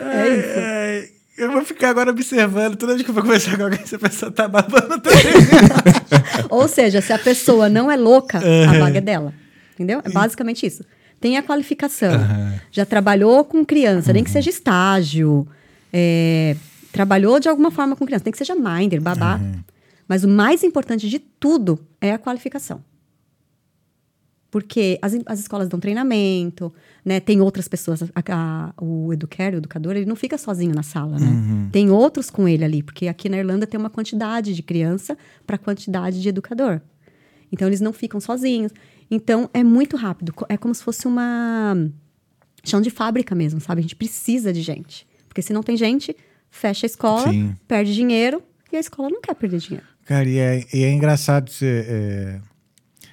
é 0.01 0.29
isso. 0.29 0.59
Ai, 0.61 1.09
eu 1.37 1.53
vou 1.53 1.65
ficar 1.65 1.91
agora 1.91 2.11
observando. 2.11 2.77
Toda 2.77 2.93
vez 2.93 3.05
que 3.05 3.11
eu 3.11 3.15
vou 3.15 3.23
conversar 3.23 3.57
com 3.57 3.65
alguém, 3.65 3.85
se 3.85 3.97
a 3.97 3.99
pessoa 3.99 4.31
tá 4.31 4.47
babando 4.47 5.01
também. 5.01 5.23
Ou 6.51 6.69
seja, 6.69 7.01
se 7.01 7.13
a 7.13 7.19
pessoa 7.19 7.69
não 7.69 7.91
é 7.91 7.97
louca, 7.97 8.39
uhum. 8.39 8.71
a 8.71 8.79
vaga 8.79 8.99
é 8.99 9.01
dela. 9.01 9.35
Entendeu? 9.75 10.01
É 10.05 10.11
basicamente 10.11 10.65
isso 10.67 10.85
tem 11.21 11.37
a 11.37 11.43
qualificação, 11.43 12.15
uhum. 12.15 12.59
já 12.71 12.87
trabalhou 12.87 13.45
com 13.45 13.65
criança, 13.65 14.09
uhum. 14.09 14.15
nem 14.15 14.25
que 14.25 14.31
seja 14.31 14.51
estágio, 14.51 15.47
é, 15.99 16.57
trabalhou 16.93 17.41
de 17.41 17.49
alguma 17.49 17.71
forma 17.71 17.97
com 17.97 18.07
criança, 18.07 18.25
nem 18.25 18.33
que 18.33 18.39
seja 18.39 18.55
minder, 18.55 19.01
babá. 19.01 19.37
Uhum. 19.37 19.61
Mas 20.07 20.23
o 20.25 20.29
mais 20.29 20.63
importante 20.63 21.09
de 21.09 21.19
tudo 21.19 21.79
é 22.01 22.13
a 22.13 22.19
qualificação. 22.19 22.83
Porque 24.51 24.99
as, 25.03 25.13
as 25.27 25.41
escolas 25.41 25.69
dão 25.69 25.79
treinamento, 25.79 26.73
né? 27.05 27.21
Tem 27.21 27.41
outras 27.43 27.69
pessoas. 27.69 28.03
A, 28.03 28.23
a, 28.31 28.73
o 28.83 29.13
educare, 29.13 29.57
o 29.57 29.59
educador, 29.59 29.95
ele 29.95 30.07
não 30.07 30.17
fica 30.17 30.39
sozinho 30.39 30.75
na 30.75 30.83
sala, 30.83 31.19
né? 31.19 31.27
Uhum. 31.27 31.69
Tem 31.71 31.91
outros 31.91 32.31
com 32.31 32.49
ele 32.49 32.65
ali, 32.65 32.83
porque 32.83 33.09
aqui 33.09 33.29
na 33.29 33.37
Irlanda 33.37 33.67
tem 33.67 33.79
uma 33.79 33.91
quantidade 33.91 34.55
de 34.55 34.63
criança 34.63 35.19
para 35.47 35.59
quantidade 35.59 36.23
de 36.23 36.29
educador. 36.31 36.81
Então 37.53 37.69
eles 37.69 37.83
não 37.83 37.93
ficam 37.93 38.21
sozinhos. 38.21 38.73
Então 39.11 39.51
é 39.53 39.63
muito 39.63 39.97
rápido. 39.97 40.33
É 40.49 40.57
como 40.57 40.75
se 40.75 40.83
fosse 40.83 41.07
uma 41.07 41.77
chão 42.65 42.81
de 42.81 42.89
fábrica 42.89 43.35
mesmo, 43.35 43.61
sabe? 43.61 43.81
A 43.81 43.83
gente 43.83 43.97
precisa 43.97 44.51
de 44.51 44.63
gente. 44.63 45.07
Porque 45.39 45.47
se 45.47 45.53
não 45.53 45.63
tem 45.63 45.77
gente, 45.77 46.17
fecha 46.51 46.85
a 46.85 46.89
escola, 46.89 47.31
Sim. 47.33 47.55
perde 47.69 47.95
dinheiro 47.95 48.43
e 48.73 48.77
a 48.77 48.81
escola 48.81 49.09
não 49.09 49.21
quer 49.21 49.37
perder 49.37 49.61
dinheiro. 49.61 49.87
Cara, 50.05 50.29
e 50.29 50.37
é, 50.37 50.67
e 50.75 50.83
é 50.83 50.91
engraçado 50.91 51.49
você. 51.49 51.85
é, 51.89 52.41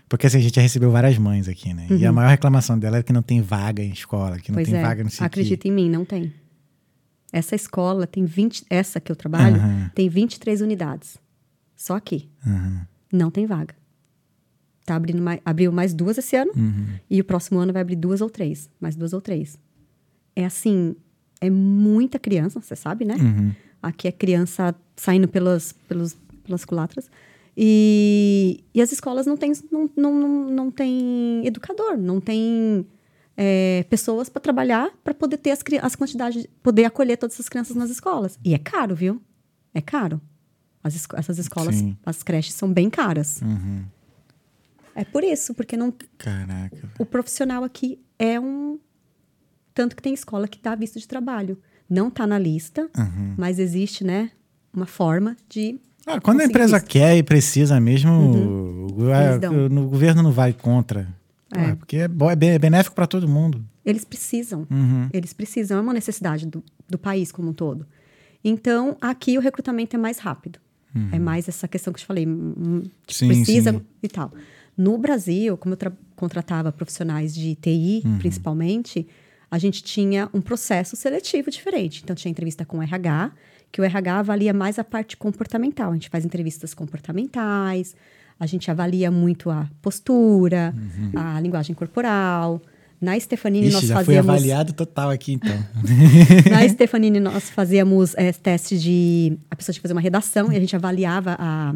Porque 0.09 0.25
assim, 0.25 0.39
a 0.39 0.41
gente 0.41 0.55
já 0.55 0.61
recebeu 0.63 0.89
várias 0.89 1.19
mães 1.19 1.47
aqui, 1.47 1.71
né? 1.71 1.85
E 1.91 2.03
a 2.03 2.11
maior 2.11 2.29
reclamação 2.29 2.79
dela 2.79 2.97
é 2.97 3.03
que 3.03 3.13
não 3.13 3.21
tem 3.21 3.41
vaga 3.41 3.83
em 3.83 3.91
escola, 3.91 4.39
que 4.39 4.51
não 4.51 4.57
Uhum. 4.57 4.63
pois 4.63 4.69
tem 4.71 4.79
é, 4.79 4.81
vaga 4.81 5.03
no 5.03 5.09
sei 5.11 5.23
acredita 5.23 5.67
em 5.67 5.71
mim, 5.71 5.87
não 5.87 6.03
tem. 6.03 6.33
Essa 7.31 7.53
escola 7.53 8.07
tem 8.07 8.25
20, 8.25 8.65
essa 8.71 8.99
que 8.99 9.11
eu 9.11 9.15
trabalho, 9.15 9.57
Aham. 9.57 9.91
tem 9.93 10.09
23 10.09 10.61
unidades. 10.61 11.19
Só 11.75 11.95
aqui. 11.95 12.27
Aham, 12.43 12.87
Não 13.13 13.29
tem 13.29 13.45
vaga. 13.45 13.75
Tá 14.83 14.95
abrindo 14.95 15.21
mais, 15.21 15.39
abriu 15.45 15.71
mais 15.71 15.93
duas 15.93 16.17
esse 16.17 16.35
ano 16.35 16.51
uhum. 16.55 16.87
e 17.07 17.21
o 17.21 17.23
próximo 17.23 17.59
ano 17.59 17.71
vai 17.71 17.83
abrir 17.83 17.95
duas 17.95 18.19
ou 18.19 18.31
três, 18.31 18.67
mais 18.81 18.95
duas 18.95 19.13
ou 19.13 19.21
três. 19.21 19.59
É 20.35 20.43
assim, 20.43 20.95
é 21.41 21.49
muita 21.49 22.17
criança, 22.19 22.61
você 22.61 22.75
sabe, 22.75 23.05
né? 23.05 23.15
Uhum. 23.15 23.51
Aqui 23.81 24.07
é 24.07 24.11
criança 24.11 24.73
saindo 24.95 25.27
pelas, 25.27 25.73
pelos, 25.87 26.15
pelas 26.43 26.65
culatras. 26.65 27.09
E, 27.57 28.63
e 28.73 28.81
as 28.81 28.91
escolas 28.91 29.25
não 29.25 29.37
têm 29.37 29.53
não, 29.71 29.89
não, 29.95 30.13
não, 30.13 30.49
não 30.49 30.71
tem 30.71 31.41
educador, 31.45 31.97
não 31.97 32.19
tem 32.19 32.85
é, 33.37 33.85
pessoas 33.89 34.27
para 34.27 34.41
trabalhar 34.41 34.91
para 35.03 35.13
poder 35.13 35.37
ter 35.37 35.51
as, 35.51 35.59
as 35.81 35.95
quantidades, 35.95 36.45
poder 36.61 36.83
acolher 36.85 37.17
todas 37.17 37.35
essas 37.35 37.47
crianças 37.47 37.75
nas 37.75 37.89
escolas. 37.89 38.37
E 38.43 38.53
é 38.53 38.57
caro, 38.57 38.93
viu? 38.95 39.21
É 39.73 39.79
caro. 39.81 40.19
As 40.83 40.95
esco- 40.95 41.15
essas 41.17 41.37
escolas, 41.37 41.75
Sim. 41.75 41.97
as 42.05 42.21
creches 42.23 42.53
são 42.53 42.71
bem 42.71 42.89
caras. 42.89 43.41
Uhum. 43.41 43.83
É 44.93 45.03
por 45.03 45.23
isso, 45.23 45.53
porque 45.53 45.75
não, 45.75 45.93
Caraca. 46.17 46.89
o 46.99 47.05
profissional 47.05 47.63
aqui 47.63 47.99
é 48.19 48.39
um. 48.39 48.79
Tanto 49.75 49.95
que 49.95 50.01
tem 50.01 50.13
escola 50.13 50.47
que 50.47 50.57
dá 50.59 50.73
visto 50.73 50.97
de 50.99 51.07
trabalho. 51.07 51.55
Não 51.87 52.07
está 52.07 52.25
na 52.25 52.39
lista, 52.39 52.89
Uhum. 52.97 53.35
mas 53.37 53.59
existe, 53.59 54.03
né, 54.03 54.31
uma 54.73 54.87
forma 54.87 55.37
de. 55.47 55.79
Ah, 56.07 56.19
quando 56.19 56.41
a 56.41 56.45
empresa 56.45 56.77
isso. 56.77 56.85
quer 56.87 57.15
e 57.17 57.21
precisa 57.23 57.79
mesmo, 57.79 58.11
a- 59.13 59.37
dão. 59.37 59.53
o- 59.53 59.85
o 59.85 59.89
governo 59.89 60.23
não 60.23 60.31
vai 60.31 60.51
contra. 60.53 61.07
É. 61.55 61.59
Ah, 61.71 61.75
porque 61.75 61.97
é, 61.97 62.05
é 62.05 62.45
é 62.55 62.59
benéfico 62.59 62.95
para 62.95 63.05
todo 63.05 63.27
mundo. 63.27 63.63
Eles 63.85 64.03
precisam. 64.03 64.65
Uhum. 64.71 65.07
Eles 65.13 65.31
precisam, 65.33 65.77
é 65.77 65.81
uma 65.81 65.93
necessidade 65.93 66.47
do, 66.47 66.63
do 66.89 66.97
país 66.97 67.31
como 67.31 67.49
um 67.49 67.53
todo. 67.53 67.85
Então, 68.43 68.95
aqui 69.01 69.37
o 69.37 69.41
recrutamento 69.41 69.95
é 69.95 69.99
mais 69.99 70.17
rápido. 70.19 70.59
É 71.11 71.19
mais 71.19 71.49
essa 71.49 71.67
questão 71.67 71.91
que 71.91 71.97
eu 71.97 72.01
te 72.03 72.05
falei, 72.07 72.25
tipo, 72.25 72.89
Sim, 73.13 73.27
precisa 73.27 73.73
sim. 73.73 73.81
e 74.01 74.07
tal. 74.07 74.31
No 74.77 74.97
Brasil, 74.97 75.57
como 75.57 75.73
eu 75.73 75.77
tra- 75.77 75.91
contratava 76.15 76.71
profissionais 76.71 77.35
de 77.35 77.53
TI, 77.55 78.01
principalmente, 78.19 79.05
a 79.55 79.57
gente 79.57 79.81
tinha 79.81 80.29
um 80.33 80.41
processo 80.41 80.97
seletivo 80.97 81.49
diferente. 81.49 82.01
Então, 82.03 82.13
tinha 82.13 82.29
entrevista 82.29 82.65
com 82.65 82.79
o 82.79 82.83
RH, 82.83 83.31
que 83.71 83.79
o 83.79 83.85
RH 83.85 84.19
avalia 84.19 84.53
mais 84.53 84.77
a 84.77 84.83
parte 84.83 85.15
comportamental. 85.15 85.91
A 85.91 85.93
gente 85.93 86.09
faz 86.09 86.25
entrevistas 86.25 86.73
comportamentais, 86.73 87.95
a 88.37 88.45
gente 88.45 88.69
avalia 88.69 89.09
muito 89.09 89.49
a 89.49 89.69
postura, 89.81 90.75
a 91.15 91.39
linguagem 91.39 91.73
corporal. 91.73 92.61
Na 92.99 93.17
Stefanini, 93.17 93.69
nós 93.69 93.85
já 93.85 94.03
foi 94.03 94.17
avaliado 94.17 94.73
total 94.73 95.09
aqui, 95.09 95.33
então. 95.33 95.55
Na 96.51 96.67
Stefanini, 96.67 97.21
nós 97.21 97.49
fazíamos 97.49 98.13
é, 98.15 98.33
teste 98.33 98.77
de. 98.77 99.37
A 99.49 99.55
pessoa 99.55 99.73
tinha 99.73 99.79
que 99.79 99.83
fazer 99.83 99.93
uma 99.93 100.01
redação 100.01 100.51
e 100.51 100.57
a 100.57 100.59
gente 100.59 100.75
avaliava 100.75 101.37
a, 101.39 101.75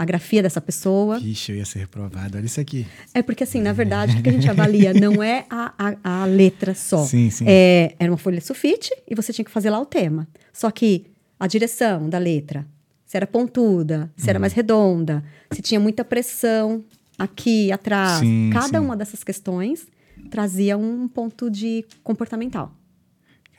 a 0.00 0.04
grafia 0.06 0.42
dessa 0.42 0.62
pessoa. 0.62 1.18
Ixi, 1.18 1.52
eu 1.52 1.58
ia 1.58 1.64
ser 1.66 1.80
reprovado. 1.80 2.38
Olha 2.38 2.46
isso 2.46 2.58
aqui. 2.58 2.86
É 3.12 3.20
porque, 3.20 3.44
assim, 3.44 3.60
na 3.60 3.74
verdade, 3.74 4.16
o 4.16 4.22
que 4.22 4.30
a 4.30 4.32
gente 4.32 4.48
avalia 4.48 4.94
não 4.94 5.22
é 5.22 5.44
a, 5.50 5.74
a, 6.02 6.22
a 6.22 6.24
letra 6.24 6.74
só. 6.74 7.04
Sim, 7.04 7.28
sim. 7.28 7.44
É, 7.46 7.94
era 7.98 8.10
uma 8.10 8.16
folha 8.16 8.40
sulfite 8.40 8.90
e 9.06 9.14
você 9.14 9.30
tinha 9.30 9.44
que 9.44 9.50
fazer 9.50 9.68
lá 9.68 9.78
o 9.78 9.84
tema. 9.84 10.26
Só 10.54 10.70
que 10.70 11.04
a 11.38 11.46
direção 11.46 12.08
da 12.08 12.16
letra, 12.16 12.66
se 13.04 13.14
era 13.18 13.26
pontuda, 13.26 14.10
se 14.16 14.30
era 14.30 14.38
Uhum. 14.38 14.40
mais 14.40 14.54
redonda, 14.54 15.22
se 15.52 15.60
tinha 15.60 15.78
muita 15.78 16.02
pressão 16.02 16.82
aqui, 17.18 17.70
atrás. 17.70 18.20
Sim, 18.20 18.48
Cada 18.54 18.78
sim. 18.78 18.84
uma 18.84 18.96
dessas 18.96 19.22
questões 19.22 19.86
trazia 20.30 20.78
um 20.78 21.06
ponto 21.08 21.50
de 21.50 21.84
comportamental. 22.02 22.72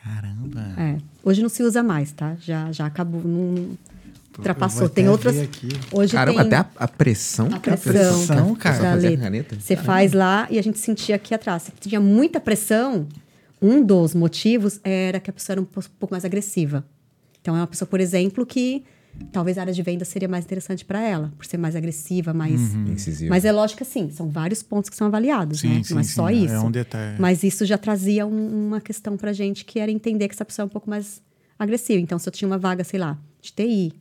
Caramba. 0.03 0.73
É. 0.75 0.97
Hoje 1.23 1.43
não 1.43 1.49
se 1.49 1.61
usa 1.61 1.83
mais, 1.83 2.11
tá? 2.11 2.35
Já, 2.39 2.71
já 2.71 2.87
acabou, 2.87 3.21
não 3.23 3.77
ultrapassou. 4.37 4.89
Tem 4.89 5.09
outras. 5.09 5.35
Hoje 5.91 6.13
Caramba, 6.13 6.43
tem 6.45 6.47
até 6.47 6.55
a, 6.57 6.83
a 6.83 6.87
pressão. 6.87 7.47
a 7.51 7.59
que 7.59 7.69
é 7.69 7.77
pressão, 7.77 8.25
pressão, 8.27 8.55
cara. 8.55 8.93
A. 8.93 9.59
Você 9.59 9.75
faz 9.75 10.13
lá 10.13 10.47
e 10.49 10.57
a 10.57 10.61
gente 10.63 10.79
sentia 10.79 11.15
aqui 11.15 11.33
atrás. 11.33 11.63
Se 11.63 11.71
tinha 11.79 11.99
muita 11.99 12.39
pressão, 12.39 13.07
um 13.61 13.83
dos 13.83 14.13
motivos 14.15 14.79
era 14.83 15.19
que 15.19 15.29
a 15.29 15.33
pessoa 15.33 15.53
era 15.55 15.61
um 15.61 15.65
po- 15.65 15.83
pouco 15.99 16.13
mais 16.13 16.25
agressiva. 16.25 16.83
Então, 17.41 17.55
é 17.55 17.59
uma 17.59 17.67
pessoa, 17.67 17.87
por 17.87 17.99
exemplo, 17.99 18.45
que 18.45 18.83
talvez 19.31 19.57
a 19.57 19.61
área 19.61 19.73
de 19.73 19.81
venda 19.81 20.05
seria 20.05 20.27
mais 20.27 20.45
interessante 20.45 20.85
para 20.85 21.01
ela, 21.01 21.33
por 21.37 21.45
ser 21.45 21.57
mais 21.57 21.75
agressiva, 21.75 22.33
mais. 22.33 22.73
Incisivo. 22.75 23.29
Mas 23.29 23.43
é 23.45 23.51
lógico 23.51 23.79
que 23.79 23.85
sim, 23.85 24.09
são 24.11 24.29
vários 24.29 24.63
pontos 24.63 24.89
que 24.89 24.95
são 24.95 25.07
avaliados, 25.07 25.59
Sim, 25.59 25.67
né? 25.69 25.83
sim, 25.83 25.93
Não 25.93 25.99
é 26.01 26.03
sim, 26.03 26.13
só 26.13 26.29
é 26.29 26.33
isso. 26.33 26.55
um 26.65 26.71
detalhe. 26.71 27.17
Mas 27.19 27.43
isso 27.43 27.65
já 27.65 27.77
trazia 27.77 28.25
um- 28.25 28.67
uma 28.67 28.79
questão 28.79 29.17
pra 29.17 29.33
gente 29.33 29.65
que 29.65 29.79
era 29.79 29.91
entender 29.91 30.27
que 30.27 30.35
essa 30.35 30.45
pessoa 30.45 30.63
é 30.63 30.67
um 30.67 30.69
pouco 30.69 30.89
mais 30.89 31.21
agressiva. 31.59 31.99
Então, 31.99 32.17
se 32.17 32.27
eu 32.29 32.31
tinha 32.31 32.47
uma 32.47 32.57
vaga, 32.57 32.83
sei 32.83 32.99
lá, 32.99 33.17
de 33.41 33.51
TI 33.51 33.93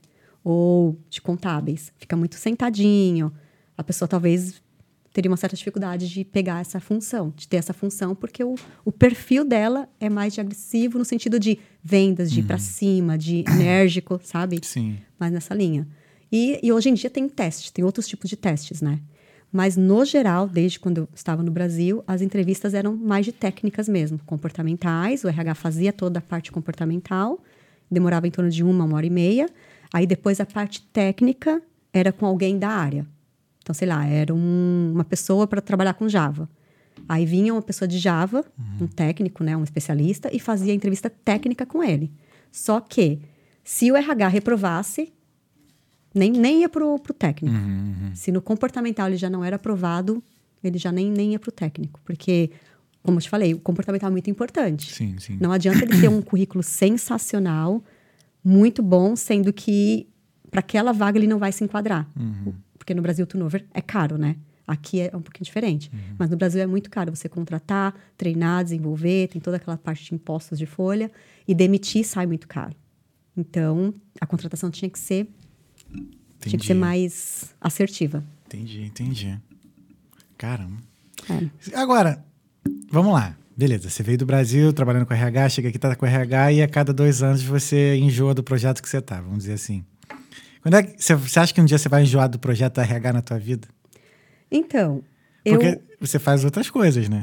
ou 0.43 0.99
de 1.09 1.21
contábeis, 1.21 1.93
fica 1.99 2.17
muito 2.17 2.37
sentadinho, 2.37 3.33
a 3.77 3.85
pessoa 3.85 4.09
talvez 4.09 4.62
teria 5.12 5.31
uma 5.31 5.37
certa 5.37 5.57
dificuldade 5.57 6.09
de 6.09 6.25
pegar 6.25 6.61
essa 6.61 6.79
função, 6.79 7.33
de 7.35 7.49
ter 7.49 7.57
essa 7.57 7.73
função, 7.73 8.15
porque 8.15 8.45
o, 8.45 8.55
o 8.85 8.93
perfil 8.93 9.45
dela 9.45 9.89
é 9.99 10.09
mais 10.09 10.35
de 10.35 10.41
agressivo 10.41 10.99
no 10.99 11.05
sentido 11.05 11.39
de 11.39 11.59
vendas, 11.83 12.31
de 12.31 12.41
ir 12.41 12.43
pra 12.45 12.59
cima, 12.59 13.19
de 13.19 13.45
enérgico, 13.49 14.21
sabe? 14.23 14.61
Sim. 14.62 14.99
mais 15.19 15.33
nessa 15.33 15.55
linha. 15.55 15.87
E, 16.31 16.61
e 16.62 16.73
hoje 16.73 16.89
em 16.91 16.95
dia 16.95 17.11
tem 17.11 17.29
teste, 17.29 17.73
tem 17.73 17.85
outros 17.85 18.07
tipos 18.07 18.31
de 18.31 18.37
testes, 18.37 18.81
né? 18.81 19.01
Mas, 19.53 19.77
no 19.77 20.05
geral, 20.05 20.47
desde 20.49 20.79
quando 20.79 20.99
eu 20.99 21.09
estava 21.12 21.43
no 21.43 21.51
Brasil, 21.51 22.05
as 22.07 22.23
entrevistas 22.23 22.73
eram 22.73 22.97
mais 22.97 23.27
de 23.27 23.33
técnicas 23.33 23.89
mesmo, 23.89 24.21
comportamentais. 24.25 25.25
O 25.25 25.29
RH 25.29 25.55
fazia 25.57 25.93
toda 25.93 26.21
a 26.21 26.23
parte 26.23 26.53
comportamental, 26.53 27.43
demorava 27.91 28.29
em 28.29 28.31
torno 28.31 28.49
de 28.49 28.62
uma, 28.62 28.85
uma 28.85 28.97
hora 28.97 29.07
e 29.07 29.11
meia. 29.11 29.49
Aí, 29.93 30.07
depois, 30.07 30.41
a 30.41 30.47
parte 30.47 30.83
técnica 30.93 31.61
era 31.93 32.12
com 32.12 32.25
alguém 32.27 32.59
da 32.59 32.69
área. 32.69 33.07
Então, 33.62 33.75
sei 33.75 33.89
lá, 33.89 34.05
era 34.07 34.35
um- 34.35 34.93
uma 34.95 35.05
pessoa 35.05 35.47
para 35.47 35.61
trabalhar 35.61 35.95
com 35.95 36.09
Java. 36.09 36.49
Aí 37.09 37.25
vinha 37.27 37.53
uma 37.53 37.62
pessoa 37.62 37.89
de 37.89 37.99
Java, 37.99 38.45
um 38.81 38.87
técnico, 38.87 39.43
né, 39.43 39.57
um 39.57 39.65
especialista, 39.65 40.29
e 40.33 40.39
fazia 40.39 40.73
a 40.73 40.77
entrevista 40.77 41.11
técnica 41.11 41.65
com 41.67 41.83
ele. 41.83 42.11
Só 42.53 42.81
que, 42.81 43.21
se 43.65 43.91
o 43.91 43.97
RH 43.97 44.29
reprovasse, 44.29 45.12
nem, 46.15 46.31
nem 46.33 46.61
ia 46.62 46.69
pro, 46.69 46.99
pro 46.99 47.15
técnico. 47.15 47.55
Uhum, 47.57 48.11
Se 48.15 48.33
no 48.33 48.43
comportamental 48.43 49.07
ele 49.09 49.17
já 49.17 49.31
não 49.31 49.45
era 49.45 49.57
aprovado, 49.57 50.23
ele 50.62 50.79
já 50.79 50.91
nem, 50.93 51.11
nem 51.11 51.33
ia 51.33 51.39
pro 51.39 51.53
técnico. 51.53 52.01
Porque, 52.05 52.51
como 53.03 53.19
eu 53.19 53.23
te 53.23 53.29
falei, 53.31 53.55
o 53.55 53.59
comportamental 53.61 54.09
é 54.09 54.12
muito 54.12 54.29
importante. 54.31 54.93
Sim, 54.93 55.17
sim. 55.19 55.39
Não 55.41 55.53
adianta 55.53 55.85
ele 55.85 56.01
ter 56.01 56.09
um 56.09 56.21
currículo 56.21 56.62
sensacional, 56.62 57.83
muito 58.45 58.83
bom, 58.83 59.15
sendo 59.17 59.53
que 59.53 60.09
para 60.51 60.61
aquela 60.61 60.93
vaga 60.93 61.19
ele 61.19 61.27
não 61.27 61.39
vai 61.39 61.53
se 61.53 61.62
enquadrar. 61.62 62.09
Uhum. 62.17 62.55
Porque 62.79 62.95
no 62.95 63.03
Brasil 63.03 63.25
o 63.25 63.27
turnover 63.27 63.65
é 63.73 63.81
caro, 63.81 64.19
né? 64.19 64.37
Aqui 64.67 65.01
é 65.01 65.17
um 65.17 65.21
pouquinho 65.21 65.45
diferente. 65.45 65.91
Uhum. 65.93 66.17
Mas 66.19 66.31
no 66.31 66.37
Brasil 66.37 66.61
é 66.61 66.67
muito 66.67 66.91
caro 66.91 67.15
você 67.15 67.29
contratar, 67.29 67.95
treinar, 68.17 68.62
desenvolver, 68.62 69.29
tem 69.29 69.41
toda 69.41 69.57
aquela 69.57 69.77
parte 69.77 70.05
de 70.05 70.15
impostos 70.15 70.59
de 70.59 70.67
folha. 70.67 71.11
E 71.47 71.55
demitir 71.55 72.05
sai 72.05 72.27
muito 72.27 72.47
caro. 72.47 72.75
Então, 73.37 73.93
a 74.21 74.27
contratação 74.27 74.71
tinha 74.71 74.89
que 74.89 74.99
ser, 74.99 75.29
tinha 76.41 76.59
que 76.59 76.67
ser 76.67 76.73
Entendi. 76.73 76.75
mais 76.75 77.55
assertiva. 77.61 78.25
Entendi, 78.47 78.83
entendi. 78.83 79.39
Caramba. 80.39 80.79
É. 81.29 81.77
Agora, 81.77 82.25
vamos 82.91 83.12
lá. 83.12 83.37
Beleza, 83.61 83.91
você 83.91 84.03
veio 84.03 84.16
do 84.16 84.24
Brasil 84.24 84.73
trabalhando 84.73 85.05
com 85.05 85.12
RH, 85.12 85.51
chega 85.51 85.69
aqui, 85.69 85.78
tá 85.78 85.95
com 85.95 86.07
RH 86.07 86.53
e 86.53 86.62
a 86.62 86.66
cada 86.66 86.95
dois 86.95 87.23
anos 87.23 87.43
você 87.43 87.95
enjoa 87.97 88.32
do 88.32 88.43
projeto 88.43 88.82
que 88.82 88.89
você 88.89 89.03
tá, 89.03 89.20
vamos 89.20 89.41
dizer 89.41 89.53
assim. 89.53 89.85
Quando 90.62 90.77
é 90.77 90.82
que, 90.82 90.97
você, 90.99 91.39
acha 91.39 91.53
que 91.53 91.61
um 91.61 91.66
dia 91.66 91.77
você 91.77 91.87
vai 91.87 92.05
enjoar 92.05 92.27
do 92.27 92.39
projeto 92.39 92.78
RH 92.81 93.12
na 93.12 93.20
tua 93.20 93.39
vida? 93.39 93.69
Então, 94.51 95.03
eu... 95.45 95.59
Porque 95.59 95.78
você 96.01 96.19
faz 96.19 96.43
outras 96.43 96.70
coisas, 96.70 97.07
né? 97.11 97.20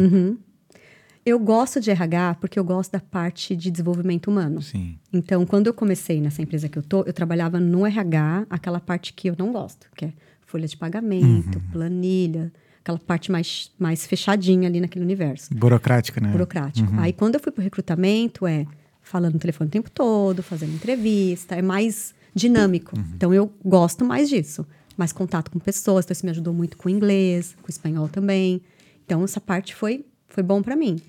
Eu 1.26 1.40
gosto 1.40 1.82
de 1.82 1.90
RH 1.90 2.36
porque 2.40 2.60
eu 2.60 2.64
gosto 2.64 2.92
da 2.92 3.00
parte 3.00 3.56
de 3.56 3.72
desenvolvimento 3.72 4.28
humano. 4.28 4.62
Sim. 4.62 5.00
Então, 5.12 5.44
quando 5.44 5.66
eu 5.66 5.74
comecei 5.74 6.22
nessa 6.22 6.44
empresa 6.44 6.70
que 6.70 6.78
eu 6.78 6.84
tô, 6.84 7.02
eu 7.02 7.14
trabalhava 7.14 7.60
no 7.60 7.84
RH, 7.84 8.46
aquela 8.48 8.80
parte 8.80 9.12
que 9.12 9.28
eu 9.28 9.36
não 9.40 9.52
gosto, 9.52 9.88
que 9.96 10.06
é 10.06 10.14
folha 10.46 10.68
de 10.68 10.78
pagamento, 10.78 11.60
planilha, 11.72 12.54
aquela 12.88 13.00
parte 13.00 13.32
mais, 13.32 13.70
mais 13.78 14.08
fechadinha 14.08 14.70
ali 14.70 14.80
naquele 14.80 15.04
universo. 15.04 15.54
Burocrática, 15.54 16.22
né? 16.22 16.32
Burocrático. 16.32 16.90
Aí 16.98 17.12
quando 17.12 17.36
eu 17.36 17.42
fui 17.42 17.52
pro 17.52 17.62
recrutamento, 17.62 18.48
é 18.48 18.66
falando 19.02 19.34
no 19.34 19.40
telefone 19.40 19.68
o 19.68 19.72
tempo 19.72 19.92
todo, 19.92 20.42
fazendo 20.42 20.74
entrevista, 20.74 21.56
é 21.56 21.62
mais 21.62 22.16
dinâmico. 22.34 22.98
Então 23.16 23.34
eu 23.34 23.52
gosto 23.64 24.06
mais 24.06 24.30
disso. 24.30 24.66
Mais 24.96 25.12
contato 25.12 25.52
com 25.52 25.60
pessoas, 25.60 26.06
então 26.06 26.14
isso 26.14 26.26
me 26.26 26.32
ajudou 26.32 26.54
muito 26.54 26.78
com 26.78 26.88
o 26.88 26.92
inglês, 26.92 27.56
com 27.62 27.68
o 27.68 27.70
espanhol 27.70 28.08
também. 28.08 28.62
Então 29.06 29.24
essa 29.24 29.42
parte 29.42 29.76
foi, 29.76 30.06
foi 30.28 30.42
bom 30.42 30.62
para 30.62 30.76
mim. 30.76 31.00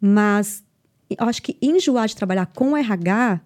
Mas 0.00 0.62
eu 1.10 1.26
acho 1.26 1.42
que 1.42 1.56
enjoar 1.60 2.06
de 2.06 2.16
trabalhar 2.16 2.46
com 2.46 2.76
RH, 2.76 3.40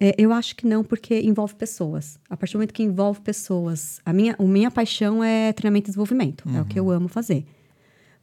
é, 0.00 0.14
eu 0.18 0.32
acho 0.32 0.56
que 0.56 0.66
não, 0.66 0.82
porque 0.82 1.20
envolve 1.20 1.54
pessoas. 1.54 2.18
A 2.28 2.36
partir 2.36 2.54
do 2.54 2.58
momento 2.58 2.72
que 2.72 2.82
envolve 2.82 3.20
pessoas, 3.20 4.00
a 4.04 4.12
minha, 4.12 4.34
a 4.38 4.42
minha 4.42 4.70
paixão 4.70 5.22
é 5.22 5.52
treinamento 5.52 5.86
e 5.86 5.90
desenvolvimento, 5.90 6.48
é 6.48 6.60
o 6.62 6.64
que 6.64 6.80
eu 6.80 6.90
amo 6.90 7.06
fazer. 7.08 7.44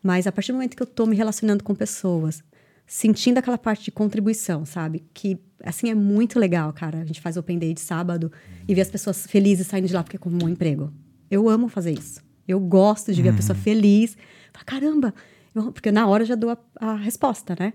Mas 0.02 0.26
a 0.28 0.32
partir 0.32 0.52
do 0.52 0.56
momento 0.56 0.76
que 0.76 0.82
eu 0.84 0.88
tô 0.88 1.06
me 1.06 1.16
relacionando 1.16 1.64
com 1.64 1.76
pessoas, 1.76 2.44
sentindo 2.86 3.38
aquela 3.38 3.58
parte 3.58 3.86
de 3.86 3.91
contribuição, 3.91 4.66
sabe? 4.66 5.04
Que, 5.14 5.38
assim, 5.64 5.90
é 5.90 5.95
muito 5.95 6.40
legal, 6.40 6.72
cara. 6.74 6.99
A 6.99 7.06
gente 7.06 7.20
faz 7.22 7.36
Open 7.38 7.60
Day 7.60 7.74
de 7.74 7.82
sábado 7.82 8.32
e 8.68 8.74
ver 8.74 8.82
as 8.82 8.90
pessoas 8.90 9.26
felizes 9.28 9.68
saindo 9.68 9.88
de 9.88 9.94
lá 9.94 10.04
porque 10.04 10.16
é 10.16 10.20
como 10.20 10.44
um 10.44 10.49
emprego. 10.49 10.91
Eu 11.30 11.49
amo 11.49 11.68
fazer 11.68 11.91
isso. 11.91 12.22
Eu 12.48 12.60
gosto 12.60 13.14
de 13.14 13.22
ver 13.22 13.30
a 13.30 13.34
pessoa 13.34 13.56
feliz. 13.58 14.16
Fala, 14.54 14.66
caramba! 14.66 15.14
Eu- 15.54 15.72
porque 15.74 15.91
na 15.91 16.08
hora 16.08 16.24
eu 16.24 16.28
já 16.28 16.36
dou 16.36 16.52
a, 16.52 16.58
a 16.80 16.95
resposta, 16.95 17.56
né? 17.60 17.74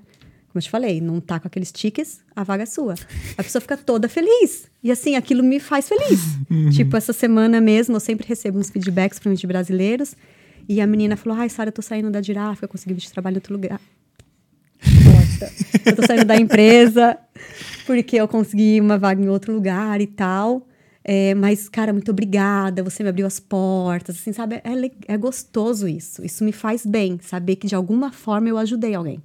Como 0.53 0.61
eu 0.61 0.63
te 0.63 0.69
falei, 0.71 1.01
não 1.01 1.19
tá 1.19 1.41
com 1.41 1.49
aqueles 1.49 1.73
tickets, 1.73 2.21
a 2.37 2.45
vaga 2.45 2.65
é 2.65 2.67
sua. 2.67 2.95
A 3.39 3.43
pessoa 3.43 3.59
fica 3.63 3.75
toda 3.75 4.07
feliz. 4.07 4.71
E 4.83 4.93
assim, 4.93 5.17
aquilo 5.17 5.43
me 5.43 5.59
faz 5.59 5.89
feliz. 5.89 6.21
Tipo, 6.77 6.95
essa 6.95 7.15
semana 7.15 7.59
mesmo, 7.59 7.97
eu 7.97 8.01
sempre 8.01 8.29
recebo 8.29 8.59
uns 8.59 8.69
feedbacks 8.69 9.19
pra 9.19 9.31
mim 9.31 9.37
de 9.37 9.47
brasileiros. 9.47 10.15
E 10.69 10.79
a 10.79 10.87
menina 10.87 11.17
falou: 11.17 11.39
Ai, 11.39 11.49
Sara, 11.49 11.69
eu 11.69 11.73
tô 11.73 11.81
saindo 11.81 12.11
da 12.11 12.21
girafa, 12.21 12.67
eu 12.67 12.69
consegui 12.69 12.93
de 12.93 13.11
trabalho 13.11 13.35
em 13.35 13.39
outro 13.39 13.55
lugar. 13.55 13.81
Nossa, 15.07 15.51
eu 15.87 15.97
tô 15.97 16.07
saindo 16.07 16.27
da 16.27 16.37
empresa 16.37 17.17
porque 17.87 18.17
eu 18.17 18.29
consegui 18.29 18.79
uma 18.79 18.99
vaga 18.99 19.23
em 19.23 19.29
outro 19.31 19.55
lugar 19.55 20.03
e 20.03 20.07
tal. 20.07 20.69
É, 21.03 21.35
mas, 21.35 21.67
cara, 21.67 21.95
muito 21.95 22.11
obrigada, 22.11 22.83
você 22.83 23.03
me 23.03 23.09
abriu 23.09 23.27
as 23.27 23.41
portas, 23.41 24.17
assim, 24.17 24.35
sabe? 24.35 24.57
É, 24.57 25.15
é 25.15 25.17
gostoso 25.17 25.89
isso. 25.89 26.23
Isso 26.23 26.45
me 26.45 26.53
faz 26.53 26.85
bem, 26.85 27.19
saber 27.23 27.57
que 27.57 27.67
de 27.67 27.75
alguma 27.75 28.13
forma 28.13 28.51
eu 28.51 28.59
ajudei 28.59 28.95
alguém. 28.95 29.21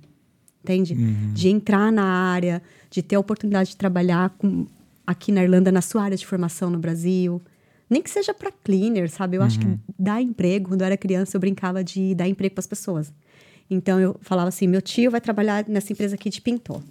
Entende? 0.64 0.96
De 1.34 1.50
entrar 1.50 1.92
na 1.92 2.04
área, 2.04 2.62
de 2.90 3.02
ter 3.02 3.16
a 3.16 3.20
oportunidade 3.20 3.70
de 3.70 3.78
trabalhar 3.78 4.30
com, 4.38 4.66
aqui 5.06 5.32
na 5.32 5.44
Irlanda, 5.44 5.72
na 5.72 5.82
sua 5.82 6.04
área 6.04 6.18
de 6.18 6.26
formação 6.26 6.70
no 6.70 6.78
Brasil. 6.78 7.42
Nem 7.90 8.02
que 8.02 8.10
seja 8.10 8.34
para 8.34 8.52
cleaner, 8.52 9.10
sabe? 9.10 9.38
Eu 9.38 9.42
acho 9.42 9.60
que 9.60 9.68
dá 9.98 10.22
emprego. 10.22 10.70
Quando 10.70 10.82
eu 10.82 10.88
era 10.88 10.98
criança, 10.98 11.38
eu 11.38 11.40
brincava 11.40 11.84
de 11.84 12.14
dar 12.14 12.28
emprego 12.28 12.56
para 12.56 12.62
as 12.62 12.68
pessoas. 12.68 13.14
Então 13.70 14.00
eu 14.00 14.18
falava 14.22 14.50
assim: 14.50 14.68
meu 14.68 14.82
tio 14.82 15.10
vai 15.10 15.22
trabalhar 15.22 15.66
nessa 15.68 15.94
empresa 15.94 16.16
aqui 16.16 16.30
de 16.30 16.42
pintor. 16.42 16.82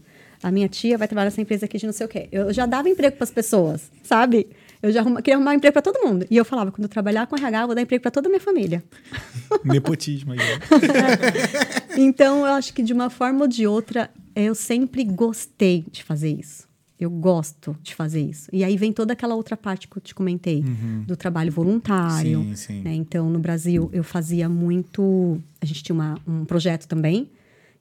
A 0.42 0.50
minha 0.50 0.68
tia 0.68 0.96
vai 0.96 1.08
trabalhar 1.08 1.26
nessa 1.26 1.40
empresa 1.40 1.66
aqui 1.66 1.78
de 1.78 1.86
não 1.86 1.92
sei 1.92 2.06
o 2.06 2.08
quê. 2.08 2.28
Eu 2.30 2.52
já 2.52 2.66
dava 2.66 2.88
emprego 2.88 3.16
para 3.16 3.24
as 3.24 3.30
pessoas, 3.30 3.90
sabe? 4.02 4.48
Eu 4.82 4.92
já 4.92 5.00
arruma, 5.00 5.22
queria 5.22 5.36
arrumar 5.36 5.54
emprego 5.54 5.72
para 5.72 5.82
todo 5.82 6.04
mundo. 6.06 6.26
E 6.30 6.36
eu 6.36 6.44
falava: 6.44 6.70
quando 6.70 6.84
eu 6.84 6.88
trabalhar 6.88 7.26
com 7.26 7.36
RH, 7.36 7.60
eu 7.62 7.66
vou 7.66 7.74
dar 7.74 7.82
emprego 7.82 8.02
para 8.02 8.10
toda 8.10 8.28
a 8.28 8.30
minha 8.30 8.40
família. 8.40 8.82
Nepotismo 9.64 10.32
aí. 10.32 10.38
Então, 11.98 12.40
eu 12.40 12.52
acho 12.52 12.74
que 12.74 12.82
de 12.82 12.92
uma 12.92 13.08
forma 13.10 13.42
ou 13.42 13.48
de 13.48 13.66
outra, 13.66 14.10
eu 14.34 14.54
sempre 14.54 15.02
gostei 15.04 15.84
de 15.90 16.02
fazer 16.04 16.28
isso. 16.30 16.66
Eu 16.98 17.10
gosto 17.10 17.76
de 17.82 17.94
fazer 17.94 18.20
isso. 18.22 18.48
E 18.52 18.64
aí 18.64 18.76
vem 18.76 18.90
toda 18.92 19.12
aquela 19.12 19.34
outra 19.34 19.56
parte 19.56 19.86
que 19.86 19.96
eu 19.98 20.02
te 20.02 20.14
comentei, 20.14 20.62
do 21.06 21.14
trabalho 21.16 21.52
voluntário. 21.52 22.42
Sim, 22.42 22.54
sim. 22.56 22.80
né? 22.82 22.94
Então, 22.94 23.28
no 23.28 23.38
Brasil, 23.38 23.90
eu 23.92 24.02
fazia 24.02 24.48
muito. 24.48 25.38
A 25.60 25.66
gente 25.66 25.82
tinha 25.82 25.94
uma- 25.94 26.18
um 26.26 26.44
projeto 26.46 26.86
também, 26.86 27.30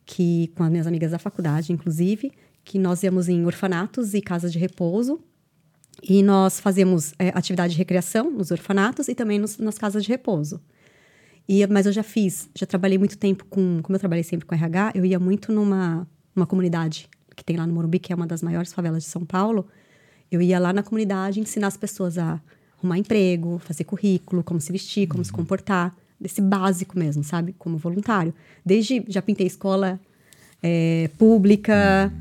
que 0.05 0.51
com 0.55 0.63
as 0.63 0.69
minhas 0.69 0.85
amigas 0.87 1.11
da 1.11 1.19
faculdade, 1.19 1.71
inclusive, 1.71 2.31
que 2.63 2.77
nós 2.77 3.03
íamos 3.03 3.29
em 3.29 3.45
orfanatos 3.45 4.13
e 4.13 4.21
casas 4.21 4.51
de 4.51 4.59
repouso. 4.59 5.19
E 6.03 6.21
nós 6.21 6.59
fazíamos 6.59 7.13
é, 7.17 7.29
atividade 7.29 7.73
de 7.73 7.77
recreação 7.77 8.29
nos 8.29 8.51
orfanatos 8.51 9.07
e 9.07 9.15
também 9.15 9.39
nos- 9.39 9.57
nas 9.57 9.77
casas 9.77 10.03
de 10.03 10.09
repouso. 10.09 10.59
E, 11.47 11.65
mas 11.67 11.85
eu 11.85 11.91
já 11.91 12.03
fiz, 12.03 12.49
já 12.55 12.65
trabalhei 12.65 12.97
muito 12.97 13.17
tempo 13.17 13.45
com, 13.45 13.79
como 13.81 13.95
eu 13.95 13.99
trabalhei 13.99 14.23
sempre 14.23 14.45
com 14.45 14.55
RH, 14.55 14.91
eu 14.95 15.05
ia 15.05 15.19
muito 15.19 15.51
numa 15.51 16.07
uma 16.35 16.45
comunidade 16.45 17.07
que 17.35 17.43
tem 17.45 17.55
lá 17.55 17.65
no 17.65 17.73
Morumbi, 17.73 17.97
que 17.99 18.11
é 18.11 18.15
uma 18.15 18.27
das 18.27 18.41
maiores 18.41 18.73
favelas 18.73 19.03
de 19.03 19.09
São 19.09 19.23
Paulo. 19.25 19.67
Eu 20.31 20.41
ia 20.41 20.59
lá 20.59 20.73
na 20.73 20.83
comunidade 20.83 21.39
ensinar 21.39 21.67
as 21.67 21.77
pessoas 21.77 22.17
a 22.17 22.41
arrumar 22.77 22.97
emprego, 22.97 23.57
fazer 23.59 23.83
currículo, 23.85 24.43
como 24.43 24.59
se 24.59 24.71
vestir, 24.71 25.07
como 25.07 25.23
se 25.23 25.31
comportar, 25.31 25.95
desse 26.19 26.41
básico 26.41 26.97
mesmo, 26.97 27.23
sabe? 27.23 27.53
Como 27.57 27.77
voluntário. 27.77 28.33
Desde 28.65 29.03
já 29.07 29.21
pintei 29.21 29.47
escola 29.47 29.99
é, 30.61 31.09
pública, 31.17 32.11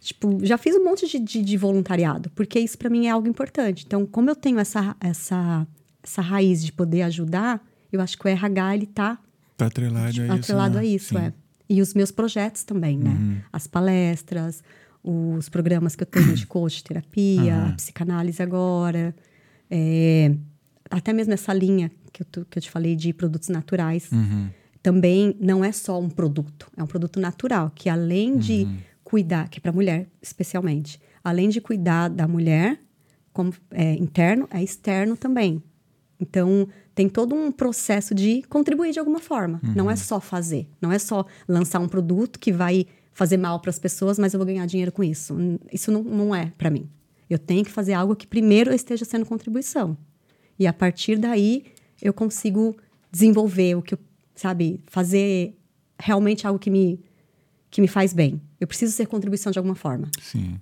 tipo, 0.00 0.44
já 0.44 0.56
fiz 0.58 0.74
um 0.76 0.84
monte 0.84 1.06
de, 1.08 1.18
de, 1.18 1.42
de 1.42 1.56
voluntariado, 1.56 2.30
porque 2.30 2.58
isso 2.58 2.76
para 2.78 2.88
mim 2.90 3.06
é 3.06 3.10
algo 3.10 3.28
importante. 3.28 3.84
Então, 3.86 4.06
como 4.06 4.30
eu 4.30 4.36
tenho 4.36 4.58
essa, 4.58 4.96
essa, 5.00 5.66
essa 6.02 6.22
raiz 6.22 6.64
de 6.64 6.72
poder 6.72 7.02
ajudar, 7.02 7.64
eu 7.92 8.00
acho 8.00 8.18
que 8.18 8.26
o 8.26 8.28
RH 8.28 8.74
ele 8.74 8.86
tá 8.86 9.18
Tá 9.56 9.66
atrelado 9.66 10.20
a 10.20 10.24
isso. 10.24 10.32
atrelado 10.32 10.74
né? 10.74 10.80
a 10.80 10.84
isso, 10.84 11.08
Sim. 11.14 11.18
é. 11.18 11.32
E 11.68 11.80
os 11.82 11.94
meus 11.94 12.10
projetos 12.10 12.62
também, 12.62 12.96
né? 12.98 13.42
As 13.52 13.66
palestras, 13.66 14.62
os 15.02 15.48
programas 15.48 15.96
que 15.96 16.02
eu 16.02 16.06
tenho 16.06 16.34
de 16.34 16.46
coach, 16.46 16.84
terapia, 16.84 17.68
a 17.68 17.72
psicanálise 17.72 18.40
agora, 18.42 19.14
é, 19.70 20.32
até 20.90 21.12
mesmo 21.12 21.32
essa 21.32 21.52
linha 21.52 21.90
que 22.12 22.22
eu, 22.22 22.44
que 22.44 22.58
eu 22.58 22.62
te 22.62 22.70
falei 22.70 22.94
de 22.94 23.12
produtos 23.12 23.48
naturais. 23.48 24.08
Também 24.82 25.36
não 25.40 25.64
é 25.64 25.72
só 25.72 25.98
um 26.00 26.08
produto, 26.08 26.70
é 26.76 26.82
um 26.82 26.86
produto 26.86 27.18
natural, 27.18 27.72
que 27.74 27.88
além 27.88 28.36
de 28.38 28.68
cuidar, 29.06 29.48
que 29.48 29.58
é 29.58 29.60
para 29.60 29.70
mulher 29.70 30.08
especialmente, 30.20 31.00
além 31.22 31.48
de 31.48 31.60
cuidar 31.60 32.08
da 32.08 32.26
mulher, 32.26 32.80
como 33.32 33.54
é 33.70 33.94
interno, 33.94 34.48
é 34.50 34.60
externo 34.60 35.16
também. 35.16 35.62
Então, 36.18 36.66
tem 36.92 37.08
todo 37.08 37.32
um 37.32 37.52
processo 37.52 38.12
de 38.12 38.42
contribuir 38.48 38.90
de 38.90 38.98
alguma 38.98 39.20
forma. 39.20 39.60
Não 39.76 39.88
é 39.88 39.94
só 39.94 40.18
fazer. 40.18 40.68
Não 40.80 40.90
é 40.90 40.98
só 40.98 41.24
lançar 41.46 41.78
um 41.78 41.86
produto 41.86 42.40
que 42.40 42.50
vai 42.50 42.86
fazer 43.12 43.36
mal 43.36 43.60
para 43.60 43.70
as 43.70 43.78
pessoas, 43.78 44.18
mas 44.18 44.34
eu 44.34 44.40
vou 44.40 44.46
ganhar 44.46 44.66
dinheiro 44.66 44.90
com 44.90 45.04
isso. 45.04 45.36
Isso 45.72 45.92
não, 45.92 46.02
não 46.02 46.34
é 46.34 46.52
para 46.58 46.68
mim. 46.68 46.88
Eu 47.30 47.38
tenho 47.38 47.64
que 47.64 47.70
fazer 47.70 47.92
algo 47.92 48.16
que 48.16 48.26
primeiro 48.26 48.72
esteja 48.74 49.04
sendo 49.04 49.24
contribuição. 49.24 49.96
E 50.58 50.66
a 50.66 50.72
partir 50.72 51.16
daí, 51.16 51.64
eu 52.02 52.12
consigo 52.12 52.76
desenvolver 53.12 53.76
o 53.76 53.82
que 53.82 53.94
eu, 53.94 53.98
sabe, 54.34 54.80
fazer 54.86 55.56
realmente 55.98 56.44
algo 56.44 56.58
que 56.58 56.70
me, 56.70 56.98
que 57.70 57.80
me 57.80 57.86
faz 57.86 58.12
bem. 58.12 58.40
Eu 58.60 58.66
preciso 58.66 58.92
ser 58.92 59.06
contribuição 59.06 59.52
de 59.52 59.58
alguma 59.58 59.74
forma. 59.74 60.10
Sim. 60.20 60.58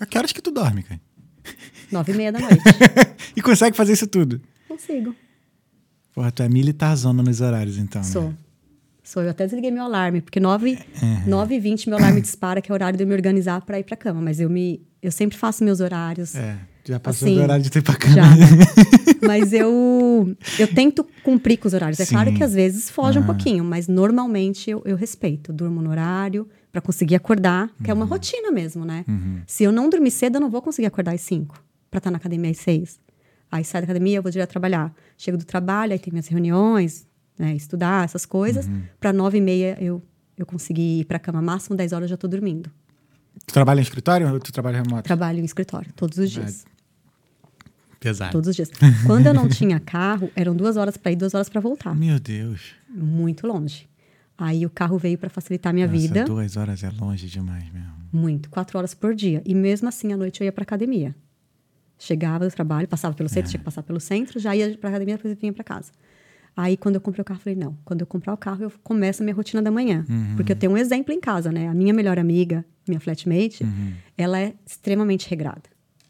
A 0.00 0.06
que 0.06 0.18
horas 0.18 0.32
que 0.32 0.42
tu 0.42 0.50
dorme, 0.50 0.82
cara? 0.82 1.00
Nove 1.90 2.12
e 2.12 2.16
meia 2.16 2.32
da 2.32 2.40
noite. 2.40 2.62
e 3.36 3.40
consegue 3.40 3.76
fazer 3.76 3.92
isso 3.92 4.06
tudo? 4.06 4.40
Consigo. 4.68 5.14
Porra, 6.12 6.30
tu 6.32 6.42
é 6.42 6.48
militarzona 6.48 7.22
nos 7.22 7.40
horários, 7.40 7.78
então, 7.78 8.02
Sou. 8.02 8.30
né? 8.30 8.34
Sou. 9.04 9.22
Eu 9.22 9.30
até 9.30 9.44
desliguei 9.44 9.70
meu 9.70 9.84
alarme, 9.84 10.20
porque 10.20 10.40
9, 10.40 10.78
nove 11.26 11.54
e 11.54 11.60
20 11.60 11.88
meu 11.88 11.98
alarme 11.98 12.20
dispara, 12.20 12.60
que 12.60 12.70
é 12.70 12.72
o 12.72 12.74
horário 12.74 12.96
de 12.96 13.04
eu 13.04 13.06
me 13.06 13.14
organizar 13.14 13.60
para 13.60 13.78
ir 13.78 13.84
pra 13.84 13.96
cama. 13.96 14.20
Mas 14.20 14.40
eu 14.40 14.50
me 14.50 14.84
eu 15.00 15.12
sempre 15.12 15.38
faço 15.38 15.62
meus 15.62 15.78
horários. 15.78 16.34
É, 16.34 16.58
já 16.84 16.98
passou 16.98 17.28
Assim, 17.28 17.36
do 17.36 17.42
horário 17.42 17.62
de 17.62 17.70
ter 17.70 17.82
pra 17.82 17.94
cama. 17.94 18.16
Já. 18.16 18.24
mas 19.24 19.52
eu 19.52 20.36
eu 20.58 20.66
tento 20.74 21.06
cumprir 21.22 21.58
com 21.58 21.68
os 21.68 21.74
horários. 21.74 22.00
É 22.00 22.06
claro 22.06 22.30
Sim. 22.30 22.36
que 22.36 22.42
às 22.42 22.52
vezes 22.52 22.90
foge 22.90 23.18
um 23.20 23.22
pouquinho, 23.22 23.62
mas 23.62 23.86
normalmente 23.86 24.68
eu, 24.70 24.82
eu 24.84 24.96
respeito. 24.96 25.52
Eu 25.52 25.54
durmo 25.54 25.80
no 25.80 25.90
horário 25.90 26.48
para 26.76 26.82
conseguir 26.82 27.14
acordar, 27.14 27.70
que 27.82 27.90
é 27.90 27.94
uma 27.94 28.04
rotina 28.04 28.50
mesmo, 28.50 28.84
né? 28.84 29.02
Se 29.46 29.64
eu 29.64 29.72
não 29.72 29.88
dormir 29.88 30.10
cedo, 30.10 30.36
eu 30.36 30.40
não 30.42 30.50
vou 30.50 30.60
conseguir 30.60 30.86
acordar 30.86 31.14
às 31.14 31.22
5 31.22 31.58
para 31.90 31.96
estar 31.96 32.10
na 32.10 32.18
academia 32.18 32.50
às 32.50 32.58
6. 32.58 33.00
Aí 33.50 33.64
saio 33.64 33.80
da 33.82 33.86
academia, 33.86 34.18
eu 34.18 34.22
vou 34.22 34.30
direto 34.30 34.50
trabalhar. 34.50 34.94
Chego 35.16 35.38
do 35.38 35.44
trabalho, 35.46 35.94
aí 35.94 35.98
tem 35.98 36.12
minhas 36.12 36.26
reuniões, 36.26 37.06
né, 37.38 37.54
estudar, 37.54 38.04
essas 38.04 38.26
coisas. 38.26 38.68
Para 39.00 39.10
nove 39.10 39.38
e 39.38 39.40
meia 39.40 39.78
eu, 39.80 40.02
eu 40.36 40.44
consegui 40.44 41.00
ir 41.00 41.04
para 41.06 41.18
cama. 41.18 41.40
Máximo 41.40 41.74
10 41.74 41.94
horas 41.94 42.04
eu 42.04 42.08
já 42.10 42.16
tô 42.18 42.28
dormindo. 42.28 42.70
Tu 43.46 43.54
trabalha 43.54 43.78
em 43.78 43.82
escritório 43.82 44.30
ou 44.30 44.38
tu 44.38 44.52
trabalha 44.52 44.82
remoto? 44.82 45.02
Trabalho 45.02 45.40
em 45.40 45.44
escritório, 45.44 45.90
todos 45.94 46.18
os 46.18 46.30
dias. 46.30 46.66
Pesado. 47.98 48.32
Todos 48.32 48.50
os 48.50 48.54
dias. 48.56 48.70
Quando 49.06 49.28
eu 49.28 49.32
não 49.32 49.48
tinha 49.48 49.80
carro, 49.80 50.30
eram 50.36 50.54
duas 50.54 50.76
horas 50.76 50.98
para 50.98 51.12
ir, 51.12 51.16
duas 51.16 51.32
horas 51.32 51.48
para 51.48 51.58
voltar. 51.58 51.96
Meu 51.96 52.20
Deus. 52.20 52.74
Muito 52.90 53.46
longe. 53.46 53.88
Aí 54.38 54.66
o 54.66 54.70
carro 54.70 54.98
veio 54.98 55.16
para 55.16 55.30
facilitar 55.30 55.70
a 55.70 55.72
minha 55.72 55.86
Nossa, 55.86 55.98
vida. 55.98 56.24
duas 56.24 56.56
horas 56.56 56.82
é 56.82 56.90
longe 56.90 57.26
demais 57.26 57.70
mesmo. 57.70 57.92
Muito. 58.12 58.50
Quatro 58.50 58.76
horas 58.78 58.94
por 58.94 59.14
dia. 59.14 59.42
E 59.44 59.54
mesmo 59.54 59.88
assim, 59.88 60.12
à 60.12 60.16
noite 60.16 60.40
eu 60.40 60.44
ia 60.44 60.52
para 60.52 60.62
academia. 60.62 61.14
Chegava 61.98 62.46
do 62.46 62.54
trabalho, 62.54 62.86
passava 62.86 63.14
pelo 63.14 63.28
centro, 63.28 63.50
tinha 63.50 63.58
que 63.58 63.64
passar 63.64 63.82
pelo 63.82 63.98
centro, 63.98 64.38
já 64.38 64.54
ia 64.54 64.76
para 64.76 64.90
academia, 64.90 65.16
depois 65.16 65.34
vinha 65.38 65.52
para 65.52 65.64
casa. 65.64 65.90
Aí, 66.54 66.76
quando 66.76 66.94
eu 66.94 67.00
comprei 67.00 67.20
o 67.20 67.24
carro, 67.24 67.38
eu 67.38 67.42
falei, 67.42 67.58
não. 67.58 67.76
Quando 67.84 68.00
eu 68.00 68.06
comprar 68.06 68.32
o 68.32 68.36
carro, 68.36 68.62
eu 68.64 68.72
começo 68.82 69.22
a 69.22 69.24
minha 69.24 69.34
rotina 69.34 69.62
da 69.62 69.70
manhã. 69.70 70.04
Porque 70.36 70.52
eu 70.52 70.56
tenho 70.56 70.72
um 70.72 70.76
exemplo 70.76 71.12
em 71.12 71.20
casa, 71.20 71.50
né? 71.52 71.68
A 71.68 71.74
minha 71.74 71.92
melhor 71.92 72.18
amiga, 72.18 72.64
minha 72.88 73.00
flatmate, 73.00 73.64
ela 74.16 74.38
é 74.38 74.54
extremamente 74.66 75.28
regrada. 75.28 75.62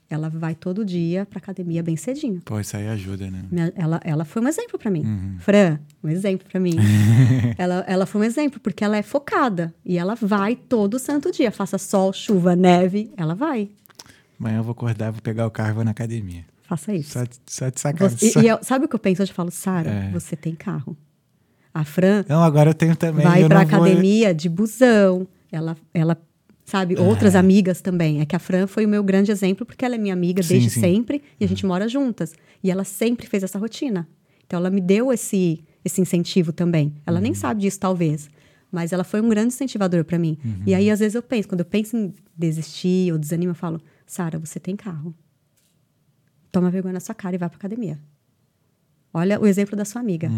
Ela 0.09 0.29
vai 0.29 0.55
todo 0.55 0.85
dia 0.85 1.27
pra 1.27 1.39
academia 1.39 1.83
bem 1.83 1.97
cedinho. 1.97 2.41
Pô, 2.45 2.61
isso 2.61 2.77
aí 2.77 2.87
ajuda, 2.89 3.29
né? 3.31 3.45
Ela, 3.75 4.01
ela 4.05 4.25
foi 4.25 4.41
um 4.43 4.49
exemplo 4.49 4.79
pra 4.79 4.91
mim. 4.91 5.03
Uhum. 5.05 5.37
Fran, 5.41 5.79
um 6.03 6.09
exemplo 6.09 6.47
pra 6.49 6.61
mim. 6.61 6.75
ela, 7.59 7.85
ela 7.89 8.07
foi 8.07 8.21
um 8.21 8.25
exemplo, 8.25 8.61
porque 8.61 8.85
ela 8.85 8.97
é 8.97 9.03
focada. 9.03 9.75
E 9.85 9.99
ela 9.99 10.15
vai 10.15 10.55
todo 10.57 10.99
santo 10.99 11.31
dia. 11.33 11.51
Faça 11.51 11.77
sol, 11.79 12.13
chuva, 12.13 12.55
neve, 12.55 13.11
ela 13.17 13.35
vai. 13.35 13.71
Amanhã 14.39 14.59
eu 14.59 14.63
vou 14.63 14.73
acordar, 14.73 15.11
vou 15.11 15.21
pegar 15.23 15.47
o 15.47 15.51
carro 15.51 15.71
e 15.71 15.75
vou 15.75 15.85
na 15.85 15.91
academia. 15.93 16.45
Faça 16.63 16.95
isso. 16.95 17.13
Só, 17.13 17.25
só 17.47 17.69
de 17.69 17.81
sacanagem. 17.81 18.19
Você- 18.19 18.31
Só- 18.31 18.41
e, 18.43 18.49
eu- 18.49 18.59
sabe 18.63 18.85
o 18.85 18.89
que 18.89 18.95
eu 18.95 18.99
penso? 18.99 19.23
Eu 19.23 19.27
te 19.27 19.33
falo, 19.33 19.51
Sara, 19.51 19.89
É. 19.91 20.11
você 20.11 20.35
tem 20.37 20.55
carro. 20.55 20.97
A 21.73 21.85
Fran 21.85 22.25
Não, 22.29 22.43
agora 22.43 22.71
eu 22.71 22.75
tenho 22.75 22.97
também. 22.97 23.25
vai 23.25 23.45
pra 23.47 23.61
não 23.63 23.67
vou- 23.69 23.81
academia 23.85 24.35
de 24.35 24.49
busão. 24.49 25.27
Ela, 25.53 25.77
ela 25.95 26.19
sabe, 26.67 26.99
outras 26.99 27.35
amigas 27.35 27.81
também. 27.81 28.21
É 28.21 28.27
que 28.27 28.37
a 28.37 28.39
Fran 28.39 28.67
foi 28.67 28.85
o 28.85 28.89
meu 28.89 29.03
grande 29.03 29.31
exemplo, 29.31 29.65
porque 29.65 29.85
ela 29.85 29.95
é 29.95 29.99
minha 29.99 30.13
amiga 30.13 30.43
Sim, 30.43 30.55
desde 30.55 30.71
sim. 30.71 30.81
sempre 30.81 31.23
e 31.41 31.45
a 31.45 31.49
gente 31.49 31.65
mora 31.65 31.89
juntas. 31.89 32.35
E 32.63 32.71
ela 32.71 32.85
sempre 32.85 33.27
fez 33.27 33.43
essa 33.45 33.59
rotina. 33.59 34.07
Então 34.45 34.59
ela 34.59 34.69
me 34.69 34.81
deu 34.81 35.13
esse, 35.13 35.65
esse 35.85 36.01
incentivo 36.01 36.53
também. 36.53 36.93
Ela 37.07 37.21
nem 37.21 37.33
sabe 37.33 37.63
disso, 37.63 37.79
talvez. 37.81 38.29
Mas 38.71 38.93
ela 38.93 39.05
foi 39.05 39.21
um 39.21 39.29
grande 39.29 39.55
incentivador 39.55 40.05
pra 40.05 40.19
mim. 40.19 40.37
E 40.67 40.75
aí, 40.75 40.91
às 40.91 40.99
vezes, 40.99 41.15
eu 41.15 41.23
penso, 41.23 41.49
quando 41.49 41.61
eu 41.61 41.65
penso 41.65 41.97
em 41.97 42.13
desistir 42.37 43.13
ou 43.13 43.19
desanimo, 43.19 43.53
eu 43.53 43.55
falo, 43.55 43.81
Sara, 44.05 44.39
você 44.39 44.59
tem 44.59 44.75
carro. 44.77 45.15
Toma 46.51 46.71
vergonha 46.71 46.95
na 46.95 47.01
sua 47.01 47.15
cara 47.15 47.37
e 47.37 47.39
vai 47.39 47.49
pra 47.49 47.57
academia. 47.57 47.99
Olha 49.15 49.41
o 49.41 49.47
exemplo 49.47 49.77
da 49.77 49.85
sua 49.85 50.01
amiga. 50.01 50.29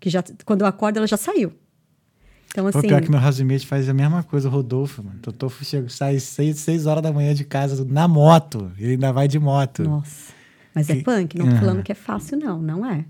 Que 0.00 0.08
já, 0.10 0.24
quando 0.44 0.62
eu 0.62 0.66
acordo, 0.66 0.96
ela 0.96 1.06
já 1.06 1.16
saiu. 1.16 1.52
Então, 2.54 2.70
Pô, 2.70 2.78
assim. 2.78 2.86
pior 2.86 3.02
que 3.02 3.10
meu 3.10 3.20
housemate 3.20 3.66
faz 3.66 3.88
a 3.88 3.92
mesma 3.92 4.22
coisa, 4.22 4.46
o 4.46 4.50
Rodolfo, 4.52 5.02
mano. 5.02 5.18
O 5.20 5.26
Rodolfo 5.26 5.64
chega, 5.64 5.88
sai 5.88 6.20
seis, 6.20 6.60
seis 6.60 6.86
horas 6.86 7.02
da 7.02 7.12
manhã 7.12 7.34
de 7.34 7.42
casa 7.44 7.84
na 7.84 8.06
moto. 8.06 8.70
Ele 8.78 8.92
ainda 8.92 9.12
vai 9.12 9.26
de 9.26 9.40
moto. 9.40 9.82
Nossa. 9.82 10.32
Mas 10.72 10.88
é 10.88 11.02
punk, 11.02 11.36
não 11.36 11.46
tô 11.46 11.50
Aham. 11.50 11.60
falando 11.60 11.82
que 11.82 11.90
é 11.90 11.96
fácil, 11.96 12.38
não. 12.38 12.62
Não 12.62 12.86
é. 12.86 13.04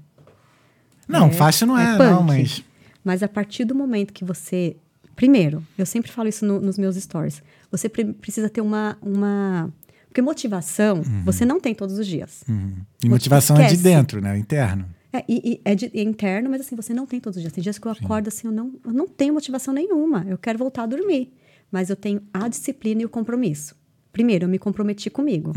Não, 1.07 1.27
É- 1.27 1.31
fácil 1.33 1.67
não 1.67 1.77
é, 1.79 1.95
é 1.95 1.99
não, 1.99 2.23
mas. 2.23 2.65
Mas 3.05 3.23
a 3.23 3.29
partir 3.29 3.67
do 3.67 3.75
momento 3.75 4.15
que 4.15 4.25
você. 4.25 4.77
Primeiro, 5.15 5.63
eu 5.77 5.85
sempre 5.85 6.11
falo 6.11 6.27
isso 6.29 6.45
no- 6.47 6.59
nos 6.61 6.79
meus 6.79 6.97
stories. 6.97 7.43
Você 7.71 7.87
pre- 7.87 8.15
precisa 8.15 8.49
ter 8.49 8.63
uma. 8.63 8.97
uma... 9.03 9.71
Porque 10.09 10.23
motivação 10.23 11.03
você 11.25 11.45
não 11.45 11.61
tem 11.61 11.75
todos 11.75 11.99
os 11.99 12.07
dias. 12.07 12.45
Uhum. 12.49 12.77
E 13.05 13.09
motivação 13.11 13.57
é 13.59 13.67
de 13.67 13.77
dentro, 13.77 14.21
né? 14.23 14.39
Interno. 14.39 14.87
É, 15.17 15.25
e, 15.29 15.53
e 15.55 15.61
é, 15.65 15.75
de- 15.75 15.91
é 15.95 16.03
interno, 16.03 16.51
mas 16.51 16.61
assim, 16.61 16.75
você 16.75 16.93
não 16.93 17.07
tem 17.07 17.21
todos 17.21 17.37
os 17.37 17.43
dias. 17.43 17.53
Tem 17.53 17.63
dias 17.63 17.79
que 17.79 17.87
eu 17.87 17.93
acordo 17.93 18.29
assim, 18.29 18.49
eu 18.49 18.53
não, 18.53 18.73
eu 18.85 18.93
não 18.93 19.07
tenho 19.07 19.33
motivação 19.33 19.73
nenhuma. 19.73 20.25
Eu 20.29 20.37
quero 20.37 20.59
voltar 20.59 20.83
a 20.83 20.87
dormir. 20.87 21.33
Mas 21.71 21.89
eu 21.91 21.97
tenho 21.97 22.21
a 22.33 22.49
disciplina 22.49 23.03
e 23.03 23.05
o 23.05 23.09
compromisso. 23.09 23.77
Primeiro, 24.13 24.45
eu 24.45 24.49
me 24.49 24.59
comprometi 24.59 25.09
comigo. 25.11 25.53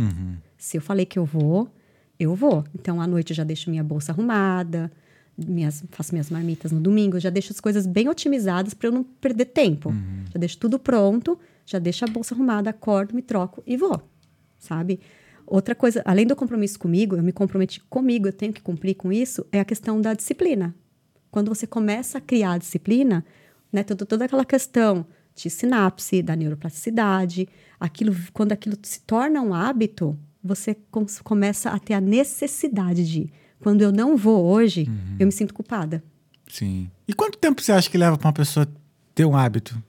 Se 0.58 0.78
eu 0.78 0.82
falei 0.82 1.06
que 1.06 1.18
eu 1.20 1.26
vou, 1.26 1.70
eu 2.20 2.34
vou. 2.36 2.64
Então, 2.74 3.02
à 3.02 3.08
noite 3.08 3.32
eu 3.32 3.36
já 3.36 3.44
deixo 3.44 3.70
minha 3.70 3.84
bolsa 3.84 4.12
arrumada, 4.12 4.92
minhas, 5.38 5.84
faço 5.92 6.14
minhas 6.14 6.30
marmitas 6.32 6.72
no 6.72 6.80
domingo, 6.80 7.20
já 7.20 7.30
deixo 7.30 7.52
as 7.54 7.60
coisas 7.60 7.86
bem 7.86 8.08
otimizadas 8.10 8.74
para 8.74 8.88
eu 8.88 8.92
não 8.92 9.04
perder 9.04 9.46
tempo. 9.46 9.92
Já 10.34 10.40
deixo 10.40 10.58
tudo 10.58 10.80
pronto, 10.80 11.38
já 11.66 11.78
deixo 11.80 12.06
a 12.06 12.08
bolsa 12.08 12.34
arrumada, 12.34 12.70
acordo, 12.72 13.14
me 13.16 13.22
troco 13.22 13.62
e 13.68 13.78
vou. 13.78 14.02
Sabe? 14.58 15.00
Outra 15.48 15.74
coisa, 15.74 16.02
além 16.06 16.28
do 16.28 16.36
compromisso 16.36 16.78
comigo, 16.78 17.16
eu 17.16 17.24
me 17.24 17.32
comprometi 17.32 17.80
comigo, 17.90 18.28
eu 18.28 18.34
tenho 18.34 18.52
que 18.52 18.62
cumprir 18.62 18.96
com 18.96 19.12
isso, 19.14 19.46
é 19.52 19.60
a 19.62 19.66
questão 19.66 20.02
da 20.02 20.14
disciplina. 20.14 20.76
Quando 21.32 21.48
você 21.48 21.66
começa 21.66 22.18
a 22.18 22.22
criar 22.22 22.54
a 22.54 22.58
disciplina, 22.58 23.24
né, 23.72 23.82
toda, 23.84 24.06
toda 24.06 24.26
aquela 24.26 24.44
questão 24.44 25.06
de 25.34 25.50
sinapse, 25.50 26.22
da 26.22 26.36
neuroplasticidade, 26.36 27.48
aquilo, 27.80 28.14
quando 28.34 28.52
aquilo 28.52 28.78
se 28.84 29.00
torna 29.02 29.42
um 29.42 29.54
hábito, 29.54 30.18
você 30.44 30.76
cons- 30.92 31.22
começa 31.22 31.70
a 31.70 31.80
ter 31.80 31.94
a 31.94 32.02
necessidade 32.02 33.08
de, 33.10 33.30
quando 33.62 33.82
eu 33.82 33.92
não 33.92 34.18
vou 34.18 34.46
hoje, 34.46 34.90
eu 35.20 35.26
me 35.26 35.32
sinto 35.32 35.54
culpada. 35.54 36.04
Sim. 36.48 36.90
E 37.08 37.14
quanto 37.14 37.38
tempo 37.38 37.62
você 37.62 37.72
acha 37.72 37.90
que 37.90 37.98
leva 37.98 38.18
pra 38.18 38.28
uma 38.28 38.34
pessoa 38.34 38.68
ter 39.16 39.26
um 39.26 39.36
hábito? 39.36 39.82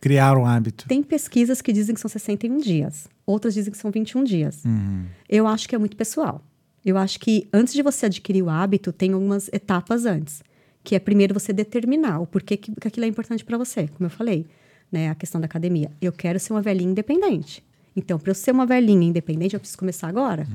Criar 0.00 0.36
um 0.36 0.46
hábito? 0.46 0.86
Tem 0.88 1.02
pesquisas 1.02 1.60
que 1.62 1.72
dizem 1.72 1.94
que 1.94 2.00
são 2.00 2.08
61 2.08 2.58
dias, 2.58 3.08
outras 3.24 3.54
dizem 3.54 3.72
que 3.72 3.78
são 3.78 3.90
21 3.90 4.24
dias. 4.24 4.64
Uhum. 4.64 5.04
Eu 5.28 5.46
acho 5.46 5.68
que 5.68 5.74
é 5.74 5.78
muito 5.78 5.96
pessoal. 5.96 6.42
Eu 6.84 6.96
acho 6.96 7.18
que 7.18 7.48
antes 7.52 7.74
de 7.74 7.82
você 7.82 8.06
adquirir 8.06 8.42
o 8.42 8.48
hábito, 8.48 8.92
tem 8.92 9.12
algumas 9.12 9.48
etapas 9.52 10.06
antes. 10.06 10.42
Que 10.84 10.94
é 10.94 11.00
primeiro 11.00 11.34
você 11.34 11.52
determinar 11.52 12.20
o 12.20 12.26
porquê 12.26 12.56
que, 12.56 12.72
que 12.72 12.86
aquilo 12.86 13.04
é 13.06 13.08
importante 13.08 13.44
para 13.44 13.58
você, 13.58 13.88
como 13.88 14.06
eu 14.06 14.10
falei, 14.10 14.46
né? 14.90 15.10
A 15.10 15.14
questão 15.16 15.40
da 15.40 15.46
academia. 15.46 15.90
Eu 16.00 16.12
quero 16.12 16.38
ser 16.38 16.52
uma 16.52 16.62
velhinha 16.62 16.92
independente. 16.92 17.64
Então, 17.96 18.18
para 18.18 18.30
eu 18.30 18.34
ser 18.34 18.52
uma 18.52 18.66
velhinha 18.66 19.08
independente, 19.08 19.54
eu 19.54 19.60
preciso 19.60 19.78
começar 19.78 20.06
agora. 20.06 20.46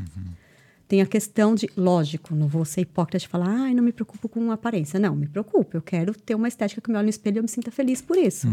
Tem 0.92 1.02
a 1.02 1.06
questão 1.06 1.56
de, 1.56 1.70
lógico, 1.78 2.36
não 2.36 2.50
vou 2.50 2.66
ser 2.66 2.82
hipócrita 2.82 3.18
de 3.18 3.26
falar, 3.26 3.48
ai, 3.48 3.74
não 3.74 3.82
me 3.82 3.94
preocupo 3.94 4.28
com 4.28 4.52
aparência. 4.52 5.00
Não, 5.00 5.16
me 5.16 5.26
preocupo. 5.26 5.78
Eu 5.78 5.82
quero 5.82 6.14
ter 6.14 6.36
uma 6.36 6.50
estética 6.50 6.82
que 6.82 6.90
eu 6.90 6.92
me 6.92 6.98
olho 6.98 7.06
no 7.06 7.10
espelho 7.10 7.38
e 7.38 7.40
eu 7.40 7.44
me 7.44 7.48
sinta 7.48 7.72
feliz 7.72 8.02
por 8.02 8.18
isso. 8.18 8.46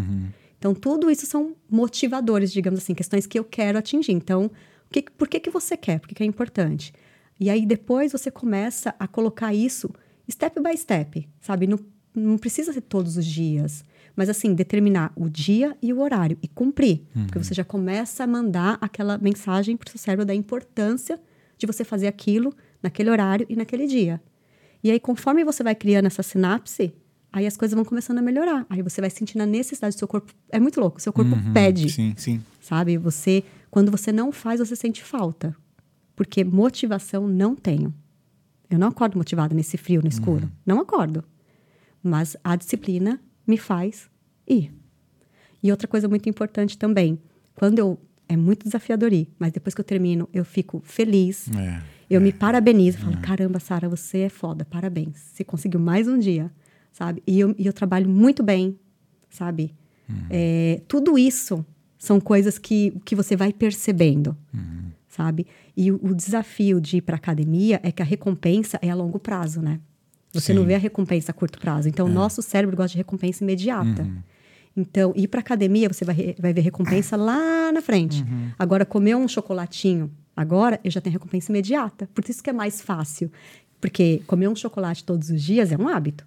Então, 0.57 0.73
tudo 0.73 1.11
isso 1.11 1.27
são 1.27 1.57
motivadores, 1.69 2.53
digamos 2.53 2.79
assim, 2.79 2.95
questões 2.95 3.27
que 3.27 3.37
eu 3.37 3.43
quero 3.43 3.77
atingir. 3.77 4.13
Então, 4.13 4.45
o 4.89 4.89
que, 4.89 5.03
por 5.03 5.27
que, 5.27 5.41
que 5.41 5.51
você 5.51 5.77
quer? 5.77 5.99
Por 5.99 6.07
que, 6.07 6.15
que 6.15 6.23
é 6.23 6.27
importante? 6.27 6.95
E 7.41 7.51
aí, 7.51 7.67
depois, 7.67 8.13
você 8.13 8.31
começa 8.31 8.95
a 9.01 9.09
colocar 9.09 9.53
isso 9.53 9.91
step 10.31 10.63
by 10.63 10.79
step, 10.79 11.29
sabe? 11.41 11.67
Não, 11.67 11.81
não 12.15 12.39
precisa 12.39 12.73
ser 12.73 12.83
todos 12.83 13.17
os 13.17 13.27
dias. 13.27 13.85
Mas, 14.15 14.29
assim, 14.29 14.55
determinar 14.55 15.13
o 15.17 15.29
dia 15.29 15.77
e 15.83 15.93
o 15.93 15.99
horário 15.99 16.39
e 16.41 16.47
cumprir. 16.47 17.03
Porque 17.27 17.39
você 17.41 17.53
já 17.53 17.65
começa 17.65 18.23
a 18.23 18.29
mandar 18.29 18.79
aquela 18.81 19.19
mensagem 19.19 19.77
para 19.77 19.89
o 19.89 19.91
seu 19.91 19.99
cérebro 19.99 20.25
da 20.25 20.37
importância 20.37 21.19
de 21.59 21.67
você 21.67 21.85
fazer 21.85 22.07
aquilo 22.07 22.55
naquele 22.83 23.11
horário 23.11 23.45
e 23.49 23.57
naquele 23.57 23.87
dia. 23.87 24.23
E 24.83 24.91
aí, 24.91 25.01
conforme 25.01 25.45
você 25.45 25.63
vai 25.63 25.75
criando 25.75 26.07
essa 26.07 26.23
sinapse, 26.23 26.95
aí 27.33 27.47
as 27.47 27.57
coisas 27.57 27.75
vão 27.75 27.85
começando 27.85 28.19
a 28.19 28.23
melhorar. 28.23 28.65
Aí 28.71 28.81
você 28.81 29.01
vai 29.01 29.11
sentindo 29.11 29.43
a 29.43 29.47
necessidade 29.47 29.97
do 29.97 29.99
seu 29.99 30.07
corpo. 30.09 30.33
É 30.49 30.61
muito 30.61 30.81
louco, 30.81 31.01
seu 31.03 31.13
corpo 31.13 31.33
pede, 31.53 31.83
Uhum. 31.85 31.89
Sim, 31.89 32.15
sim. 32.17 32.41
sabe? 32.61 32.97
Você, 32.97 33.43
quando 33.71 33.91
você 33.91 34.13
não 34.13 34.31
faz, 34.31 34.61
você 34.61 34.77
sente 34.77 35.03
falta. 35.03 35.55
Porque 36.15 36.45
motivação 36.45 37.27
não 37.29 37.55
tenho. 37.57 37.93
Eu 38.71 38.79
não 38.79 38.89
acordo 38.89 39.17
motivada 39.17 39.55
nesse 39.55 39.77
frio, 39.77 40.01
no 40.03 40.09
escuro. 40.09 40.51
Não 40.65 40.81
acordo. 40.81 41.25
Mas 42.03 42.37
a 42.45 42.55
disciplina 42.55 43.21
me 43.47 43.57
faz 43.57 44.09
ir. 44.47 44.73
E 45.63 45.71
outra 45.71 45.89
coisa 45.89 46.07
muito 46.09 46.29
importante 46.29 46.79
também, 46.79 47.19
quando 47.55 47.79
eu 47.79 47.99
é 48.29 48.37
muito 48.37 48.65
desafiador 48.65 49.13
ir, 49.13 49.29
mas 49.39 49.53
depois 49.53 49.75
que 49.75 49.81
eu 49.81 49.85
termino, 49.85 50.29
eu 50.33 50.45
fico 50.45 50.83
feliz. 50.85 51.49
É. 51.57 51.83
Eu 52.11 52.21
me 52.21 52.33
parabenizo, 52.33 52.99
falo, 52.99 53.19
caramba, 53.19 53.61
Sara, 53.61 53.89
você 53.89 54.19
é 54.21 54.29
foda, 54.29 54.65
parabéns. 54.65 55.17
Você 55.17 55.45
conseguiu 55.45 55.79
mais 55.79 56.09
um 56.09 56.19
dia, 56.19 56.51
sabe? 56.93 57.23
E 57.27 57.39
eu, 57.39 57.55
e 57.59 57.67
eu 57.67 57.73
trabalho 57.73 58.09
muito 58.09 58.43
bem, 58.43 58.79
sabe? 59.29 59.75
É, 60.31 60.81
tudo 60.89 61.19
isso 61.19 61.65
são 61.99 62.21
coisas 62.21 62.59
que, 62.59 62.95
que 63.05 63.15
você 63.15 63.37
vai 63.37 63.53
percebendo, 63.53 64.37
sabe? 65.09 65.47
E 65.77 65.91
o, 65.91 66.01
o 66.03 66.15
desafio 66.15 66.81
de 66.81 66.99
ir 66.99 67.03
para 67.03 67.17
academia 67.17 67.81
é 67.83 67.93
que 67.93 68.01
a 68.01 68.05
recompensa 68.05 68.79
é 68.81 68.91
a 68.91 68.95
longo 68.95 69.19
prazo, 69.19 69.61
né? 69.61 69.81
Você 70.33 70.53
não 70.53 70.63
Sim. 70.63 70.69
vê 70.69 70.75
a 70.75 70.79
recompensa 70.79 71.33
a 71.33 71.35
curto 71.35 71.59
prazo. 71.59 71.89
Então, 71.89 72.07
o 72.07 72.11
nosso 72.11 72.43
cérebro 72.43 72.77
gosta 72.77 72.93
de 72.93 72.99
recompensa 72.99 73.43
imediata. 73.43 74.07
Então, 74.79 75.13
ir 75.17 75.27
para 75.27 75.41
academia, 75.41 75.89
você 75.89 76.05
vai, 76.05 76.37
vai 76.39 76.53
ver 76.53 76.61
recompensa 76.61 77.17
lá 77.17 77.73
na 77.73 77.83
frente. 77.83 78.25
Agora, 78.57 78.87
comer 78.87 79.17
um 79.17 79.27
chocolatinho, 79.27 80.09
agora 80.37 80.79
eu 80.85 80.91
já 80.91 81.01
tenho 81.01 81.15
recompensa 81.15 81.51
imediata. 81.51 82.09
Por 82.15 82.25
isso 82.29 82.41
que 82.41 82.49
é 82.49 82.53
mais 82.53 82.81
fácil. 82.81 83.29
Porque 83.81 84.23
comer 84.29 84.47
um 84.47 84.55
chocolate 84.55 85.03
todos 85.03 85.31
os 85.31 85.43
dias 85.43 85.73
é 85.73 85.77
um 85.77 85.89
hábito. 85.89 86.25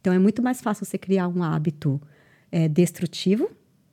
Então, 0.00 0.12
é 0.12 0.18
muito 0.18 0.42
mais 0.42 0.60
fácil 0.60 0.84
você 0.84 0.98
criar 0.98 1.28
um 1.28 1.44
hábito 1.44 2.02
é, 2.50 2.68
destrutivo, 2.68 3.48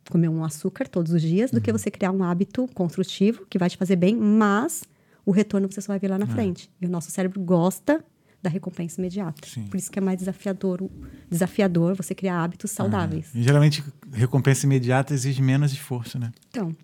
comer 0.10 0.28
um 0.28 0.44
açúcar 0.44 0.88
todos 0.88 1.14
os 1.14 1.22
dias, 1.22 1.52
do 1.52 1.62
que 1.62 1.72
você 1.72 1.92
criar 1.92 2.12
um 2.12 2.24
hábito 2.24 2.68
construtivo, 2.74 3.46
que 3.48 3.60
vai 3.60 3.70
te 3.70 3.78
fazer 3.78 3.96
bem, 3.96 4.16
mas 4.16 4.86
o 5.24 5.30
retorno 5.30 5.72
você 5.72 5.82
só 5.82 5.94
vai 5.94 6.00
ver 6.00 6.08
lá 6.08 6.18
na 6.18 6.26
frente. 6.26 6.68
E 6.82 6.88
o 6.88 6.90
nosso 6.90 7.12
cérebro 7.12 7.40
gosta 7.40 8.04
da 8.42 8.50
recompensa 8.50 9.00
imediata. 9.00 9.48
Sim. 9.48 9.66
Por 9.68 9.78
isso 9.78 9.92
que 9.92 10.00
é 10.00 10.02
mais 10.02 10.18
desafiador, 10.20 10.90
desafiador 11.30 11.96
você 11.96 12.16
criar 12.16 12.44
hábitos 12.44 12.72
saudáveis. 12.72 13.34
E 13.36 13.44
geralmente, 13.44 13.84
recompensa 14.12 14.66
imediata 14.66 15.14
exige 15.14 15.42
menos 15.42 15.72
esforço, 15.72 16.18
né? 16.18 16.32
Então, 16.50 16.76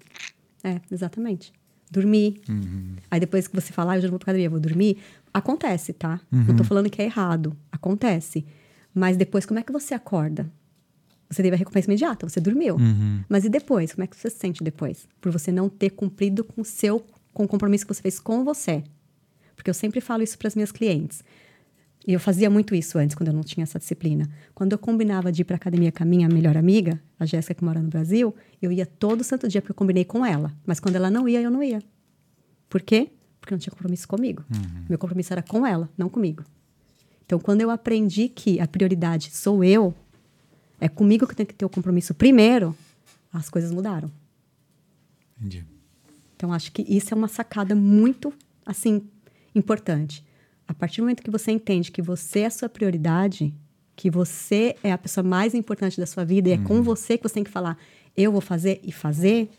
é, 0.64 0.82
exatamente. 0.92 1.54
Dormir. 1.90 2.42
Aí 3.10 3.20
depois 3.20 3.48
que 3.48 3.56
você 3.56 3.72
falar, 3.72 3.94
ah, 3.94 3.98
eu 3.98 4.02
já 4.02 4.08
não 4.08 4.12
vou 4.12 4.20
pra 4.20 4.32
academia, 4.32 4.50
vou 4.50 4.60
dormir. 4.60 4.98
Acontece, 5.34 5.94
tá? 5.94 6.20
Não 6.32 6.56
tô 6.56 6.64
falando 6.64 6.90
que 6.90 7.02
é 7.02 7.06
errado. 7.06 7.56
Acontece. 7.72 8.46
Mas 8.94 9.16
depois, 9.16 9.46
como 9.46 9.60
é 9.60 9.64
que 9.64 9.72
você 9.72 9.94
acorda? 9.94 10.52
Você 11.30 11.42
teve 11.42 11.56
a 11.56 11.58
recompensa 11.58 11.88
imediata, 11.88 12.28
você 12.28 12.40
dormiu. 12.40 12.78
Mas 13.30 13.46
e 13.46 13.50
depois? 13.50 13.94
Como 13.94 14.04
é 14.04 14.08
que 14.08 14.16
você 14.16 14.30
se 14.30 14.38
sente 14.38 14.64
depois? 14.64 15.08
Por 15.22 15.32
você 15.32 15.52
não 15.52 15.70
ter 15.70 15.92
cumprido 15.92 16.44
com 16.44 16.62
o 16.62 16.66
seu 16.66 17.06
com 17.34 17.44
o 17.44 17.48
compromisso 17.48 17.86
que 17.86 17.94
você 17.94 18.02
fez 18.02 18.20
com 18.20 18.46
você. 18.46 18.82
Porque 19.56 19.70
eu 19.70 19.74
sempre 19.74 20.00
falo 20.00 20.24
isso 20.24 20.38
para 20.38 20.48
as 20.48 20.56
minhas 20.56 20.72
clientes. 20.72 21.22
E 22.08 22.14
eu 22.14 22.20
fazia 22.20 22.50
muito 22.50 22.76
isso 22.76 23.00
antes, 23.00 23.16
quando 23.16 23.30
eu 23.30 23.34
não 23.34 23.42
tinha 23.42 23.64
essa 23.64 23.80
disciplina. 23.80 24.30
Quando 24.54 24.74
eu 24.74 24.78
combinava 24.78 25.32
de 25.32 25.42
ir 25.42 25.46
para 25.46 25.56
academia 25.56 25.92
com 25.92 26.04
a 26.04 26.06
minha 26.06 26.30
melhor 26.30 26.56
amiga, 26.56 27.02
a 27.20 27.26
Jéssica, 27.26 27.56
que 27.56 27.64
mora 27.64 27.82
no 27.82 27.90
Brasil, 27.90 28.36
eu 28.62 28.72
ia 28.72 28.86
todo 28.86 29.24
santo 29.24 29.48
dia, 29.48 29.60
porque 29.60 29.72
eu 29.72 29.76
combinei 29.76 30.06
com 30.06 30.24
ela. 30.24 30.54
Mas 30.66 30.80
quando 30.80 30.96
ela 30.98 31.10
não 31.10 31.28
ia, 31.28 31.42
eu 31.42 31.50
não 31.50 31.64
ia. 31.64 31.82
Por 32.70 32.82
quê? 32.82 33.10
Porque 33.40 33.54
eu 33.54 33.56
não 33.56 33.60
tinha 33.60 33.72
compromisso 33.72 34.08
comigo. 34.08 34.46
Meu 34.88 35.00
compromisso 35.00 35.34
era 35.34 35.42
com 35.42 35.66
ela, 35.66 35.90
não 35.98 36.08
comigo. 36.08 36.44
Então, 37.26 37.40
quando 37.40 37.62
eu 37.62 37.72
aprendi 37.72 38.30
que 38.30 38.60
a 38.60 38.68
prioridade 38.68 39.32
sou 39.32 39.64
eu, 39.64 39.94
é 40.80 40.88
comigo 40.88 41.26
que 41.26 41.32
eu 41.32 41.38
tenho 41.38 41.48
que 41.48 41.56
ter 41.56 41.66
o 41.66 41.70
compromisso 41.70 42.14
primeiro, 42.14 42.76
as 43.34 43.50
coisas 43.50 43.72
mudaram. 43.72 44.12
Entendi. 45.38 45.66
Então, 46.36 46.54
acho 46.54 46.72
que 46.72 46.84
isso 46.84 47.14
é 47.14 47.18
uma 47.18 47.28
sacada 47.28 47.76
muito, 47.76 48.32
assim, 48.64 49.02
importante. 49.56 50.24
A 50.68 50.74
partir 50.74 50.98
do 50.98 51.04
momento 51.04 51.22
que 51.24 51.32
você 51.32 51.52
entende 51.52 51.92
que 51.92 52.02
você 52.02 52.40
é 52.40 52.46
a 52.48 52.50
sua 52.50 52.68
prioridade, 52.70 53.54
que 53.96 54.10
você 54.10 54.76
é 54.84 54.92
a 54.92 54.98
pessoa 54.98 55.24
mais 55.24 55.54
importante 55.54 56.00
da 56.00 56.06
sua 56.06 56.26
vida 56.26 56.50
e 56.50 56.54
é 56.54 56.58
com 56.58 56.82
você 56.82 57.18
que 57.18 57.24
você 57.24 57.36
tem 57.36 57.44
que 57.44 57.52
falar, 57.52 57.78
eu 58.16 58.32
vou 58.32 58.42
fazer 58.42 58.80
e 58.84 58.92
fazer, 58.92 59.50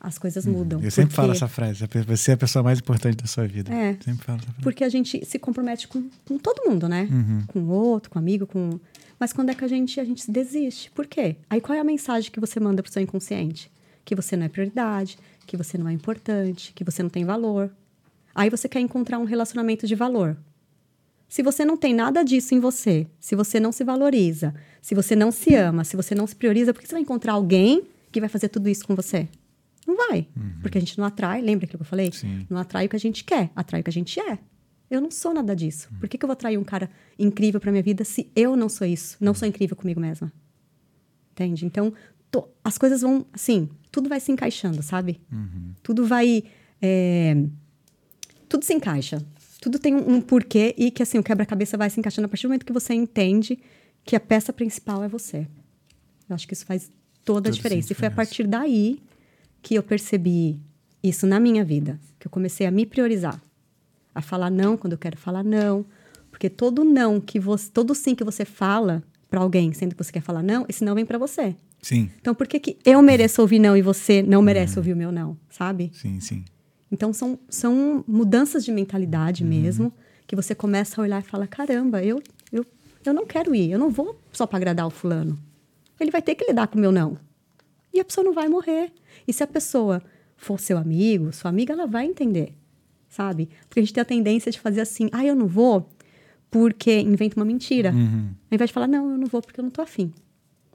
as 0.00 0.18
coisas 0.18 0.44
mudam. 0.44 0.82
Eu 0.82 0.90
sempre 0.90 1.14
falo 1.14 1.28
Porque- 1.28 1.38
essa 1.38 1.48
frase. 1.48 1.86
Você 2.06 2.32
é 2.32 2.34
a 2.34 2.36
pessoa 2.36 2.62
mais 2.62 2.78
importante 2.78 3.16
da 3.16 3.26
sua 3.26 3.46
vida. 3.46 3.72
É. 3.72 3.94
Sempre 3.94 4.24
falo 4.24 4.38
essa 4.38 4.46
frase. 4.46 4.62
Porque 4.62 4.84
a 4.84 4.88
gente 4.88 5.24
se 5.24 5.38
compromete 5.38 5.88
com, 5.88 6.08
com 6.26 6.38
todo 6.38 6.68
mundo, 6.68 6.88
né? 6.88 7.08
Com 7.46 7.60
o 7.60 7.68
outro, 7.70 8.10
com 8.10 8.18
o 8.18 8.22
amigo, 8.22 8.46
com. 8.46 8.78
Mas 9.18 9.32
quando 9.32 9.50
é 9.50 9.54
que 9.54 9.64
a 9.64 9.68
gente, 9.68 9.98
a 9.98 10.04
gente 10.04 10.30
desiste? 10.30 10.90
Por 10.90 11.06
quê? 11.06 11.36
Aí 11.48 11.60
qual 11.60 11.76
é 11.76 11.80
a 11.80 11.84
mensagem 11.84 12.30
que 12.30 12.40
você 12.40 12.60
manda 12.60 12.82
pro 12.82 12.92
seu 12.92 13.00
inconsciente? 13.00 13.70
Que 14.04 14.14
você 14.14 14.36
não 14.36 14.44
é 14.44 14.48
prioridade, 14.48 15.16
que 15.46 15.56
você 15.56 15.78
não 15.78 15.88
é 15.88 15.92
importante, 15.92 16.72
que 16.74 16.84
você 16.84 17.02
não 17.02 17.08
tem 17.08 17.24
valor. 17.24 17.70
Aí 18.34 18.50
você 18.50 18.68
quer 18.68 18.80
encontrar 18.80 19.18
um 19.18 19.24
relacionamento 19.24 19.86
de 19.86 19.94
valor. 19.94 20.36
Se 21.28 21.42
você 21.42 21.64
não 21.64 21.76
tem 21.76 21.92
nada 21.94 22.22
disso 22.22 22.54
em 22.54 22.60
você, 22.60 23.06
se 23.18 23.34
você 23.34 23.58
não 23.58 23.72
se 23.72 23.82
valoriza, 23.82 24.54
se 24.80 24.94
você 24.94 25.16
não 25.16 25.32
se 25.32 25.54
ama, 25.54 25.82
se 25.84 25.96
você 25.96 26.14
não 26.14 26.26
se 26.26 26.36
prioriza, 26.36 26.72
por 26.72 26.80
que 26.80 26.86
você 26.88 26.94
vai 26.94 27.02
encontrar 27.02 27.32
alguém 27.32 27.82
que 28.12 28.20
vai 28.20 28.28
fazer 28.28 28.48
tudo 28.48 28.68
isso 28.68 28.86
com 28.86 28.94
você? 28.94 29.28
Não 29.86 29.96
vai. 29.96 30.28
Porque 30.62 30.78
a 30.78 30.80
gente 30.80 30.96
não 30.96 31.04
atrai, 31.04 31.40
lembra 31.40 31.64
aquilo 31.66 31.78
que 31.78 31.82
eu 31.84 31.88
falei? 31.88 32.12
Sim. 32.12 32.46
Não 32.48 32.58
atrai 32.58 32.86
o 32.86 32.88
que 32.88 32.96
a 32.96 33.00
gente 33.00 33.24
quer, 33.24 33.50
atrai 33.56 33.80
o 33.80 33.84
que 33.84 33.90
a 33.90 33.92
gente 33.92 34.18
é. 34.20 34.38
Eu 34.90 35.00
não 35.00 35.10
sou 35.10 35.34
nada 35.34 35.56
disso. 35.56 35.88
Por 35.98 36.08
que, 36.08 36.16
que 36.16 36.24
eu 36.24 36.28
vou 36.28 36.34
atrair 36.34 36.56
um 36.58 36.62
cara 36.64 36.88
incrível 37.18 37.58
pra 37.60 37.72
minha 37.72 37.82
vida 37.82 38.04
se 38.04 38.30
eu 38.36 38.54
não 38.54 38.68
sou 38.68 38.86
isso? 38.86 39.16
Não 39.20 39.34
sou 39.34 39.48
incrível 39.48 39.74
comigo 39.76 39.98
mesma. 40.00 40.32
Entende? 41.32 41.66
Então, 41.66 41.92
to- 42.30 42.48
as 42.62 42.78
coisas 42.78 43.00
vão, 43.00 43.26
assim, 43.32 43.68
tudo 43.90 44.08
vai 44.08 44.20
se 44.20 44.30
encaixando, 44.30 44.82
sabe? 44.82 45.20
Tudo 45.82 46.06
vai. 46.06 46.44
é, 46.80 47.44
tudo 48.48 48.64
se 48.64 48.72
encaixa. 48.74 49.20
Tudo 49.64 49.78
tem 49.78 49.94
um, 49.94 50.16
um 50.16 50.20
porquê 50.20 50.74
e 50.76 50.90
que, 50.90 51.02
assim, 51.02 51.18
o 51.18 51.22
quebra-cabeça 51.22 51.78
vai 51.78 51.88
se 51.88 51.98
encaixando 51.98 52.26
a 52.26 52.28
partir 52.28 52.42
do 52.42 52.50
momento 52.50 52.66
que 52.66 52.72
você 52.72 52.92
entende 52.92 53.58
que 54.04 54.14
a 54.14 54.20
peça 54.20 54.52
principal 54.52 55.02
é 55.02 55.08
você. 55.08 55.46
Eu 56.28 56.34
acho 56.34 56.46
que 56.46 56.52
isso 56.52 56.66
faz 56.66 56.90
toda 57.24 57.44
Toda 57.44 57.48
a 57.48 57.52
diferença. 57.52 57.90
E 57.90 57.96
foi 57.96 58.08
a 58.08 58.10
partir 58.10 58.46
daí 58.46 59.00
que 59.62 59.74
eu 59.74 59.82
percebi 59.82 60.60
isso 61.02 61.26
na 61.26 61.40
minha 61.40 61.64
vida, 61.64 61.98
que 62.18 62.26
eu 62.26 62.30
comecei 62.30 62.66
a 62.66 62.70
me 62.70 62.84
priorizar, 62.84 63.40
a 64.14 64.20
falar 64.20 64.50
não 64.50 64.76
quando 64.76 64.92
eu 64.92 64.98
quero 64.98 65.16
falar 65.16 65.42
não, 65.42 65.86
porque 66.30 66.50
todo 66.50 66.84
não 66.84 67.18
que 67.18 67.40
você, 67.40 67.70
todo 67.70 67.94
sim 67.94 68.14
que 68.14 68.22
você 68.22 68.44
fala 68.44 69.02
para 69.30 69.40
alguém, 69.40 69.72
sendo 69.72 69.94
que 69.94 70.04
você 70.04 70.12
quer 70.12 70.20
falar 70.20 70.42
não, 70.42 70.66
esse 70.68 70.84
não 70.84 70.94
vem 70.94 71.06
para 71.06 71.16
você. 71.16 71.56
Sim, 71.80 72.10
Então 72.20 72.34
por 72.34 72.46
que 72.46 72.60
que 72.60 72.76
eu 72.84 73.00
mereço 73.00 73.40
ouvir 73.40 73.58
não 73.58 73.74
e 73.74 73.80
você 73.80 74.22
não 74.22 74.42
merece 74.42 74.78
ouvir 74.78 74.92
o 74.92 74.96
meu 74.96 75.10
não, 75.10 75.38
sabe? 75.48 75.90
sim, 75.94 76.20
sim. 76.20 76.44
Então 76.94 77.12
são, 77.12 77.36
são 77.48 78.04
mudanças 78.06 78.64
de 78.64 78.70
mentalidade 78.70 79.44
mesmo, 79.44 79.92
que 80.28 80.36
você 80.36 80.54
começa 80.54 81.00
a 81.00 81.02
olhar 81.02 81.20
e 81.20 81.24
fala: 81.24 81.44
caramba, 81.44 82.04
eu, 82.04 82.22
eu, 82.52 82.64
eu 83.04 83.12
não 83.12 83.26
quero 83.26 83.52
ir, 83.52 83.72
eu 83.72 83.78
não 83.80 83.90
vou 83.90 84.16
só 84.32 84.46
para 84.46 84.58
agradar 84.58 84.86
o 84.86 84.90
fulano. 84.90 85.36
Ele 85.98 86.12
vai 86.12 86.22
ter 86.22 86.36
que 86.36 86.44
lidar 86.44 86.68
com 86.68 86.78
o 86.78 86.80
meu 86.80 86.92
não. 86.92 87.18
E 87.92 87.98
a 87.98 88.04
pessoa 88.04 88.24
não 88.24 88.32
vai 88.32 88.48
morrer. 88.48 88.92
E 89.26 89.32
se 89.32 89.42
a 89.42 89.46
pessoa 89.46 90.00
for 90.36 90.60
seu 90.60 90.78
amigo, 90.78 91.32
sua 91.32 91.48
amiga, 91.48 91.72
ela 91.72 91.86
vai 91.86 92.06
entender, 92.06 92.54
sabe? 93.08 93.48
Porque 93.68 93.80
a 93.80 93.82
gente 93.82 93.92
tem 93.92 94.02
a 94.02 94.04
tendência 94.04 94.52
de 94.52 94.60
fazer 94.60 94.80
assim: 94.80 95.08
ah, 95.12 95.24
eu 95.24 95.34
não 95.34 95.48
vou 95.48 95.88
porque 96.48 97.00
inventa 97.00 97.34
uma 97.36 97.44
mentira. 97.44 97.90
Ao 97.90 98.54
invés 98.54 98.70
de 98.70 98.74
falar: 98.74 98.86
não, 98.86 99.10
eu 99.10 99.18
não 99.18 99.26
vou 99.26 99.42
porque 99.42 99.58
eu 99.58 99.64
não 99.64 99.70
tô 99.70 99.82
afim. 99.82 100.12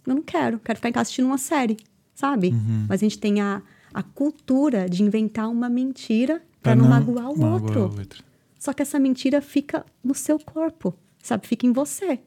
Eu 0.06 0.16
não 0.16 0.22
quero, 0.22 0.60
quero 0.60 0.78
ficar 0.78 0.90
em 0.90 0.92
casa 0.92 1.04
assistindo 1.04 1.28
uma 1.28 1.38
série, 1.38 1.78
sabe? 2.14 2.52
Mas 2.90 3.00
a 3.02 3.06
gente 3.06 3.20
tem 3.20 3.40
a, 3.40 3.62
a 3.94 4.04
cultura 4.04 4.90
de 4.90 5.04
inventar 5.04 5.50
uma 5.50 5.70
mentira 5.70 6.42
para 6.62 6.76
não, 6.76 6.88
magoar 6.88 7.30
o 7.30 7.44
outro. 7.44 7.82
outro. 7.84 8.24
Só 8.60 8.74
que 8.74 8.82
essa 8.82 9.00
mentira 9.00 9.42
fica 9.42 9.86
no 10.04 10.14
seu 10.14 10.38
corpo, 10.38 10.94
sabe? 11.24 11.48
Fica 11.48 11.66
em 11.66 11.72
você. 11.72 12.20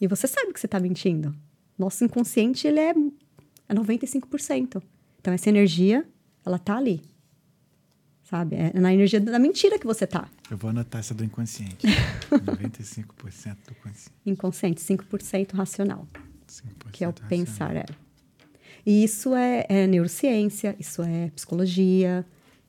E 0.00 0.06
você 0.06 0.26
sabe 0.26 0.52
que 0.52 0.60
você 0.60 0.66
está 0.66 0.78
mentindo. 0.78 1.34
Nosso 1.78 2.04
inconsciente, 2.04 2.66
ele 2.66 2.80
é, 2.80 2.90
é 3.68 3.74
95%. 3.74 4.82
Então, 5.18 5.32
essa 5.32 5.48
energia, 5.48 6.06
ela 6.44 6.58
tá 6.58 6.76
ali. 6.76 7.02
Sabe? 8.22 8.56
É 8.56 8.78
na 8.78 8.92
energia 8.92 9.20
da 9.20 9.38
mentira 9.38 9.78
que 9.78 9.86
você 9.86 10.06
tá. 10.06 10.28
Eu 10.50 10.56
vou 10.56 10.70
anotar 10.70 11.00
essa 11.00 11.12
do 11.14 11.24
inconsciente. 11.24 11.86
95% 12.30 13.56
do 13.66 13.74
consciente. 13.76 14.10
Inconsciente, 14.24 14.80
5% 14.80 15.52
racional. 15.54 16.06
5% 16.46 16.90
que 16.92 17.04
é 17.04 17.08
o 17.08 17.10
racional. 17.10 17.28
pensar. 17.28 17.76
É. 17.76 17.86
E 18.86 19.04
isso 19.04 19.34
é, 19.34 19.66
é 19.68 19.86
neurociência, 19.86 20.74
isso 20.78 21.02
é 21.02 21.30
psicologia, 21.34 22.24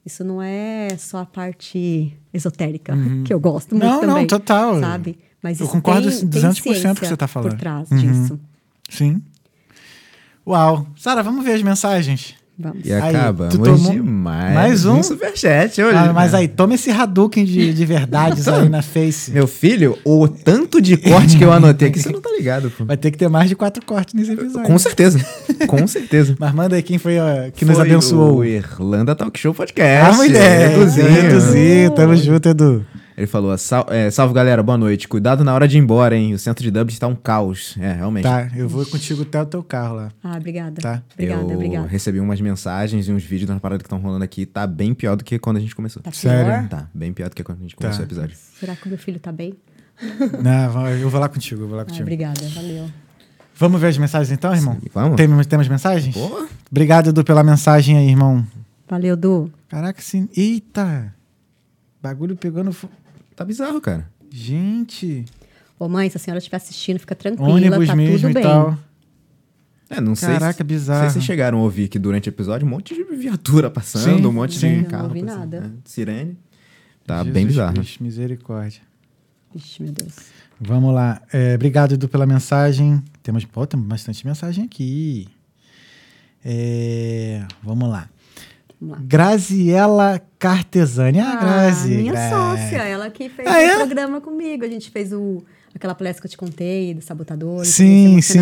isso 0.05 0.23
não 0.23 0.41
é 0.41 0.89
só 0.97 1.19
a 1.19 1.25
parte 1.25 2.17
esotérica, 2.33 2.93
que 3.25 3.33
eu 3.33 3.39
gosto 3.39 3.75
muito 3.75 3.83
Uhum. 3.85 3.89
Não, 3.91 4.01
não, 4.01 4.13
também. 4.15 4.27
total. 4.27 4.79
Sabe? 4.79 5.17
Mas 5.41 5.59
Eu 5.59 5.67
concordo 5.67 6.09
tem, 6.09 6.27
200% 6.27 6.29
tem 6.29 6.41
com 6.41 6.49
o 6.49 6.53
que 6.53 6.61
você 6.61 6.79
ciência 6.97 7.17
tá 7.17 7.27
falando. 7.27 7.51
Por 7.51 7.57
trás 7.59 7.89
Uhum. 7.91 7.97
disso. 7.97 8.39
Sim. 8.89 9.21
Uau. 10.45 10.87
Sara, 10.97 11.23
vamos 11.23 11.43
ver 11.43 11.53
as 11.53 11.61
mensagens. 11.63 12.35
Vamos. 12.59 12.85
E 12.85 12.93
Aí, 12.93 13.15
acabamos 13.15 13.55
tu 13.55 13.63
tomou- 13.63 13.91
demais. 13.91 14.53
Mais 14.53 14.85
um? 14.85 15.01
superchat 15.01 15.81
hoje. 15.81 15.95
Ah, 15.97 16.11
mas 16.13 16.33
né? 16.33 16.39
aí, 16.39 16.47
toma 16.47 16.75
esse 16.75 16.91
Hadouken 16.91 17.43
de, 17.43 17.73
de 17.73 17.85
verdades 17.85 18.45
aí 18.49 18.69
na 18.69 18.81
Face. 18.83 19.31
Meu 19.31 19.47
filho, 19.47 19.97
o 20.05 20.27
tanto 20.27 20.79
de 20.79 20.95
corte 20.97 21.37
que 21.37 21.43
eu 21.43 21.51
anotei 21.51 21.87
aqui, 21.87 21.99
você 21.99 22.09
não 22.11 22.21
tá 22.21 22.29
ligado, 22.37 22.69
pô. 22.69 22.85
Vai 22.85 22.97
ter 22.97 23.09
que 23.09 23.17
ter 23.17 23.27
mais 23.29 23.49
de 23.49 23.55
quatro 23.55 23.83
cortes 23.83 24.13
nesse 24.13 24.31
episódio. 24.33 24.67
Com 24.67 24.77
certeza. 24.77 25.19
Com 25.67 25.87
certeza. 25.87 26.35
Mas 26.39 26.53
manda 26.53 26.75
aí 26.75 26.83
quem 26.83 26.97
foi 26.99 27.17
ó, 27.19 27.49
que 27.51 27.65
nos 27.65 27.77
Foi 27.77 27.85
abençoou. 27.89 28.37
O 28.37 28.45
Irlanda 28.45 29.15
Talk 29.15 29.39
Show 29.39 29.53
Podcast. 29.55 30.11
Ah, 30.11 30.13
mulher. 30.15 30.71
Eduzinho. 30.73 31.07
Eduzinho. 31.17 31.91
Tamo 31.91 32.15
junto, 32.15 32.49
Edu. 32.49 32.85
Ele 33.21 33.27
falou: 33.27 33.55
"Sal- 33.55 33.85
é, 33.89 34.09
salve 34.09 34.33
galera, 34.33 34.63
boa 34.63 34.79
noite. 34.79 35.07
Cuidado 35.07 35.43
na 35.43 35.53
hora 35.53 35.67
de 35.67 35.77
ir 35.77 35.79
embora, 35.79 36.15
hein? 36.15 36.33
O 36.33 36.39
centro 36.39 36.63
de 36.63 36.71
dubs 36.71 36.95
está 36.95 37.05
um 37.05 37.15
caos. 37.15 37.75
É, 37.79 37.93
realmente. 37.93 38.23
Tá, 38.23 38.49
eu 38.55 38.67
vou 38.67 38.83
contigo 38.83 39.21
até 39.21 39.39
o 39.39 39.45
teu 39.45 39.61
carro 39.63 39.95
lá. 39.95 40.11
Ah, 40.23 40.37
obrigada. 40.37 40.81
Tá. 40.81 41.03
Obrigada, 41.13 41.43
eu 41.43 41.53
obrigada. 41.55 41.87
recebi 41.87 42.19
umas 42.19 42.41
mensagens 42.41 43.07
e 43.07 43.11
uns 43.11 43.23
vídeos 43.23 43.47
na 43.47 43.59
parada 43.59 43.77
que 43.83 43.85
estão 43.85 43.99
rolando 43.99 44.23
aqui. 44.23 44.43
Tá 44.47 44.65
bem 44.65 44.91
pior 44.95 45.15
do 45.15 45.23
que 45.23 45.37
quando 45.37 45.57
a 45.57 45.59
gente 45.59 45.75
começou. 45.75 46.01
Tá 46.01 46.11
Sério? 46.11 46.67
Tá, 46.67 46.89
bem 46.93 47.13
pior 47.13 47.29
do 47.29 47.35
que 47.35 47.43
quando 47.43 47.59
a 47.59 47.61
gente 47.61 47.75
começou 47.75 47.99
Tá. 47.99 48.03
o 48.03 48.07
episódio. 48.07 48.35
Será 48.59 48.75
que 48.75 48.87
o 48.87 48.89
meu 48.89 48.97
filho 48.97 49.19
tá 49.19 49.31
bem? 49.31 49.53
Não, 50.41 50.87
eu 50.89 51.07
vou 51.07 51.19
lá 51.21 51.29
contigo, 51.29 51.61
eu 51.61 51.67
vou 51.67 51.75
lá 51.77 51.83
Ah, 51.83 51.85
contigo. 51.85 52.01
obrigada, 52.01 52.41
valeu. 52.55 52.89
Vamos 53.53 53.79
ver 53.79 53.87
as 53.89 53.97
mensagens 53.99 54.31
então, 54.31 54.51
irmão? 54.55 54.73
Sim, 54.81 54.87
vamos. 54.91 55.15
Tem- 55.15 55.43
temos 55.43 55.67
mensagens? 55.67 56.15
Porra. 56.15 56.47
Obrigado, 56.71 57.09
Edu, 57.09 57.23
pela 57.23 57.43
mensagem 57.43 57.97
aí, 57.99 58.09
irmão. 58.09 58.43
Valeu, 58.89 59.15
Du. 59.15 59.51
Caraca, 59.69 60.01
sim. 60.01 60.27
Eita! 60.35 61.13
Bagulho 62.01 62.35
pegando. 62.35 62.71
fo- 62.73 62.89
Tá 63.41 63.45
bizarro, 63.45 63.81
cara. 63.81 64.07
Gente! 64.29 65.25
Ô, 65.79 65.89
mãe, 65.89 66.07
se 66.11 66.15
a 66.15 66.19
senhora 66.19 66.37
estiver 66.37 66.57
assistindo, 66.57 66.99
fica 66.99 67.15
tranquila, 67.15 67.49
ônibus 67.49 67.87
tá 67.87 67.95
mesmo 67.95 68.17
tudo 68.17 68.29
e 68.29 68.33
bem. 68.35 68.43
tal. 68.43 68.77
É, 69.89 69.99
não 69.99 70.13
sei. 70.13 70.29
Caraca, 70.29 70.53
se, 70.53 70.59
Não 70.59 70.67
bizarro. 70.67 70.99
sei 70.99 71.09
se 71.09 71.13
vocês 71.13 71.25
chegaram 71.25 71.57
a 71.57 71.61
ouvir 71.63 71.85
aqui 71.85 71.97
durante 71.97 72.29
o 72.29 72.31
episódio 72.31 72.67
um 72.67 72.69
monte 72.69 72.93
de 72.93 73.03
viatura 73.15 73.71
passando, 73.71 74.19
Sim, 74.19 74.25
um 74.27 74.31
monte 74.31 74.59
sim. 74.59 74.75
de 74.75 74.81
Não 74.83 74.89
carro. 74.91 75.07
ouvi 75.07 75.23
passando, 75.23 75.39
nada. 75.39 75.59
né? 75.61 75.71
Sirene. 75.85 76.37
Tá 77.03 77.17
Jesus 77.17 77.33
bem 77.33 77.47
bizarro. 77.47 77.73
Cristo, 77.73 78.03
misericórdia. 78.03 78.81
Vixe, 79.55 79.81
meu 79.81 79.91
Deus. 79.91 80.13
Vamos 80.59 80.93
lá. 80.93 81.19
É, 81.33 81.55
obrigado, 81.55 81.95
Edu, 81.95 82.07
pela 82.07 82.27
mensagem. 82.27 83.01
Temos, 83.23 83.43
pô, 83.43 83.65
temos 83.65 83.87
bastante 83.87 84.23
mensagem 84.23 84.65
aqui. 84.65 85.27
É, 86.45 87.43
vamos 87.63 87.89
lá. 87.89 88.07
Graziela 88.81 90.19
Cartesani. 90.39 91.19
Ah, 91.19 91.35
Grazi. 91.35 91.89
minha 91.95 92.11
Gra- 92.13 92.29
sócia, 92.29 92.77
ela 92.77 93.09
que 93.09 93.29
fez 93.29 93.47
Ah, 93.47 93.51
o 93.51 93.55
é? 93.55 93.75
programa 93.77 94.19
comigo. 94.19 94.65
A 94.65 94.67
gente 94.67 94.89
fez 94.89 95.13
o, 95.13 95.43
aquela 95.75 95.93
palestra 95.93 96.21
que 96.21 96.27
eu 96.27 96.31
te 96.31 96.37
contei, 96.37 96.93
do 96.95 97.01
sabotador. 97.01 97.63
Sim, 97.65 98.19
sim. 98.21 98.39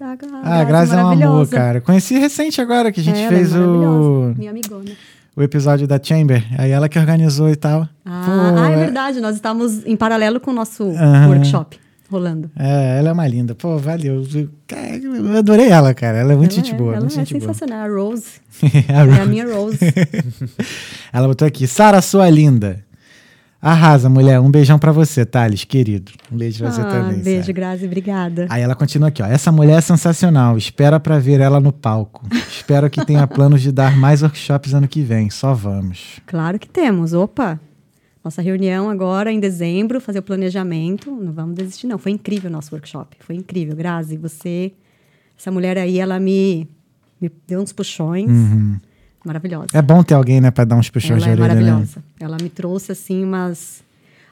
A, 0.00 0.16
Ah, 0.42 0.60
a 0.60 0.64
Grazi 0.64 0.94
é 0.96 1.04
um 1.04 1.08
amor, 1.08 1.46
cara. 1.48 1.80
Conheci 1.80 2.18
recente 2.18 2.60
agora 2.60 2.90
que 2.90 3.00
a 3.00 3.04
gente 3.04 3.20
Ela 3.20 3.28
fez 3.28 3.54
é 3.54 3.58
o, 3.58 4.34
Minha 4.36 4.50
amigona. 4.50 4.90
o 5.36 5.42
episódio 5.42 5.86
da 5.86 6.00
Chamber. 6.02 6.42
Aí 6.58 6.70
ela 6.70 6.88
que 6.88 6.98
organizou 6.98 7.50
e 7.50 7.56
tal. 7.56 7.86
Ah, 8.04 8.22
Pô, 8.24 8.60
ah, 8.60 8.70
é 8.70 8.72
é- 8.72 8.76
verdade. 8.76 9.20
Nós 9.20 9.34
estávamos 9.36 9.84
em 9.86 9.96
paralelo 9.96 10.40
com 10.40 10.50
o 10.50 10.54
nosso 10.54 10.84
Aham. 10.84 11.28
workshop 11.28 11.78
rolando. 12.12 12.50
É, 12.56 12.98
ela 12.98 13.08
é 13.08 13.12
uma 13.12 13.26
linda. 13.26 13.54
Pô, 13.54 13.76
valeu. 13.78 14.22
Cara, 14.66 14.96
Eu 14.96 15.38
adorei 15.38 15.68
ela, 15.68 15.92
cara. 15.94 16.18
Ela 16.18 16.32
é 16.34 16.36
muito 16.36 16.54
ela 16.54 16.62
gente 16.64 16.74
é, 16.74 16.78
boa. 16.78 16.92
Ela 16.92 17.00
muito 17.00 17.12
é 17.12 17.16
gente 17.24 17.32
boa. 17.38 17.52
sensacional. 17.52 17.84
A 17.84 17.88
Rose. 17.88 18.26
A 18.88 18.92
É 18.92 18.96
a 19.00 19.04
Rose. 19.04 19.28
minha 19.28 19.46
Rose. 19.46 19.78
Ela 21.12 21.26
botou 21.28 21.46
aqui. 21.46 21.66
Sara, 21.66 22.00
sua 22.00 22.28
linda. 22.30 22.84
Arrasa, 23.60 24.08
mulher. 24.08 24.40
Um 24.40 24.50
beijão 24.50 24.76
pra 24.76 24.90
você, 24.90 25.24
Thales, 25.24 25.62
querido. 25.64 26.10
Um 26.32 26.36
beijo 26.36 26.58
pra 26.58 26.72
você 26.72 26.80
ah, 26.80 26.84
também. 26.84 27.20
beijo, 27.20 27.42
Sara. 27.42 27.52
Grazi. 27.52 27.86
Obrigada. 27.86 28.46
Aí 28.50 28.60
ela 28.60 28.74
continua 28.74 29.08
aqui, 29.08 29.22
ó. 29.22 29.26
Essa 29.26 29.52
mulher 29.52 29.78
é 29.78 29.80
sensacional. 29.80 30.58
Espera 30.58 30.98
pra 30.98 31.18
ver 31.20 31.40
ela 31.40 31.60
no 31.60 31.72
palco. 31.72 32.26
Espero 32.48 32.90
que 32.90 33.04
tenha 33.06 33.24
planos 33.28 33.62
de 33.62 33.70
dar 33.70 33.96
mais 33.96 34.22
workshops 34.22 34.74
ano 34.74 34.88
que 34.88 35.02
vem. 35.02 35.30
Só 35.30 35.54
vamos. 35.54 36.20
Claro 36.26 36.58
que 36.58 36.68
temos. 36.68 37.12
Opa. 37.14 37.60
Nossa 38.24 38.40
reunião 38.40 38.88
agora 38.88 39.32
em 39.32 39.40
dezembro, 39.40 40.00
fazer 40.00 40.20
o 40.20 40.22
planejamento. 40.22 41.10
Não 41.10 41.32
vamos 41.32 41.54
desistir, 41.56 41.86
não. 41.86 41.98
Foi 41.98 42.12
incrível 42.12 42.48
o 42.48 42.52
nosso 42.52 42.72
workshop. 42.74 43.16
Foi 43.20 43.34
incrível. 43.34 43.74
Grazi, 43.74 44.16
você. 44.16 44.72
Essa 45.38 45.50
mulher 45.50 45.76
aí, 45.76 45.98
ela 45.98 46.20
me, 46.20 46.68
me 47.20 47.30
deu 47.48 47.60
uns 47.60 47.72
puxões. 47.72 48.30
Maravilhosa. 49.24 49.66
É 49.72 49.82
bom 49.82 50.02
ter 50.02 50.14
alguém, 50.14 50.40
né, 50.40 50.50
pra 50.50 50.64
dar 50.64 50.76
uns 50.76 50.90
puxões 50.90 51.22
ela 51.22 51.34
de 51.34 51.40
é 51.40 51.44
orelha, 51.44 51.54
né? 51.54 51.70
maravilhosa. 51.70 52.04
Ela 52.18 52.36
me 52.40 52.48
trouxe, 52.48 52.92
assim, 52.92 53.24
umas. 53.24 53.82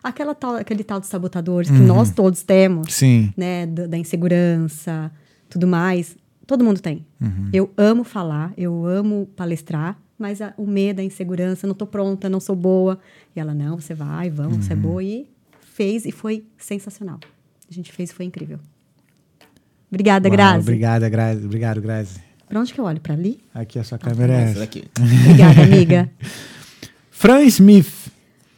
Aquela 0.02 0.34
tal, 0.34 0.56
aquele 0.56 0.82
tal 0.82 0.98
de 0.98 1.06
sabotadores 1.06 1.68
Uhum. 1.68 1.76
que 1.76 1.82
nós 1.82 2.10
todos 2.10 2.42
temos 2.42 2.94
Sim. 2.94 3.32
né, 3.36 3.66
da, 3.66 3.86
da 3.86 3.98
insegurança, 3.98 5.10
tudo 5.48 5.66
mais. 5.66 6.16
Todo 6.46 6.64
mundo 6.64 6.80
tem. 6.80 7.04
Uhum. 7.20 7.50
Eu 7.52 7.70
amo 7.76 8.02
falar, 8.02 8.52
eu 8.56 8.86
amo 8.86 9.28
palestrar, 9.36 9.96
mas 10.20 10.40
a- 10.42 10.52
o 10.56 10.66
medo, 10.66 11.00
a 11.00 11.04
insegurança, 11.04 11.66
não 11.66 11.74
tô 11.74 11.86
pronta, 11.86 12.28
não 12.28 12.38
sou 12.40 12.54
boa. 12.54 12.98
E 13.34 13.40
ela, 13.40 13.54
não, 13.54 13.80
você 13.80 13.94
vai, 13.94 14.28
vamos, 14.30 14.64
você 14.66 14.72
é 14.74 14.76
Uhum. 14.76 14.82
boa. 14.82 15.02
E 15.02 15.26
fez 15.72 16.04
e 16.04 16.12
foi 16.12 16.44
sensacional. 16.58 17.18
A 17.68 17.72
gente 17.72 17.90
fez 17.90 18.10
e 18.10 18.14
foi 18.14 18.26
incrível. 18.26 18.58
Obrigada, 19.90 20.28
Uau, 20.28 20.36
Grazi. 20.36 20.60
Obrigada, 20.60 21.08
Grazi. 21.08 21.44
Obrigado, 21.44 21.80
Grazi. 21.80 22.20
Pra 22.48 22.60
onde 22.60 22.72
que 22.74 22.80
eu 22.80 22.84
olho? 22.84 23.00
Pra 23.00 23.14
ali? 23.14 23.40
Aqui 23.54 23.78
a 23.78 23.84
sua 23.84 23.98
câmera 23.98 24.32
é 24.32 24.36
Essa 24.42 24.50
essa. 24.50 24.60
daqui. 24.60 24.84
Obrigada, 24.98 25.62
amiga. 25.62 26.10
Fran 27.10 27.42
Smith. 27.42 28.10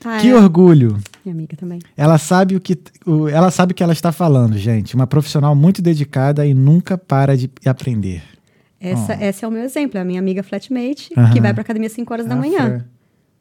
Ah, 0.04 0.18
que 0.20 0.28
é. 0.28 0.34
orgulho. 0.34 0.98
Minha 1.24 1.34
amiga 1.34 1.56
também. 1.56 1.78
Ela 1.96 2.18
sabe 2.18 2.56
o 2.56 2.60
que 2.60 2.76
o, 3.06 3.28
ela 3.28 3.50
sabe 3.50 3.72
o 3.72 3.74
que 3.74 3.82
ela 3.82 3.92
está 3.92 4.10
falando, 4.10 4.58
gente. 4.58 4.94
Uma 4.96 5.06
profissional 5.06 5.54
muito 5.54 5.80
dedicada 5.80 6.44
e 6.44 6.52
nunca 6.54 6.98
para 6.98 7.36
de 7.36 7.48
aprender. 7.64 8.22
Essa, 8.82 9.12
essa 9.14 9.46
é 9.46 9.48
o 9.48 9.52
meu 9.52 9.62
exemplo, 9.62 9.96
é 9.98 10.00
a 10.00 10.04
minha 10.04 10.18
amiga 10.20 10.42
flatmate, 10.42 11.10
Aham. 11.16 11.32
que 11.32 11.40
vai 11.40 11.52
pra 11.54 11.62
academia 11.62 11.86
às 11.86 11.92
5 11.92 12.12
horas 12.12 12.26
da 12.26 12.34
A 12.34 12.36
manhã. 12.36 12.56
Fran. 12.58 12.84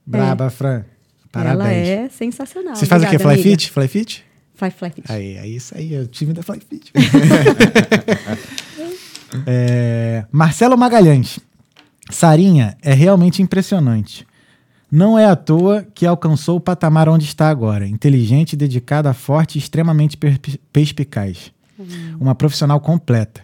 Braba, 0.05 0.49
Fran. 0.49 0.83
Parabéns. 1.31 1.61
Ela 1.61 1.71
é 1.73 2.09
sensacional. 2.09 2.75
Vocês 2.75 2.87
fazem 2.89 3.07
o 3.07 3.09
quê? 3.09 3.15
Obrigada, 3.15 3.41
Fly. 3.41 3.51
Fit? 3.51 3.71
Fly 3.71 3.87
Fit? 3.87 4.25
Faz 4.53 4.73
Fly 4.73 4.89
Fit. 4.91 5.11
Aí, 5.11 5.37
é 5.37 5.47
isso 5.47 5.75
aí, 5.77 5.95
é 5.95 5.99
o 6.01 6.07
time 6.07 6.33
da 6.33 6.43
Fly 6.43 6.59
Fit. 6.69 6.91
É, 9.45 10.25
Marcelo 10.31 10.77
Magalhães. 10.77 11.39
Sarinha 12.09 12.75
é 12.81 12.93
realmente 12.93 13.41
impressionante. 13.41 14.27
Não 14.91 15.17
é 15.17 15.25
à 15.25 15.35
toa 15.37 15.87
que 15.95 16.05
alcançou 16.05 16.57
o 16.57 16.59
patamar 16.59 17.07
onde 17.07 17.23
está 17.25 17.49
agora. 17.49 17.87
Inteligente, 17.87 18.57
dedicada, 18.57 19.13
forte 19.13 19.55
e 19.55 19.59
extremamente 19.59 20.17
per- 20.17 20.37
perspicaz. 20.73 21.51
Uma 22.19 22.35
profissional 22.35 22.79
completa. 22.81 23.41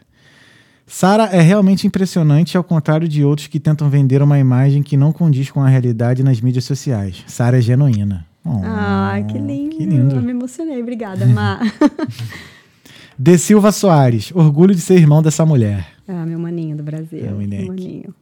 Sara 0.90 1.26
é 1.26 1.42
realmente 1.42 1.86
impressionante, 1.86 2.56
ao 2.56 2.64
contrário 2.64 3.08
de 3.10 3.24
outros 3.24 3.48
que 3.48 3.60
tentam 3.60 3.90
vender 3.90 4.22
uma 4.22 4.40
imagem 4.40 4.82
que 4.82 4.96
não 4.96 5.12
condiz 5.12 5.52
com 5.52 5.62
a 5.62 5.68
realidade 5.68 6.24
nas 6.24 6.40
mídias 6.40 6.64
sociais. 6.64 7.24
Sara 7.28 7.58
é 7.58 7.62
genuína. 7.62 8.26
Oh, 8.46 8.62
Ai, 8.64 9.26
que 9.26 9.38
lindo. 9.38 9.76
Que 9.76 9.86
lindo. 9.86 10.16
Eu 10.16 10.22
me 10.22 10.32
emocionei. 10.32 10.82
Obrigada, 10.82 11.26
Má. 11.26 11.60
De 13.20 13.38
Silva 13.38 13.72
Soares, 13.72 14.32
orgulho 14.34 14.74
de 14.76 14.80
ser 14.80 14.94
irmão 14.94 15.22
dessa 15.24 15.44
mulher. 15.46 15.88
ah, 16.08 16.24
meu 16.26 16.38
maninho 16.40 16.78
do 16.78 16.84
Brasil. 16.84 17.20
É, 17.20 17.32
meu 17.32 17.68
maninho. 17.68 18.14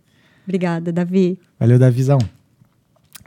Obrigada, 0.48 0.92
Davi. 0.92 1.38
Valeu, 1.60 1.78
Davizão. 1.78 2.18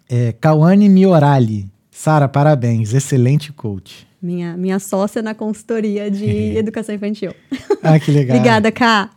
É, 0.08 0.32
Cauane 0.32 0.88
Miorali. 0.88 1.66
Sara, 1.90 2.26
parabéns. 2.26 2.94
Excelente 2.94 3.52
coach. 3.52 4.06
Minha, 4.20 4.56
minha 4.56 4.78
sócia 4.78 5.20
na 5.20 5.34
consultoria 5.34 6.10
de 6.10 6.26
educação 6.56 6.94
infantil. 6.94 7.34
Ah, 7.82 8.00
que 8.00 8.10
legal. 8.10 8.34
Obrigada, 8.38 8.72
Ká. 8.72 9.10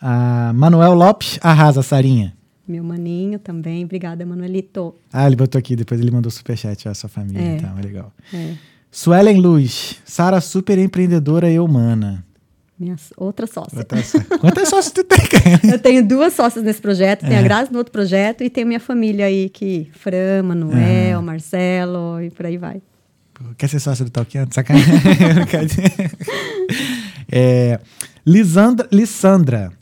Ah, 0.00 0.52
Manuel 0.54 0.94
Lopes, 0.94 1.38
arrasa, 1.42 1.82
Sarinha. 1.82 2.34
Meu 2.68 2.82
maninho 2.82 3.38
também. 3.38 3.84
Obrigada, 3.84 4.26
Manuelito. 4.26 4.94
Ah, 5.12 5.26
ele 5.26 5.36
botou 5.36 5.58
aqui, 5.58 5.76
depois 5.76 6.00
ele 6.00 6.10
mandou 6.10 6.30
superchat, 6.30 6.88
ó, 6.88 6.90
a 6.90 6.94
sua 6.94 7.08
família, 7.08 7.40
É. 7.40 7.56
então, 7.56 7.78
é 7.78 7.82
legal. 7.82 8.12
É, 8.34 8.54
Suelen 8.90 9.40
Luz. 9.40 9.96
Sara, 10.04 10.40
super 10.40 10.78
empreendedora 10.78 11.50
e 11.50 11.58
humana. 11.60 12.24
minha 12.78 12.96
outra 13.16 13.46
sócia. 13.46 13.78
Outra 13.78 14.02
só- 14.02 14.18
Quantas 14.38 14.68
sócias 14.68 14.92
tu 14.92 15.02
tem, 15.04 15.16
cara? 15.28 15.60
Eu 15.74 15.78
tenho 15.78 16.06
duas 16.06 16.34
sócias 16.34 16.62
nesse 16.62 16.80
projeto, 16.82 17.24
É. 17.24 17.28
tenho 17.28 17.40
a 17.40 17.42
Grazi 17.42 17.72
no 17.72 17.78
outro 17.78 17.90
projeto 17.92 18.42
e 18.44 18.50
tenho 18.50 18.66
minha 18.66 18.80
família 18.80 19.24
aí, 19.26 19.48
que 19.48 19.88
Fran, 19.94 20.42
Manuel, 20.42 21.22
Marcelo 21.22 22.20
e 22.20 22.30
por 22.30 22.44
aí 22.46 22.58
vai. 22.58 22.82
Quer 23.56 23.68
ser 23.68 23.80
sócio 23.80 24.04
do 24.04 24.10
Talkiano? 24.10 24.48
Sacanagem. 24.52 24.86
É, 27.30 27.80
Lisandra, 28.24 28.88
Lissandra 28.92 29.72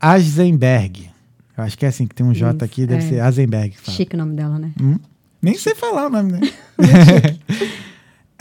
Azenberg. 0.00 1.10
Eu 1.56 1.64
acho 1.64 1.76
que 1.76 1.84
é 1.84 1.88
assim, 1.88 2.06
que 2.06 2.14
tem 2.14 2.24
um 2.24 2.32
J 2.32 2.64
aqui, 2.64 2.86
deve 2.86 3.04
é. 3.04 3.30
ser 3.30 3.74
fala. 3.76 3.96
Chique 3.96 4.14
o 4.14 4.18
nome 4.18 4.34
dela, 4.34 4.58
né? 4.58 4.72
Hum? 4.80 4.98
Nem 5.42 5.56
sei 5.56 5.74
falar 5.74 6.06
o 6.06 6.10
nome, 6.10 6.32
né? 6.32 6.40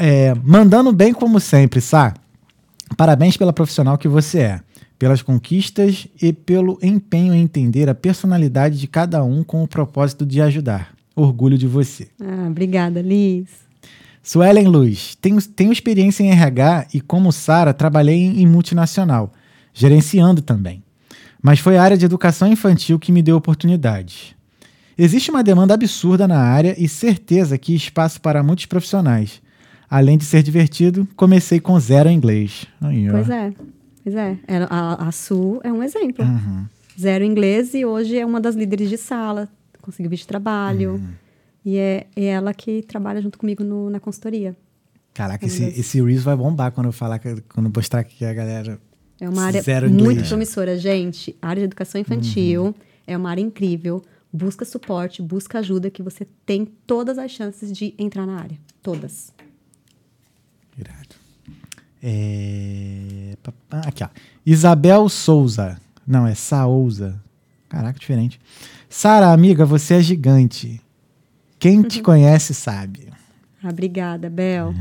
É, 0.01 0.33
mandando 0.45 0.93
bem 0.93 1.13
como 1.13 1.41
sempre, 1.41 1.81
Sá. 1.81 2.13
Parabéns 2.95 3.35
pela 3.35 3.51
profissional 3.51 3.97
que 3.97 4.07
você 4.07 4.39
é, 4.39 4.59
pelas 4.97 5.21
conquistas 5.21 6.07
e 6.21 6.31
pelo 6.31 6.79
empenho 6.81 7.33
em 7.33 7.41
entender 7.41 7.89
a 7.89 7.93
personalidade 7.93 8.79
de 8.79 8.87
cada 8.87 9.21
um 9.25 9.43
com 9.43 9.61
o 9.61 9.67
propósito 9.67 10.25
de 10.25 10.41
ajudar. 10.41 10.93
Orgulho 11.13 11.57
de 11.57 11.67
você. 11.67 12.07
Ah, 12.17 12.47
obrigada, 12.47 13.01
Liz. 13.01 13.49
Suelen 14.23 14.67
Luz, 14.67 15.17
tenho, 15.19 15.41
tenho 15.41 15.73
experiência 15.73 16.23
em 16.23 16.31
RH 16.31 16.87
e, 16.93 17.01
como 17.01 17.31
Sara, 17.33 17.73
trabalhei 17.73 18.15
em, 18.15 18.41
em 18.41 18.47
multinacional, 18.47 19.33
gerenciando 19.73 20.41
também. 20.41 20.81
Mas 21.41 21.59
foi 21.59 21.77
a 21.77 21.83
área 21.83 21.97
de 21.97 22.05
educação 22.05 22.51
infantil 22.51 22.99
que 22.99 23.11
me 23.11 23.21
deu 23.21 23.35
oportunidades. 23.37 24.35
Existe 24.97 25.31
uma 25.31 25.41
demanda 25.43 25.73
absurda 25.73 26.27
na 26.27 26.39
área 26.39 26.75
e 26.77 26.87
certeza 26.89 27.57
que 27.57 27.73
espaço 27.73 28.19
para 28.19 28.43
muitos 28.43 28.65
profissionais. 28.65 29.41
Além 29.89 30.17
de 30.17 30.25
ser 30.25 30.43
divertido, 30.43 31.07
comecei 31.15 31.59
com 31.59 31.79
zero 31.79 32.09
inglês. 32.09 32.65
Aí. 32.81 33.07
Pois 33.09 33.29
é, 33.29 33.53
pois 34.03 34.15
é. 34.15 34.37
A, 34.69 35.07
a 35.07 35.11
Su 35.11 35.59
é 35.63 35.71
um 35.71 35.81
exemplo. 35.81 36.25
Uhum. 36.25 36.65
Zero 36.99 37.23
inglês 37.23 37.73
e 37.73 37.85
hoje 37.85 38.17
é 38.17 38.25
uma 38.25 38.41
das 38.41 38.55
líderes 38.55 38.89
de 38.89 38.97
sala, 38.97 39.47
conseguiu 39.81 40.11
de 40.11 40.27
trabalho. 40.27 40.95
Uhum. 40.95 41.07
E 41.65 41.77
é, 41.77 42.07
é 42.15 42.25
ela 42.25 42.53
que 42.53 42.81
trabalha 42.83 43.21
junto 43.21 43.37
comigo 43.37 43.63
no- 43.63 43.89
na 43.89 43.99
consultoria. 43.99 44.55
Caraca, 45.13 45.45
É 45.45 45.47
esse, 45.47 45.63
esse 45.63 46.01
Reels 46.01 46.23
vai 46.23 46.35
bombar 46.35 46.71
quando 46.71 46.87
eu 46.87 46.91
falar, 46.93 47.19
que- 47.19 47.41
quando 47.53 47.67
eu 47.67 47.71
mostrar 47.75 48.01
aqui 48.01 48.25
a 48.25 48.33
galera. 48.33 48.79
É 49.21 49.27
uma 49.27 49.43
área 49.43 49.61
Zero 49.61 49.89
muito 49.89 50.23
promissora, 50.27 50.77
gente. 50.77 51.35
A 51.41 51.49
área 51.49 51.61
de 51.61 51.65
educação 51.65 51.99
infantil 51.99 52.65
Uhum. 52.65 52.73
é 53.05 53.17
uma 53.17 53.29
área 53.29 53.41
incrível. 53.41 54.01
Busca 54.31 54.63
suporte, 54.63 55.21
busca 55.21 55.59
ajuda, 55.59 55.89
que 55.89 56.01
você 56.03 56.25
tem 56.45 56.65
todas 56.85 57.17
as 57.17 57.31
chances 57.31 57.71
de 57.71 57.93
entrar 57.97 58.25
na 58.25 58.39
área. 58.39 58.57
Todas. 58.81 59.33
Irado. 60.77 61.15
É... 62.01 63.35
Aqui, 63.85 64.03
ó. 64.03 64.09
Isabel 64.45 65.09
Souza. 65.09 65.79
Não, 66.07 66.25
é 66.25 66.33
Saouza. 66.35 67.21
Caraca, 67.67 67.99
diferente. 67.99 68.39
Sara, 68.87 69.31
amiga, 69.31 69.65
você 69.65 69.95
é 69.95 70.01
gigante. 70.01 70.81
Quem 71.59 71.81
te 71.83 72.01
conhece 72.01 72.53
sabe. 72.53 73.09
Ah, 73.61 73.69
obrigada, 73.69 74.29
Bel. 74.29 74.73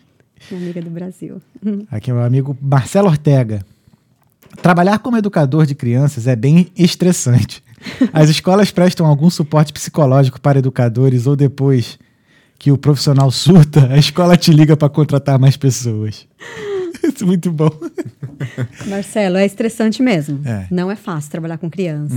Minha 0.50 0.62
amiga 0.62 0.82
do 0.82 0.90
Brasil. 0.90 1.40
Aqui 1.90 2.10
é 2.10 2.12
o 2.12 2.16
meu 2.16 2.24
amigo 2.26 2.56
Marcelo 2.60 3.08
Ortega. 3.08 3.64
Trabalhar 4.60 4.98
como 4.98 5.16
educador 5.16 5.66
de 5.66 5.74
crianças 5.74 6.26
é 6.26 6.36
bem 6.36 6.68
estressante. 6.76 7.62
As 8.12 8.28
escolas 8.30 8.70
prestam 8.70 9.06
algum 9.06 9.28
suporte 9.28 9.72
psicológico 9.72 10.40
para 10.40 10.58
educadores 10.58 11.26
ou 11.26 11.36
depois 11.36 11.98
que 12.58 12.72
o 12.72 12.78
profissional 12.78 13.30
surta, 13.30 13.92
a 13.92 13.98
escola 13.98 14.36
te 14.36 14.50
liga 14.50 14.76
para 14.76 14.88
contratar 14.88 15.38
mais 15.38 15.56
pessoas. 15.56 16.26
Isso 17.02 17.24
é 17.24 17.26
muito 17.26 17.52
bom. 17.52 17.70
Marcelo, 18.86 19.36
é 19.36 19.44
estressante 19.44 20.02
mesmo. 20.02 20.40
É. 20.46 20.66
Não 20.70 20.90
é 20.90 20.96
fácil 20.96 21.30
trabalhar 21.30 21.58
com 21.58 21.68
criança. 21.68 22.14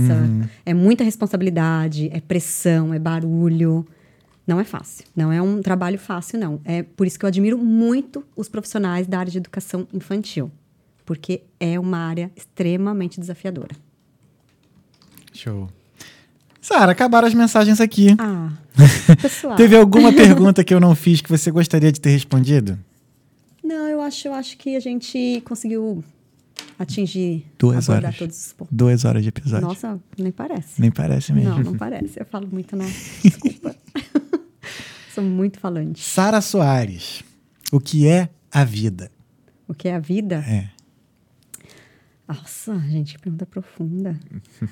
É 0.64 0.72
muita 0.72 1.04
responsabilidade, 1.04 2.08
é 2.12 2.20
pressão, 2.20 2.94
é 2.94 2.98
barulho. 2.98 3.86
Não 4.46 4.58
é 4.58 4.64
fácil. 4.64 5.04
Não 5.14 5.30
é 5.30 5.42
um 5.42 5.60
trabalho 5.60 5.98
fácil, 5.98 6.38
não. 6.38 6.60
É 6.64 6.82
por 6.82 7.06
isso 7.06 7.18
que 7.18 7.26
eu 7.26 7.28
admiro 7.28 7.58
muito 7.58 8.24
os 8.34 8.48
profissionais 8.48 9.06
da 9.06 9.18
área 9.18 9.30
de 9.30 9.36
educação 9.36 9.86
infantil. 9.92 10.50
Porque 11.08 11.40
é 11.58 11.80
uma 11.80 11.96
área 11.96 12.30
extremamente 12.36 13.18
desafiadora. 13.18 13.74
Show. 15.32 15.70
Sara, 16.60 16.92
acabaram 16.92 17.26
as 17.26 17.32
mensagens 17.32 17.80
aqui. 17.80 18.08
Ah, 18.18 18.52
pessoal. 19.22 19.56
Teve 19.56 19.74
alguma 19.74 20.12
pergunta 20.12 20.62
que 20.62 20.74
eu 20.74 20.78
não 20.78 20.94
fiz 20.94 21.22
que 21.22 21.30
você 21.30 21.50
gostaria 21.50 21.90
de 21.90 21.98
ter 21.98 22.10
respondido? 22.10 22.78
Não, 23.64 23.88
eu 23.88 24.02
acho, 24.02 24.28
eu 24.28 24.34
acho 24.34 24.58
que 24.58 24.76
a 24.76 24.80
gente 24.80 25.42
conseguiu 25.46 26.04
atingir, 26.78 27.46
Duas 27.58 27.88
horas. 27.88 28.14
todos 28.14 28.36
os. 28.36 28.54
Duas 28.70 29.06
horas 29.06 29.22
de 29.22 29.30
episódio. 29.30 29.66
Nossa, 29.66 29.98
nem 30.18 30.30
parece. 30.30 30.78
Nem 30.78 30.90
parece 30.90 31.32
mesmo. 31.32 31.48
Não, 31.52 31.62
não 31.62 31.74
parece. 31.74 32.20
Eu 32.20 32.26
falo 32.26 32.46
muito, 32.52 32.76
não. 32.76 32.84
Desculpa. 33.24 33.74
Sou 35.14 35.24
muito 35.24 35.58
falante. 35.58 36.02
Sara 36.02 36.42
Soares, 36.42 37.24
o 37.72 37.80
que 37.80 38.06
é 38.06 38.28
a 38.52 38.62
vida? 38.62 39.10
O 39.66 39.72
que 39.72 39.88
é 39.88 39.94
a 39.94 39.98
vida? 39.98 40.44
É. 40.46 40.76
Nossa, 42.28 42.78
gente, 42.80 43.18
pergunta 43.18 43.46
profunda. 43.46 44.20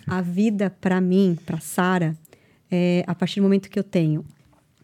A 0.07 0.21
vida, 0.21 0.69
para 0.69 1.01
mim, 1.01 1.39
para 1.47 1.59
Sara, 1.59 2.15
é 2.71 3.03
a 3.07 3.15
partir 3.15 3.41
do 3.41 3.45
momento 3.45 3.71
que 3.71 3.79
eu 3.79 3.85
tenho 3.85 4.23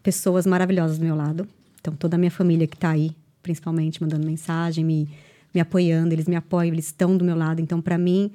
pessoas 0.01 0.47
maravilhosas 0.47 0.97
do 0.97 1.05
meu 1.05 1.15
lado. 1.15 1.47
Então, 1.79 1.95
toda 1.95 2.15
a 2.15 2.17
minha 2.17 2.31
família 2.31 2.65
que 2.65 2.75
está 2.75 2.89
aí, 2.89 3.11
principalmente, 3.43 4.01
mandando 4.01 4.25
mensagem, 4.25 4.83
me, 4.83 5.07
me 5.53 5.61
apoiando, 5.61 6.15
eles 6.15 6.27
me 6.27 6.35
apoiam, 6.35 6.73
eles 6.73 6.87
estão 6.87 7.15
do 7.15 7.23
meu 7.23 7.35
lado. 7.35 7.61
Então, 7.61 7.79
para 7.79 7.97
mim, 7.97 8.31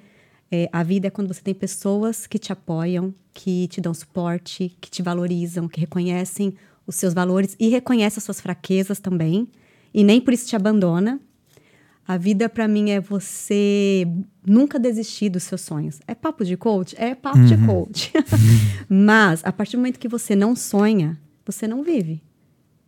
é, 0.53 0.69
a 0.73 0.85
vida 0.85 1.09
é 1.09 1.11
quando 1.11 1.35
você 1.35 1.43
tem 1.43 1.55
pessoas 1.55 2.27
que 2.27 2.39
te 2.39 2.53
apoiam, 2.53 3.13
que 3.35 3.67
te 3.67 3.81
dão 3.81 3.93
suporte, 3.93 4.77
que 4.81 4.89
te 4.89 5.03
valorizam, 5.03 5.67
que 5.67 5.81
reconhecem 5.81 6.55
os 6.87 6.95
seus 6.95 7.13
valores 7.13 7.57
e 7.59 7.69
reconhecem 7.69 8.19
as 8.19 8.25
suas 8.25 8.41
fraquezas 8.41 9.01
também. 9.01 9.49
E 9.93 10.05
nem 10.05 10.21
por 10.21 10.33
isso 10.33 10.47
te 10.47 10.55
abandona. 10.55 11.21
A 12.09 12.17
vida 12.17 12.49
para 12.49 12.67
mim 12.67 12.89
é 12.89 13.01
você 13.01 14.09
nunca 14.47 14.79
desistir 14.79 15.29
dos 15.29 15.43
seus 15.43 15.61
sonhos. 15.61 16.01
É 16.07 16.15
papo 16.15 16.43
de 16.43 16.57
coach? 16.57 16.97
É 16.99 17.15
papo 17.15 17.37
uhum. 17.37 17.45
de 17.45 17.67
coach. 17.67 18.13
Mas 18.89 19.45
a 19.45 19.53
partir 19.53 19.77
do 19.77 19.81
momento 19.81 19.99
que 19.99 20.09
você 20.09 20.35
não 20.35 20.57
sonha, 20.57 21.21
você 21.45 21.69
não 21.69 21.83
vive. 21.83 22.23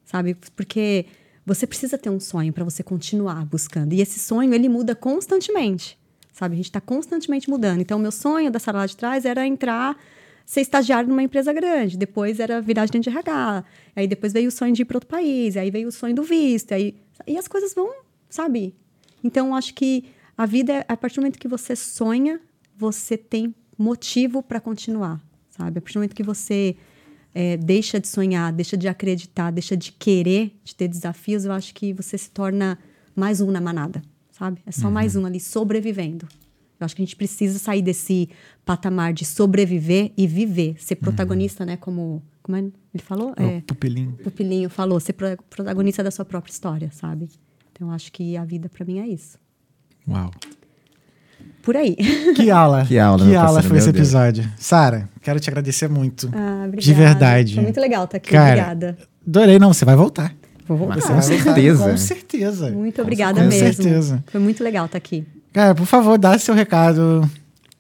Sabe? 0.07 0.39
Porque 0.57 1.05
você 1.45 1.67
precisa 1.67 1.99
ter 1.99 2.09
um 2.09 2.19
sonho 2.19 2.51
para 2.51 2.65
você 2.65 2.83
continuar 2.83 3.45
buscando. 3.45 3.93
E 3.93 4.01
esse 4.01 4.19
sonho, 4.19 4.55
ele 4.55 4.71
muda 4.71 4.95
constantemente. 4.95 5.99
Sabe? 6.33 6.55
A 6.55 6.57
gente 6.57 6.71
está 6.71 6.81
constantemente 6.81 7.51
mudando. 7.51 7.83
Então, 7.83 7.99
o 7.99 8.01
meu 8.01 8.13
sonho 8.13 8.51
da 8.51 8.59
sala 8.59 8.79
lá 8.79 8.87
de 8.87 8.97
trás 8.97 9.27
era 9.27 9.47
entrar 9.47 9.99
ser 10.47 10.63
estagiário 10.63 11.11
numa 11.11 11.23
empresa 11.23 11.53
grande, 11.53 11.97
depois 11.97 12.41
era 12.41 12.61
virar 12.61 12.83
agente 12.83 13.09
de 13.09 13.09
RH, 13.09 13.65
aí 13.95 14.09
depois 14.09 14.33
veio 14.33 14.49
o 14.49 14.51
sonho 14.51 14.73
de 14.73 14.83
ir 14.83 14.85
para 14.85 14.97
outro 14.97 15.09
país, 15.09 15.57
aí 15.57 15.71
veio 15.71 15.87
o 15.87 15.93
sonho 15.93 16.13
do 16.13 16.25
visto, 16.25 16.73
aí 16.73 16.97
e 17.25 17.39
as 17.39 17.47
coisas 17.47 17.73
vão, 17.73 17.89
sabe, 18.29 18.75
então, 19.23 19.55
acho 19.55 19.75
que 19.75 20.05
a 20.37 20.47
vida, 20.47 20.73
é, 20.73 20.85
a 20.89 20.97
partir 20.97 21.17
do 21.17 21.23
momento 21.23 21.39
que 21.39 21.49
você 21.49 21.77
sonha, 21.77 22.41
você 22.77 23.17
tem 23.17 23.55
motivo 23.77 24.43
para 24.43 24.61
continuar, 24.61 25.21
sabe? 25.51 25.79
A 25.79 25.81
partir 25.83 25.95
do 25.95 25.99
momento 25.99 26.15
que 26.15 26.23
você 26.23 26.77
é, 27.35 27.57
deixa 27.57 28.01
de 28.01 28.09
sonhar, 28.09 28.53
deixa 28.53 28.77
de 28.77 28.89
acreditar, 28.89 29.51
deixa 29.51 29.77
de 29.77 29.93
querer, 29.93 30.59
de 30.65 30.75
ter 30.75 30.89
desafios, 30.89 31.45
eu 31.45 31.53
acho 31.53 31.75
que 31.75 31.93
você 31.93 32.17
se 32.17 32.31
torna 32.31 32.79
mais 33.15 33.41
um 33.41 33.51
na 33.51 33.61
manada, 33.61 34.03
sabe? 34.31 34.61
É 34.67 34.73
só 34.73 34.87
uhum. 34.87 34.93
mais 34.93 35.17
um 35.17 35.27
ali 35.27 35.41
sobrevivendo. 35.41 36.27
Eu 36.79 36.87
acho 36.87 36.97
que 36.97 37.03
a 37.03 37.05
gente 37.05 37.17
precisa 37.17 37.59
sair 37.59 37.83
desse 37.83 38.31
patamar 38.65 39.13
de 39.13 39.27
sobreviver 39.27 40.13
e 40.17 40.27
viver, 40.27 40.83
ser 40.83 40.95
uhum. 40.95 41.01
protagonista, 41.01 41.65
uhum. 41.65 41.71
né? 41.71 41.77
Como, 41.77 42.23
como 42.43 42.57
é, 42.57 42.61
ele 42.61 43.03
falou? 43.03 43.35
É, 43.37 43.59
o 43.59 43.63
pupilinho. 43.63 44.13
Pupilinho 44.25 44.71
falou, 44.71 44.99
ser 44.99 45.13
protagonista 45.13 46.03
da 46.03 46.11
sua 46.11 46.25
própria 46.25 46.51
história, 46.51 46.91
sabe? 46.91 47.29
Então, 47.81 47.91
acho 47.93 48.13
que 48.13 48.37
a 48.37 48.45
vida 48.45 48.69
para 48.69 48.85
mim 48.85 48.99
é 48.99 49.07
isso. 49.07 49.39
Uau. 50.07 50.31
Por 51.63 51.75
aí. 51.75 51.97
Que 52.37 52.51
aula. 52.51 52.85
Que 52.85 52.99
aula, 52.99 53.25
que 53.25 53.35
aula 53.35 53.63
foi 53.63 53.79
esse 53.79 53.89
episódio. 53.89 54.47
Sara, 54.59 55.09
quero 55.23 55.41
te 55.41 55.49
agradecer 55.49 55.89
muito. 55.89 56.31
Ah, 56.31 56.65
obrigada. 56.67 56.81
De 56.83 56.93
verdade. 56.93 57.55
Foi 57.55 57.63
muito 57.63 57.81
legal 57.81 58.05
estar 58.05 58.19
aqui. 58.19 58.29
Cara, 58.29 58.51
obrigada. 58.51 58.99
Adorei, 59.27 59.59
não. 59.59 59.73
Você 59.73 59.87
vai 59.87 59.97
voltar. 59.97 60.35
Vou 60.69 60.77
voltar. 60.77 61.01
Com 61.01 61.23
certeza. 61.23 61.91
Com 61.91 61.97
certeza. 61.97 62.71
Muito 62.71 63.01
obrigada 63.01 63.41
com 63.41 63.49
mesmo. 63.49 63.69
Com 63.69 63.73
certeza. 63.73 64.25
Foi 64.27 64.41
muito 64.43 64.63
legal 64.63 64.85
estar 64.85 64.99
aqui. 64.99 65.27
Cara, 65.51 65.75
por 65.75 65.87
favor, 65.87 66.19
dá 66.19 66.39
seu 66.39 66.55
recado. 66.55 67.23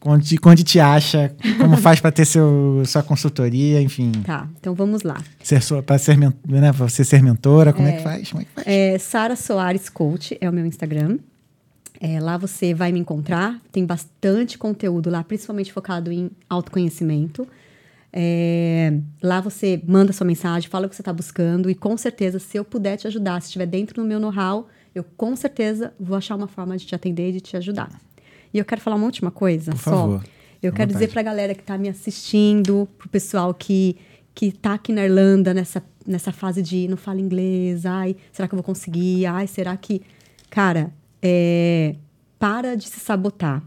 Onde, 0.02 0.38
onde 0.42 0.64
te 0.64 0.80
acha, 0.80 1.34
como 1.58 1.76
faz 1.76 2.00
para 2.00 2.10
ter 2.10 2.24
seu, 2.24 2.82
sua 2.86 3.02
consultoria, 3.02 3.82
enfim. 3.82 4.12
Tá, 4.24 4.48
então 4.58 4.74
vamos 4.74 5.02
lá. 5.02 5.22
Ser 5.42 5.60
para 5.84 5.98
ser, 5.98 6.16
né, 6.16 6.32
você 6.72 7.04
ser 7.04 7.22
mentora, 7.22 7.72
como 7.72 7.86
é, 7.86 7.92
é 7.92 7.96
que 7.96 8.02
faz? 8.02 8.30
Como 8.30 8.40
é 8.40 8.44
que 8.46 8.50
faz? 8.52 8.66
É, 8.66 8.98
Sara 8.98 9.36
Soares 9.36 9.90
Coach 9.90 10.38
é 10.40 10.48
o 10.48 10.52
meu 10.52 10.64
Instagram. 10.64 11.18
É, 12.00 12.18
lá 12.18 12.38
você 12.38 12.72
vai 12.72 12.92
me 12.92 12.98
encontrar, 12.98 13.60
tem 13.70 13.84
bastante 13.84 14.56
conteúdo 14.56 15.10
lá, 15.10 15.22
principalmente 15.22 15.70
focado 15.70 16.10
em 16.10 16.30
autoconhecimento. 16.48 17.46
É, 18.10 18.94
lá 19.22 19.40
você 19.40 19.82
manda 19.86 20.12
sua 20.12 20.26
mensagem, 20.26 20.68
fala 20.70 20.86
o 20.86 20.88
que 20.88 20.96
você 20.96 21.02
está 21.02 21.12
buscando 21.12 21.68
e 21.68 21.74
com 21.74 21.96
certeza, 21.98 22.38
se 22.38 22.56
eu 22.56 22.64
puder 22.64 22.96
te 22.96 23.06
ajudar, 23.06 23.40
se 23.42 23.48
estiver 23.48 23.66
dentro 23.66 24.02
do 24.02 24.04
meu 24.04 24.18
know-how, 24.18 24.66
eu 24.94 25.04
com 25.04 25.36
certeza 25.36 25.92
vou 26.00 26.16
achar 26.16 26.36
uma 26.36 26.48
forma 26.48 26.76
de 26.76 26.86
te 26.86 26.94
atender 26.94 27.28
e 27.28 27.32
de 27.32 27.40
te 27.40 27.56
ajudar. 27.56 27.90
E 28.52 28.58
eu 28.58 28.64
quero 28.64 28.80
falar 28.80 28.96
uma 28.96 29.06
última 29.06 29.30
coisa 29.30 29.72
Por 29.72 29.78
só. 29.78 29.90
Favor. 29.90 30.24
Eu 30.62 30.72
quero 30.72 30.92
dizer 30.92 31.08
para 31.08 31.20
a 31.20 31.24
galera 31.24 31.54
que 31.54 31.62
está 31.62 31.78
me 31.78 31.88
assistindo, 31.88 32.86
para 32.98 33.06
o 33.06 33.08
pessoal 33.08 33.54
que 33.54 33.96
que 34.34 34.46
está 34.46 34.74
aqui 34.74 34.92
na 34.92 35.04
Irlanda 35.04 35.52
nessa, 35.52 35.82
nessa 36.06 36.32
fase 36.32 36.62
de 36.62 36.88
não 36.88 36.96
fala 36.96 37.20
inglês, 37.20 37.84
ai, 37.84 38.16
será 38.32 38.48
que 38.48 38.54
eu 38.54 38.56
vou 38.56 38.64
conseguir? 38.64 39.26
Ai, 39.26 39.46
será 39.46 39.76
que. 39.76 40.02
Cara, 40.48 40.92
é, 41.22 41.94
para 42.38 42.76
de 42.76 42.88
se 42.88 43.00
sabotar. 43.00 43.62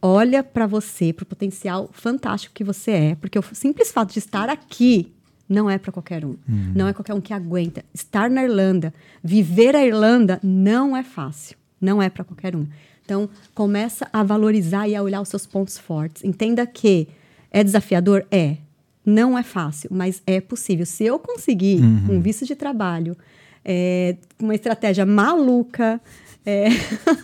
Olha 0.00 0.42
para 0.42 0.66
você, 0.66 1.12
para 1.12 1.24
o 1.24 1.26
potencial 1.26 1.88
fantástico 1.92 2.54
que 2.54 2.62
você 2.62 2.90
é, 2.90 3.14
porque 3.16 3.38
o 3.38 3.42
simples 3.52 3.90
fato 3.90 4.12
de 4.12 4.18
estar 4.18 4.48
aqui 4.48 5.12
não 5.48 5.68
é 5.68 5.78
para 5.78 5.90
qualquer 5.90 6.24
um. 6.24 6.36
Uhum. 6.48 6.72
Não 6.74 6.86
é 6.86 6.92
qualquer 6.92 7.14
um 7.14 7.20
que 7.20 7.32
aguenta. 7.32 7.84
Estar 7.92 8.30
na 8.30 8.44
Irlanda, 8.44 8.92
viver 9.22 9.74
a 9.74 9.84
Irlanda 9.84 10.38
não 10.42 10.96
é 10.96 11.02
fácil. 11.02 11.56
Não 11.80 12.02
é 12.02 12.10
para 12.10 12.24
qualquer 12.24 12.54
um. 12.54 12.66
Então, 13.08 13.26
começa 13.54 14.06
a 14.12 14.22
valorizar 14.22 14.86
e 14.86 14.94
a 14.94 15.02
olhar 15.02 15.22
os 15.22 15.30
seus 15.30 15.46
pontos 15.46 15.78
fortes. 15.78 16.22
Entenda 16.22 16.66
que 16.66 17.08
é 17.50 17.64
desafiador? 17.64 18.26
É. 18.30 18.58
Não 19.02 19.38
é 19.38 19.42
fácil, 19.42 19.88
mas 19.90 20.22
é 20.26 20.42
possível. 20.42 20.84
Se 20.84 21.06
eu 21.06 21.18
conseguir 21.18 21.80
uhum. 21.80 22.16
um 22.16 22.20
visto 22.20 22.44
de 22.44 22.54
trabalho, 22.54 23.16
é, 23.64 24.14
uma 24.38 24.54
estratégia 24.54 25.06
maluca, 25.06 25.98
é, 26.44 26.66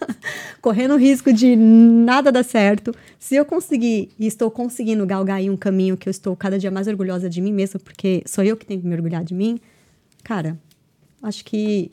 correndo 0.63 0.97
risco 0.97 1.31
de 1.31 1.55
nada 1.55 2.33
dar 2.33 2.45
certo, 2.45 2.95
se 3.19 3.35
eu 3.35 3.45
conseguir 3.45 4.09
e 4.19 4.27
estou 4.27 4.51
conseguindo 4.51 5.05
galgar 5.05 5.37
aí 5.37 5.51
um 5.51 5.57
caminho 5.57 5.99
que 5.99 6.09
eu 6.09 6.11
estou 6.11 6.35
cada 6.35 6.59
dia 6.59 6.71
mais 6.71 6.89
orgulhosa 6.89 7.29
de 7.29 7.43
mim 7.43 7.53
mesma, 7.53 7.79
porque 7.79 8.23
sou 8.25 8.43
eu 8.43 8.57
que 8.57 8.65
tenho 8.65 8.81
que 8.81 8.87
me 8.87 8.95
orgulhar 8.95 9.23
de 9.23 9.35
mim, 9.35 9.61
cara, 10.23 10.59
acho 11.23 11.45
que 11.45 11.93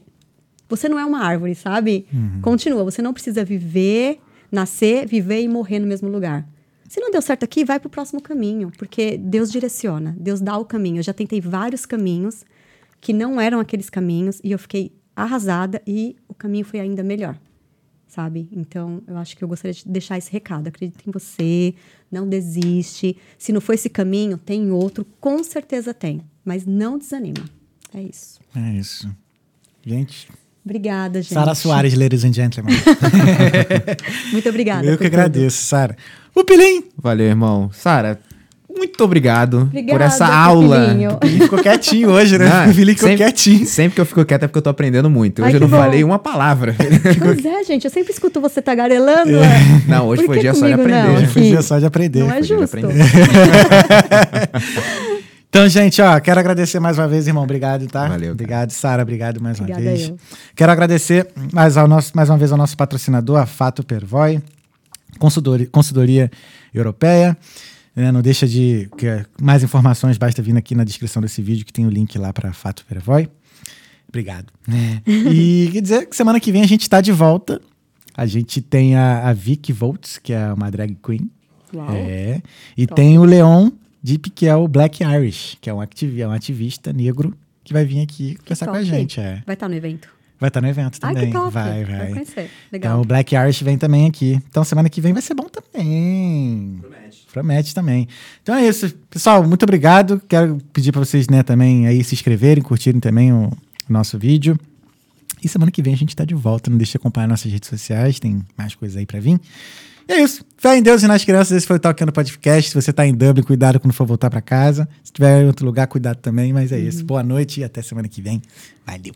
você 0.72 0.88
não 0.88 0.98
é 0.98 1.06
uma 1.06 1.19
árvore, 1.19 1.53
sabe? 1.53 2.07
Uhum. 2.14 2.41
Continua. 2.41 2.84
Você 2.85 3.02
não 3.02 3.14
precisa 3.14 3.43
viver, 3.43 4.19
nascer, 4.49 5.06
viver 5.06 5.41
e 5.41 5.48
morrer 5.48 5.80
no 5.80 5.85
mesmo 5.85 6.10
lugar. 6.10 6.48
Se 6.88 6.99
não 6.99 7.11
deu 7.11 7.22
certo 7.22 7.43
aqui, 7.43 7.64
vai 7.64 7.80
para 7.80 7.88
o 7.88 7.89
próximo 7.89 8.22
caminho, 8.22 8.72
porque 8.77 9.18
Deus 9.18 9.52
direciona, 9.52 10.15
Deus 10.18 10.41
dá 10.41 10.57
o 10.57 10.65
caminho. 10.65 10.99
Eu 10.99 11.03
já 11.03 11.14
tentei 11.14 11.41
vários 11.41 11.85
caminhos 11.85 12.45
que 12.99 13.11
não 13.11 13.39
eram 13.39 13.60
aqueles 13.60 13.89
caminhos 13.89 14.39
e 14.43 14.52
eu 14.52 14.60
fiquei 14.60 14.93
arrasada 15.15 15.81
e 15.85 16.15
o 16.27 16.34
caminho 16.34 16.65
foi 16.65 16.80
ainda 16.80 17.03
melhor, 17.03 17.38
sabe? 18.07 18.48
Então, 18.52 19.02
eu 19.07 19.18
acho 19.18 19.35
que 19.35 19.43
eu 19.43 19.48
gostaria 19.48 19.73
de 19.73 19.88
deixar 19.88 20.18
esse 20.18 20.31
recado. 20.31 20.68
Acredite 20.68 21.07
em 21.07 21.11
você, 21.11 21.76
não 22.10 22.27
desiste. 22.27 23.18
Se 23.38 23.52
não 23.52 23.60
for 23.60 23.73
esse 23.73 23.89
caminho, 23.89 24.38
tem 24.38 24.72
outro, 24.72 25.06
com 25.19 25.43
certeza 25.43 25.93
tem, 25.93 26.22
mas 26.45 26.65
não 26.65 26.98
desanima. 26.98 27.43
É 27.93 28.02
isso. 28.02 28.39
É 28.56 28.73
isso. 28.73 29.10
Gente, 29.84 30.30
Obrigada, 30.63 31.21
gente. 31.21 31.33
Sara 31.33 31.55
Soares, 31.55 31.95
ladies 31.95 32.23
and 32.23 32.33
gentlemen. 32.33 32.75
Muito 34.31 34.47
obrigada. 34.47 34.85
Eu 34.85 34.97
que 34.97 35.07
agradeço, 35.07 35.63
Sara. 35.63 35.97
O 36.35 36.43
Pilim! 36.43 36.83
Valeu, 36.97 37.27
irmão. 37.27 37.69
Sara, 37.73 38.19
muito 38.77 39.03
obrigado 39.03 39.63
Obrigada, 39.63 39.99
por 39.99 40.05
essa 40.05 40.25
aula. 40.25 40.95
Pilim 41.19 41.39
ficou 41.41 41.59
quietinho 41.59 42.09
hoje, 42.09 42.38
né? 42.38 42.47
Não, 42.47 42.71
o 42.71 42.75
Pilim 42.75 42.93
ficou 42.93 43.09
sempre, 43.09 43.25
quietinho. 43.25 43.65
Sempre 43.65 43.95
que 43.95 44.01
eu 44.01 44.05
fico 44.05 44.23
quieto 44.23 44.43
é 44.43 44.47
porque 44.47 44.59
eu 44.59 44.61
tô 44.61 44.69
aprendendo 44.69 45.09
muito. 45.09 45.41
Hoje 45.41 45.51
Ai, 45.51 45.55
eu 45.57 45.59
não 45.59 45.67
bom. 45.67 45.77
falei 45.77 46.03
uma 46.03 46.17
palavra. 46.17 46.75
Pois 47.19 47.45
é, 47.45 47.63
gente. 47.63 47.85
Eu 47.85 47.91
sempre 47.91 48.13
escuto 48.13 48.39
você 48.39 48.61
tagarelando. 48.61 49.38
É. 49.38 49.81
Não, 49.88 50.07
hoje 50.07 50.25
foi 50.25 50.39
dia 50.39 50.53
só 50.53 50.67
de 50.67 50.73
aprender. 50.73 51.03
Não, 51.03 51.15
hoje 51.15 51.27
foi 51.27 51.41
dia 51.43 51.61
só 51.61 51.79
de 51.79 51.85
aprender. 51.85 52.19
Não 52.19 52.33
é 52.33 52.41
justo. 52.41 52.77
Então, 55.52 55.68
gente, 55.68 56.02
ó, 56.02 56.18
quero 56.22 56.40
agradecer 56.40 56.80
mais 56.80 56.98
uma 56.98 57.10
vez, 57.10 57.28
irmão. 57.28 57.44
Obrigado, 57.44 57.86
tá? 57.86 58.07
Valeu. 58.07 58.32
Obrigado, 58.32 58.72
Sara. 58.72 59.03
Obrigado 59.03 59.41
mais 59.41 59.60
Obrigada 59.60 59.84
uma 59.84 59.91
vez. 59.98 60.07
Eu. 60.07 60.18
Quero 60.56 60.72
agradecer 60.72 61.28
mais, 61.52 61.76
ao 61.76 61.90
nosso, 61.90 62.14
mais 62.15 62.30
uma 62.30 62.38
vez 62.38 62.53
ao 62.53 62.57
nosso 62.57 62.78
patrocinador, 62.78 63.38
a 63.38 63.45
Fato 63.45 63.84
Pervoy, 63.84 64.41
consultoria, 65.19 65.68
consultoria 65.68 66.32
europeia. 66.73 67.38
Né, 67.94 68.14
não 68.14 68.22
deixa 68.22 68.48
de. 68.48 68.90
Que, 68.98 69.26
mais 69.41 69.61
informações, 69.61 70.18
basta 70.18 70.41
vir 70.41 70.56
aqui 70.56 70.73
na 70.73 70.86
descrição 70.86 71.22
desse 71.22 71.41
vídeo 71.41 71.65
que 71.65 71.73
tem 71.73 71.86
o 71.86 71.90
link 71.90 72.18
lá 72.18 72.32
para 72.32 72.53
Fato 72.53 72.86
Pervoy. 72.86 73.28
Obrigado. 74.07 74.53
e 75.06 75.69
quer 75.73 75.82
dizer 75.82 76.06
que 76.06 76.15
semana 76.15 76.40
que 76.40 76.49
vem 76.49 76.64
a 76.64 76.68
gente 76.68 76.84
está 76.84 77.02
de 77.02 77.11
volta. 77.11 77.60
A 78.15 78.26
gente 78.26 78.61
tem 78.61 78.95
a, 78.95 79.28
a 79.28 79.34
Vicky 79.34 79.73
Volts, 79.73 80.18
que 80.18 80.32
é 80.32 80.53
uma 80.53 80.72
drag 80.72 80.98
queen. 81.03 81.30
Uau. 81.73 81.90
É. 81.91 82.41
E 82.78 82.88
Top. 82.88 83.02
tem 83.02 83.19
o 83.19 83.26
Leon 83.26 83.69
Deep, 84.03 84.30
que 84.32 84.48
é 84.48 84.56
o 84.56 84.68
Black 84.68 85.03
Irish, 85.03 85.57
que 85.61 85.69
é 85.69 85.73
um, 85.73 85.80
ativista, 85.80 86.22
é 86.23 86.28
um 86.28 86.32
ativista 86.32 86.94
negro 86.94 87.38
que 87.64 87.72
vai 87.72 87.86
vir 87.86 88.02
aqui 88.02 88.36
conversar 88.36 88.65
com 88.65 88.73
a 88.73 88.84
gente. 88.84 89.19
É. 89.19 89.44
Vai 89.45 89.53
estar 89.53 89.69
no 89.69 89.76
evento. 89.76 90.10
Vai 90.40 90.48
estar 90.48 90.60
no 90.60 90.68
evento 90.68 90.99
também. 90.99 91.18
Ai, 91.18 91.26
que 91.28 91.32
top. 91.32 91.53
Vai, 91.53 91.86
vai. 91.86 91.98
Vai 91.98 92.10
conhecer. 92.14 92.49
Legal. 92.72 92.94
Então 92.94 93.02
o 93.02 93.06
Black 93.06 93.36
Irish 93.36 93.61
vem 93.61 93.78
também 93.78 94.07
aqui. 94.07 94.41
Então 94.49 94.64
semana 94.64 94.90
que 94.90 94.99
vem 94.99 95.14
vai 95.14 95.22
ser 95.22 95.36
bom 95.36 95.48
também. 95.48 96.80
Promete. 96.82 97.28
Promete 97.32 97.76
também. 97.76 98.07
Então 98.41 98.56
é 98.56 98.68
isso. 98.68 98.91
Pessoal, 99.07 99.48
muito 99.48 99.61
obrigado. 99.61 100.19
Quero 100.28 100.57
pedir 100.73 100.91
para 100.91 100.99
vocês, 100.99 101.30
né, 101.30 101.44
também 101.44 101.86
aí 101.86 102.03
se 102.03 102.15
inscreverem, 102.15 102.64
curtirem 102.64 102.99
também 102.99 103.32
o, 103.32 103.49
o 103.88 103.94
nosso 103.94 104.18
vídeo. 104.18 104.60
E 105.44 105.48
semana 105.48 105.72
que 105.72 105.82
vem 105.82 105.94
a 105.94 105.98
gente 105.98 106.10
está 106.10 106.26
de 106.26 106.34
volta. 106.34 106.72
Não 106.72 106.78
deixe 106.78 106.94
de 106.94 106.98
acompanhar 106.98 107.28
nossas 107.28 107.52
redes 107.52 107.69
sociais, 107.69 108.19
tem 108.19 108.41
mais 108.57 108.73
coisas 108.73 108.98
aí 108.98 109.06
para 109.06 109.19
vir. 109.19 109.40
E 110.07 110.14
é 110.14 110.22
isso. 110.22 110.45
Fé 110.57 110.78
em 110.78 110.82
Deus 110.82 111.03
e 111.03 111.07
nas 111.07 111.23
crianças. 111.23 111.57
Esse 111.57 111.68
foi 111.68 111.78
o 111.78 111.80
Talkando 111.80 112.11
Podcast. 112.11 112.69
Se 112.69 112.76
você 112.76 112.91
tá 112.94 113.06
em 113.06 113.14
Dublin, 113.14 113.44
cuidado 113.44 113.80
quando 113.80 113.94
for 113.94 114.06
voltar 114.06 114.30
para 114.30 114.41
casa. 114.41 114.88
Se 115.03 115.11
tiver 115.11 115.41
em 115.41 115.48
outro 115.48 115.65
lugar, 115.65 115.88
cuidado 115.88 116.18
também. 116.18 116.53
Mas 116.53 116.72
é 116.72 116.80
isso. 116.80 117.03
Boa 117.03 117.23
noite 117.23 117.61
e 117.61 117.64
até 117.64 117.82
semana 117.82 118.07
que 118.07 118.22
vem. 118.22 118.41
Valeu. 118.86 119.14